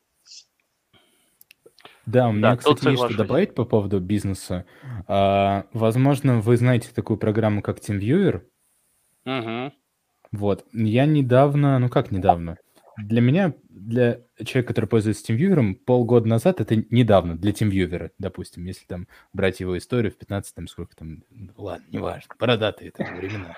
Да, 2.05 2.27
у 2.27 2.31
меня, 2.33 2.51
да, 2.51 2.57
кстати, 2.57 2.89
есть 2.89 3.03
что 3.03 3.17
добавить 3.17 3.55
по 3.55 3.65
поводу 3.65 3.99
бизнеса. 3.99 4.65
А, 5.07 5.65
возможно, 5.73 6.39
вы 6.39 6.57
знаете 6.57 6.89
такую 6.93 7.17
программу, 7.17 7.61
как 7.61 7.79
TeamViewer. 7.79 8.41
Угу. 9.25 9.73
Вот. 10.33 10.65
Я 10.73 11.05
недавно, 11.05 11.79
ну 11.79 11.89
как 11.89 12.11
недавно? 12.11 12.57
Для 12.97 13.21
меня, 13.21 13.53
для 13.69 14.19
человека, 14.43 14.67
который 14.67 14.85
пользуется 14.85 15.31
TeamViewer, 15.31 15.75
полгода 15.75 16.27
назад 16.27 16.61
это 16.61 16.75
недавно 16.89 17.37
для 17.37 17.51
TeamViewer, 17.51 18.11
допустим, 18.19 18.65
если 18.65 18.85
там 18.85 19.07
брать 19.31 19.61
его 19.61 19.77
историю 19.77 20.11
в 20.11 20.17
15 20.17 20.55
там 20.55 20.67
сколько 20.67 20.95
там, 20.95 21.23
ладно, 21.55 21.85
неважно, 21.91 22.35
бородатые 22.39 22.89
это 22.89 23.03
времена. 23.03 23.55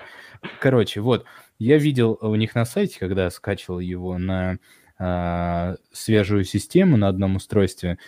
Короче, 0.60 1.00
вот, 1.00 1.26
я 1.58 1.76
видел 1.78 2.18
у 2.20 2.34
них 2.34 2.54
на 2.54 2.64
сайте, 2.64 2.98
когда 2.98 3.28
скачивал 3.30 3.80
его 3.80 4.16
на 4.16 4.58
э, 4.98 5.76
свежую 5.92 6.44
систему 6.44 6.96
на 6.96 7.08
одном 7.08 7.36
устройстве, 7.36 7.98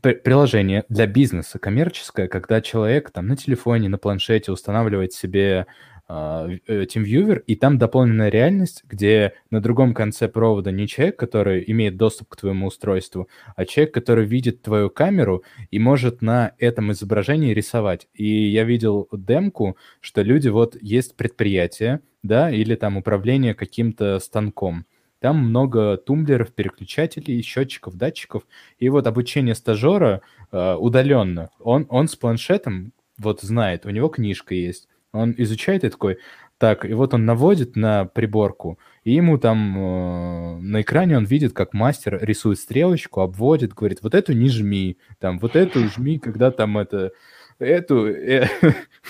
приложение 0.00 0.84
для 0.88 1.06
бизнеса 1.06 1.58
коммерческое, 1.58 2.28
когда 2.28 2.60
человек 2.60 3.10
там 3.10 3.26
на 3.26 3.36
телефоне, 3.36 3.88
на 3.88 3.98
планшете 3.98 4.52
устанавливает 4.52 5.12
себе 5.12 5.66
uh, 6.08 6.58
TeamViewer, 6.68 7.42
и 7.46 7.56
там 7.56 7.78
дополненная 7.78 8.28
реальность, 8.28 8.82
где 8.84 9.34
на 9.50 9.60
другом 9.60 9.94
конце 9.94 10.28
провода 10.28 10.70
не 10.70 10.86
человек, 10.86 11.16
который 11.18 11.64
имеет 11.66 11.96
доступ 11.96 12.28
к 12.28 12.36
твоему 12.36 12.66
устройству, 12.66 13.28
а 13.56 13.64
человек, 13.64 13.94
который 13.94 14.26
видит 14.26 14.62
твою 14.62 14.90
камеру 14.90 15.42
и 15.70 15.78
может 15.78 16.22
на 16.22 16.52
этом 16.58 16.92
изображении 16.92 17.54
рисовать. 17.54 18.08
И 18.14 18.26
я 18.26 18.64
видел 18.64 19.08
демку, 19.12 19.76
что 20.00 20.22
люди, 20.22 20.48
вот 20.48 20.76
есть 20.80 21.16
предприятие, 21.16 22.00
да, 22.22 22.50
или 22.50 22.74
там 22.74 22.96
управление 22.96 23.54
каким-то 23.54 24.18
станком, 24.18 24.86
там 25.20 25.38
много 25.38 25.96
тумблеров, 25.96 26.52
переключателей, 26.52 27.42
счетчиков, 27.42 27.96
датчиков. 27.96 28.44
И 28.78 28.88
вот 28.88 29.06
обучение 29.06 29.54
стажера 29.54 30.22
э, 30.52 30.74
удаленно. 30.74 31.50
Он, 31.58 31.86
он 31.88 32.08
с 32.08 32.16
планшетом 32.16 32.92
вот 33.18 33.40
знает, 33.40 33.84
у 33.84 33.90
него 33.90 34.08
книжка 34.08 34.54
есть. 34.54 34.88
Он 35.12 35.34
изучает 35.36 35.84
и 35.84 35.88
такой, 35.88 36.18
так, 36.58 36.84
и 36.84 36.92
вот 36.92 37.14
он 37.14 37.24
наводит 37.24 37.76
на 37.76 38.04
приборку, 38.04 38.78
и 39.04 39.12
ему 39.12 39.38
там 39.38 39.78
э, 39.78 40.58
на 40.60 40.82
экране 40.82 41.16
он 41.16 41.24
видит, 41.24 41.52
как 41.52 41.72
мастер 41.72 42.18
рисует 42.20 42.58
стрелочку, 42.58 43.20
обводит, 43.20 43.74
говорит, 43.74 44.00
вот 44.02 44.14
эту 44.14 44.32
не 44.32 44.48
жми, 44.48 44.98
там, 45.18 45.38
вот 45.38 45.56
эту 45.56 45.88
жми, 45.88 46.18
когда 46.18 46.50
там 46.50 46.76
это, 46.76 47.12
эту... 47.58 48.06
Э, 48.06 48.48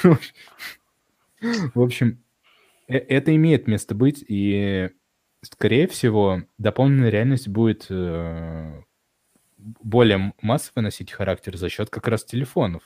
в 1.75 1.81
общем, 1.81 2.19
э, 2.87 2.99
это 2.99 3.35
имеет 3.35 3.67
место 3.67 3.95
быть, 3.95 4.23
и 4.29 4.91
скорее 5.43 5.87
всего, 5.87 6.43
дополненная 6.59 7.11
реальность 7.11 7.49
будет 7.49 7.87
э, 7.91 8.83
более 9.57 10.33
массово 10.41 10.83
носить 10.83 11.13
характер 11.13 11.57
за 11.57 11.69
счет 11.69 11.91
как 11.91 12.09
раз 12.09 12.25
телефонов. 12.25 12.83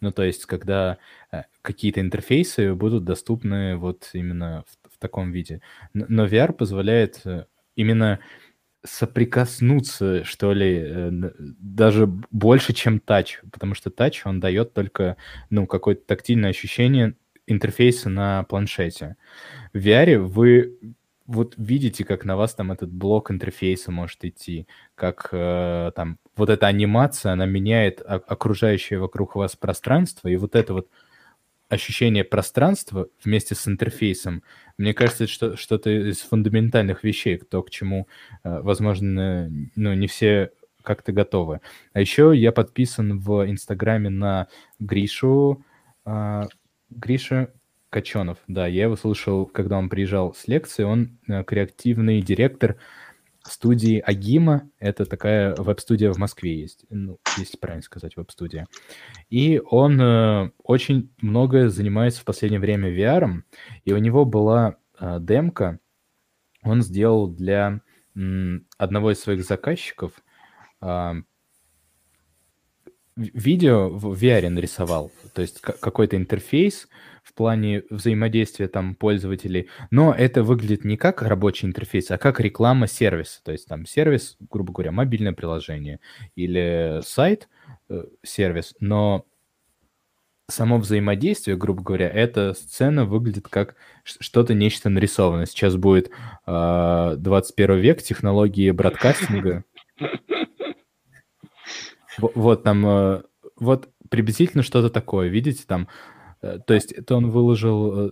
Ну, 0.00 0.12
то 0.12 0.22
есть, 0.22 0.44
когда 0.46 0.98
э, 1.32 1.42
какие-то 1.62 2.00
интерфейсы 2.00 2.74
будут 2.74 3.04
доступны 3.04 3.76
вот 3.76 4.10
именно 4.12 4.64
в, 4.66 4.94
в 4.94 4.98
таком 4.98 5.32
виде. 5.32 5.62
Но 5.94 6.26
VR 6.26 6.52
позволяет 6.52 7.22
э, 7.24 7.46
именно 7.76 8.20
соприкоснуться, 8.84 10.24
что 10.24 10.52
ли, 10.52 10.82
э, 10.84 11.10
даже 11.38 12.06
больше, 12.06 12.72
чем 12.72 13.00
тач, 13.00 13.40
потому 13.50 13.74
что 13.74 13.90
тач, 13.90 14.22
он 14.26 14.38
дает 14.40 14.74
только, 14.74 15.16
ну, 15.50 15.66
какое-то 15.66 16.04
тактильное 16.06 16.50
ощущение 16.50 17.14
интерфейса 17.46 18.08
на 18.08 18.44
планшете. 18.44 19.16
В 19.72 19.78
VR 19.78 20.18
вы 20.18 20.78
вот 21.26 21.54
видите, 21.56 22.04
как 22.04 22.24
на 22.24 22.36
вас 22.36 22.54
там 22.54 22.72
этот 22.72 22.90
блок 22.90 23.30
интерфейса 23.30 23.90
может 23.90 24.24
идти, 24.24 24.66
как 24.94 25.28
э, 25.32 25.90
там 25.96 26.18
вот 26.36 26.50
эта 26.50 26.66
анимация, 26.68 27.32
она 27.32 27.46
меняет 27.46 28.00
окружающее 28.06 28.98
вокруг 29.00 29.34
вас 29.36 29.56
пространство, 29.56 30.28
и 30.28 30.36
вот 30.36 30.54
это 30.54 30.72
вот 30.72 30.88
ощущение 31.68 32.22
пространства 32.22 33.08
вместе 33.24 33.54
с 33.56 33.66
интерфейсом, 33.66 34.42
мне 34.78 34.94
кажется, 34.94 35.24
это 35.24 35.32
что- 35.32 35.56
что-то 35.56 35.90
из 35.90 36.20
фундаментальных 36.20 37.02
вещей, 37.02 37.38
то, 37.38 37.62
к 37.62 37.70
чему, 37.70 38.06
э, 38.44 38.60
возможно, 38.60 39.50
ну, 39.74 39.94
не 39.94 40.06
все 40.06 40.52
как-то 40.82 41.10
готовы. 41.10 41.60
А 41.92 42.00
еще 42.00 42.32
я 42.36 42.52
подписан 42.52 43.18
в 43.18 43.50
Инстаграме 43.50 44.10
на 44.10 44.46
Гришу, 44.78 45.64
э, 46.04 46.42
Гриша 46.90 47.52
Каченов, 47.90 48.38
да, 48.48 48.66
я 48.66 48.84
его 48.84 48.96
слушал, 48.96 49.46
когда 49.46 49.78
он 49.78 49.88
приезжал 49.88 50.34
с 50.34 50.48
лекции, 50.48 50.82
он 50.82 51.18
э, 51.28 51.44
креативный 51.44 52.20
директор 52.20 52.76
студии 53.44 54.02
Агима, 54.04 54.68
это 54.78 55.04
такая 55.06 55.54
веб-студия 55.56 56.12
в 56.12 56.18
Москве 56.18 56.58
есть, 56.58 56.84
ну, 56.90 57.18
если 57.38 57.56
правильно 57.56 57.82
сказать, 57.82 58.16
веб-студия. 58.16 58.66
И 59.30 59.60
он 59.70 60.00
э, 60.00 60.50
очень 60.62 61.10
много 61.20 61.68
занимается 61.68 62.20
в 62.20 62.24
последнее 62.24 62.60
время 62.60 62.90
VR, 62.90 63.42
и 63.84 63.92
у 63.92 63.98
него 63.98 64.24
была 64.24 64.76
э, 64.98 65.18
демка, 65.20 65.78
он 66.62 66.82
сделал 66.82 67.28
для 67.28 67.80
м, 68.16 68.66
одного 68.76 69.12
из 69.12 69.20
своих 69.20 69.44
заказчиков 69.44 70.12
э, 70.82 71.12
видео 73.16 73.88
в 73.88 74.22
VR 74.22 74.48
нарисовал, 74.48 75.10
то 75.34 75.42
есть 75.42 75.60
какой-то 75.60 76.16
интерфейс, 76.16 76.88
в 77.22 77.34
плане 77.34 77.82
взаимодействия 77.90 78.68
там 78.68 78.94
пользователей, 78.94 79.68
но 79.90 80.14
это 80.14 80.44
выглядит 80.44 80.84
не 80.84 80.96
как 80.96 81.22
рабочий 81.22 81.66
интерфейс, 81.66 82.10
а 82.12 82.18
как 82.18 82.38
реклама 82.38 82.86
сервиса. 82.86 83.42
То 83.42 83.50
есть 83.50 83.66
там 83.66 83.84
сервис, 83.84 84.36
грубо 84.48 84.72
говоря, 84.72 84.92
мобильное 84.92 85.32
приложение 85.32 85.98
или 86.36 87.00
сайт, 87.04 87.48
э, 87.88 88.04
сервис, 88.22 88.76
но 88.78 89.26
само 90.48 90.78
взаимодействие, 90.78 91.56
грубо 91.56 91.82
говоря, 91.82 92.08
эта 92.08 92.54
сцена 92.54 93.04
выглядит 93.04 93.48
как 93.48 93.74
что-то, 94.04 94.54
нечто 94.54 94.88
нарисованное. 94.88 95.46
Сейчас 95.46 95.74
будет 95.74 96.10
э, 96.46 97.14
21 97.18 97.78
век, 97.78 98.02
технологии 98.02 98.70
бродкастинга. 98.70 99.64
Вот 102.18 102.62
там, 102.62 102.86
э, 102.86 103.22
вот 103.56 103.90
приблизительно 104.10 104.62
что-то 104.62 104.90
такое, 104.90 105.28
видите, 105.28 105.64
там 105.66 105.88
Э, 106.46 106.58
то 106.64 106.74
есть 106.74 106.92
это 106.92 107.16
он 107.16 107.30
выложил 107.30 108.08
э, 108.08 108.10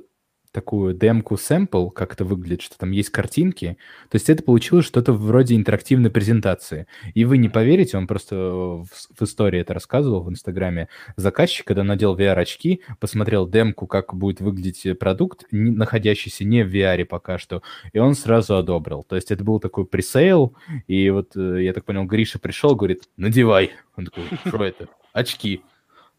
такую 0.55 0.95
демку 0.95 1.37
сэмпл, 1.37 1.89
как 1.89 2.13
это 2.15 2.25
выглядит, 2.25 2.63
что 2.63 2.79
там 2.79 2.93
есть 2.93 3.11
картинки. 3.11 3.77
То 4.09 4.15
есть 4.15 4.31
это 4.31 4.45
получилось 4.45 4.87
что-то 4.87 5.13
вроде 5.13 5.57
интерактивной 5.57 6.11
презентации. 6.11 6.87
И 7.13 7.25
вы 7.25 7.39
не 7.39 7.49
поверите, 7.49 7.99
он 7.99 8.07
просто 8.07 8.37
в, 8.37 8.87
в 8.87 9.23
истории 9.23 9.61
это 9.61 9.75
рассказывал 9.75 10.23
в 10.23 10.31
Инстаграме. 10.31 10.89
Заказчик, 11.17 11.67
когда 11.67 11.83
надел 11.83 12.17
VR-очки, 12.17 12.83
посмотрел 13.01 13.49
демку, 13.49 13.89
как 13.89 14.15
будет 14.15 14.41
выглядеть 14.41 14.97
продукт, 14.99 15.45
не, 15.51 15.73
находящийся 15.73 16.45
не 16.45 16.63
в 16.63 16.73
VR 16.73 17.05
пока 17.05 17.37
что, 17.37 17.63
и 17.93 17.99
он 17.99 18.15
сразу 18.15 18.57
одобрил. 18.57 19.03
То 19.03 19.17
есть 19.17 19.33
это 19.33 19.43
был 19.43 19.59
такой 19.59 19.85
пресейл, 19.85 20.55
и 20.87 21.11
вот, 21.11 21.37
э, 21.37 21.65
я 21.65 21.73
так 21.73 21.85
понял, 21.85 22.05
Гриша 22.05 22.39
пришел, 22.39 22.77
говорит, 22.77 23.03
надевай. 23.17 23.73
Он 23.97 24.05
такой, 24.05 24.25
что 24.47 24.65
это? 24.65 24.89
Очки. 25.13 25.63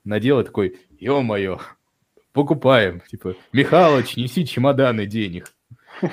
Надел 0.03 0.41
и 0.41 0.43
такой, 0.43 0.77
ё-моё, 0.99 1.59
покупаем. 2.35 3.01
Типа, 3.09 3.33
Михалыч, 3.53 4.17
неси 4.17 4.45
чемоданы 4.45 5.07
денег. 5.07 5.51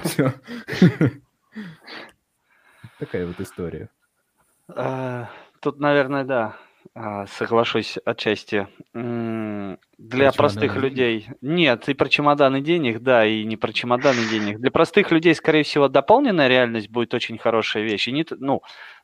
Все. 0.04 0.32
Такая 2.98 3.26
вот 3.26 3.38
история. 3.40 3.90
А, 4.68 5.28
тут, 5.60 5.80
наверное, 5.80 6.24
да, 6.24 6.56
а, 6.94 7.26
соглашусь 7.26 7.98
отчасти. 8.04 8.68
Для 8.94 10.30
про 10.30 10.36
простых 10.36 10.76
людей. 10.76 11.28
Нет, 11.40 11.88
и 11.88 11.94
про 11.94 12.08
чемоданы 12.08 12.60
денег, 12.60 13.00
да, 13.00 13.26
и 13.26 13.44
не 13.44 13.56
про 13.56 13.72
чемоданы 13.72 14.24
денег. 14.30 14.58
Для 14.60 14.70
простых 14.70 15.10
людей, 15.10 15.34
скорее 15.34 15.64
всего, 15.64 15.88
дополненная 15.88 16.48
реальность 16.48 16.88
будет 16.88 17.12
очень 17.14 17.38
хорошая 17.38 17.82
вещь. 17.82 18.08
И 18.08 18.12
не, 18.12 18.24
ну, 18.30 18.62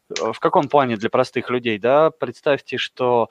в 0.09 0.39
каком 0.39 0.69
плане 0.69 0.97
для 0.97 1.11
простых 1.11 1.51
людей, 1.51 1.79
да? 1.79 2.11
Представьте, 2.11 2.79
что 2.79 3.29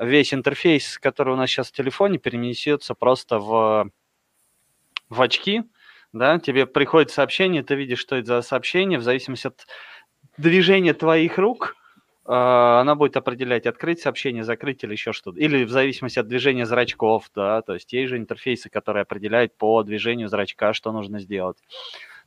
весь 0.00 0.34
интерфейс, 0.34 0.98
который 0.98 1.34
у 1.34 1.36
нас 1.36 1.50
сейчас 1.50 1.68
в 1.68 1.72
телефоне, 1.72 2.18
перенесется 2.18 2.94
просто 2.94 3.38
в, 3.38 3.90
в 5.08 5.22
очки, 5.22 5.64
да, 6.12 6.38
тебе 6.38 6.66
приходит 6.66 7.10
сообщение, 7.10 7.62
ты 7.62 7.74
видишь, 7.74 7.98
что 7.98 8.16
это 8.16 8.26
за 8.26 8.42
сообщение, 8.42 8.98
в 8.98 9.02
зависимости 9.02 9.48
от 9.48 9.66
движения 10.36 10.94
твоих 10.94 11.38
рук, 11.38 11.76
э, 12.24 12.32
она 12.32 12.94
будет 12.94 13.16
определять, 13.16 13.66
открыть 13.66 14.00
сообщение, 14.00 14.44
закрыть 14.44 14.82
или 14.84 14.92
еще 14.92 15.12
что-то. 15.12 15.38
Или 15.38 15.64
в 15.64 15.70
зависимости 15.70 16.18
от 16.18 16.28
движения 16.28 16.64
зрачков, 16.64 17.30
да, 17.34 17.62
то 17.62 17.74
есть 17.74 17.92
есть 17.92 18.10
же 18.10 18.16
интерфейсы, 18.16 18.70
которые 18.70 19.02
определяют 19.02 19.56
по 19.56 19.82
движению 19.82 20.28
зрачка, 20.28 20.72
что 20.72 20.92
нужно 20.92 21.20
сделать. 21.20 21.58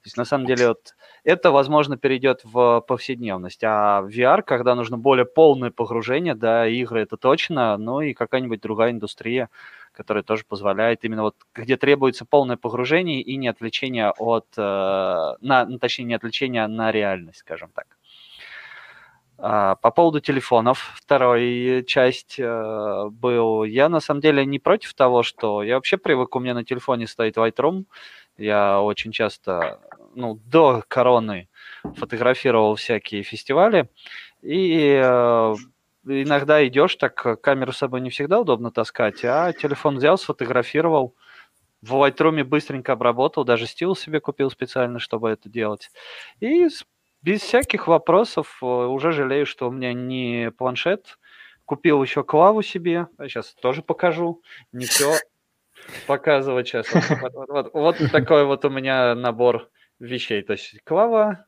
То 0.01 0.07
есть 0.07 0.17
на 0.17 0.25
самом 0.25 0.47
деле 0.47 0.69
вот 0.69 0.95
это, 1.23 1.51
возможно, 1.51 1.95
перейдет 1.95 2.41
в 2.43 2.81
повседневность. 2.87 3.63
А 3.63 4.01
VR, 4.01 4.41
когда 4.41 4.73
нужно 4.73 4.97
более 4.97 5.25
полное 5.25 5.69
погружение, 5.69 6.33
да, 6.33 6.67
игры 6.67 7.01
это 7.01 7.17
точно, 7.17 7.77
ну 7.77 8.01
и 8.01 8.13
какая-нибудь 8.13 8.61
другая 8.61 8.91
индустрия, 8.91 9.49
которая 9.91 10.23
тоже 10.23 10.43
позволяет 10.47 11.05
именно 11.05 11.21
вот, 11.21 11.35
где 11.53 11.77
требуется 11.77 12.25
полное 12.25 12.57
погружение 12.57 13.21
и 13.21 13.37
не 13.37 13.47
отвлечение 13.47 14.09
от, 14.17 14.47
э, 14.57 14.61
на, 14.61 15.65
ну, 15.65 15.77
точнее, 15.77 16.05
не 16.05 16.13
отвлечение 16.15 16.65
на 16.65 16.91
реальность, 16.91 17.39
скажем 17.39 17.69
так. 17.71 17.85
А, 19.43 19.75
по 19.75 19.89
поводу 19.89 20.19
телефонов, 20.19 20.91
вторая 20.95 21.81
часть 21.81 22.35
э, 22.39 23.05
был. 23.09 23.63
Я 23.63 23.89
на 23.89 23.99
самом 23.99 24.21
деле 24.21 24.45
не 24.45 24.59
против 24.59 24.93
того, 24.93 25.23
что 25.23 25.63
я 25.63 25.75
вообще 25.75 25.97
привык, 25.97 26.35
у 26.35 26.39
меня 26.39 26.53
на 26.53 26.63
телефоне 26.63 27.07
стоит 27.07 27.37
Lightroom, 27.37 27.85
я 28.41 28.81
очень 28.81 29.11
часто, 29.11 29.79
ну, 30.15 30.39
до 30.45 30.83
короны 30.87 31.49
фотографировал 31.95 32.75
всякие 32.75 33.23
фестивали, 33.23 33.89
и 34.41 34.99
э, 35.03 35.55
иногда 36.05 36.65
идешь, 36.67 36.95
так 36.95 37.41
камеру 37.41 37.71
с 37.71 37.77
собой 37.77 38.01
не 38.01 38.09
всегда 38.09 38.39
удобно 38.39 38.71
таскать, 38.71 39.23
а 39.23 39.53
телефон 39.53 39.97
взял, 39.97 40.17
сфотографировал, 40.17 41.15
в 41.81 41.93
Lightroom 41.93 42.43
быстренько 42.43 42.93
обработал, 42.93 43.43
даже 43.43 43.65
стил 43.65 43.95
себе 43.95 44.19
купил 44.19 44.51
специально, 44.51 44.99
чтобы 44.99 45.29
это 45.29 45.49
делать. 45.49 45.89
И 46.39 46.67
без 47.21 47.41
всяких 47.41 47.87
вопросов 47.87 48.59
э, 48.61 48.65
уже 48.65 49.11
жалею, 49.11 49.45
что 49.45 49.67
у 49.67 49.71
меня 49.71 49.93
не 49.93 50.51
планшет. 50.51 51.17
Купил 51.65 52.03
еще 52.03 52.23
клаву 52.23 52.61
себе, 52.61 53.07
сейчас 53.19 53.53
тоже 53.53 53.81
покажу. 53.81 54.41
Не 54.71 54.85
все 54.85 55.15
показывать 56.07 56.67
сейчас. 56.67 56.87
Вот, 56.93 57.33
вот, 57.33 57.49
вот, 57.49 57.73
вот 57.73 58.11
такой 58.11 58.45
вот 58.45 58.65
у 58.65 58.69
меня 58.69 59.15
набор 59.15 59.69
вещей. 59.99 60.41
То 60.41 60.53
есть 60.53 60.81
клава, 60.83 61.45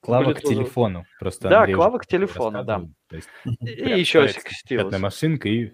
Клава 0.00 0.34
к 0.34 0.40
телефону. 0.40 1.06
Просто 1.20 1.48
да, 1.48 1.66
клава 1.66 1.98
к 1.98 2.06
телефону, 2.06 2.64
да. 2.64 2.82
есть, 3.12 3.28
и 3.60 3.98
еще 3.98 4.28
стилус. 4.28 4.98
машинка 4.98 5.48
и... 5.48 5.70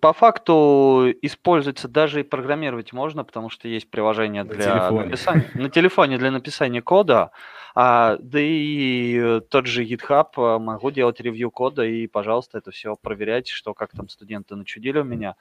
По 0.00 0.12
факту 0.14 1.12
используется 1.20 1.88
даже 1.88 2.20
и 2.20 2.22
программировать 2.22 2.94
можно, 2.94 3.22
потому 3.22 3.50
что 3.50 3.68
есть 3.68 3.90
приложение 3.90 4.44
для 4.44 4.90
на 4.90 5.02
написания. 5.02 5.50
На 5.54 5.68
телефоне 5.68 6.16
для 6.16 6.30
написания 6.30 6.80
кода. 6.80 7.32
А, 7.74 8.16
да 8.18 8.40
и 8.40 9.40
тот 9.50 9.66
же 9.66 9.84
GitHub 9.84 10.28
а, 10.36 10.58
могу 10.58 10.90
делать 10.90 11.20
ревью 11.20 11.50
кода 11.50 11.84
и, 11.84 12.06
пожалуйста, 12.06 12.58
это 12.58 12.70
все 12.70 12.96
проверять, 12.96 13.48
что 13.48 13.74
как 13.74 13.92
там 13.92 14.08
студенты 14.08 14.56
начудили 14.56 14.98
у 14.98 15.04
меня. 15.04 15.36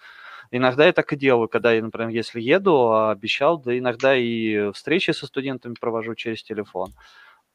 Иногда 0.51 0.85
я 0.85 0.93
так 0.93 1.11
и 1.13 1.17
делаю, 1.17 1.47
когда 1.47 1.73
я, 1.73 1.81
например, 1.81 2.09
если 2.09 2.41
еду, 2.41 2.91
а 2.91 3.11
обещал, 3.11 3.57
да 3.57 3.77
иногда 3.77 4.15
и 4.15 4.71
встречи 4.71 5.11
со 5.11 5.27
студентами 5.27 5.75
провожу 5.79 6.15
через 6.15 6.43
телефон. 6.43 6.93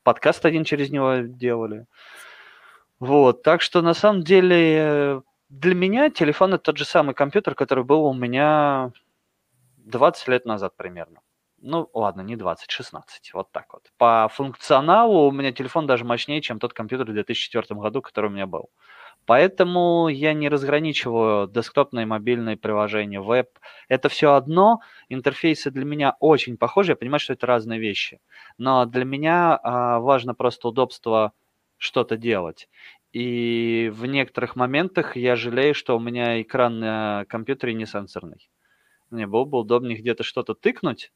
Подкаст 0.02 0.44
один 0.44 0.64
через 0.64 0.90
него 0.90 1.16
делали. 1.18 1.86
Вот, 3.00 3.42
так 3.42 3.60
что 3.62 3.82
на 3.82 3.94
самом 3.94 4.22
деле 4.22 5.22
для 5.48 5.74
меня 5.74 6.10
телефон 6.10 6.54
это 6.54 6.64
тот 6.64 6.78
же 6.78 6.84
самый 6.84 7.14
компьютер, 7.14 7.54
который 7.54 7.84
был 7.84 8.04
у 8.04 8.14
меня 8.14 8.92
20 9.78 10.28
лет 10.28 10.46
назад 10.46 10.76
примерно. 10.76 11.20
Ну, 11.58 11.88
ладно, 11.94 12.20
не 12.20 12.36
20, 12.36 12.70
16, 12.70 13.32
вот 13.32 13.50
так 13.50 13.72
вот. 13.72 13.90
По 13.96 14.28
функционалу 14.30 15.28
у 15.28 15.30
меня 15.32 15.50
телефон 15.52 15.86
даже 15.86 16.04
мощнее, 16.04 16.42
чем 16.42 16.58
тот 16.58 16.74
компьютер 16.74 17.06
в 17.06 17.14
2004 17.14 17.80
году, 17.80 18.02
который 18.02 18.26
у 18.26 18.32
меня 18.32 18.46
был. 18.46 18.68
Поэтому 19.26 20.08
я 20.08 20.34
не 20.34 20.48
разграничиваю 20.48 21.48
десктопные, 21.48 22.06
мобильные 22.06 22.56
приложения, 22.56 23.20
веб. 23.20 23.48
Это 23.88 24.08
все 24.08 24.34
одно. 24.34 24.80
Интерфейсы 25.08 25.70
для 25.70 25.84
меня 25.84 26.16
очень 26.20 26.56
похожи. 26.58 26.92
Я 26.92 26.96
понимаю, 26.96 27.20
что 27.20 27.32
это 27.32 27.46
разные 27.46 27.80
вещи. 27.80 28.20
Но 28.58 28.84
для 28.84 29.04
меня 29.04 29.58
а, 29.62 29.98
важно 30.00 30.34
просто 30.34 30.68
удобство 30.68 31.32
что-то 31.78 32.16
делать. 32.16 32.68
И 33.12 33.90
в 33.94 34.06
некоторых 34.06 34.56
моментах 34.56 35.16
я 35.16 35.36
жалею, 35.36 35.74
что 35.74 35.96
у 35.96 36.00
меня 36.00 36.42
экран 36.42 36.80
на 36.80 37.24
компьютере 37.28 37.74
не 37.74 37.86
сенсорный. 37.86 38.50
Мне 39.10 39.26
было 39.26 39.44
бы 39.44 39.58
удобнее 39.58 39.98
где-то 39.98 40.24
что-то 40.24 40.54
тыкнуть, 40.54 41.12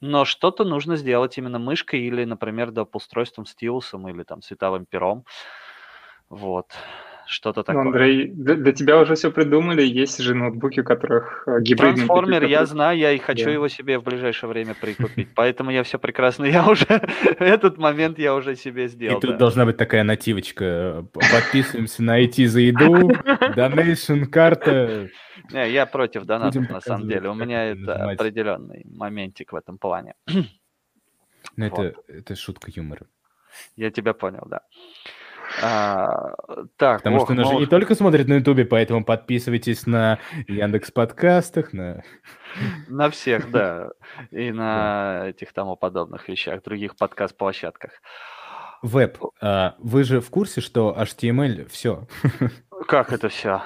но 0.00 0.24
что-то 0.24 0.64
нужно 0.64 0.96
сделать 0.96 1.38
именно 1.38 1.58
мышкой 1.58 2.00
или, 2.02 2.24
например, 2.24 2.70
доп. 2.70 2.96
устройством 2.96 3.46
стилусом 3.46 4.08
или 4.08 4.22
там 4.24 4.42
световым 4.42 4.86
пером. 4.86 5.24
Вот 6.28 6.72
что-то 7.26 7.60
ну, 7.60 7.64
такое. 7.64 7.82
Ну, 7.82 7.90
Андрей, 7.90 8.28
для, 8.28 8.54
для 8.54 8.72
тебя 8.72 8.98
уже 8.98 9.14
все 9.14 9.30
придумали, 9.30 9.82
есть 9.82 10.18
же 10.18 10.34
ноутбуки, 10.34 10.80
у 10.80 10.84
которых 10.84 11.44
э, 11.46 11.60
гибридные... 11.60 12.06
Трансформер, 12.06 12.44
я 12.44 12.64
знаю, 12.66 12.98
я 12.98 13.12
и 13.12 13.18
хочу 13.18 13.46
да. 13.46 13.50
его 13.50 13.68
себе 13.68 13.98
в 13.98 14.04
ближайшее 14.04 14.48
время 14.48 14.74
прикупить, 14.74 15.28
поэтому 15.34 15.70
я 15.70 15.82
все 15.82 15.98
прекрасно, 15.98 16.44
я 16.44 16.66
уже, 16.66 16.86
этот 17.38 17.78
момент 17.78 18.18
я 18.18 18.34
уже 18.34 18.56
себе 18.56 18.88
сделал. 18.88 19.18
И 19.18 19.20
тут 19.20 19.38
должна 19.38 19.64
быть 19.64 19.76
такая 19.76 20.04
нативочка, 20.04 21.06
подписываемся 21.12 22.02
на 22.02 22.22
IT 22.22 22.46
за 22.46 22.60
еду, 22.60 23.10
donation, 23.56 24.26
карта. 24.26 25.08
Не, 25.52 25.70
я 25.70 25.86
против 25.86 26.24
донатов, 26.24 26.68
на 26.70 26.80
самом 26.80 27.08
деле, 27.08 27.28
у 27.28 27.34
меня 27.34 27.64
это 27.64 28.10
определенный 28.10 28.84
моментик 28.84 29.52
в 29.52 29.56
этом 29.56 29.78
плане. 29.78 30.14
Ну, 31.56 31.64
это, 31.64 31.94
это 32.08 32.34
шутка 32.34 32.70
юмора. 32.74 33.06
Я 33.76 33.90
тебя 33.90 34.12
понял, 34.12 34.46
да. 34.46 34.60
А, 35.62 36.34
так, 36.76 36.98
Потому 36.98 37.16
ох, 37.16 37.24
что 37.24 37.34
нас 37.34 37.48
же 37.48 37.56
не 37.56 37.66
только 37.66 37.94
смотрят 37.94 38.28
на 38.28 38.34
Ютубе, 38.34 38.64
поэтому 38.64 39.04
подписывайтесь 39.04 39.86
на 39.86 40.18
Яндекс 40.48 40.90
подкастах, 40.90 41.72
на... 41.72 42.02
На 42.88 43.10
всех, 43.10 43.50
да. 43.50 43.90
И 44.30 44.50
на 44.52 45.28
этих 45.28 45.52
тому 45.52 45.76
подобных 45.76 46.28
вещах, 46.28 46.62
других 46.62 46.96
подкаст-площадках. 46.96 47.92
Веб. 48.82 49.18
А, 49.40 49.74
вы 49.78 50.04
же 50.04 50.20
в 50.20 50.30
курсе, 50.30 50.60
что 50.60 50.96
HTML 50.98 51.68
все? 51.70 52.06
Как 52.86 53.12
это 53.12 53.28
все? 53.28 53.62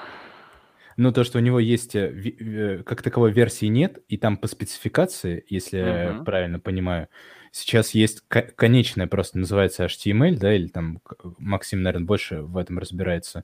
Ну, 0.97 1.11
то, 1.11 1.23
что 1.23 1.39
у 1.39 1.41
него 1.41 1.59
есть, 1.59 1.95
э, 1.95 2.11
э, 2.11 2.83
как 2.83 3.01
таковой 3.01 3.31
версии 3.31 3.65
нет, 3.65 3.99
и 4.07 4.17
там 4.17 4.37
по 4.37 4.47
спецификации, 4.47 5.43
если 5.47 5.77
я 5.77 6.21
правильно 6.23 6.59
понимаю, 6.59 7.07
Сейчас 7.51 7.91
есть 7.91 8.23
конечная 8.55 9.07
просто 9.07 9.37
называется 9.37 9.85
HTML, 9.85 10.37
да, 10.37 10.55
или 10.55 10.67
там 10.67 11.01
Максим, 11.37 11.81
наверное, 11.81 12.05
больше 12.05 12.41
в 12.41 12.57
этом 12.57 12.79
разбирается. 12.79 13.43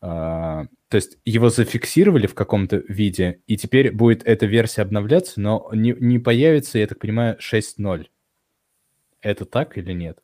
Uh, 0.00 0.66
то 0.88 0.96
есть 0.96 1.18
его 1.24 1.48
зафиксировали 1.48 2.26
в 2.26 2.34
каком-то 2.34 2.82
виде, 2.88 3.40
и 3.46 3.56
теперь 3.56 3.92
будет 3.92 4.24
эта 4.24 4.46
версия 4.46 4.82
обновляться, 4.82 5.40
но 5.40 5.70
не, 5.72 5.92
не 5.92 6.18
появится, 6.18 6.78
я 6.78 6.88
так 6.88 6.98
понимаю, 6.98 7.38
6.0. 7.38 8.08
Это 9.20 9.44
так 9.44 9.78
или 9.78 9.92
нет? 9.92 10.18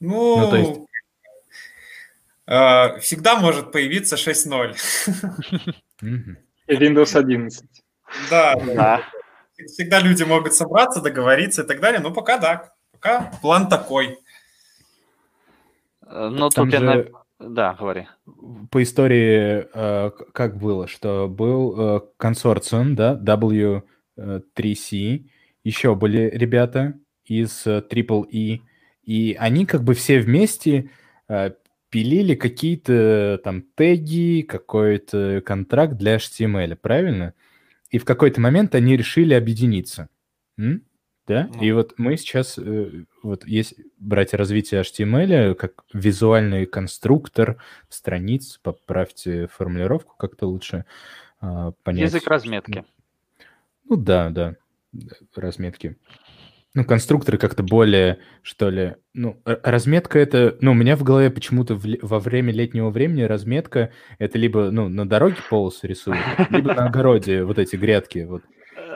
Ну, 0.00 0.38
ну 0.38 0.50
то 0.50 0.56
есть... 0.56 0.80
Uh, 2.46 2.98
всегда 3.00 3.36
может 3.36 3.72
появиться 3.72 4.16
6.0. 4.16 4.76
И 6.66 6.72
Windows 6.72 7.18
11. 7.18 7.66
Да, 8.30 8.54
да 8.56 9.02
всегда 9.66 10.00
люди 10.00 10.22
могут 10.22 10.54
собраться, 10.54 11.00
договориться 11.00 11.62
и 11.62 11.66
так 11.66 11.80
далее. 11.80 12.00
Ну, 12.00 12.12
пока 12.12 12.38
да. 12.38 12.72
Пока 12.92 13.32
план 13.42 13.68
такой. 13.68 14.18
Ну, 16.06 16.48
тут 16.50 16.70
же... 16.70 17.12
Да, 17.40 17.74
говори. 17.74 18.06
По 18.70 18.82
истории 18.82 19.66
э, 19.72 20.10
как 20.32 20.56
было, 20.56 20.86
что 20.86 21.28
был 21.28 21.74
э, 21.76 22.00
консорциум, 22.16 22.94
да, 22.94 23.20
W3C, 23.20 25.24
еще 25.64 25.94
были 25.94 26.30
ребята 26.32 26.94
из 27.24 27.66
Triple 27.66 28.26
E, 28.30 28.60
и 29.02 29.36
они 29.38 29.66
как 29.66 29.82
бы 29.82 29.94
все 29.94 30.20
вместе 30.20 30.90
пилили 31.94 32.34
какие-то 32.34 33.40
там 33.44 33.62
теги, 33.76 34.42
какой-то 34.42 35.40
контракт 35.46 35.94
для 35.94 36.16
HTML, 36.16 36.74
правильно? 36.74 37.34
И 37.94 37.98
в 37.98 38.04
какой-то 38.04 38.40
момент 38.40 38.74
они 38.74 38.96
решили 38.96 39.34
объединиться. 39.34 40.08
М? 40.58 40.82
Да? 41.28 41.48
Ну. 41.54 41.62
И 41.62 41.70
вот 41.70 41.94
мы 41.96 42.16
сейчас, 42.16 42.58
э, 42.58 43.04
вот 43.22 43.46
есть 43.46 43.74
брать 44.00 44.34
развитие 44.34 44.80
HTML 44.80 45.54
как 45.54 45.84
визуальный 45.92 46.66
конструктор 46.66 47.62
страниц, 47.88 48.58
поправьте 48.64 49.46
формулировку 49.46 50.16
как-то 50.16 50.48
лучше 50.48 50.86
э, 51.40 51.70
понять. 51.84 52.02
Язык 52.02 52.26
разметки. 52.26 52.84
Ну 53.88 53.94
да, 53.94 54.30
да, 54.30 54.56
разметки. 55.36 55.96
Ну, 56.74 56.84
конструкторы 56.84 57.38
как-то 57.38 57.62
более, 57.62 58.18
что 58.42 58.68
ли, 58.68 58.96
ну, 59.12 59.40
разметка 59.44 60.18
это, 60.18 60.56
ну, 60.60 60.72
у 60.72 60.74
меня 60.74 60.96
в 60.96 61.04
голове 61.04 61.30
почему-то 61.30 61.76
в, 61.76 61.84
во 62.02 62.18
время 62.18 62.52
летнего 62.52 62.90
времени 62.90 63.22
разметка 63.22 63.92
это 64.18 64.38
либо, 64.38 64.72
ну, 64.72 64.88
на 64.88 65.08
дороге 65.08 65.36
полосы 65.48 65.86
рисуют, 65.86 66.18
либо 66.50 66.74
на 66.74 66.86
огороде 66.86 67.44
вот 67.44 67.60
эти 67.60 67.76
грядки, 67.76 68.26
вот. 68.28 68.42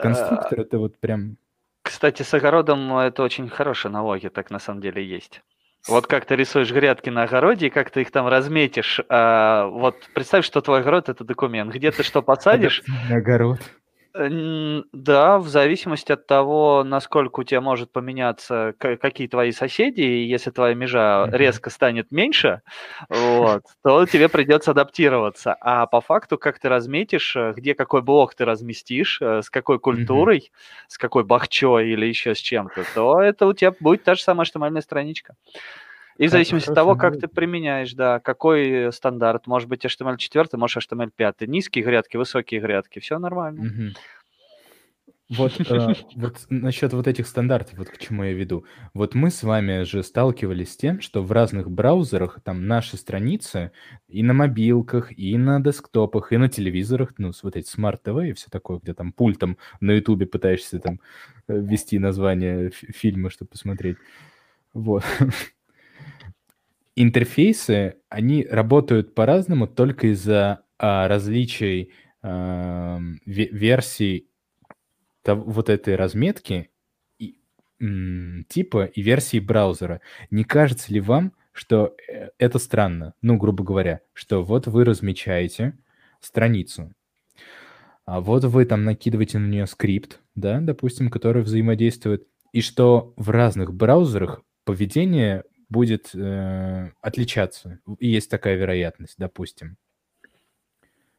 Конструктор 0.01 0.59
это 0.59 0.77
вот 0.77 0.99
прям... 0.99 1.37
Кстати, 1.81 2.21
с 2.21 2.33
огородом 2.33 2.97
это 2.97 3.23
очень 3.23 3.47
хорошая 3.47 3.91
аналогия, 3.91 4.29
так 4.29 4.51
на 4.51 4.59
самом 4.59 4.81
деле 4.81 5.05
есть. 5.05 5.41
Вот 5.87 6.07
как 6.07 6.25
ты 6.25 6.35
рисуешь 6.35 6.71
грядки 6.71 7.09
на 7.09 7.23
огороде, 7.23 7.67
и 7.67 7.69
как 7.69 7.89
ты 7.89 8.01
их 8.01 8.11
там 8.11 8.27
разметишь. 8.27 8.99
А, 9.07 9.67
вот 9.67 9.95
представь, 10.13 10.45
что 10.45 10.61
твой 10.61 10.81
огород– 10.81 11.07
это 11.09 11.23
документ. 11.23 11.73
Где 11.73 11.91
ты 11.91 12.03
что 12.03 12.21
посадишь? 12.21 12.83
Огород. 13.09 13.59
Да, 14.19 15.39
в 15.39 15.47
зависимости 15.47 16.11
от 16.11 16.27
того, 16.27 16.83
насколько 16.83 17.39
у 17.39 17.43
тебя 17.43 17.61
может 17.61 17.91
поменяться, 17.91 18.73
какие 18.77 19.27
твои 19.27 19.51
соседи, 19.51 20.01
и 20.01 20.25
если 20.25 20.51
твоя 20.51 20.75
межа 20.75 21.29
резко 21.31 21.69
станет 21.69 22.11
меньше, 22.11 22.61
вот, 23.09 23.63
то 23.83 24.05
тебе 24.05 24.27
придется 24.27 24.71
адаптироваться. 24.71 25.55
А 25.61 25.85
по 25.85 26.01
факту, 26.01 26.37
как 26.37 26.59
ты 26.59 26.67
разметишь, 26.67 27.35
э, 27.35 27.53
где 27.55 27.75
какой 27.75 28.01
блок 28.01 28.35
ты 28.35 28.43
разместишь, 28.43 29.21
э, 29.21 29.41
с 29.41 29.49
какой 29.49 29.79
культурой, 29.79 30.51
с 30.87 30.97
какой 30.97 31.23
бахчой 31.23 31.89
или 31.89 32.05
еще 32.05 32.35
с 32.35 32.39
чем-то, 32.39 32.83
то 32.93 33.21
это 33.21 33.47
у 33.47 33.53
тебя 33.53 33.73
будет 33.79 34.03
та 34.03 34.15
же 34.15 34.21
самая 34.21 34.45
HTML 34.45 34.81
страничка. 34.81 35.35
И 36.19 36.27
в 36.27 36.31
зависимости 36.31 36.67
от 36.67 36.75
того, 36.75 36.97
как 36.97 37.17
ты 37.17 37.29
применяешь, 37.29 37.93
да, 37.93 38.19
какой 38.19 38.91
стандарт, 38.91 39.47
может 39.47 39.69
быть 39.69 39.85
HTML4, 39.85 40.57
может 40.57 40.83
HTML5, 40.83 41.47
низкие 41.47 41.85
грядки, 41.85 42.17
высокие 42.17 42.59
грядки, 42.59 42.99
все 42.99 43.19
нормально. 43.19 43.61
Угу. 43.61 45.37
Вот, 45.37 45.61
э, 45.61 45.93
вот 46.15 46.45
насчет 46.49 46.91
вот 46.91 47.07
этих 47.07 47.25
стандартов, 47.25 47.77
вот 47.77 47.87
к 47.87 47.97
чему 47.97 48.25
я 48.25 48.33
веду. 48.33 48.65
Вот 48.93 49.15
мы 49.15 49.29
с 49.29 49.43
вами 49.43 49.83
же 49.83 50.03
сталкивались 50.03 50.73
с 50.73 50.75
тем, 50.75 50.99
что 50.99 51.23
в 51.23 51.31
разных 51.31 51.71
браузерах 51.71 52.39
там 52.43 52.67
наши 52.67 52.97
страницы 52.97 53.71
и 54.09 54.21
на 54.21 54.33
мобилках, 54.33 55.17
и 55.17 55.37
на 55.37 55.61
десктопах, 55.61 56.33
и 56.33 56.37
на 56.37 56.49
телевизорах, 56.49 57.13
ну, 57.17 57.31
с 57.31 57.43
вот 57.43 57.55
эти 57.55 57.69
смарт-ТВ 57.69 58.25
и 58.25 58.33
все 58.33 58.49
такое, 58.49 58.79
где 58.79 58.93
там 58.93 59.13
пультом 59.13 59.57
на 59.79 59.91
ютубе 59.91 60.25
пытаешься 60.25 60.79
там 60.79 60.99
э, 61.47 61.57
ввести 61.57 61.97
название 61.97 62.71
фильма, 62.71 63.29
чтобы 63.29 63.51
посмотреть. 63.51 63.95
Вот. 64.73 65.05
интерфейсы, 67.01 67.95
они 68.09 68.45
работают 68.45 69.15
по-разному 69.15 69.67
только 69.67 70.07
из-за 70.07 70.63
а, 70.77 71.07
различий 71.07 71.93
а, 72.21 72.99
версий 73.25 74.27
вот 75.25 75.69
этой 75.69 75.95
разметки 75.95 76.71
и, 77.17 77.37
типа 78.49 78.85
и 78.85 79.01
версии 79.01 79.39
браузера. 79.39 80.01
Не 80.29 80.43
кажется 80.43 80.91
ли 80.91 80.99
вам, 80.99 81.33
что 81.53 81.95
э, 82.07 82.29
это 82.37 82.59
странно? 82.59 83.13
Ну, 83.21 83.37
грубо 83.37 83.63
говоря, 83.63 84.01
что 84.13 84.43
вот 84.43 84.67
вы 84.67 84.83
размечаете 84.83 85.77
страницу, 86.19 86.93
а 88.05 88.19
вот 88.19 88.43
вы 88.43 88.65
там 88.65 88.83
накидываете 88.83 89.37
на 89.37 89.47
нее 89.47 89.67
скрипт, 89.67 90.19
да, 90.35 90.59
допустим, 90.59 91.09
который 91.09 91.43
взаимодействует, 91.43 92.27
и 92.51 92.61
что 92.61 93.13
в 93.15 93.29
разных 93.29 93.73
браузерах 93.73 94.41
поведение 94.65 95.43
будет 95.69 96.09
э, 96.13 96.91
отличаться. 97.01 97.79
Есть 97.99 98.29
такая 98.29 98.55
вероятность, 98.55 99.15
допустим. 99.17 99.77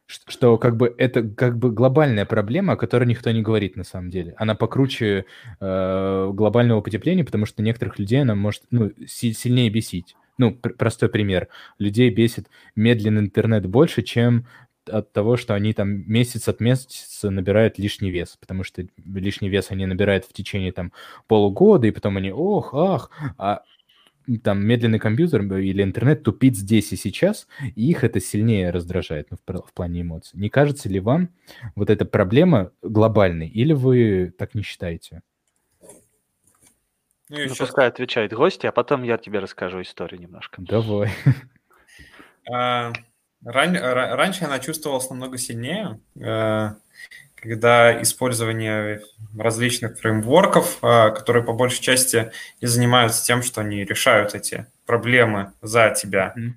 Что 0.07 0.57
как 0.57 0.75
бы 0.75 0.93
это 0.97 1.23
как 1.23 1.57
бы 1.57 1.71
глобальная 1.71 2.25
проблема, 2.25 2.73
о 2.73 2.77
которой 2.77 3.05
никто 3.05 3.31
не 3.31 3.41
говорит 3.41 3.77
на 3.77 3.85
самом 3.85 4.09
деле. 4.09 4.33
Она 4.37 4.55
покруче 4.55 5.25
э, 5.61 6.29
глобального 6.33 6.81
потепления, 6.81 7.23
потому 7.23 7.45
что 7.45 7.63
некоторых 7.63 7.97
людей 7.97 8.21
она 8.21 8.35
может 8.35 8.63
ну, 8.71 8.91
си- 9.07 9.31
сильнее 9.31 9.69
бесить. 9.69 10.17
Ну, 10.37 10.53
пр- 10.53 10.73
простой 10.73 11.07
пример. 11.07 11.47
Людей 11.79 12.09
бесит 12.09 12.49
медленный 12.75 13.21
интернет 13.21 13.65
больше, 13.67 14.01
чем 14.01 14.47
от 14.89 15.13
того, 15.13 15.37
что 15.37 15.53
они 15.53 15.73
там 15.73 15.89
месяц 16.11 16.49
от 16.49 16.59
месяца 16.59 17.29
набирают 17.29 17.77
лишний 17.77 18.11
вес, 18.11 18.37
потому 18.39 18.63
что 18.63 18.83
лишний 19.05 19.47
вес 19.47 19.67
они 19.69 19.85
набирают 19.85 20.25
в 20.25 20.33
течение 20.33 20.71
там 20.71 20.91
полугода, 21.27 21.87
и 21.87 21.91
потом 21.91 22.17
они, 22.17 22.31
ох, 22.31 22.73
ах, 22.73 23.11
а 23.37 23.61
там 24.37 24.65
медленный 24.65 24.99
компьютер 24.99 25.41
или 25.41 25.83
интернет 25.83 26.23
тупит 26.23 26.55
здесь 26.55 26.91
и 26.93 26.95
сейчас, 26.95 27.47
и 27.75 27.89
их 27.89 28.03
это 28.03 28.19
сильнее 28.19 28.69
раздражает 28.69 29.27
ну, 29.31 29.37
в, 29.37 29.67
в 29.67 29.73
плане 29.73 30.01
эмоций. 30.01 30.39
Не 30.39 30.49
кажется 30.49 30.89
ли 30.89 30.99
вам 30.99 31.29
вот 31.75 31.89
эта 31.89 32.05
проблема 32.05 32.71
глобальной, 32.81 33.47
или 33.47 33.73
вы 33.73 34.33
так 34.37 34.55
не 34.55 34.61
считаете? 34.63 35.21
Ну, 37.29 37.37
ну 37.47 37.55
пускай 37.55 37.87
отвечает 37.87 38.33
гости, 38.33 38.67
а 38.67 38.71
потом 38.73 39.03
я 39.03 39.17
тебе 39.17 39.39
расскажу 39.39 39.81
историю 39.81 40.19
немножко. 40.19 40.61
Давай. 40.61 41.09
А, 42.51 42.91
раньше 43.43 44.45
она 44.45 44.59
чувствовалась 44.59 45.09
намного 45.09 45.37
сильнее. 45.37 45.99
Когда 47.41 48.01
использование 48.01 49.01
различных 49.37 49.99
фреймворков, 49.99 50.77
а, 50.81 51.09
которые 51.09 51.43
по 51.43 51.53
большей 51.53 51.81
части 51.81 52.31
и 52.59 52.67
занимаются 52.67 53.25
тем, 53.25 53.41
что 53.41 53.61
они 53.61 53.83
решают 53.83 54.35
эти 54.35 54.67
проблемы 54.85 55.51
за 55.61 55.89
тебя. 55.89 56.33
Mm-hmm. 56.37 56.51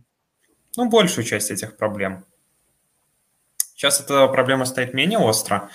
Ну, 0.77 0.91
большую 0.91 1.25
часть 1.25 1.51
этих 1.51 1.77
проблем. 1.77 2.25
Сейчас 3.75 4.01
эта 4.01 4.27
проблема 4.29 4.67
стоит 4.67 4.93
менее 4.93 5.19
остро, 5.19 5.71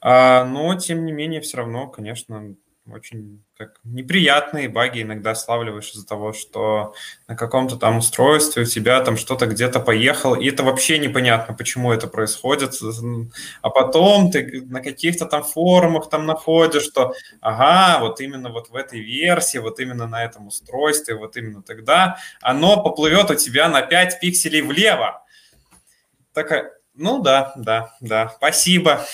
а, 0.00 0.44
но, 0.44 0.74
тем 0.74 1.04
не 1.06 1.12
менее, 1.12 1.40
все 1.40 1.58
равно, 1.58 1.86
конечно, 1.86 2.54
очень 2.92 3.44
как 3.56 3.80
неприятные 3.84 4.68
баги 4.68 5.02
иногда 5.02 5.34
славливаешь 5.34 5.90
из-за 5.90 6.06
того, 6.06 6.32
что 6.32 6.94
на 7.26 7.36
каком-то 7.36 7.76
там 7.76 7.98
устройстве 7.98 8.62
у 8.62 8.66
тебя 8.66 9.00
там 9.00 9.16
что-то 9.16 9.46
где-то 9.46 9.80
поехало, 9.80 10.36
и 10.36 10.48
это 10.48 10.62
вообще 10.62 10.98
непонятно, 10.98 11.54
почему 11.54 11.92
это 11.92 12.06
происходит. 12.06 12.74
А 13.62 13.70
потом 13.70 14.30
ты 14.30 14.62
на 14.66 14.80
каких-то 14.82 15.26
там 15.26 15.42
форумах 15.42 16.08
там 16.08 16.26
находишь, 16.26 16.84
что 16.84 17.14
ага, 17.40 18.00
вот 18.00 18.20
именно 18.20 18.50
вот 18.50 18.70
в 18.70 18.76
этой 18.76 19.00
версии, 19.00 19.58
вот 19.58 19.80
именно 19.80 20.06
на 20.06 20.24
этом 20.24 20.46
устройстве, 20.46 21.14
вот 21.14 21.36
именно 21.36 21.62
тогда 21.62 22.18
оно 22.40 22.82
поплывет 22.82 23.30
у 23.30 23.34
тебя 23.34 23.68
на 23.68 23.82
5 23.82 24.20
пикселей 24.20 24.62
влево. 24.62 25.24
Такая, 26.32 26.72
ну 26.94 27.20
да, 27.20 27.52
да, 27.56 27.94
да, 28.00 28.32
спасибо. 28.36 29.04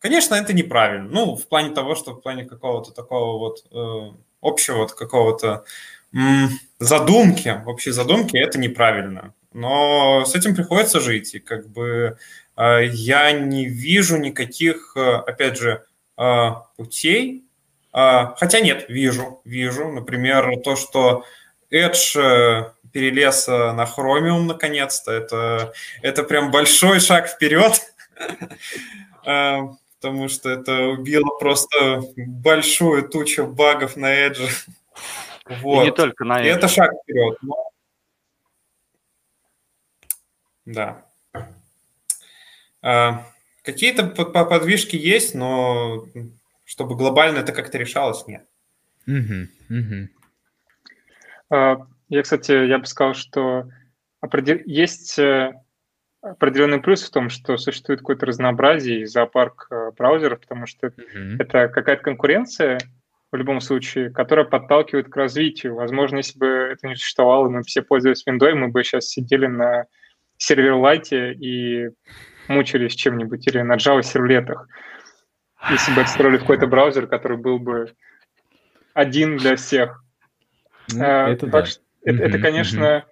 Конечно, 0.00 0.36
это 0.36 0.52
неправильно. 0.52 1.08
Ну, 1.10 1.36
в 1.36 1.48
плане 1.48 1.74
того, 1.74 1.94
что 1.94 2.12
в 2.12 2.20
плане 2.20 2.44
какого-то 2.44 2.92
такого 2.92 3.38
вот 3.38 3.64
э, 3.72 4.16
общего 4.40 4.76
вот 4.78 4.92
какого-то 4.92 5.64
задумки, 6.78 7.62
общей 7.66 7.90
задумки, 7.90 8.36
это 8.36 8.58
неправильно. 8.58 9.34
Но 9.52 10.24
с 10.24 10.34
этим 10.34 10.54
приходится 10.54 11.00
жить. 11.00 11.34
И 11.34 11.40
как 11.40 11.68
бы 11.68 12.16
э, 12.56 12.86
я 12.86 13.32
не 13.32 13.66
вижу 13.66 14.16
никаких, 14.18 14.92
э, 14.96 15.16
опять 15.16 15.58
же, 15.58 15.84
э, 16.16 16.48
путей. 16.76 17.44
Э, 17.92 18.34
хотя 18.36 18.60
нет, 18.60 18.86
вижу, 18.88 19.40
вижу. 19.44 19.88
Например, 19.88 20.60
то, 20.62 20.76
что 20.76 21.24
Edge 21.72 22.18
э, 22.18 22.70
перелез 22.92 23.48
на 23.48 23.84
Chromium 23.84 24.42
наконец-то, 24.44 25.12
это, 25.12 25.72
это 26.02 26.22
прям 26.22 26.50
большой 26.52 27.00
шаг 27.00 27.28
вперед. 27.28 27.82
Потому 30.00 30.28
что 30.28 30.48
это 30.48 30.86
убило 30.88 31.28
просто 31.38 32.02
большую 32.16 33.08
тучу 33.08 33.46
багов 33.46 33.96
на 33.96 34.28
Edge. 34.28 34.48
Вот. 35.62 35.82
И 35.82 35.86
не 35.86 35.92
только 35.92 36.24
на 36.24 36.40
Edge. 36.40 36.46
И 36.46 36.48
это 36.48 36.68
шаг 36.68 36.92
вперед. 37.02 37.38
Но... 37.42 37.72
Да. 40.66 41.04
А, 42.82 43.26
какие-то 43.62 44.04
подвижки 44.04 44.94
есть, 44.96 45.34
но 45.34 46.06
чтобы 46.64 46.96
глобально 46.96 47.38
это 47.38 47.52
как-то 47.52 47.78
решалось, 47.78 48.26
нет. 48.26 48.46
Угу, 49.06 49.48
угу. 49.70 50.08
Я, 52.10 52.22
кстати, 52.22 52.52
я 52.66 52.78
бы 52.78 52.86
сказал, 52.86 53.14
что 53.14 53.70
есть 54.66 55.18
э, 55.18 55.52
определенный 56.22 56.80
плюс 56.80 57.02
в 57.02 57.10
том, 57.10 57.28
что 57.30 57.56
существует 57.56 58.00
какое-то 58.00 58.26
разнообразие 58.26 59.00
и 59.00 59.06
зоопарк 59.06 59.68
э, 59.70 59.90
браузеров, 59.96 60.40
потому 60.40 60.66
что 60.66 60.88
mm-hmm. 60.88 61.36
это 61.38 61.68
какая-то 61.68 62.02
конкуренция 62.02 62.78
в 63.30 63.36
любом 63.36 63.60
случае, 63.60 64.10
которая 64.10 64.46
подталкивает 64.46 65.08
к 65.08 65.16
развитию. 65.16 65.74
Возможно, 65.74 66.18
если 66.18 66.38
бы 66.38 66.46
это 66.46 66.86
не 66.88 66.96
существовало, 66.96 67.48
мы 67.48 67.62
все 67.62 67.82
пользовались 67.82 68.26
Windows, 68.26 68.54
мы 68.54 68.68
бы 68.68 68.82
сейчас 68.82 69.06
сидели 69.06 69.46
на 69.46 69.84
сервер-лайте 70.38 71.32
и 71.32 71.90
мучились 72.48 72.94
чем-нибудь 72.94 73.46
или 73.46 73.60
на 73.60 73.76
Java 73.76 74.02
сервлетах. 74.02 74.66
Если 75.70 75.92
бы 75.94 76.00
отстроили 76.00 76.38
какой-то 76.38 76.66
браузер, 76.66 77.06
который 77.06 77.36
был 77.36 77.58
бы 77.58 77.92
один 78.94 79.36
для 79.36 79.56
всех. 79.56 80.02
Ну, 80.92 81.04
а, 81.04 81.28
это, 81.28 81.46
так 81.46 81.64
да. 81.64 81.66
что, 81.66 81.82
mm-hmm. 82.06 82.20
это, 82.20 82.38
конечно, 82.38 83.04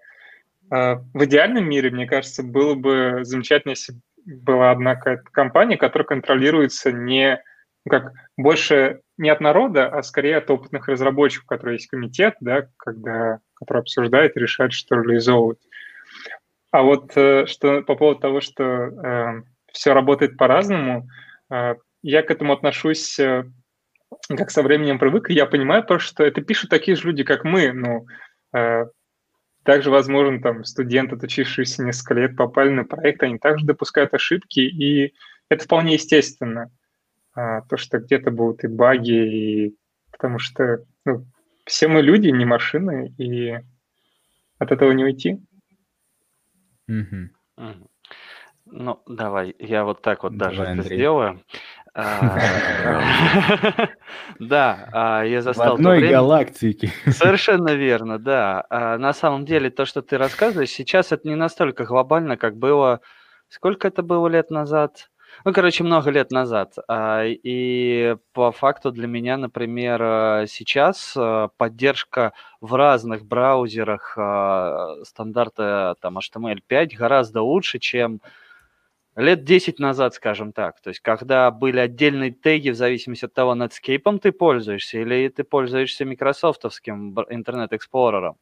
в 0.69 1.25
идеальном 1.25 1.69
мире, 1.69 1.91
мне 1.91 2.07
кажется, 2.07 2.43
было 2.43 2.75
бы 2.75 3.21
замечательно, 3.23 3.71
если 3.71 3.95
была 4.25 4.73
одна 4.73 4.97
какая-то 4.97 5.31
компания, 5.31 5.77
которая 5.77 6.07
контролируется 6.07 6.91
не 6.91 7.41
ну, 7.87 7.91
как 7.91 8.13
больше 8.37 9.01
не 9.17 9.31
от 9.31 9.41
народа, 9.41 9.87
а 9.87 10.03
скорее 10.03 10.39
от 10.39 10.51
опытных 10.51 10.89
разработчиков, 10.89 11.45
у 11.45 11.49
которых 11.49 11.75
есть 11.75 11.87
комитет, 11.87 12.35
да, 12.41 12.67
когда, 12.77 13.39
который 13.55 13.79
обсуждает 13.79 14.37
и 14.37 14.41
решает, 14.41 14.73
что 14.73 14.97
реализовывать. 14.97 15.61
А 16.73 16.83
вот 16.83 17.17
э, 17.17 17.47
что 17.47 17.83
по 17.83 17.95
поводу 17.95 18.21
того, 18.21 18.41
что 18.41 18.65
э, 18.65 19.43
все 19.73 19.95
работает 19.95 20.37
по-разному, 20.37 21.09
э, 21.49 21.77
я 22.03 22.23
к 22.23 22.31
этому 22.33 22.53
отношусь 22.53 23.19
э, 23.21 23.45
как 24.29 24.51
со 24.51 24.65
временем 24.65 24.99
привык, 24.99 25.31
и 25.31 25.35
я 25.35 25.47
понимаю 25.47 25.85
просто, 25.85 26.09
что 26.09 26.25
это 26.25 26.43
пишут 26.43 26.71
такие 26.71 26.97
же 26.97 27.07
люди, 27.07 27.23
как 27.23 27.45
мы. 27.45 27.73
Ну, 27.73 28.07
э, 28.53 28.87
также, 29.67 29.91
возможно, 29.91 30.41
там 30.41 30.65
студенты, 30.65 31.17
отучившиеся 31.17 31.83
несколько 31.83 32.15
лет, 32.15 32.37
попали 32.37 32.71
на 32.71 32.85
проект, 32.85 33.23
они 33.23 33.39
также 33.39 33.67
допускают 33.67 34.15
ошибки, 34.15 34.61
и 34.61 35.13
это 35.49 35.65
вполне 35.65 35.95
естественно. 35.95 36.71
А, 37.35 37.63
то, 37.63 37.77
что 37.77 37.99
где-то 37.99 38.31
будут 38.31 38.65
и 38.65 38.69
баги, 38.69 39.67
и... 39.67 39.77
потому 40.13 40.39
что 40.39 40.85
ну, 41.05 41.27
все 41.67 41.89
мы 41.89 42.01
люди, 42.01 42.29
не 42.29 42.45
машины, 42.45 43.13
и 43.19 43.59
от 44.59 44.73
этого 44.73 44.93
не 44.93 45.05
уйти. 45.05 45.43
Мгм. 46.87 47.33
Ну, 48.67 49.03
давай, 49.07 49.55
я 49.59 49.85
вот 49.85 50.01
так 50.01 50.23
вот 50.23 50.37
даже 50.37 50.63
это 50.63 50.83
сделаю. 50.83 51.43
А, 51.99 53.81
да, 54.39 54.89
а, 54.93 55.23
я 55.25 55.41
В 55.41 55.59
одной 55.59 56.07
галактике. 56.07 56.93
Совершенно 57.07 57.71
верно, 57.75 58.19
да. 58.19 58.67
А, 58.69 58.99
на 58.99 59.15
самом 59.15 59.47
деле, 59.47 59.71
то, 59.71 59.87
что 59.87 60.03
ты 60.03 60.19
рассказываешь, 60.19 60.69
сейчас 60.69 61.13
это 61.13 61.27
не 61.27 61.37
настолько 61.37 61.85
глобально, 61.85 62.37
как 62.37 62.57
было... 62.59 63.01
Сколько 63.49 63.89
это 63.89 64.03
было 64.03 64.29
лет 64.29 64.51
назад? 64.51 65.09
Ну, 65.47 65.55
короче, 65.55 65.85
много 65.85 66.11
лет 66.11 66.31
назад. 66.31 66.75
И 66.91 68.17
по 68.33 68.53
факту 68.53 68.91
для 68.91 69.07
меня, 69.07 69.37
например, 69.39 70.47
сейчас 70.49 71.17
поддержка 71.57 72.33
в 72.61 72.75
разных 72.75 73.25
браузерах 73.25 74.19
стандарта 75.05 75.95
там 76.01 76.19
HTML5 76.19 76.97
гораздо 76.97 77.43
лучше, 77.43 77.79
чем 77.79 78.21
лет 79.17 79.45
10 79.45 79.79
назад, 79.79 80.15
скажем 80.15 80.53
так. 80.53 80.81
То 80.81 80.91
есть, 80.91 81.01
когда 81.01 81.51
были 81.51 81.79
отдельные 81.79 82.31
теги 82.31 82.71
в 82.71 82.77
зависимости 82.77 83.25
от 83.25 83.35
того, 83.35 83.55
Netscape 83.55 84.19
ты 84.19 84.33
пользуешься 84.33 84.99
или 84.99 85.29
ты 85.29 85.43
пользуешься 85.43 86.05
Microsoftовским 86.05 87.19
Internet 87.19 87.71
Explorer. 87.71 88.35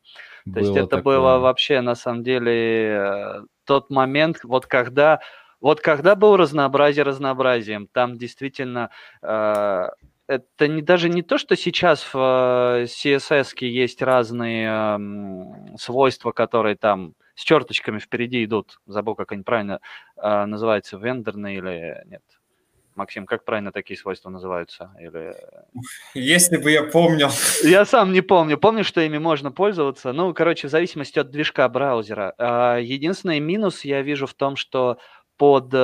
То 0.52 0.60
есть, 0.60 0.76
это 0.76 0.86
такое. 0.86 1.02
было 1.02 1.38
вообще, 1.38 1.80
на 1.80 1.94
самом 1.94 2.22
деле, 2.22 2.88
э, 2.88 3.42
тот 3.64 3.90
момент, 3.90 4.40
вот 4.42 4.66
когда... 4.66 5.20
Вот 5.60 5.80
когда 5.80 6.14
был 6.14 6.36
разнообразие 6.36 7.04
разнообразием, 7.04 7.88
там 7.90 8.18
действительно 8.18 8.90
э, 9.22 9.88
это 10.26 10.68
не, 10.68 10.82
даже 10.82 11.08
не 11.08 11.22
то, 11.22 11.38
что 11.38 11.56
сейчас 11.56 12.02
в 12.12 12.16
э, 12.16 12.84
CSS 12.84 13.64
есть 13.64 14.02
разные 14.02 14.68
э, 14.68 15.76
свойства, 15.78 16.32
которые 16.32 16.76
там 16.76 17.14
с 17.34 17.42
черточками 17.42 17.98
впереди 17.98 18.44
идут. 18.44 18.80
Забыл, 18.86 19.14
как 19.14 19.32
они 19.32 19.42
правильно 19.42 19.80
э, 20.16 20.44
называются, 20.44 20.96
вендорные 20.96 21.58
или 21.58 22.02
нет. 22.06 22.22
Максим, 22.94 23.26
как 23.26 23.44
правильно 23.44 23.72
такие 23.72 23.98
свойства 23.98 24.30
называются? 24.30 24.94
Или... 25.00 25.34
Если 26.14 26.56
бы 26.56 26.70
я 26.70 26.84
помнил. 26.84 27.28
Я 27.64 27.84
сам 27.84 28.12
не 28.12 28.20
помню. 28.20 28.56
Помню, 28.56 28.84
что 28.84 29.00
ими 29.00 29.18
можно 29.18 29.50
пользоваться. 29.50 30.12
Ну, 30.12 30.32
короче, 30.32 30.68
в 30.68 30.70
зависимости 30.70 31.18
от 31.18 31.30
движка 31.30 31.68
браузера. 31.68 32.34
Единственный 32.80 33.40
минус 33.40 33.84
я 33.84 34.02
вижу 34.02 34.28
в 34.28 34.34
том, 34.34 34.54
что 34.54 34.98
под 35.36 35.74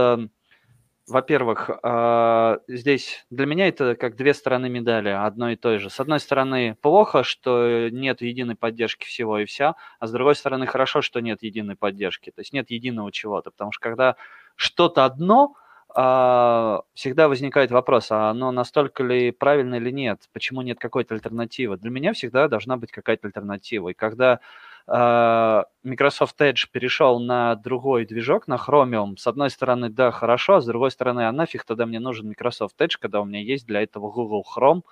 во-первых, 1.11 1.71
а, 1.83 2.61
здесь 2.69 3.27
для 3.31 3.47
меня 3.47 3.69
это 3.69 3.97
как 3.97 4.17
две 4.17 4.33
стороны 4.35 4.69
медали, 4.71 5.09
одно 5.11 5.51
и 5.51 5.57
то 5.57 5.79
же. 5.79 5.91
С 5.91 6.01
одной 6.01 6.21
стороны, 6.21 6.77
плохо, 6.81 7.25
что 7.25 7.89
нет 7.91 8.23
единой 8.23 8.57
поддержки 8.57 9.05
всего 9.07 9.39
и 9.39 9.45
вся, 9.45 9.75
а 9.99 10.07
с 10.07 10.13
другой 10.13 10.37
стороны, 10.37 10.67
хорошо, 10.67 11.03
что 11.03 11.21
нет 11.21 11.43
единой 11.43 11.77
поддержки, 11.77 12.31
то 12.31 12.41
есть 12.41 12.53
нет 12.53 12.71
единого 12.71 13.13
чего-то, 13.13 13.51
потому 13.51 13.73
что 13.73 13.83
когда 13.83 14.17
что-то 14.57 15.05
одно, 15.05 15.55
а, 15.95 16.83
всегда 16.95 17.29
возникает 17.29 17.71
вопрос, 17.73 18.13
а 18.13 18.31
оно 18.31 18.53
настолько 18.53 19.03
ли 19.03 19.33
правильно 19.33 19.77
или 19.77 19.91
нет, 19.91 20.29
почему 20.33 20.63
нет 20.63 20.79
какой-то 20.79 21.15
альтернативы. 21.15 21.77
Для 21.77 21.91
меня 21.91 22.13
всегда 22.13 22.49
должна 22.49 22.77
быть 22.77 22.93
какая-то 22.93 23.27
альтернатива. 23.27 23.89
И 23.89 23.95
когда 23.95 24.41
Microsoft 24.87 26.41
Edge 26.41 26.67
перешел 26.71 27.21
на 27.21 27.55
другой 27.55 28.07
движок, 28.07 28.49
на 28.49 28.57
Chromium, 28.57 29.17
с 29.17 29.27
одной 29.27 29.51
стороны, 29.51 29.89
да, 29.89 30.11
хорошо, 30.11 30.57
а 30.57 30.61
с 30.61 30.67
другой 30.67 30.91
стороны, 30.91 31.29
а 31.29 31.33
нафиг 31.33 31.65
тогда 31.65 31.87
мне 31.87 32.01
нужен 32.01 32.29
Microsoft 32.29 32.81
Edge, 32.81 32.97
когда 32.99 33.21
у 33.21 33.25
меня 33.25 33.41
есть 33.41 33.67
для 33.67 33.83
этого 33.83 34.11
Google 34.11 34.45
Chrome 34.45 34.83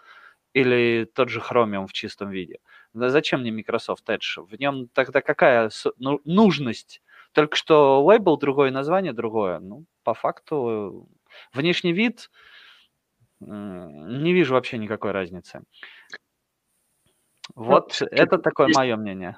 или 0.53 1.09
тот 1.15 1.29
же 1.29 1.41
Chromium 1.41 1.87
в 1.87 1.93
чистом 1.93 2.31
виде. 2.31 2.59
Да 2.95 3.11
зачем 3.11 3.41
мне 3.41 3.51
Microsoft 3.51 4.09
Edge? 4.09 4.47
В 4.47 4.59
нем 4.59 4.89
тогда 4.89 5.21
какая 5.21 5.71
ну, 5.99 6.21
нужность? 6.25 7.03
Только 7.33 7.57
что 7.57 8.03
лейбл 8.03 8.39
другое, 8.39 8.71
название 8.71 9.13
другое. 9.13 9.59
Ну, 9.59 9.85
по 10.03 10.15
факту, 10.15 11.09
внешний 11.53 11.93
вид 11.93 12.31
не 13.41 14.33
вижу 14.33 14.55
вообще 14.55 14.79
никакой 14.79 15.11
разницы. 15.11 15.63
Вот 17.55 17.97
ну, 18.01 18.07
это 18.11 18.39
такое 18.39 18.69
мое 18.75 18.97
мнение 18.97 19.37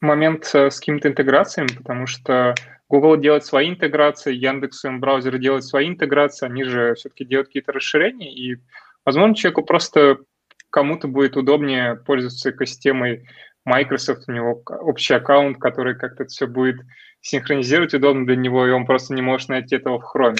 момент 0.00 0.50
э, 0.54 0.70
с 0.70 0.78
какими-то 0.78 1.08
интеграциями, 1.08 1.68
потому 1.76 2.06
что 2.06 2.54
Google 2.88 3.16
делает 3.16 3.44
свои 3.44 3.68
интеграции, 3.68 4.34
Яндекс 4.34 4.84
и 4.84 4.90
браузеры 4.90 5.38
делают 5.38 5.64
свои 5.64 5.88
интеграции, 5.88 6.46
они 6.46 6.64
же 6.64 6.94
все-таки 6.94 7.24
делают 7.24 7.48
какие-то 7.48 7.72
расширения, 7.72 8.32
и, 8.32 8.58
возможно, 9.04 9.34
человеку 9.34 9.62
просто 9.62 10.18
кому-то 10.70 11.08
будет 11.08 11.36
удобнее 11.36 11.96
пользоваться 11.96 12.50
экосистемой 12.50 13.28
Microsoft, 13.64 14.28
у 14.28 14.32
него 14.32 14.62
общий 14.66 15.14
аккаунт, 15.14 15.58
который 15.58 15.96
как-то 15.96 16.26
все 16.26 16.46
будет 16.46 16.76
синхронизировать 17.20 17.94
удобно 17.94 18.24
для 18.24 18.36
него, 18.36 18.66
и 18.66 18.70
он 18.70 18.86
просто 18.86 19.14
не 19.14 19.22
может 19.22 19.48
найти 19.48 19.76
этого 19.76 19.98
в 19.98 20.14
Chrome. 20.14 20.38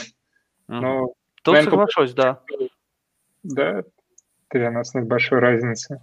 Но, 0.69 1.13
Тут 1.43 1.55
наверное, 1.55 1.71
соглашусь, 1.71 2.15
да. 2.15 2.41
Да, 3.43 3.85
для 4.51 4.73
нас 4.73 4.93
нет 4.95 5.07
большой 5.07 5.39
разницы. 5.39 6.01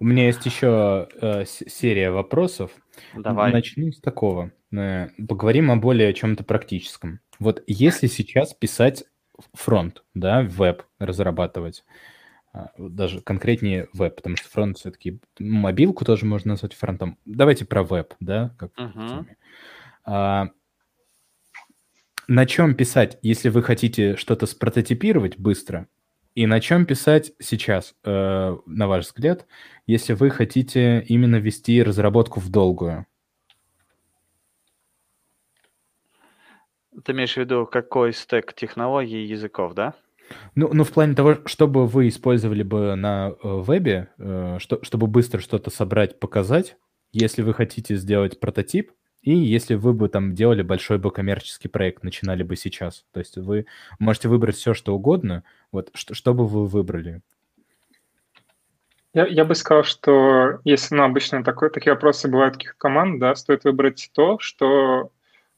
У 0.00 0.04
меня 0.04 0.26
есть 0.26 0.46
еще 0.46 1.08
э, 1.20 1.44
серия 1.44 2.10
вопросов. 2.10 2.72
Давай. 3.14 3.52
Начну 3.52 3.92
с 3.92 4.00
такого. 4.00 4.50
Э, 4.72 5.08
поговорим 5.28 5.70
о 5.70 5.76
более 5.76 6.14
чем-то 6.14 6.42
практическом. 6.42 7.20
Вот 7.38 7.62
если 7.66 8.06
сейчас 8.06 8.54
писать 8.54 9.04
фронт, 9.52 10.02
да, 10.14 10.40
веб 10.40 10.84
разрабатывать, 10.98 11.84
э, 12.54 12.60
даже 12.78 13.20
конкретнее 13.20 13.88
веб, 13.92 14.16
потому 14.16 14.36
что 14.36 14.48
фронт 14.48 14.78
все-таки 14.78 15.20
мобилку 15.38 16.06
тоже 16.06 16.24
можно 16.24 16.52
назвать 16.52 16.72
фронтом. 16.72 17.18
Давайте 17.26 17.66
про 17.66 17.82
веб, 17.82 18.14
да, 18.20 18.54
как 18.58 18.72
uh-huh. 18.78 19.26
а, 20.06 20.48
на 22.26 22.46
чем 22.46 22.74
писать, 22.74 23.18
если 23.20 23.50
вы 23.50 23.62
хотите 23.62 24.16
что-то 24.16 24.46
спрототипировать 24.46 25.36
быстро, 25.36 25.88
и 26.34 26.46
на 26.46 26.60
чем 26.60 26.86
писать 26.86 27.32
сейчас, 27.40 27.94
э, 28.04 28.56
на 28.66 28.88
ваш 28.88 29.06
взгляд, 29.06 29.46
если 29.86 30.12
вы 30.12 30.30
хотите 30.30 31.02
именно 31.02 31.36
вести 31.36 31.82
разработку 31.82 32.40
в 32.40 32.48
долгую? 32.50 33.06
Ты 37.04 37.12
имеешь 37.12 37.34
в 37.34 37.36
виду, 37.36 37.66
какой 37.66 38.12
стек 38.12 38.52
технологий 38.54 39.24
и 39.24 39.28
языков, 39.28 39.74
да? 39.74 39.94
Ну, 40.54 40.70
ну, 40.72 40.84
в 40.84 40.92
плане 40.92 41.14
того, 41.14 41.38
чтобы 41.46 41.86
вы 41.86 42.08
использовали 42.08 42.62
бы 42.62 42.94
на 42.94 43.30
э, 43.30 43.34
вебе, 43.42 44.10
э, 44.18 44.58
что, 44.60 44.82
чтобы 44.84 45.06
быстро 45.06 45.40
что-то 45.40 45.70
собрать, 45.70 46.20
показать, 46.20 46.76
если 47.12 47.42
вы 47.42 47.54
хотите 47.54 47.96
сделать 47.96 48.38
прототип, 48.38 48.92
и 49.22 49.34
если 49.34 49.74
вы 49.74 49.92
бы 49.92 50.08
там 50.08 50.34
делали 50.34 50.62
большой 50.62 50.98
бы 50.98 51.10
коммерческий 51.10 51.68
проект, 51.68 52.02
начинали 52.02 52.42
бы 52.42 52.56
сейчас. 52.56 53.04
То 53.12 53.20
есть 53.20 53.36
вы 53.36 53.66
можете 53.98 54.28
выбрать 54.28 54.56
все, 54.56 54.72
что 54.72 54.94
угодно. 54.94 55.44
Вот 55.72 55.90
что, 55.94 56.14
что 56.14 56.32
бы 56.32 56.46
вы 56.46 56.66
выбрали? 56.66 57.20
Я, 59.12 59.26
я 59.26 59.44
бы 59.44 59.54
сказал, 59.54 59.84
что 59.84 60.60
если 60.64 60.94
ну, 60.94 61.02
обычно 61.02 61.44
такой, 61.44 61.70
такие 61.70 61.92
вопросы 61.92 62.28
бывают 62.28 62.54
таких 62.54 62.76
команд, 62.78 63.18
да, 63.18 63.34
стоит 63.34 63.64
выбрать 63.64 64.10
то, 64.14 64.38
что 64.38 65.10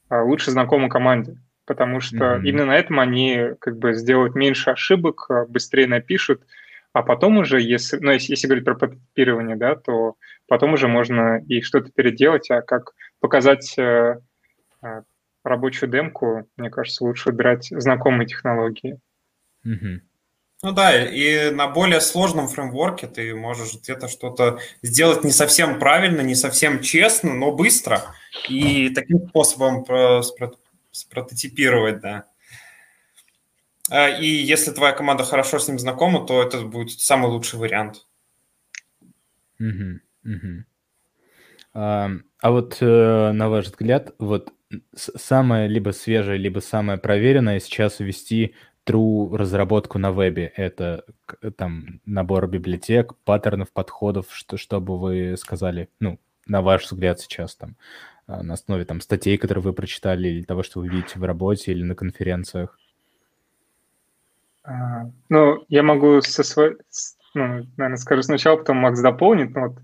а, 0.09 0.23
лучше 0.23 0.51
знакомо 0.51 0.89
команде. 0.89 1.37
Потому 1.65 2.01
что 2.01 2.17
mm-hmm. 2.17 2.43
именно 2.43 2.65
на 2.65 2.75
этом 2.75 2.99
они 2.99 3.51
как 3.59 3.77
бы 3.77 3.93
сделают 3.93 4.35
меньше 4.35 4.71
ошибок, 4.71 5.27
а, 5.29 5.45
быстрее 5.45 5.87
напишут, 5.87 6.41
а 6.93 7.01
потом 7.01 7.37
уже, 7.37 7.61
если, 7.61 7.97
ну, 7.97 8.11
если, 8.11 8.33
если 8.33 8.47
говорить 8.47 8.65
про 8.65 8.75
прототипирование, 8.75 9.55
да, 9.55 9.75
то 9.75 10.15
потом 10.47 10.73
уже 10.73 10.87
можно 10.87 11.41
и 11.47 11.61
что-то 11.61 11.91
переделать, 11.91 12.51
а 12.51 12.61
как 12.61 12.93
показать 13.23 13.77
э, 13.77 14.19
э, 14.81 15.01
рабочую 15.45 15.89
демку, 15.89 16.45
мне 16.57 16.69
кажется, 16.69 17.05
лучше 17.05 17.29
выбирать 17.29 17.69
знакомые 17.71 18.27
технологии. 18.27 18.99
Угу. 19.63 20.01
Ну 20.63 20.71
да, 20.73 21.01
и 21.01 21.49
на 21.51 21.69
более 21.69 22.01
сложном 22.01 22.49
фреймворке 22.49 23.07
ты 23.07 23.33
можешь 23.33 23.75
где-то 23.75 24.09
что-то 24.09 24.59
сделать 24.81 25.23
не 25.23 25.31
совсем 25.31 25.79
правильно, 25.79 26.19
не 26.19 26.35
совсем 26.35 26.81
честно, 26.81 27.33
но 27.33 27.53
быстро. 27.53 28.01
И 28.49 28.89
таким 28.89 29.29
способом 29.29 29.85
спрототипировать, 30.91 32.01
да. 32.01 32.25
И 34.19 34.25
если 34.25 34.71
твоя 34.71 34.91
команда 34.91 35.23
хорошо 35.23 35.59
с 35.59 35.67
ним 35.69 35.79
знакома, 35.79 36.25
то 36.25 36.43
это 36.43 36.61
будет 36.63 36.99
самый 36.99 37.31
лучший 37.31 37.57
вариант. 37.57 38.05
Угу, 39.59 39.99
угу. 40.25 40.65
А, 41.73 42.09
а 42.41 42.51
вот 42.51 42.77
э, 42.81 43.31
на 43.31 43.49
ваш 43.49 43.65
взгляд, 43.65 44.13
вот 44.19 44.53
самое 44.95 45.67
либо 45.67 45.91
свежее, 45.91 46.37
либо 46.37 46.59
самое 46.59 46.97
проверенное 46.97 47.59
сейчас 47.59 47.99
ввести 47.99 48.55
true 48.85 49.35
разработку 49.35 49.97
на 49.97 50.11
вебе? 50.11 50.51
Это 50.55 51.05
там 51.57 52.01
набор 52.05 52.47
библиотек, 52.47 53.15
паттернов, 53.25 53.71
подходов, 53.71 54.27
что, 54.29 54.57
что 54.57 54.81
бы 54.81 54.99
вы 54.99 55.35
сказали, 55.37 55.89
ну, 55.99 56.19
на 56.45 56.61
ваш 56.61 56.85
взгляд 56.85 57.19
сейчас 57.19 57.55
там, 57.55 57.75
а, 58.27 58.43
на 58.43 58.53
основе 58.53 58.85
там 58.85 59.01
статей, 59.01 59.37
которые 59.37 59.63
вы 59.63 59.73
прочитали, 59.73 60.27
или 60.27 60.43
того, 60.43 60.63
что 60.63 60.79
вы 60.79 60.89
видите 60.89 61.19
в 61.19 61.23
работе 61.23 61.71
или 61.71 61.83
на 61.83 61.95
конференциях? 61.95 62.77
А, 64.63 65.09
ну, 65.29 65.65
я 65.69 65.83
могу 65.83 66.21
со 66.21 66.43
своей, 66.43 66.75
ну, 67.33 67.65
наверное, 67.77 67.97
скажу 67.97 68.21
сначала, 68.21 68.57
потом 68.57 68.77
Макс 68.77 68.99
дополнит. 69.01 69.53
Но 69.55 69.69
вот, 69.69 69.77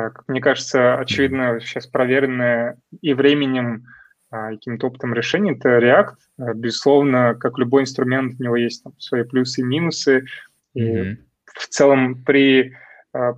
как 0.00 0.24
мне 0.26 0.40
кажется, 0.40 0.96
очевидно, 0.96 1.60
сейчас 1.60 1.86
проверенное 1.86 2.78
и 3.02 3.12
временем 3.12 3.84
а, 4.30 4.52
каким-то 4.52 4.86
опытом 4.86 5.12
решения, 5.12 5.52
это 5.52 5.68
React. 5.78 6.14
Э, 6.38 6.54
безусловно, 6.54 7.34
как 7.34 7.58
любой 7.58 7.82
инструмент, 7.82 8.40
у 8.40 8.42
него 8.42 8.56
есть 8.56 8.82
там, 8.82 8.98
свои 8.98 9.24
плюсы 9.24 9.60
и 9.60 9.64
минусы. 9.64 10.24
И 10.72 10.80
mm-hmm. 10.80 11.16
в 11.44 11.68
целом 11.68 12.24
при, 12.24 12.74
а, 13.12 13.34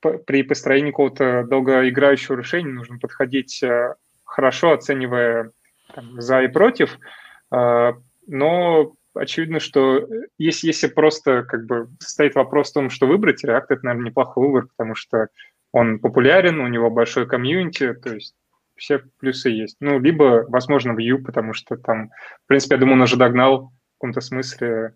при 0.00 0.42
построении 0.44 0.92
какого-то 0.92 1.44
долгоиграющего 1.46 2.38
решения 2.38 2.72
нужно 2.72 2.98
подходить 2.98 3.62
э, 3.62 3.94
хорошо, 4.24 4.72
оценивая 4.72 5.52
там, 5.94 6.18
за 6.22 6.44
и 6.44 6.48
против. 6.48 6.98
А, 7.50 7.94
но 8.26 8.94
очевидно, 9.14 9.60
что 9.60 10.08
если, 10.38 10.68
если 10.68 10.86
просто 10.86 11.42
как 11.42 11.66
бы 11.66 11.88
стоит 11.98 12.34
вопрос 12.34 12.70
в 12.70 12.74
том, 12.74 12.90
что 12.90 13.06
выбрать, 13.06 13.44
React— 13.44 13.66
это, 13.68 13.84
наверное, 13.84 14.08
неплохой 14.08 14.46
выбор, 14.46 14.66
потому 14.66 14.94
что 14.94 15.28
он 15.72 15.98
популярен, 15.98 16.60
у 16.60 16.68
него 16.68 16.90
большой 16.90 17.26
комьюнити, 17.26 17.94
то 17.94 18.14
есть 18.14 18.34
все 18.76 18.98
плюсы 19.18 19.50
есть. 19.50 19.76
Ну, 19.80 19.98
либо, 19.98 20.46
возможно, 20.48 20.92
Vue, 20.92 21.18
потому 21.18 21.52
что 21.52 21.76
там, 21.76 22.10
в 22.44 22.48
принципе, 22.48 22.76
я 22.76 22.80
думаю, 22.80 22.94
он 22.96 23.02
уже 23.02 23.16
догнал 23.16 23.66
в 23.66 23.98
каком-то 23.98 24.20
смысле 24.20 24.94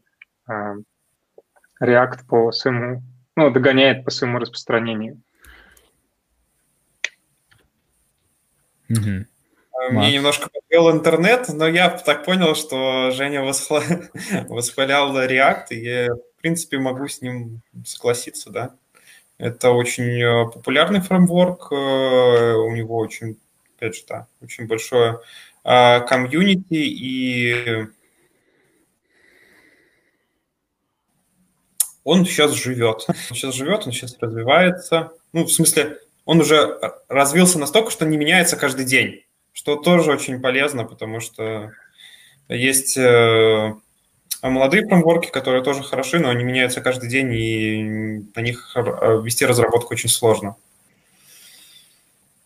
э, 0.48 0.74
React 1.82 2.26
по 2.26 2.50
своему, 2.50 3.02
ну, 3.36 3.50
догоняет 3.50 4.04
по 4.04 4.10
своему 4.10 4.38
распространению. 4.38 5.20
Mm-hmm. 8.90 9.26
Мне 9.90 9.98
Макс. 9.98 10.12
немножко 10.12 10.48
подвел 10.48 10.90
интернет, 10.92 11.48
но 11.48 11.68
я 11.68 11.90
так 11.90 12.24
понял, 12.24 12.54
что 12.54 13.10
Женя 13.10 13.42
восхвал... 13.42 13.82
восхвалял 14.48 15.14
React, 15.14 15.66
и 15.70 15.80
я, 15.80 16.08
в 16.14 16.40
принципе, 16.40 16.78
могу 16.78 17.06
с 17.06 17.20
ним 17.20 17.60
согласиться, 17.84 18.50
да. 18.50 18.76
Это 19.38 19.70
очень 19.70 20.22
э, 20.22 20.50
популярный 20.52 21.00
фреймворк, 21.00 21.72
э, 21.72 21.74
у 21.74 22.70
него 22.74 22.98
очень 22.98 23.36
опять 23.76 23.96
же, 23.96 24.02
да, 24.08 24.26
очень 24.40 24.66
большое 24.66 25.20
а, 25.62 26.00
комьюнити, 26.00 26.74
и 26.74 27.86
он 32.02 32.26
сейчас 32.26 32.52
живет. 32.52 33.04
Он 33.08 33.14
сейчас 33.14 33.54
живет, 33.54 33.86
он 33.86 33.92
сейчас 33.92 34.16
развивается. 34.20 35.12
Ну, 35.32 35.44
в 35.44 35.52
смысле, 35.52 35.98
он 36.24 36.40
уже 36.40 36.78
развился 37.08 37.58
настолько, 37.58 37.90
что 37.90 38.04
не 38.04 38.16
меняется 38.16 38.56
каждый 38.56 38.84
день, 38.84 39.24
что 39.52 39.76
тоже 39.76 40.12
очень 40.12 40.40
полезно, 40.40 40.84
потому 40.84 41.20
что 41.20 41.72
есть 42.48 42.96
э, 42.98 43.74
молодые 44.50 44.86
фреймворки, 44.86 45.30
которые 45.30 45.62
тоже 45.62 45.82
хороши, 45.82 46.18
но 46.18 46.30
они 46.30 46.44
меняются 46.44 46.80
каждый 46.80 47.08
день, 47.08 47.32
и 47.32 47.82
на 48.34 48.40
них 48.40 48.74
вести 48.74 49.46
разработку 49.46 49.94
очень 49.94 50.08
сложно 50.08 50.56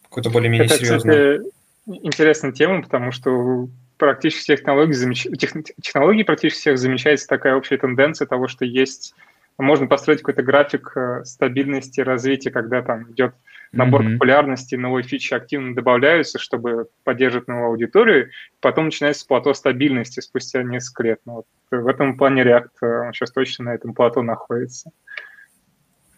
какую-то 0.09 0.31
более-менее 0.31 0.67
Это, 0.67 0.79
серьезную. 0.79 1.39
Кстати, 1.41 2.07
интересная 2.07 2.53
тема, 2.53 2.83
потому 2.83 3.13
что 3.13 3.69
практически 3.99 4.43
всех 4.43 4.61
технологий, 4.61 4.93
замеч... 4.93 5.27
тех... 5.39 5.53
технологий 5.83 6.25
практически 6.25 6.61
всех 6.61 6.79
замечается 6.79 7.27
такая 7.27 7.57
общая 7.57 7.79
тенденция 7.79 8.27
того, 8.27 8.49
что 8.49 8.65
есть 8.65 9.15
можно 9.59 9.87
построить 9.87 10.21
какой-то 10.21 10.43
график 10.43 10.93
э, 10.95 11.25
стабильности 11.25 12.01
развития, 12.01 12.51
когда 12.51 12.81
там 12.81 13.11
идет 13.13 13.35
набор 13.73 14.03
mm-hmm. 14.03 14.13
популярности, 14.15 14.75
новые 14.75 15.05
фичи 15.05 15.35
активно 15.35 15.75
добавляются, 15.75 16.39
чтобы 16.39 16.89
поддерживать 17.05 17.49
новую 17.49 17.69
аудиторию, 17.69 18.31
потом 18.61 18.87
начинается 18.87 19.27
плато 19.27 19.55
стабильности 19.55 20.21
спустя 20.21 20.63
несколько 20.63 21.03
лет. 21.03 21.21
Ну, 21.25 21.35
вот 21.35 21.47
в 21.71 21.87
этом 21.87 22.17
плане 22.17 22.43
React 22.43 22.69
э, 22.83 23.13
сейчас 23.13 23.31
точно 23.33 23.67
на 23.67 23.75
этом 23.75 23.95
плато 23.95 24.23
находится. 24.23 24.91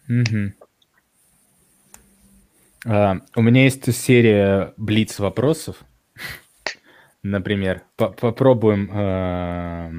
Mm-hmm. 0.09 0.51
А, 2.85 3.17
у 3.35 3.41
меня 3.41 3.63
есть 3.63 3.93
серия 3.93 4.73
блиц 4.77 5.19
вопросов. 5.19 5.83
Например, 7.23 7.83
попробуем. 7.95 8.89
А, 8.91 9.91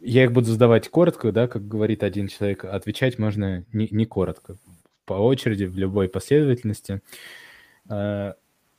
я 0.00 0.24
их 0.24 0.32
буду 0.32 0.46
задавать 0.46 0.88
коротко, 0.88 1.30
да, 1.32 1.46
как 1.46 1.68
говорит 1.68 2.02
один 2.02 2.28
человек. 2.28 2.64
Отвечать 2.64 3.18
можно 3.18 3.64
не, 3.72 3.88
не 3.90 4.06
коротко, 4.06 4.56
по 5.10 5.14
очереди, 5.14 5.64
в 5.64 5.76
любой 5.76 6.08
последовательности. 6.08 7.00
А, 7.88 8.36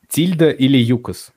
Тильда 0.08 0.50
или 0.50 0.78
Юкос? 0.78 1.34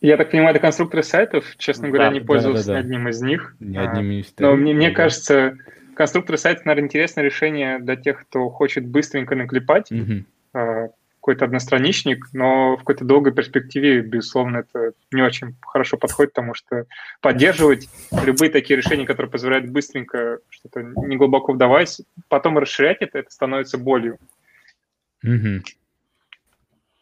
Я 0.00 0.16
так 0.16 0.30
понимаю, 0.30 0.50
это 0.50 0.60
конструкторы 0.60 1.02
сайтов. 1.02 1.56
Честно 1.56 1.88
говоря, 1.88 2.10
да, 2.10 2.14
не 2.14 2.20
пользовался 2.20 2.68
да, 2.68 2.74
да, 2.74 2.78
да. 2.82 2.86
одним 2.86 3.08
из 3.08 3.20
них. 3.20 3.56
Ни 3.58 3.76
одним 3.76 4.12
из 4.12 4.32
Но 4.38 4.54
мне, 4.54 4.74
мне 4.74 4.92
кажется, 4.92 5.58
конструкторы 5.96 6.38
сайта, 6.38 6.62
наверное, 6.66 6.86
интересное 6.86 7.24
решение 7.24 7.80
для 7.80 7.96
тех, 7.96 8.20
кто 8.20 8.48
хочет 8.48 8.86
быстренько 8.86 9.34
наклепать 9.34 9.90
э, 9.90 10.88
какой-то 11.28 11.44
одностраничник, 11.44 12.32
но 12.32 12.76
в 12.76 12.78
какой-то 12.78 13.04
долгой 13.04 13.34
перспективе, 13.34 14.00
безусловно, 14.00 14.58
это 14.58 14.92
не 15.12 15.20
очень 15.20 15.56
хорошо 15.60 15.98
подходит, 15.98 16.32
потому 16.32 16.54
что 16.54 16.86
поддерживать 17.20 17.86
любые 18.24 18.50
такие 18.50 18.78
решения, 18.78 19.04
которые 19.04 19.30
позволяют 19.30 19.68
быстренько 19.68 20.38
что-то 20.48 20.80
не 20.80 21.18
глубоко 21.18 21.52
вдаваясь, 21.52 22.00
потом 22.28 22.56
расширять 22.56 23.02
это, 23.02 23.18
это 23.18 23.30
становится 23.30 23.76
болью. 23.76 24.16
Mm-hmm. 25.22 25.60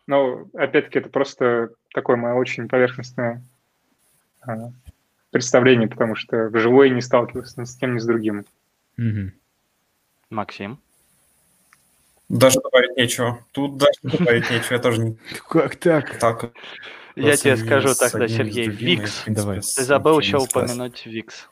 Но, 0.09 0.49
опять-таки, 0.55 0.99
это 0.99 1.09
просто 1.09 1.71
такое 1.95 2.17
мое 2.17 2.35
очень 2.35 2.67
поверхностное 2.67 3.45
э, 4.45 4.51
представление, 5.31 5.87
потому 5.87 6.17
что 6.17 6.49
вживую 6.49 6.93
не 6.93 7.01
сталкивался 7.01 7.61
ни 7.61 7.65
с 7.65 7.77
тем, 7.77 7.95
ни 7.95 8.01
с 8.01 8.05
другим. 8.05 8.45
Угу. 8.99 9.31
Максим? 10.31 10.81
Даже 12.29 12.61
добавить 12.61 12.97
нечего. 12.97 13.39
Тут 13.53 13.77
даже 13.77 14.19
добавить 14.19 14.51
нечего, 14.51 14.75
я 14.75 14.79
тоже 14.79 15.01
не... 15.01 15.17
Как 15.49 15.77
так? 15.77 16.19
Так. 16.19 16.53
Я 17.15 17.37
тебе 17.37 17.57
скажу 17.57 17.95
тогда, 17.95 18.29
Сергей, 18.29 18.69
Викс. 18.69 19.25
Давай. 19.27 19.61
Ты 19.61 19.83
забыл 19.83 20.19
еще 20.19 20.39
упомянуть 20.39 21.07
Викс. 21.07 21.49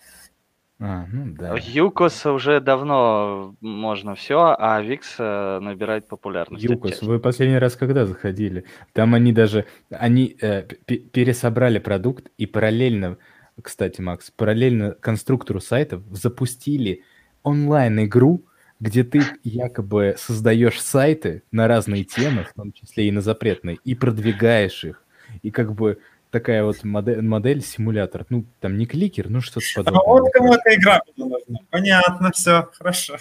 А, 0.80 1.06
ну 1.10 1.34
да. 1.38 1.56
uCoz 1.56 2.26
уже 2.26 2.60
давно 2.60 3.54
можно 3.60 4.16
все, 4.16 4.56
а 4.58 4.82
Викс 4.82 5.14
э, 5.18 5.58
набирает 5.60 6.08
популярность. 6.08 6.64
uCoz, 6.64 7.00
вы 7.02 7.20
последний 7.20 7.58
раз 7.58 7.76
когда 7.76 8.04
заходили? 8.04 8.64
Там 8.92 9.14
они 9.14 9.32
даже, 9.32 9.66
они 9.90 10.36
э, 10.40 10.62
пересобрали 10.62 11.78
продукт 11.78 12.30
и 12.38 12.46
параллельно, 12.46 13.18
кстати, 13.62 14.00
Макс, 14.00 14.32
параллельно 14.32 14.90
конструктору 14.90 15.60
сайтов 15.60 16.02
запустили 16.10 17.04
онлайн-игру, 17.44 18.44
где 18.80 19.04
ты 19.04 19.22
якобы 19.42 20.16
создаешь 20.18 20.80
сайты 20.80 21.42
на 21.52 21.68
разные 21.68 22.04
темы, 22.04 22.44
в 22.44 22.54
том 22.54 22.72
числе 22.72 23.08
и 23.08 23.10
на 23.10 23.20
запретные, 23.20 23.78
и 23.84 23.94
продвигаешь 23.94 24.84
их. 24.84 25.02
И 25.42 25.50
как 25.50 25.74
бы 25.74 25.98
такая 26.30 26.64
вот 26.64 26.82
модель, 26.82 27.22
модель 27.22 27.62
симулятор. 27.62 28.26
Ну, 28.28 28.44
там 28.60 28.76
не 28.76 28.86
кликер, 28.86 29.30
ну 29.30 29.40
что-то 29.40 29.60
а 29.76 29.84
подобное. 29.84 30.00
А 30.00 30.10
вот 30.10 30.32
кому 30.32 30.54
эта 30.54 30.74
игра 30.74 31.00
нужна. 31.16 31.38
Понятно, 31.70 32.32
все, 32.32 32.68
хорошо. 32.76 33.16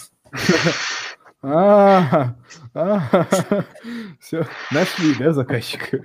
А, 1.46 2.34
все, 4.18 4.46
нашли, 4.70 5.14
да, 5.18 5.32
заказчика? 5.32 6.00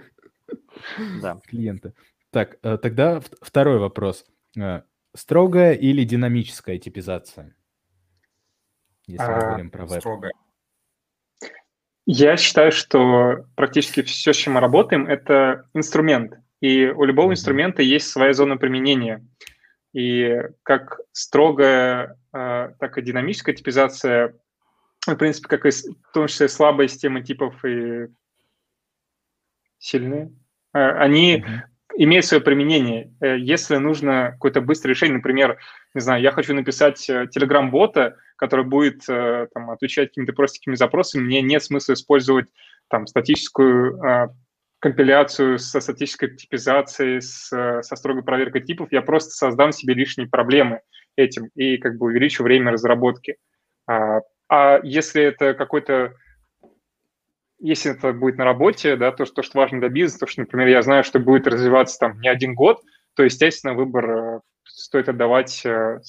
Да. 1.21 1.39
Клиента. 1.47 1.93
Так, 2.31 2.57
э, 2.61 2.77
тогда 2.77 3.21
второй 3.41 3.79
вопрос. 3.79 4.25
Э, 4.57 4.81
строгая 5.15 5.73
или 5.73 6.03
динамическая 6.03 6.77
типизация? 6.77 7.55
Если 9.09 9.25
мы 9.25 9.33
а, 9.33 9.41
говорим 9.41 9.69
про 9.69 9.85
веб? 9.85 9.99
Строго. 9.99 10.31
Я 12.05 12.37
считаю, 12.37 12.71
что 12.71 13.45
практически 13.55 14.01
все, 14.01 14.33
с 14.33 14.35
чем 14.35 14.53
мы 14.53 14.61
работаем, 14.61 15.05
это 15.05 15.67
инструмент. 15.73 16.33
И 16.61 16.87
у 16.87 17.03
любого 17.03 17.29
mm-hmm. 17.29 17.33
инструмента 17.33 17.81
есть 17.81 18.07
своя 18.07 18.33
зона 18.33 18.57
применения. 18.57 19.25
И 19.93 20.41
как 20.63 20.99
строгая, 21.11 22.17
а, 22.31 22.69
так 22.79 22.97
и 22.97 23.01
динамическая 23.01 23.55
типизация, 23.55 24.35
в 25.05 25.15
принципе, 25.15 25.47
как 25.47 25.65
и 25.65 25.69
в 25.71 26.11
том 26.13 26.27
числе 26.27 26.49
слабые 26.49 26.87
системы 26.89 27.21
типов 27.21 27.63
и 27.63 28.07
сильные, 29.77 30.31
а, 30.73 30.91
они 31.01 31.37
mm-hmm. 31.37 31.59
имеет 31.97 32.25
свое 32.25 32.41
применение. 32.41 33.13
Э, 33.21 33.37
если 33.37 33.77
нужно 33.77 34.31
какое-то 34.33 34.61
быстрое 34.61 34.93
решение, 34.93 35.17
например, 35.17 35.57
не 35.93 36.01
знаю, 36.01 36.21
я 36.21 36.31
хочу 36.31 36.53
написать 36.53 36.97
телеграм-бота, 36.97 38.17
который 38.39 38.65
будет 38.65 39.05
там, 39.05 39.69
отвечать 39.69 40.09
какими-то 40.09 40.33
простенькими 40.33 40.75
запросами, 40.75 41.23
мне 41.23 41.41
нет 41.41 41.63
смысла 41.63 41.93
использовать 41.93 42.47
там 42.87 43.05
статическую 43.05 43.99
компиляцию 44.79 45.59
со 45.59 45.81
статической 45.81 46.35
типизацией, 46.35 47.21
с, 47.21 47.49
со 47.49 47.95
строгой 47.95 48.23
проверкой 48.23 48.61
типов, 48.61 48.87
я 48.91 49.01
просто 49.01 49.31
создам 49.31 49.73
себе 49.73 49.93
лишние 49.93 50.27
проблемы 50.27 50.81
этим 51.15 51.49
и 51.55 51.77
как 51.77 51.97
бы 51.97 52.07
увеличу 52.07 52.43
время 52.43 52.71
разработки. 52.71 53.35
А, 53.87 54.21
а 54.47 54.79
если 54.83 55.21
это 55.21 55.53
какой-то 55.53 56.13
если 57.61 57.91
это 57.91 58.13
будет 58.13 58.37
на 58.37 58.45
работе, 58.45 58.95
да, 58.95 59.11
то, 59.11 59.25
то, 59.25 59.43
что 59.43 59.59
важно 59.59 59.79
для 59.79 59.89
бизнеса, 59.89 60.19
то, 60.19 60.27
что, 60.27 60.41
например, 60.41 60.69
я 60.69 60.81
знаю, 60.81 61.03
что 61.03 61.19
будет 61.19 61.45
развиваться 61.45 61.99
там 61.99 62.19
не 62.21 62.29
один 62.29 62.55
год, 62.55 62.81
то, 63.15 63.23
естественно, 63.23 63.73
выбор 63.73 64.09
э, 64.09 64.39
стоит 64.63 65.09
отдавать 65.09 65.65
э, 65.65 65.99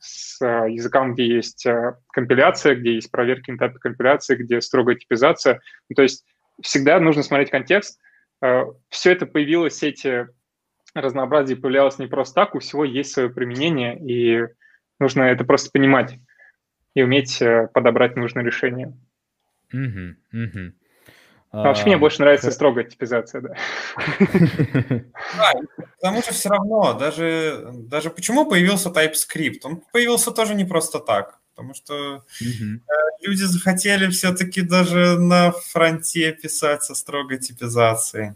с 0.00 0.40
э, 0.40 0.70
языкам, 0.70 1.14
где 1.14 1.26
есть 1.26 1.66
компиляция, 2.12 2.74
где 2.74 2.94
есть 2.94 3.10
проверки 3.10 3.50
на 3.50 3.56
этапе 3.56 3.78
компиляции, 3.78 4.36
где 4.36 4.60
строгая 4.60 4.96
типизация. 4.96 5.60
Ну, 5.88 5.94
то 5.94 6.02
есть 6.02 6.24
всегда 6.62 6.98
нужно 7.00 7.22
смотреть 7.22 7.50
контекст. 7.50 8.00
Все 8.88 9.12
это 9.12 9.26
появилось, 9.26 9.82
эти 9.82 10.28
разнообразие 10.94 11.58
появлялось 11.58 11.98
не 11.98 12.06
просто 12.06 12.34
так, 12.34 12.54
у 12.54 12.58
всего 12.58 12.84
есть 12.84 13.12
свое 13.12 13.28
применение, 13.28 13.98
и 13.98 14.48
нужно 14.98 15.24
это 15.24 15.44
просто 15.44 15.70
понимать 15.70 16.18
и 16.94 17.02
уметь 17.02 17.42
подобрать 17.74 18.16
нужное 18.16 18.42
решение. 18.42 18.96
Угу, 19.72 20.16
угу. 20.32 20.72
А 21.52 21.64
вообще 21.64 21.86
мне 21.86 21.96
больше 21.96 22.20
нравится 22.20 22.50
строгая 22.52 22.84
типизация, 22.84 23.40
да. 23.40 23.54
Да, 25.36 25.52
потому 26.00 26.22
что 26.22 26.32
все 26.32 26.48
равно, 26.48 26.94
даже, 26.94 27.70
даже 27.72 28.10
почему 28.10 28.48
появился 28.48 28.90
TypeScript? 28.90 29.60
Он 29.64 29.82
появился 29.92 30.30
тоже 30.30 30.54
не 30.54 30.64
просто 30.64 31.00
так, 31.00 31.38
потому 31.54 31.74
что 31.74 32.24
угу. 32.40 32.80
люди 33.20 33.42
захотели 33.42 34.08
все-таки 34.10 34.62
даже 34.62 35.18
на 35.18 35.50
фронте 35.50 36.32
писать 36.32 36.84
со 36.84 36.94
строгой 36.94 37.38
типизацией. 37.38 38.34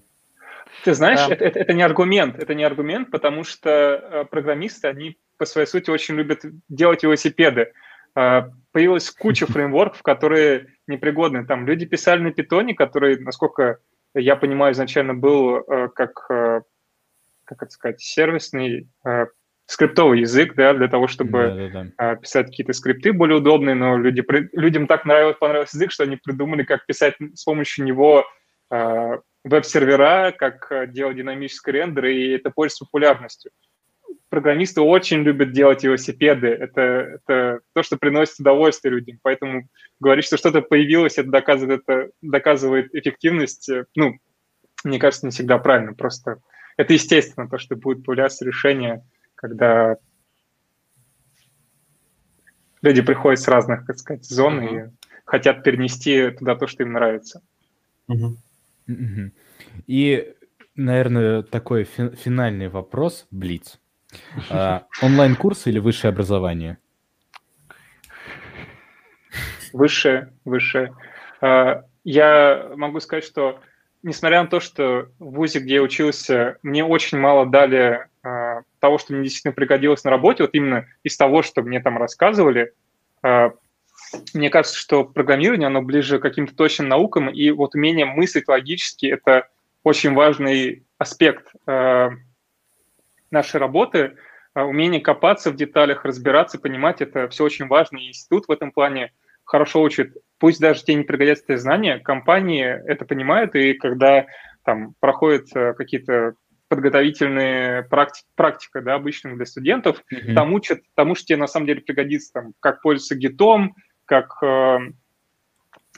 Ты 0.82 0.92
знаешь, 0.94 1.20
да. 1.20 1.34
это, 1.34 1.44
это, 1.44 1.58
это 1.60 1.72
не 1.72 1.82
аргумент, 1.82 2.36
это 2.38 2.54
не 2.54 2.64
аргумент, 2.64 3.10
потому 3.10 3.44
что 3.44 3.70
э, 3.70 4.24
программисты, 4.24 4.88
они 4.88 5.16
по 5.38 5.46
своей 5.46 5.66
сути 5.66 5.88
очень 5.88 6.16
любят 6.16 6.40
делать 6.68 7.04
велосипеды. 7.04 7.72
Появилась 8.74 9.08
куча 9.08 9.46
фреймворков, 9.46 10.02
которые 10.02 10.66
непригодны. 10.88 11.46
Там 11.46 11.64
люди 11.64 11.86
писали 11.86 12.20
на 12.20 12.32
питоне, 12.32 12.74
который, 12.74 13.20
насколько 13.20 13.78
я 14.16 14.34
понимаю, 14.34 14.72
изначально 14.72 15.14
был 15.14 15.58
э, 15.58 15.88
как, 15.94 16.28
э, 16.28 16.62
как 17.44 17.62
это 17.62 17.70
сказать, 17.70 18.00
сервисный 18.00 18.88
э, 19.06 19.26
скриптовый 19.66 20.22
язык, 20.22 20.56
да, 20.56 20.74
для 20.74 20.88
того, 20.88 21.06
чтобы 21.06 21.70
да, 21.72 21.84
да, 21.84 21.90
да. 21.96 22.16
писать 22.16 22.46
какие-то 22.48 22.72
скрипты 22.72 23.12
более 23.12 23.36
удобные, 23.36 23.76
но 23.76 23.96
люди, 23.96 24.24
людям 24.52 24.88
так 24.88 25.04
нравился, 25.04 25.38
понравился 25.38 25.76
язык, 25.76 25.92
что 25.92 26.02
они 26.02 26.16
придумали, 26.16 26.64
как 26.64 26.84
писать 26.84 27.14
с 27.34 27.44
помощью 27.44 27.84
него 27.84 28.26
веб-сервера, 29.44 30.34
как 30.36 30.90
делать 30.92 31.16
динамический 31.16 31.74
рендер, 31.74 32.06
и 32.06 32.30
это 32.30 32.50
пользуется 32.50 32.86
популярностью 32.86 33.52
программисты 34.28 34.80
очень 34.80 35.22
любят 35.22 35.52
делать 35.52 35.84
велосипеды. 35.84 36.48
Это, 36.48 36.80
это 36.80 37.60
то, 37.72 37.82
что 37.82 37.96
приносит 37.96 38.40
удовольствие 38.40 38.92
людям. 38.92 39.18
Поэтому 39.22 39.68
говорить, 40.00 40.24
что 40.24 40.36
что-то 40.36 40.60
появилось, 40.60 41.18
это 41.18 41.30
доказывает, 41.30 41.82
это 41.86 42.10
доказывает 42.20 42.94
эффективность. 42.94 43.70
Ну, 43.94 44.18
мне 44.82 44.98
кажется, 44.98 45.26
не 45.26 45.30
всегда 45.30 45.58
правильно. 45.58 45.94
Просто 45.94 46.40
это 46.76 46.92
естественно, 46.92 47.48
то, 47.48 47.58
что 47.58 47.76
будет 47.76 48.04
появляться 48.04 48.44
решение, 48.44 49.04
когда 49.34 49.96
люди 52.82 53.02
приходят 53.02 53.40
с 53.40 53.48
разных, 53.48 53.86
так 53.86 53.98
сказать, 53.98 54.24
зон 54.24 54.60
uh-huh. 54.60 54.88
и 54.88 54.90
хотят 55.24 55.62
перенести 55.62 56.30
туда 56.30 56.56
то, 56.56 56.66
что 56.66 56.82
им 56.82 56.92
нравится. 56.92 57.40
Uh-huh. 58.10 58.36
Uh-huh. 58.88 59.30
И, 59.86 60.34
наверное, 60.74 61.42
такой 61.42 61.84
финальный 61.84 62.68
вопрос, 62.68 63.26
Блиц. 63.30 63.80
А, 64.50 64.84
онлайн-курсы 65.02 65.70
или 65.70 65.78
высшее 65.78 66.10
образование? 66.10 66.78
Высшее, 69.72 70.32
высшее. 70.44 70.94
А, 71.40 71.84
я 72.04 72.70
могу 72.76 73.00
сказать, 73.00 73.24
что 73.24 73.60
несмотря 74.02 74.42
на 74.42 74.48
то, 74.48 74.60
что 74.60 75.08
в 75.18 75.34
ВУЗе, 75.34 75.60
где 75.60 75.74
я 75.74 75.82
учился, 75.82 76.58
мне 76.62 76.84
очень 76.84 77.18
мало 77.18 77.46
дали 77.46 78.06
а, 78.22 78.62
того, 78.80 78.98
что 78.98 79.12
мне 79.12 79.24
действительно 79.24 79.52
пригодилось 79.52 80.04
на 80.04 80.10
работе, 80.10 80.44
вот 80.44 80.54
именно 80.54 80.86
из 81.02 81.16
того, 81.16 81.42
что 81.42 81.62
мне 81.62 81.80
там 81.80 81.98
рассказывали, 81.98 82.72
мне 84.34 84.50
кажется, 84.50 84.78
что 84.78 85.04
программирование, 85.04 85.68
оно 85.68 85.80
ближе 85.80 86.18
к 86.18 86.22
каким-то 86.22 86.54
точным 86.54 86.88
наукам, 86.88 87.30
и 87.30 87.50
вот 87.50 87.74
умение 87.74 88.04
мыслить 88.04 88.48
логически– 88.48 89.06
это 89.12 89.48
очень 89.82 90.12
важный 90.12 90.84
аспект 90.98 91.46
нашей 93.34 93.60
работы, 93.60 94.16
а, 94.54 94.64
умение 94.64 95.00
копаться 95.00 95.50
в 95.50 95.56
деталях, 95.56 96.04
разбираться, 96.04 96.58
понимать, 96.58 97.02
это 97.02 97.28
все 97.28 97.44
очень 97.44 97.66
важно. 97.66 97.98
И 97.98 98.08
институт 98.08 98.46
в 98.48 98.52
этом 98.52 98.72
плане 98.72 99.12
хорошо 99.44 99.82
учит. 99.82 100.16
Пусть 100.38 100.60
даже 100.60 100.82
тебе 100.82 100.96
не 100.96 101.04
пригодятся 101.04 101.44
эти 101.48 101.58
знания, 101.58 101.98
компании 101.98 102.64
это 102.64 103.04
понимают, 103.04 103.54
и 103.54 103.74
когда 103.74 104.26
там 104.64 104.94
проходят 105.00 105.46
э, 105.54 105.74
какие-то 105.74 106.34
подготовительные 106.68 107.86
практи- 107.90 108.24
практика, 108.34 108.80
да, 108.80 108.94
обычно 108.94 109.36
для 109.36 109.44
студентов, 109.44 110.02
mm-hmm. 110.12 110.34
там 110.34 110.52
учат 110.54 110.80
тому, 110.94 111.14
что 111.14 111.26
тебе 111.26 111.38
на 111.38 111.46
самом 111.46 111.66
деле 111.66 111.82
пригодится, 111.82 112.32
там, 112.32 112.52
как 112.60 112.80
пользоваться 112.80 113.16
гитом, 113.16 113.74
как, 114.06 114.42
э, 114.42 114.78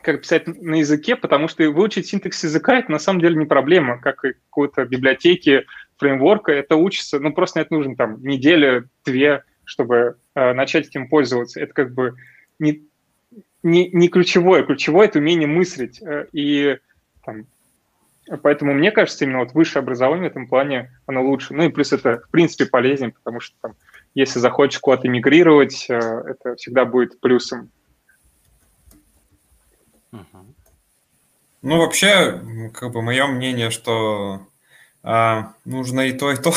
как 0.06 0.20
писать 0.20 0.46
на 0.46 0.76
языке, 0.76 1.16
потому 1.16 1.48
что 1.48 1.68
выучить 1.68 2.06
синтекс 2.06 2.44
языка– 2.44 2.78
это 2.78 2.92
на 2.92 3.00
самом 3.00 3.20
деле 3.20 3.34
не 3.34 3.44
проблема, 3.44 3.98
как 3.98 4.24
и 4.24 4.34
какой-то 4.34 4.84
библиотеки, 4.84 5.66
фреймворка, 5.96 6.52
это 6.52 6.76
учится, 6.76 7.18
ну, 7.18 7.32
просто 7.32 7.60
это 7.60 7.74
нужно 7.74 7.96
там 7.96 8.22
неделя, 8.22 8.84
две, 9.04 9.42
чтобы 9.64 10.16
э, 10.36 10.52
начать 10.52 10.86
этим 10.86 11.08
пользоваться. 11.08 11.60
Это 11.60 11.72
как 11.72 11.92
бы 11.92 12.14
не, 12.60 12.84
не, 13.64 13.88
не 13.88 14.08
ключевое. 14.08 14.62
Ключевое– 14.62 15.06
это 15.08 15.18
умение 15.18 15.48
мыслить. 15.48 16.00
Э, 16.00 16.28
и 16.32 16.78
там, 17.24 17.46
поэтому 18.42 18.74
мне 18.74 18.92
кажется, 18.92 19.24
именно 19.24 19.40
вот 19.40 19.54
высшее 19.54 19.82
образование 19.82 20.28
в 20.28 20.30
этом 20.30 20.46
плане, 20.46 20.92
оно 21.06 21.24
лучше. 21.24 21.52
Ну 21.52 21.64
и 21.64 21.68
плюс 21.68 21.92
это, 21.92 22.22
в 22.28 22.30
принципе, 22.30 22.66
полезнее, 22.66 23.10
потому 23.10 23.40
что 23.40 23.56
там, 23.60 23.74
если 24.14 24.38
захочешь 24.38 24.78
куда-то 24.78 25.08
мигрировать, 25.08 25.86
э, 25.88 25.96
это 25.96 26.54
всегда 26.54 26.84
будет 26.84 27.18
плюсом. 27.18 27.70
Ну, 31.66 31.78
вообще, 31.78 32.40
как 32.74 32.92
бы 32.92 33.02
мое 33.02 33.26
мнение, 33.26 33.70
что 33.70 34.46
а, 35.02 35.54
нужно 35.64 36.02
и 36.02 36.12
то, 36.12 36.30
и 36.30 36.36
то. 36.36 36.52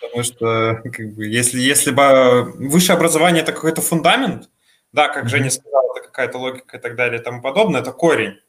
Потому 0.00 0.22
что, 0.22 0.80
как 0.82 1.14
бы, 1.14 1.26
если, 1.26 1.60
если 1.60 1.90
бы 1.90 2.54
высшее 2.54 2.96
образование– 2.96 3.42
это 3.42 3.52
какой-то 3.52 3.82
фундамент, 3.82 4.48
да, 4.94 5.08
как 5.08 5.28
Женя 5.28 5.50
сказал, 5.50 5.94
это 5.94 6.06
какая-то 6.06 6.38
логика 6.38 6.78
и 6.78 6.80
так 6.80 6.96
далее 6.96 7.20
и 7.20 7.22
тому 7.22 7.42
подобное, 7.42 7.82
это 7.82 7.92
корень, 7.92 8.40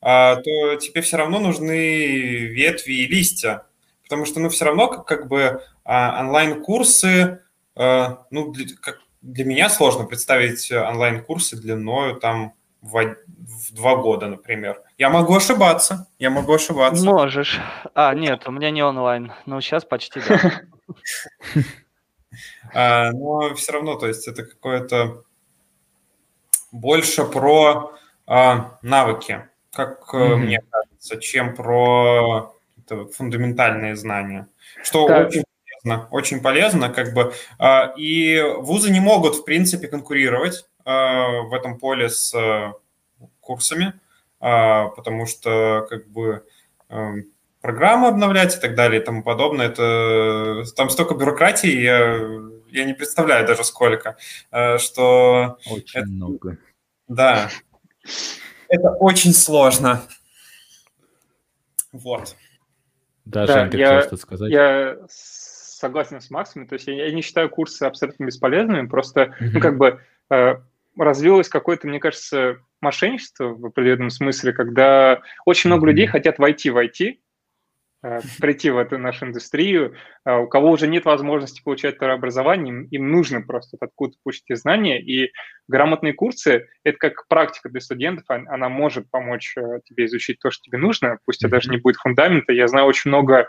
а, 0.00 0.36
то 0.36 0.76
тебе 0.76 1.02
все 1.02 1.18
равно 1.18 1.40
нужны 1.40 2.46
ветви 2.46 2.92
и 2.92 3.06
листья. 3.06 3.66
Потому 4.02 4.24
что, 4.24 4.40
ну, 4.40 4.48
все 4.48 4.64
равно, 4.64 4.88
как, 4.88 5.04
как 5.04 5.28
бы, 5.28 5.60
а, 5.84 6.22
онлайн-курсы, 6.22 7.42
а, 7.76 8.24
ну, 8.30 8.50
для, 8.50 8.64
как, 8.80 9.00
для 9.20 9.44
меня 9.44 9.68
сложно 9.68 10.04
представить 10.04 10.72
онлайн-курсы 10.72 11.58
длиною 11.58 12.16
там 12.16 12.54
в, 12.84 13.16
в 13.38 13.74
два 13.74 13.96
года, 13.96 14.28
например. 14.28 14.82
Я 14.98 15.08
могу 15.08 15.34
ошибаться, 15.34 16.06
я 16.18 16.30
могу 16.30 16.52
ошибаться. 16.52 17.04
Можешь. 17.04 17.60
А, 17.94 18.14
нет, 18.14 18.46
у 18.46 18.52
меня 18.52 18.70
не 18.70 18.82
онлайн. 18.82 19.32
Ну, 19.46 19.60
сейчас 19.60 19.84
почти 19.84 20.20
да. 20.28 20.62
А, 22.74 23.12
но 23.12 23.54
все 23.54 23.72
равно, 23.72 23.94
то 23.94 24.08
есть 24.08 24.26
это 24.26 24.44
какое-то 24.44 25.22
больше 26.72 27.24
про 27.24 27.94
а, 28.26 28.78
навыки, 28.82 29.48
как 29.72 30.12
мне 30.12 30.60
кажется, 30.68 31.20
чем 31.20 31.54
про 31.54 32.52
фундаментальные 32.88 33.94
знания. 33.94 34.48
Что 34.82 35.04
очень 35.04 35.44
полезно, 35.44 36.08
очень 36.10 36.40
полезно, 36.42 36.88
как 36.90 37.14
бы. 37.14 37.32
И 37.96 38.42
вузы 38.58 38.90
не 38.90 39.00
могут, 39.00 39.36
в 39.36 39.44
принципе, 39.44 39.86
конкурировать 39.86 40.64
Э, 40.73 40.73
в 40.84 41.54
этом 41.54 41.78
поле 41.78 42.08
с 42.08 42.34
э, 42.34 42.72
курсами, 43.40 43.94
а, 44.40 44.88
потому 44.88 45.26
что 45.26 45.86
как 45.88 46.06
бы 46.08 46.44
программы 47.62 48.08
обновлять 48.08 48.56
и 48.56 48.60
так 48.60 48.74
далее 48.74 49.00
и 49.00 49.04
тому 49.04 49.22
подобное, 49.22 49.68
это 49.68 50.64
там 50.76 50.90
столько 50.90 51.14
бюрократии, 51.14 51.70
я, 51.70 52.18
я 52.68 52.84
не 52.84 52.92
представляю 52.92 53.46
даже 53.46 53.64
сколько, 53.64 54.16
э, 54.50 54.76
что... 54.78 55.56
Очень 55.70 56.00
это, 56.00 56.08
много. 56.10 56.58
Да, 57.08 57.48
это 58.68 58.90
очень 58.90 59.32
сложно. 59.32 60.02
Вот. 61.92 62.36
Да, 63.24 63.46
Да, 63.46 63.60
Жень, 63.60 63.70
ты 63.70 63.78
я- 63.78 63.86
хотел 63.86 64.00
что-то 64.02 64.16
сказать? 64.22 64.50
Я 64.52 64.98
согласен 65.08 66.20
с 66.20 66.30
Максом, 66.30 66.66
то 66.66 66.74
есть 66.74 66.86
я, 66.86 67.06
я 67.06 67.12
не 67.12 67.22
считаю 67.22 67.48
курсы 67.48 67.82
абсолютно 67.84 68.24
бесполезными, 68.24 68.86
просто, 68.86 69.34
ну, 69.40 69.46
Мгм. 69.46 69.60
как 69.60 69.76
бы 69.78 70.00
э, 70.30 70.56
развилось 70.98 71.48
какое-то, 71.48 71.86
мне 71.88 72.00
кажется, 72.00 72.58
мошенничество 72.80 73.48
в 73.48 73.66
определенном 73.66 74.10
смысле, 74.10 74.52
когда 74.52 75.22
очень 75.44 75.70
много 75.70 75.86
людей 75.86 76.06
хотят 76.06 76.38
войти 76.38 76.70
в 76.70 76.76
IT, 76.76 77.18
э, 78.02 78.20
прийти 78.38 78.70
в 78.70 78.76
эту 78.78 78.98
нашу 78.98 79.26
индустрию, 79.26 79.96
а 80.24 80.38
у 80.38 80.46
кого 80.46 80.70
уже 80.70 80.86
нет 80.86 81.04
возможности 81.04 81.62
получать 81.62 81.96
второе 81.96 82.16
образование, 82.16 82.86
им, 82.90 83.10
нужно 83.10 83.40
просто 83.40 83.76
откуда 83.80 84.14
получить 84.22 84.44
эти 84.48 84.58
знания, 84.58 85.00
и 85.00 85.32
грамотные 85.68 86.12
курсы– 86.12 86.68
это 86.84 86.98
как 86.98 87.26
практика 87.28 87.70
для 87.70 87.80
студентов, 87.80 88.24
он- 88.28 88.48
она 88.48 88.68
может 88.68 89.10
помочь 89.10 89.54
э, 89.56 89.80
тебе 89.84 90.04
изучить 90.04 90.38
то, 90.38 90.50
что 90.50 90.62
тебе 90.62 90.78
нужно, 90.78 91.18
пусть 91.24 91.42
это 91.42 91.52
даже 91.52 91.70
не 91.70 91.78
будет 91.78 91.96
фундамента. 91.96 92.52
Я 92.52 92.68
знаю 92.68 92.86
очень 92.86 93.08
много 93.08 93.40
э, 93.40 93.46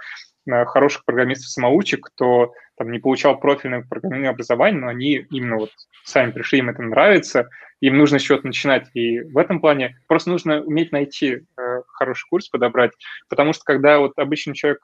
хороших 0.47 1.05
программистов-самоучек, 1.05 2.05
кто 2.05 2.53
там 2.77 2.91
не 2.91 2.99
получал 2.99 3.39
профильное 3.39 3.85
программное 3.87 4.29
образование, 4.29 4.81
но 4.81 4.87
они 4.87 5.13
именно 5.29 5.57
вот 5.57 5.71
сами 6.03 6.31
пришли, 6.31 6.59
им 6.59 6.69
это 6.69 6.81
нравится, 6.81 7.49
им 7.79 7.97
нужно 7.97 8.19
с 8.19 8.21
чего-то 8.21 8.47
начинать. 8.47 8.89
И 8.93 9.21
в 9.21 9.37
этом 9.37 9.59
плане 9.59 9.97
просто 10.07 10.29
нужно 10.29 10.61
уметь 10.61 10.91
найти 10.91 11.45
э, 11.57 11.81
хороший 11.87 12.27
курс, 12.29 12.49
подобрать, 12.49 12.91
потому 13.29 13.53
что 13.53 13.63
когда 13.63 13.99
вот 13.99 14.13
обычный 14.17 14.53
человек 14.53 14.81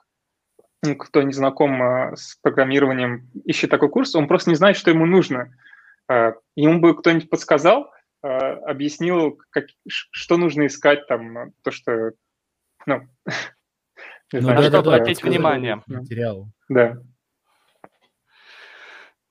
ну, 0.83 0.95
кто 0.95 1.21
не 1.21 1.33
знаком 1.33 1.81
э, 1.81 2.15
с 2.15 2.37
программированием, 2.41 3.29
ищет 3.45 3.69
такой 3.69 3.89
курс, 3.89 4.15
он 4.15 4.27
просто 4.27 4.49
не 4.49 4.55
знает, 4.55 4.77
что 4.77 4.89
ему 4.89 5.05
нужно. 5.05 5.53
Э, 6.09 6.33
ему 6.55 6.79
бы 6.79 6.95
кто-нибудь 6.97 7.29
подсказал, 7.29 7.91
э, 8.23 8.27
объяснил, 8.27 9.39
как, 9.51 9.65
что 9.87 10.37
нужно 10.37 10.65
искать, 10.65 11.07
там, 11.07 11.53
то, 11.63 11.71
что, 11.71 12.11
ну, 12.85 13.07
Ну 14.33 14.47
да, 14.47 14.61
что 14.61 14.71
да, 14.71 14.79
обратить 14.79 15.17
сказали 15.17 15.35
внимание. 15.35 15.83
Материал. 15.87 16.47
Да. 16.69 16.97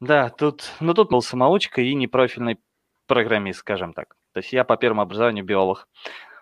Да, 0.00 0.30
тут, 0.30 0.72
ну 0.80 0.94
тут 0.94 1.10
был 1.10 1.22
самоучка 1.22 1.82
и 1.82 1.94
непрофильный 1.94 2.58
программист, 3.06 3.60
скажем 3.60 3.92
так. 3.92 4.16
То 4.32 4.38
есть 4.38 4.52
я 4.52 4.64
по 4.64 4.76
первому 4.76 5.02
образованию 5.02 5.44
биолог. 5.44 5.88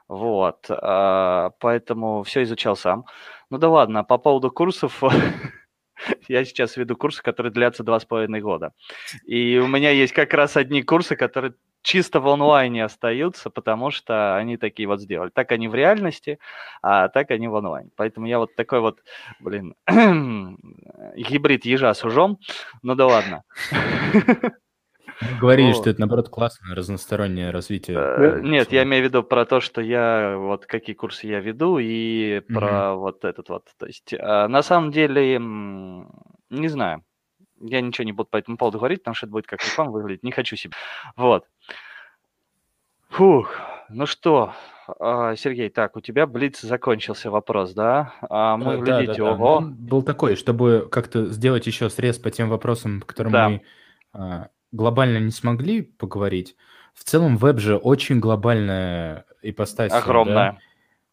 Вот, 0.09 0.66
а, 0.70 1.51
поэтому 1.60 2.22
все 2.22 2.43
изучал 2.43 2.76
сам. 2.76 3.05
Ну 3.51 3.59
да 3.59 3.68
ладно, 3.68 4.05
по 4.05 4.16
поводу 4.16 4.51
курсов, 4.51 5.02
я 6.29 6.45
сейчас 6.45 6.77
веду 6.77 6.97
курсы, 6.97 7.23
которые 7.23 7.53
длятся 7.53 7.83
два 7.83 8.01
с 8.01 8.05
половиной 8.05 8.41
года. 8.41 8.73
И 9.25 9.59
у 9.59 9.66
меня 9.66 9.91
есть 9.91 10.12
как 10.12 10.35
раз 10.35 10.57
одни 10.57 10.83
курсы, 10.83 11.16
которые 11.16 11.55
чисто 11.83 12.20
в 12.20 12.29
онлайне 12.29 12.85
остаются, 12.85 13.51
потому 13.51 13.91
что 13.91 14.37
они 14.37 14.57
такие 14.57 14.89
вот 14.89 15.01
сделали. 15.01 15.31
Так 15.31 15.53
они 15.53 15.69
в 15.69 15.75
реальности, 15.75 16.39
а 16.83 17.09
так 17.09 17.31
они 17.31 17.49
в 17.49 17.57
онлайне. 17.57 17.91
Поэтому 17.97 18.27
я 18.27 18.39
вот 18.39 18.55
такой 18.57 18.81
вот, 18.81 19.01
блин, 19.41 19.75
гибрид 21.16 21.65
ежа 21.65 21.95
с 21.95 22.05
ужом. 22.05 22.39
Ну 22.83 22.95
да 22.95 23.07
ладно. 23.07 23.45
Мы 25.20 25.39
Говорили, 25.40 25.69
Вот. 25.73 25.77
что 25.77 25.90
это, 25.90 26.01
наоборот, 26.01 26.28
классное 26.28 26.74
разностороннее 26.74 27.51
развитие. 27.51 27.97
Э, 27.99 28.39
э, 28.39 28.40
Нет, 28.43 28.70
я 28.73 28.85
имею 28.85 29.03
в 29.05 29.07
виду 29.09 29.23
про 29.23 29.45
то, 29.45 29.61
что 29.61 29.81
я 29.81 30.36
вот 30.39 30.66
какие 30.66 30.95
курсы 30.95 31.27
я 31.27 31.40
веду 31.40 31.78
и 31.78 32.40
про 32.40 32.95
вот 32.95 33.24
этот 33.24 33.49
вот. 33.49 33.65
То 33.78 33.86
есть 33.86 34.12
на 34.12 34.62
самом 34.62 34.90
деле 34.93 35.39
не 35.39 36.69
знаю. 36.69 37.03
Я 37.61 37.81
ничего 37.81 38.05
не 38.05 38.12
буду 38.12 38.28
по 38.31 38.36
этому 38.36 38.57
поводу 38.57 38.78
говорить, 38.78 39.01
потому 39.01 39.16
что 39.16 39.27
это 39.27 39.32
будет 39.32 39.47
как 39.49 39.61
реклама 39.65 39.90
выглядеть. 39.90 40.23
Не 40.23 40.31
хочу 40.31 40.55
себе. 40.55 40.74
Вот. 41.16 41.45
Фух. 43.11 43.53
Ну 43.90 44.07
что, 44.07 44.53
а, 45.01 45.35
Сергей, 45.35 45.70
так, 45.70 45.97
у 45.97 46.01
тебя 46.01 46.27
Блиц 46.27 46.61
закончился 46.61 47.31
вопрос, 47.31 47.73
да? 47.73 48.12
А 48.20 48.57
мы, 48.59 48.74
Э, 48.74 48.78
да, 48.78 48.85
да, 48.85 48.99
глядите, 49.03 49.23
да. 49.24 49.32
ого. 49.32 49.57
Он 49.57 49.74
был 49.74 50.03
такой, 50.03 50.36
чтобы 50.36 50.86
как-то 50.90 51.24
сделать 51.27 51.66
еще 51.66 51.89
срез 51.89 52.19
по 52.19 52.31
тем 52.31 52.49
вопросам, 52.51 53.01
по 53.01 53.07
которым 53.07 53.32
Да. 53.32 53.49
мы 53.49 53.62
а, 54.12 54.49
глобально 54.73 55.19
не 55.19 55.31
смогли 55.31 55.82
поговорить. 55.82 56.57
В 56.95 57.05
целом 57.05 57.36
веб 57.36 57.59
же 57.59 57.77
очень 57.77 58.20
глобальная 58.20 59.24
ипостась. 59.43 59.93
да? 59.93 59.99
Огромная. 59.99 60.59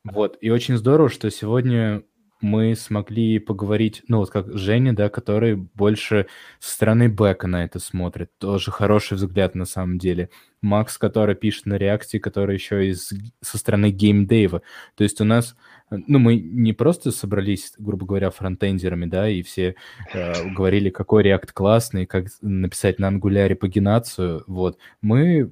Вот, 0.03 0.37
и 0.41 0.49
очень 0.49 0.77
здорово, 0.77 1.09
что 1.09 1.29
сегодня 1.31 2.03
мы 2.41 2.75
смогли 2.75 3.39
поговорить, 3.39 4.03
ну, 4.07 4.17
вот 4.17 4.29
как 4.29 4.55
Женя, 4.57 4.93
да, 4.93 5.09
который 5.09 5.55
больше 5.55 6.27
со 6.59 6.73
стороны 6.73 7.09
бэка 7.09 7.47
на 7.47 7.63
это 7.63 7.79
смотрит. 7.79 8.29
Тоже 8.37 8.71
хороший 8.71 9.15
взгляд 9.15 9.55
на 9.55 9.65
самом 9.65 9.97
деле. 9.97 10.29
Макс, 10.61 10.97
который 10.97 11.35
пишет 11.35 11.65
на 11.65 11.75
реакции, 11.75 12.19
который 12.19 12.55
еще 12.55 12.89
из, 12.89 13.13
со 13.41 13.57
стороны 13.57 13.91
геймдейва. 13.91 14.61
То 14.95 15.03
есть 15.03 15.21
у 15.21 15.23
нас, 15.23 15.55
э, 15.91 15.97
ну, 16.07 16.19
мы 16.19 16.35
не 16.37 16.73
просто 16.73 17.11
собрались, 17.11 17.73
грубо 17.77 18.05
говоря, 18.05 18.31
фронтендерами, 18.31 19.05
да, 19.05 19.29
и 19.29 19.41
все 19.41 19.75
э, 20.13 20.49
говорили, 20.49 20.89
какой 20.89 21.23
реакт 21.23 21.51
классный, 21.53 22.05
как 22.05 22.27
написать 22.41 22.99
на 22.99 23.07
ангуляре 23.07 23.55
пагинацию, 23.55 24.43
вот. 24.47 24.77
Мы 25.01 25.49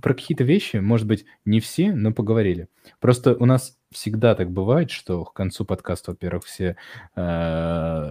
про 0.00 0.14
какие-то 0.14 0.44
вещи, 0.44 0.76
может 0.76 1.06
быть, 1.06 1.24
не 1.44 1.60
все, 1.60 1.92
но 1.92 2.12
поговорили. 2.12 2.68
Просто 3.00 3.34
у 3.34 3.44
нас 3.44 3.76
всегда 3.90 4.34
так 4.34 4.50
бывает, 4.50 4.90
что 4.90 5.24
к 5.24 5.34
концу 5.34 5.64
подкаста, 5.64 6.12
во-первых, 6.12 6.44
все 6.44 6.76
э, 7.16 8.10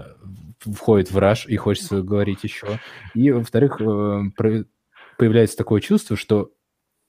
входят 0.60 1.12
в 1.12 1.18
раж 1.18 1.46
и 1.48 1.56
хочется 1.58 2.02
говорить 2.02 2.44
еще. 2.44 2.80
И, 3.14 3.32
во-вторых, 3.32 3.82
э, 3.82 4.64
появляется 5.18 5.58
такое 5.58 5.82
чувство, 5.82 6.16
что 6.16 6.52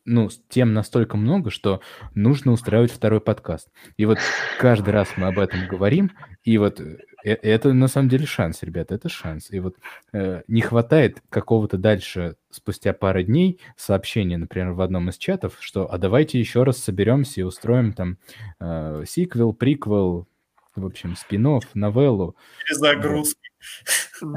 ну, 0.05 0.29
тем 0.49 0.73
настолько 0.73 1.17
много, 1.17 1.51
что 1.51 1.81
нужно 2.15 2.53
устраивать 2.53 2.91
второй 2.91 3.21
подкаст. 3.21 3.69
И 3.97 4.05
вот 4.05 4.19
каждый 4.59 4.91
раз 4.91 5.09
мы 5.17 5.29
об 5.29 5.39
этом 5.39 5.69
говорим, 5.69 6.11
и 6.43 6.59
вот 6.59 6.81
э- 6.81 6.99
это 7.31 7.73
на 7.73 7.89
самом 7.89 8.09
деле 8.09 8.27
шанс, 8.27 8.63
ребята, 8.63 8.95
это 8.95 9.09
шанс. 9.09 9.51
И 9.51 9.61
вот 9.61 9.77
э, 10.13 10.43
не 10.49 10.61
хватает 10.61 11.23
какого-то 11.31 11.77
дальше, 11.77 12.37
спустя 12.51 12.93
пару 12.93 13.23
дней, 13.23 13.61
сообщения, 13.77 14.37
например, 14.37 14.73
в 14.73 14.81
одном 14.81 15.09
из 15.09 15.19
чатов, 15.19 15.57
что 15.61 15.93
«а 15.93 15.99
давайте 15.99 16.39
еще 16.39 16.63
раз 16.65 16.79
соберемся 16.79 17.41
и 17.41 17.45
устроим 17.45 17.93
там 17.93 18.19
э, 18.61 19.05
сиквел, 19.07 19.53
приквел, 19.53 20.27
в 20.75 20.87
общем, 20.87 21.17
спин 21.17 21.61
новеллу». 21.75 22.37
Перезагрузка. 22.67 23.41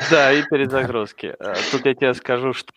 Да, 0.10 0.32
и 0.32 0.44
перезагрузки. 0.44 1.36
Э, 1.40 1.56
Тут 1.72 1.86
я 1.86 1.94
тебе 1.96 2.14
скажу, 2.14 2.54
что... 2.54 2.72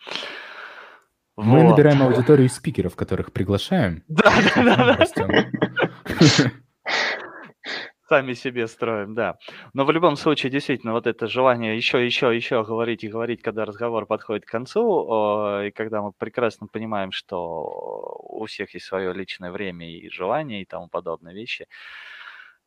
Мы 1.35 1.63
набираем 1.63 2.03
аудиторию 2.03 2.47
из 2.47 2.55
спикеров, 2.55 2.95
которых 2.97 3.31
приглашаем. 3.31 4.03
Да, 4.09 4.33
да, 4.55 5.07
да. 5.15 6.51
Сами 8.09 8.33
себе 8.33 8.67
строим, 8.67 9.13
да. 9.13 9.37
Но 9.73 9.85
в 9.85 9.91
любом 9.91 10.15
случае, 10.15 10.51
действительно, 10.51 10.93
вот 10.93 11.05
это 11.05 11.27
желание 11.27 11.77
еще, 11.77 12.03
еще, 12.03 12.35
еще 12.35 12.63
говорить 12.63 13.03
и 13.03 13.07
говорить, 13.07 13.43
когда 13.43 13.65
разговор 13.65 14.07
подходит 14.07 14.45
к 14.45 14.49
концу, 14.49 15.61
и 15.61 15.71
когда 15.71 16.01
мы 16.01 16.11
прекрасно 16.11 16.65
понимаем, 16.65 17.11
что 17.11 18.17
у 18.23 18.45
всех 18.47 18.73
есть 18.73 18.87
свое 18.87 19.13
личное 19.13 19.51
время 19.51 19.87
и 19.87 20.09
желание 20.09 20.63
и 20.63 20.65
тому 20.65 20.87
подобные 20.89 21.35
вещи, 21.35 21.67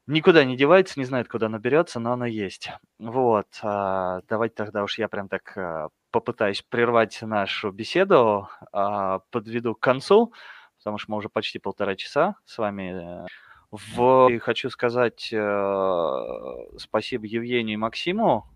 никуда 0.06 0.44
не 0.44 0.56
девается, 0.56 1.01
не 1.01 1.06
знает, 1.06 1.28
куда 1.28 1.48
наберется, 1.48 1.98
но 1.98 2.12
оно 2.12 2.27
есть. 2.27 2.70
Вот. 3.01 3.47
а, 3.62 4.20
Давайте 4.28 4.55
тогда 4.55 4.85
уж 4.85 4.98
я 4.98 5.09
прям 5.09 5.28
так 5.28 5.56
а, 5.56 5.89
попытаюсь 6.12 6.62
прервать 6.62 7.20
нашу 7.23 7.73
беседу, 7.73 8.48
а, 8.73 9.20
подведу 9.31 9.74
к 9.74 9.81
концу, 9.81 10.32
потому 10.78 10.98
что 10.98 11.10
мы 11.10 11.19
уже 11.19 11.28
почти 11.28 11.59
полтора 11.59 11.97
часа 11.97 12.36
с 12.44 12.59
вами 12.59 13.24
э, 13.24 13.28
в... 13.73 14.28
И 14.31 14.39
хочу 14.39 14.70
сказать 14.70 15.31
э, 15.32 16.66
спасибо 16.78 17.27
Евгению 17.27 17.74
и 17.74 17.78
Максиму. 17.78 18.47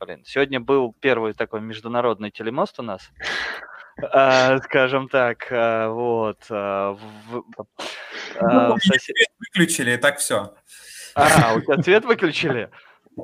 Блин, 0.00 0.24
сегодня 0.24 0.58
был 0.58 0.94
первый 0.98 1.34
такой 1.34 1.60
международный 1.60 2.30
телемост 2.30 2.80
у 2.80 2.82
нас. 2.82 3.10
Э, 4.02 4.58
скажем 4.64 5.08
так, 5.10 5.52
э, 5.52 5.88
вот. 5.88 6.38
э, 6.48 6.54
в- 6.96 7.44
э, 7.58 8.40
Ну, 8.40 8.76
в 8.76 8.82
сосед- 8.82 9.14
Свет 9.16 9.28
выключили, 9.38 9.90
и 9.92 9.96
так 9.98 10.18
все. 10.18 10.54
А, 11.14 11.54
у 11.54 11.60
тебя 11.60 11.82
свет 11.82 12.04
выключили? 12.06 12.70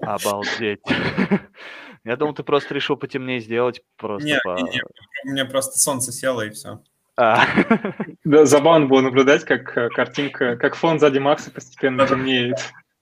Обалдеть. 0.02 0.80
Я 2.04 2.16
думал, 2.16 2.34
ты 2.34 2.42
просто 2.42 2.74
решил 2.74 2.96
потемнее 2.96 3.40
сделать. 3.40 3.82
Просто 3.96 4.26
Не, 4.28 4.38
по- 4.44 4.56
не, 4.56 4.62
не, 4.64 4.82
у 5.24 5.28
меня 5.32 5.44
просто 5.46 5.78
солнце 5.78 6.12
село, 6.12 6.42
и 6.42 6.50
все. 6.50 6.82
А. 7.16 7.46
Да, 8.24 8.44
забавно 8.44 8.86
было 8.86 9.00
наблюдать, 9.00 9.44
как 9.44 9.76
э, 9.76 9.88
картинка, 9.88 10.56
как 10.56 10.74
фон 10.74 10.98
сзади 10.98 11.18
Макса 11.18 11.50
постепенно 11.50 12.06
темнеет. 12.06 12.58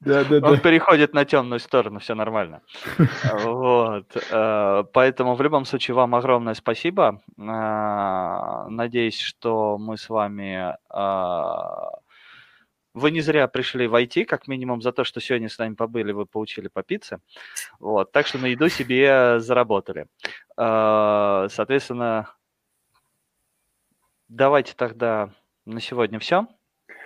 Он 0.07 0.61
переходит 0.61 1.15
на 1.15 1.25
темную 1.25 1.59
сторону, 1.61 1.99
все 1.99 2.15
нормально. 2.15 2.61
Вот. 3.33 4.17
э, 4.31 4.85
Поэтому 4.93 5.35
в 5.35 5.43
любом 5.43 5.65
случае 5.65 5.95
вам 5.95 6.15
огромное 6.15 6.55
спасибо. 6.55 7.23
А, 7.39 8.69
Надеюсь, 8.69 9.19
что 9.19 9.79
мы 9.79 9.97
с 9.97 10.09
вами... 10.09 10.77
Вы 12.93 13.11
не 13.11 13.23
зря 13.23 13.49
пришли 13.49 13.89
в 13.89 13.95
IT, 13.95 14.25
как 14.25 14.47
минимум 14.47 14.81
за 14.81 14.93
то, 14.93 15.03
что 15.03 15.21
сегодня 15.21 15.49
с 15.49 15.59
нами 15.59 15.75
побыли, 15.75 16.13
вы 16.13 16.27
получили 16.27 16.69
по 16.69 16.85
пицце. 16.85 17.19
Вот. 17.81 18.13
Так 18.13 18.29
что 18.29 18.39
на 18.39 18.47
еду 18.47 18.69
себе 18.69 19.41
заработали. 19.41 20.07
Соответственно, 20.57 22.29
давайте 24.29 24.75
тогда 24.77 25.31
на 25.67 25.81
сегодня 25.81 26.19
все. 26.19 26.47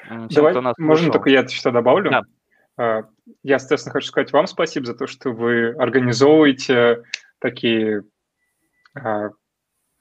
Давай, 0.09 0.55
можно 0.78 1.12
только 1.12 1.31
я 1.31 1.47
что 1.49 1.70
добавлю? 1.70 2.11
Да. 2.11 2.23
А, 2.77 3.03
я, 3.43 3.59
соответственно, 3.59 3.93
хочу 3.93 4.09
сказать 4.09 4.32
вам 4.32 4.47
спасибо 4.47 4.86
за 4.86 4.95
то, 4.95 5.07
что 5.07 5.31
вы 5.31 5.70
организовываете 5.73 7.03
такие 7.40 8.05
а, 8.95 9.31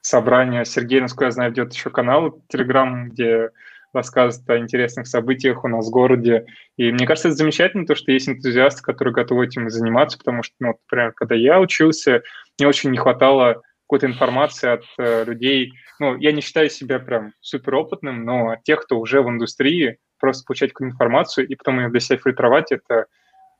собрания. 0.00 0.64
Сергей, 0.64 1.00
насколько 1.00 1.26
я 1.26 1.30
знаю, 1.30 1.50
ведет 1.50 1.74
еще 1.74 1.90
канал 1.90 2.42
Telegram, 2.52 3.04
где 3.04 3.50
рассказывает 3.92 4.48
о 4.50 4.58
интересных 4.58 5.06
событиях 5.06 5.64
у 5.64 5.68
нас 5.68 5.88
в 5.88 5.90
городе. 5.90 6.46
И 6.76 6.92
мне 6.92 7.06
кажется, 7.06 7.28
это 7.28 7.38
замечательно, 7.38 7.86
то, 7.86 7.94
что 7.94 8.12
есть 8.12 8.28
энтузиасты, 8.28 8.82
которые 8.82 9.14
готовы 9.14 9.46
этим 9.46 9.70
заниматься, 9.70 10.18
потому 10.18 10.42
что, 10.42 10.54
ну, 10.60 10.68
например, 10.68 11.12
когда 11.12 11.34
я 11.34 11.58
учился, 11.58 12.22
мне 12.58 12.68
очень 12.68 12.90
не 12.90 12.98
хватало 12.98 13.62
какой-то 13.86 14.06
информации 14.06 14.68
от 14.68 14.84
э, 14.98 15.24
людей. 15.24 15.72
Ну, 15.98 16.16
я 16.16 16.32
не 16.32 16.40
считаю 16.40 16.70
себя 16.70 16.98
прям 16.98 17.32
суперопытным, 17.40 18.24
но 18.24 18.56
тех, 18.64 18.82
кто 18.82 18.98
уже 18.98 19.22
в 19.22 19.28
индустрии, 19.28 19.98
просто 20.18 20.44
получать 20.44 20.72
какую-то 20.72 20.94
информацию 20.94 21.46
и 21.46 21.54
потом 21.54 21.80
ее 21.80 21.88
для 21.88 22.00
себя 22.00 22.18
фильтровать, 22.18 22.72
это 22.72 23.06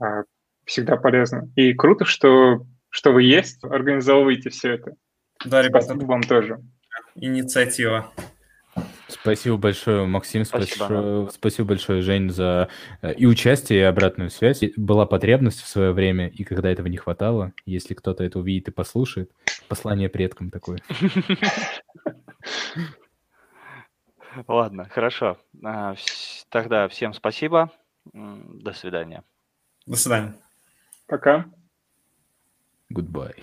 э, 0.03 0.25
всегда 0.65 0.97
полезно. 0.97 1.51
И 1.57 1.73
круто, 1.75 2.05
что, 2.05 2.67
что 2.91 3.13
вы 3.13 3.23
есть, 3.25 3.65
организовываете 3.65 4.51
все 4.51 4.75
это. 4.75 4.93
Да, 5.45 5.63
ребята. 5.63 5.87
Спасибо 5.87 6.07
вам 6.07 6.23
тоже. 6.23 6.59
Инициатива. 7.15 8.13
Спасибо 9.09 9.57
большое, 9.57 10.07
Максим, 10.07 10.45
спасибо, 10.45 10.85
спасибо, 10.85 11.31
спасибо 11.33 11.69
большое, 11.69 12.03
Жень, 12.03 12.31
за 12.31 12.69
э, 13.01 13.15
и 13.15 13.27
участие, 13.27 13.81
и 13.81 13.83
обратную 13.83 14.31
связь. 14.31 14.63
Была 14.77 15.07
потребность 15.07 15.63
в 15.63 15.67
свое 15.67 15.93
время, 15.93 16.29
и 16.29 16.45
когда 16.45 16.71
этого 16.71 16.87
не 16.89 16.99
хватало, 16.99 17.53
если 17.65 17.95
кто-то 17.95 18.23
это 18.23 18.39
увидит 18.39 18.69
и 18.69 18.73
послушает, 18.73 19.31
послание 19.67 20.09
предкам 20.09 20.51
такое. 20.51 20.81
Ладно, 24.47 24.89
хорошо. 24.89 25.39
А, 25.65 25.95
тогда 26.49 26.89
всем 26.89 27.13
спасибо. 27.15 27.73
До 28.13 28.73
свидания. 28.73 29.25
До 29.87 29.97
свидания. 29.97 30.35
Пока. 31.07 31.47
Goodbye. 32.93 33.43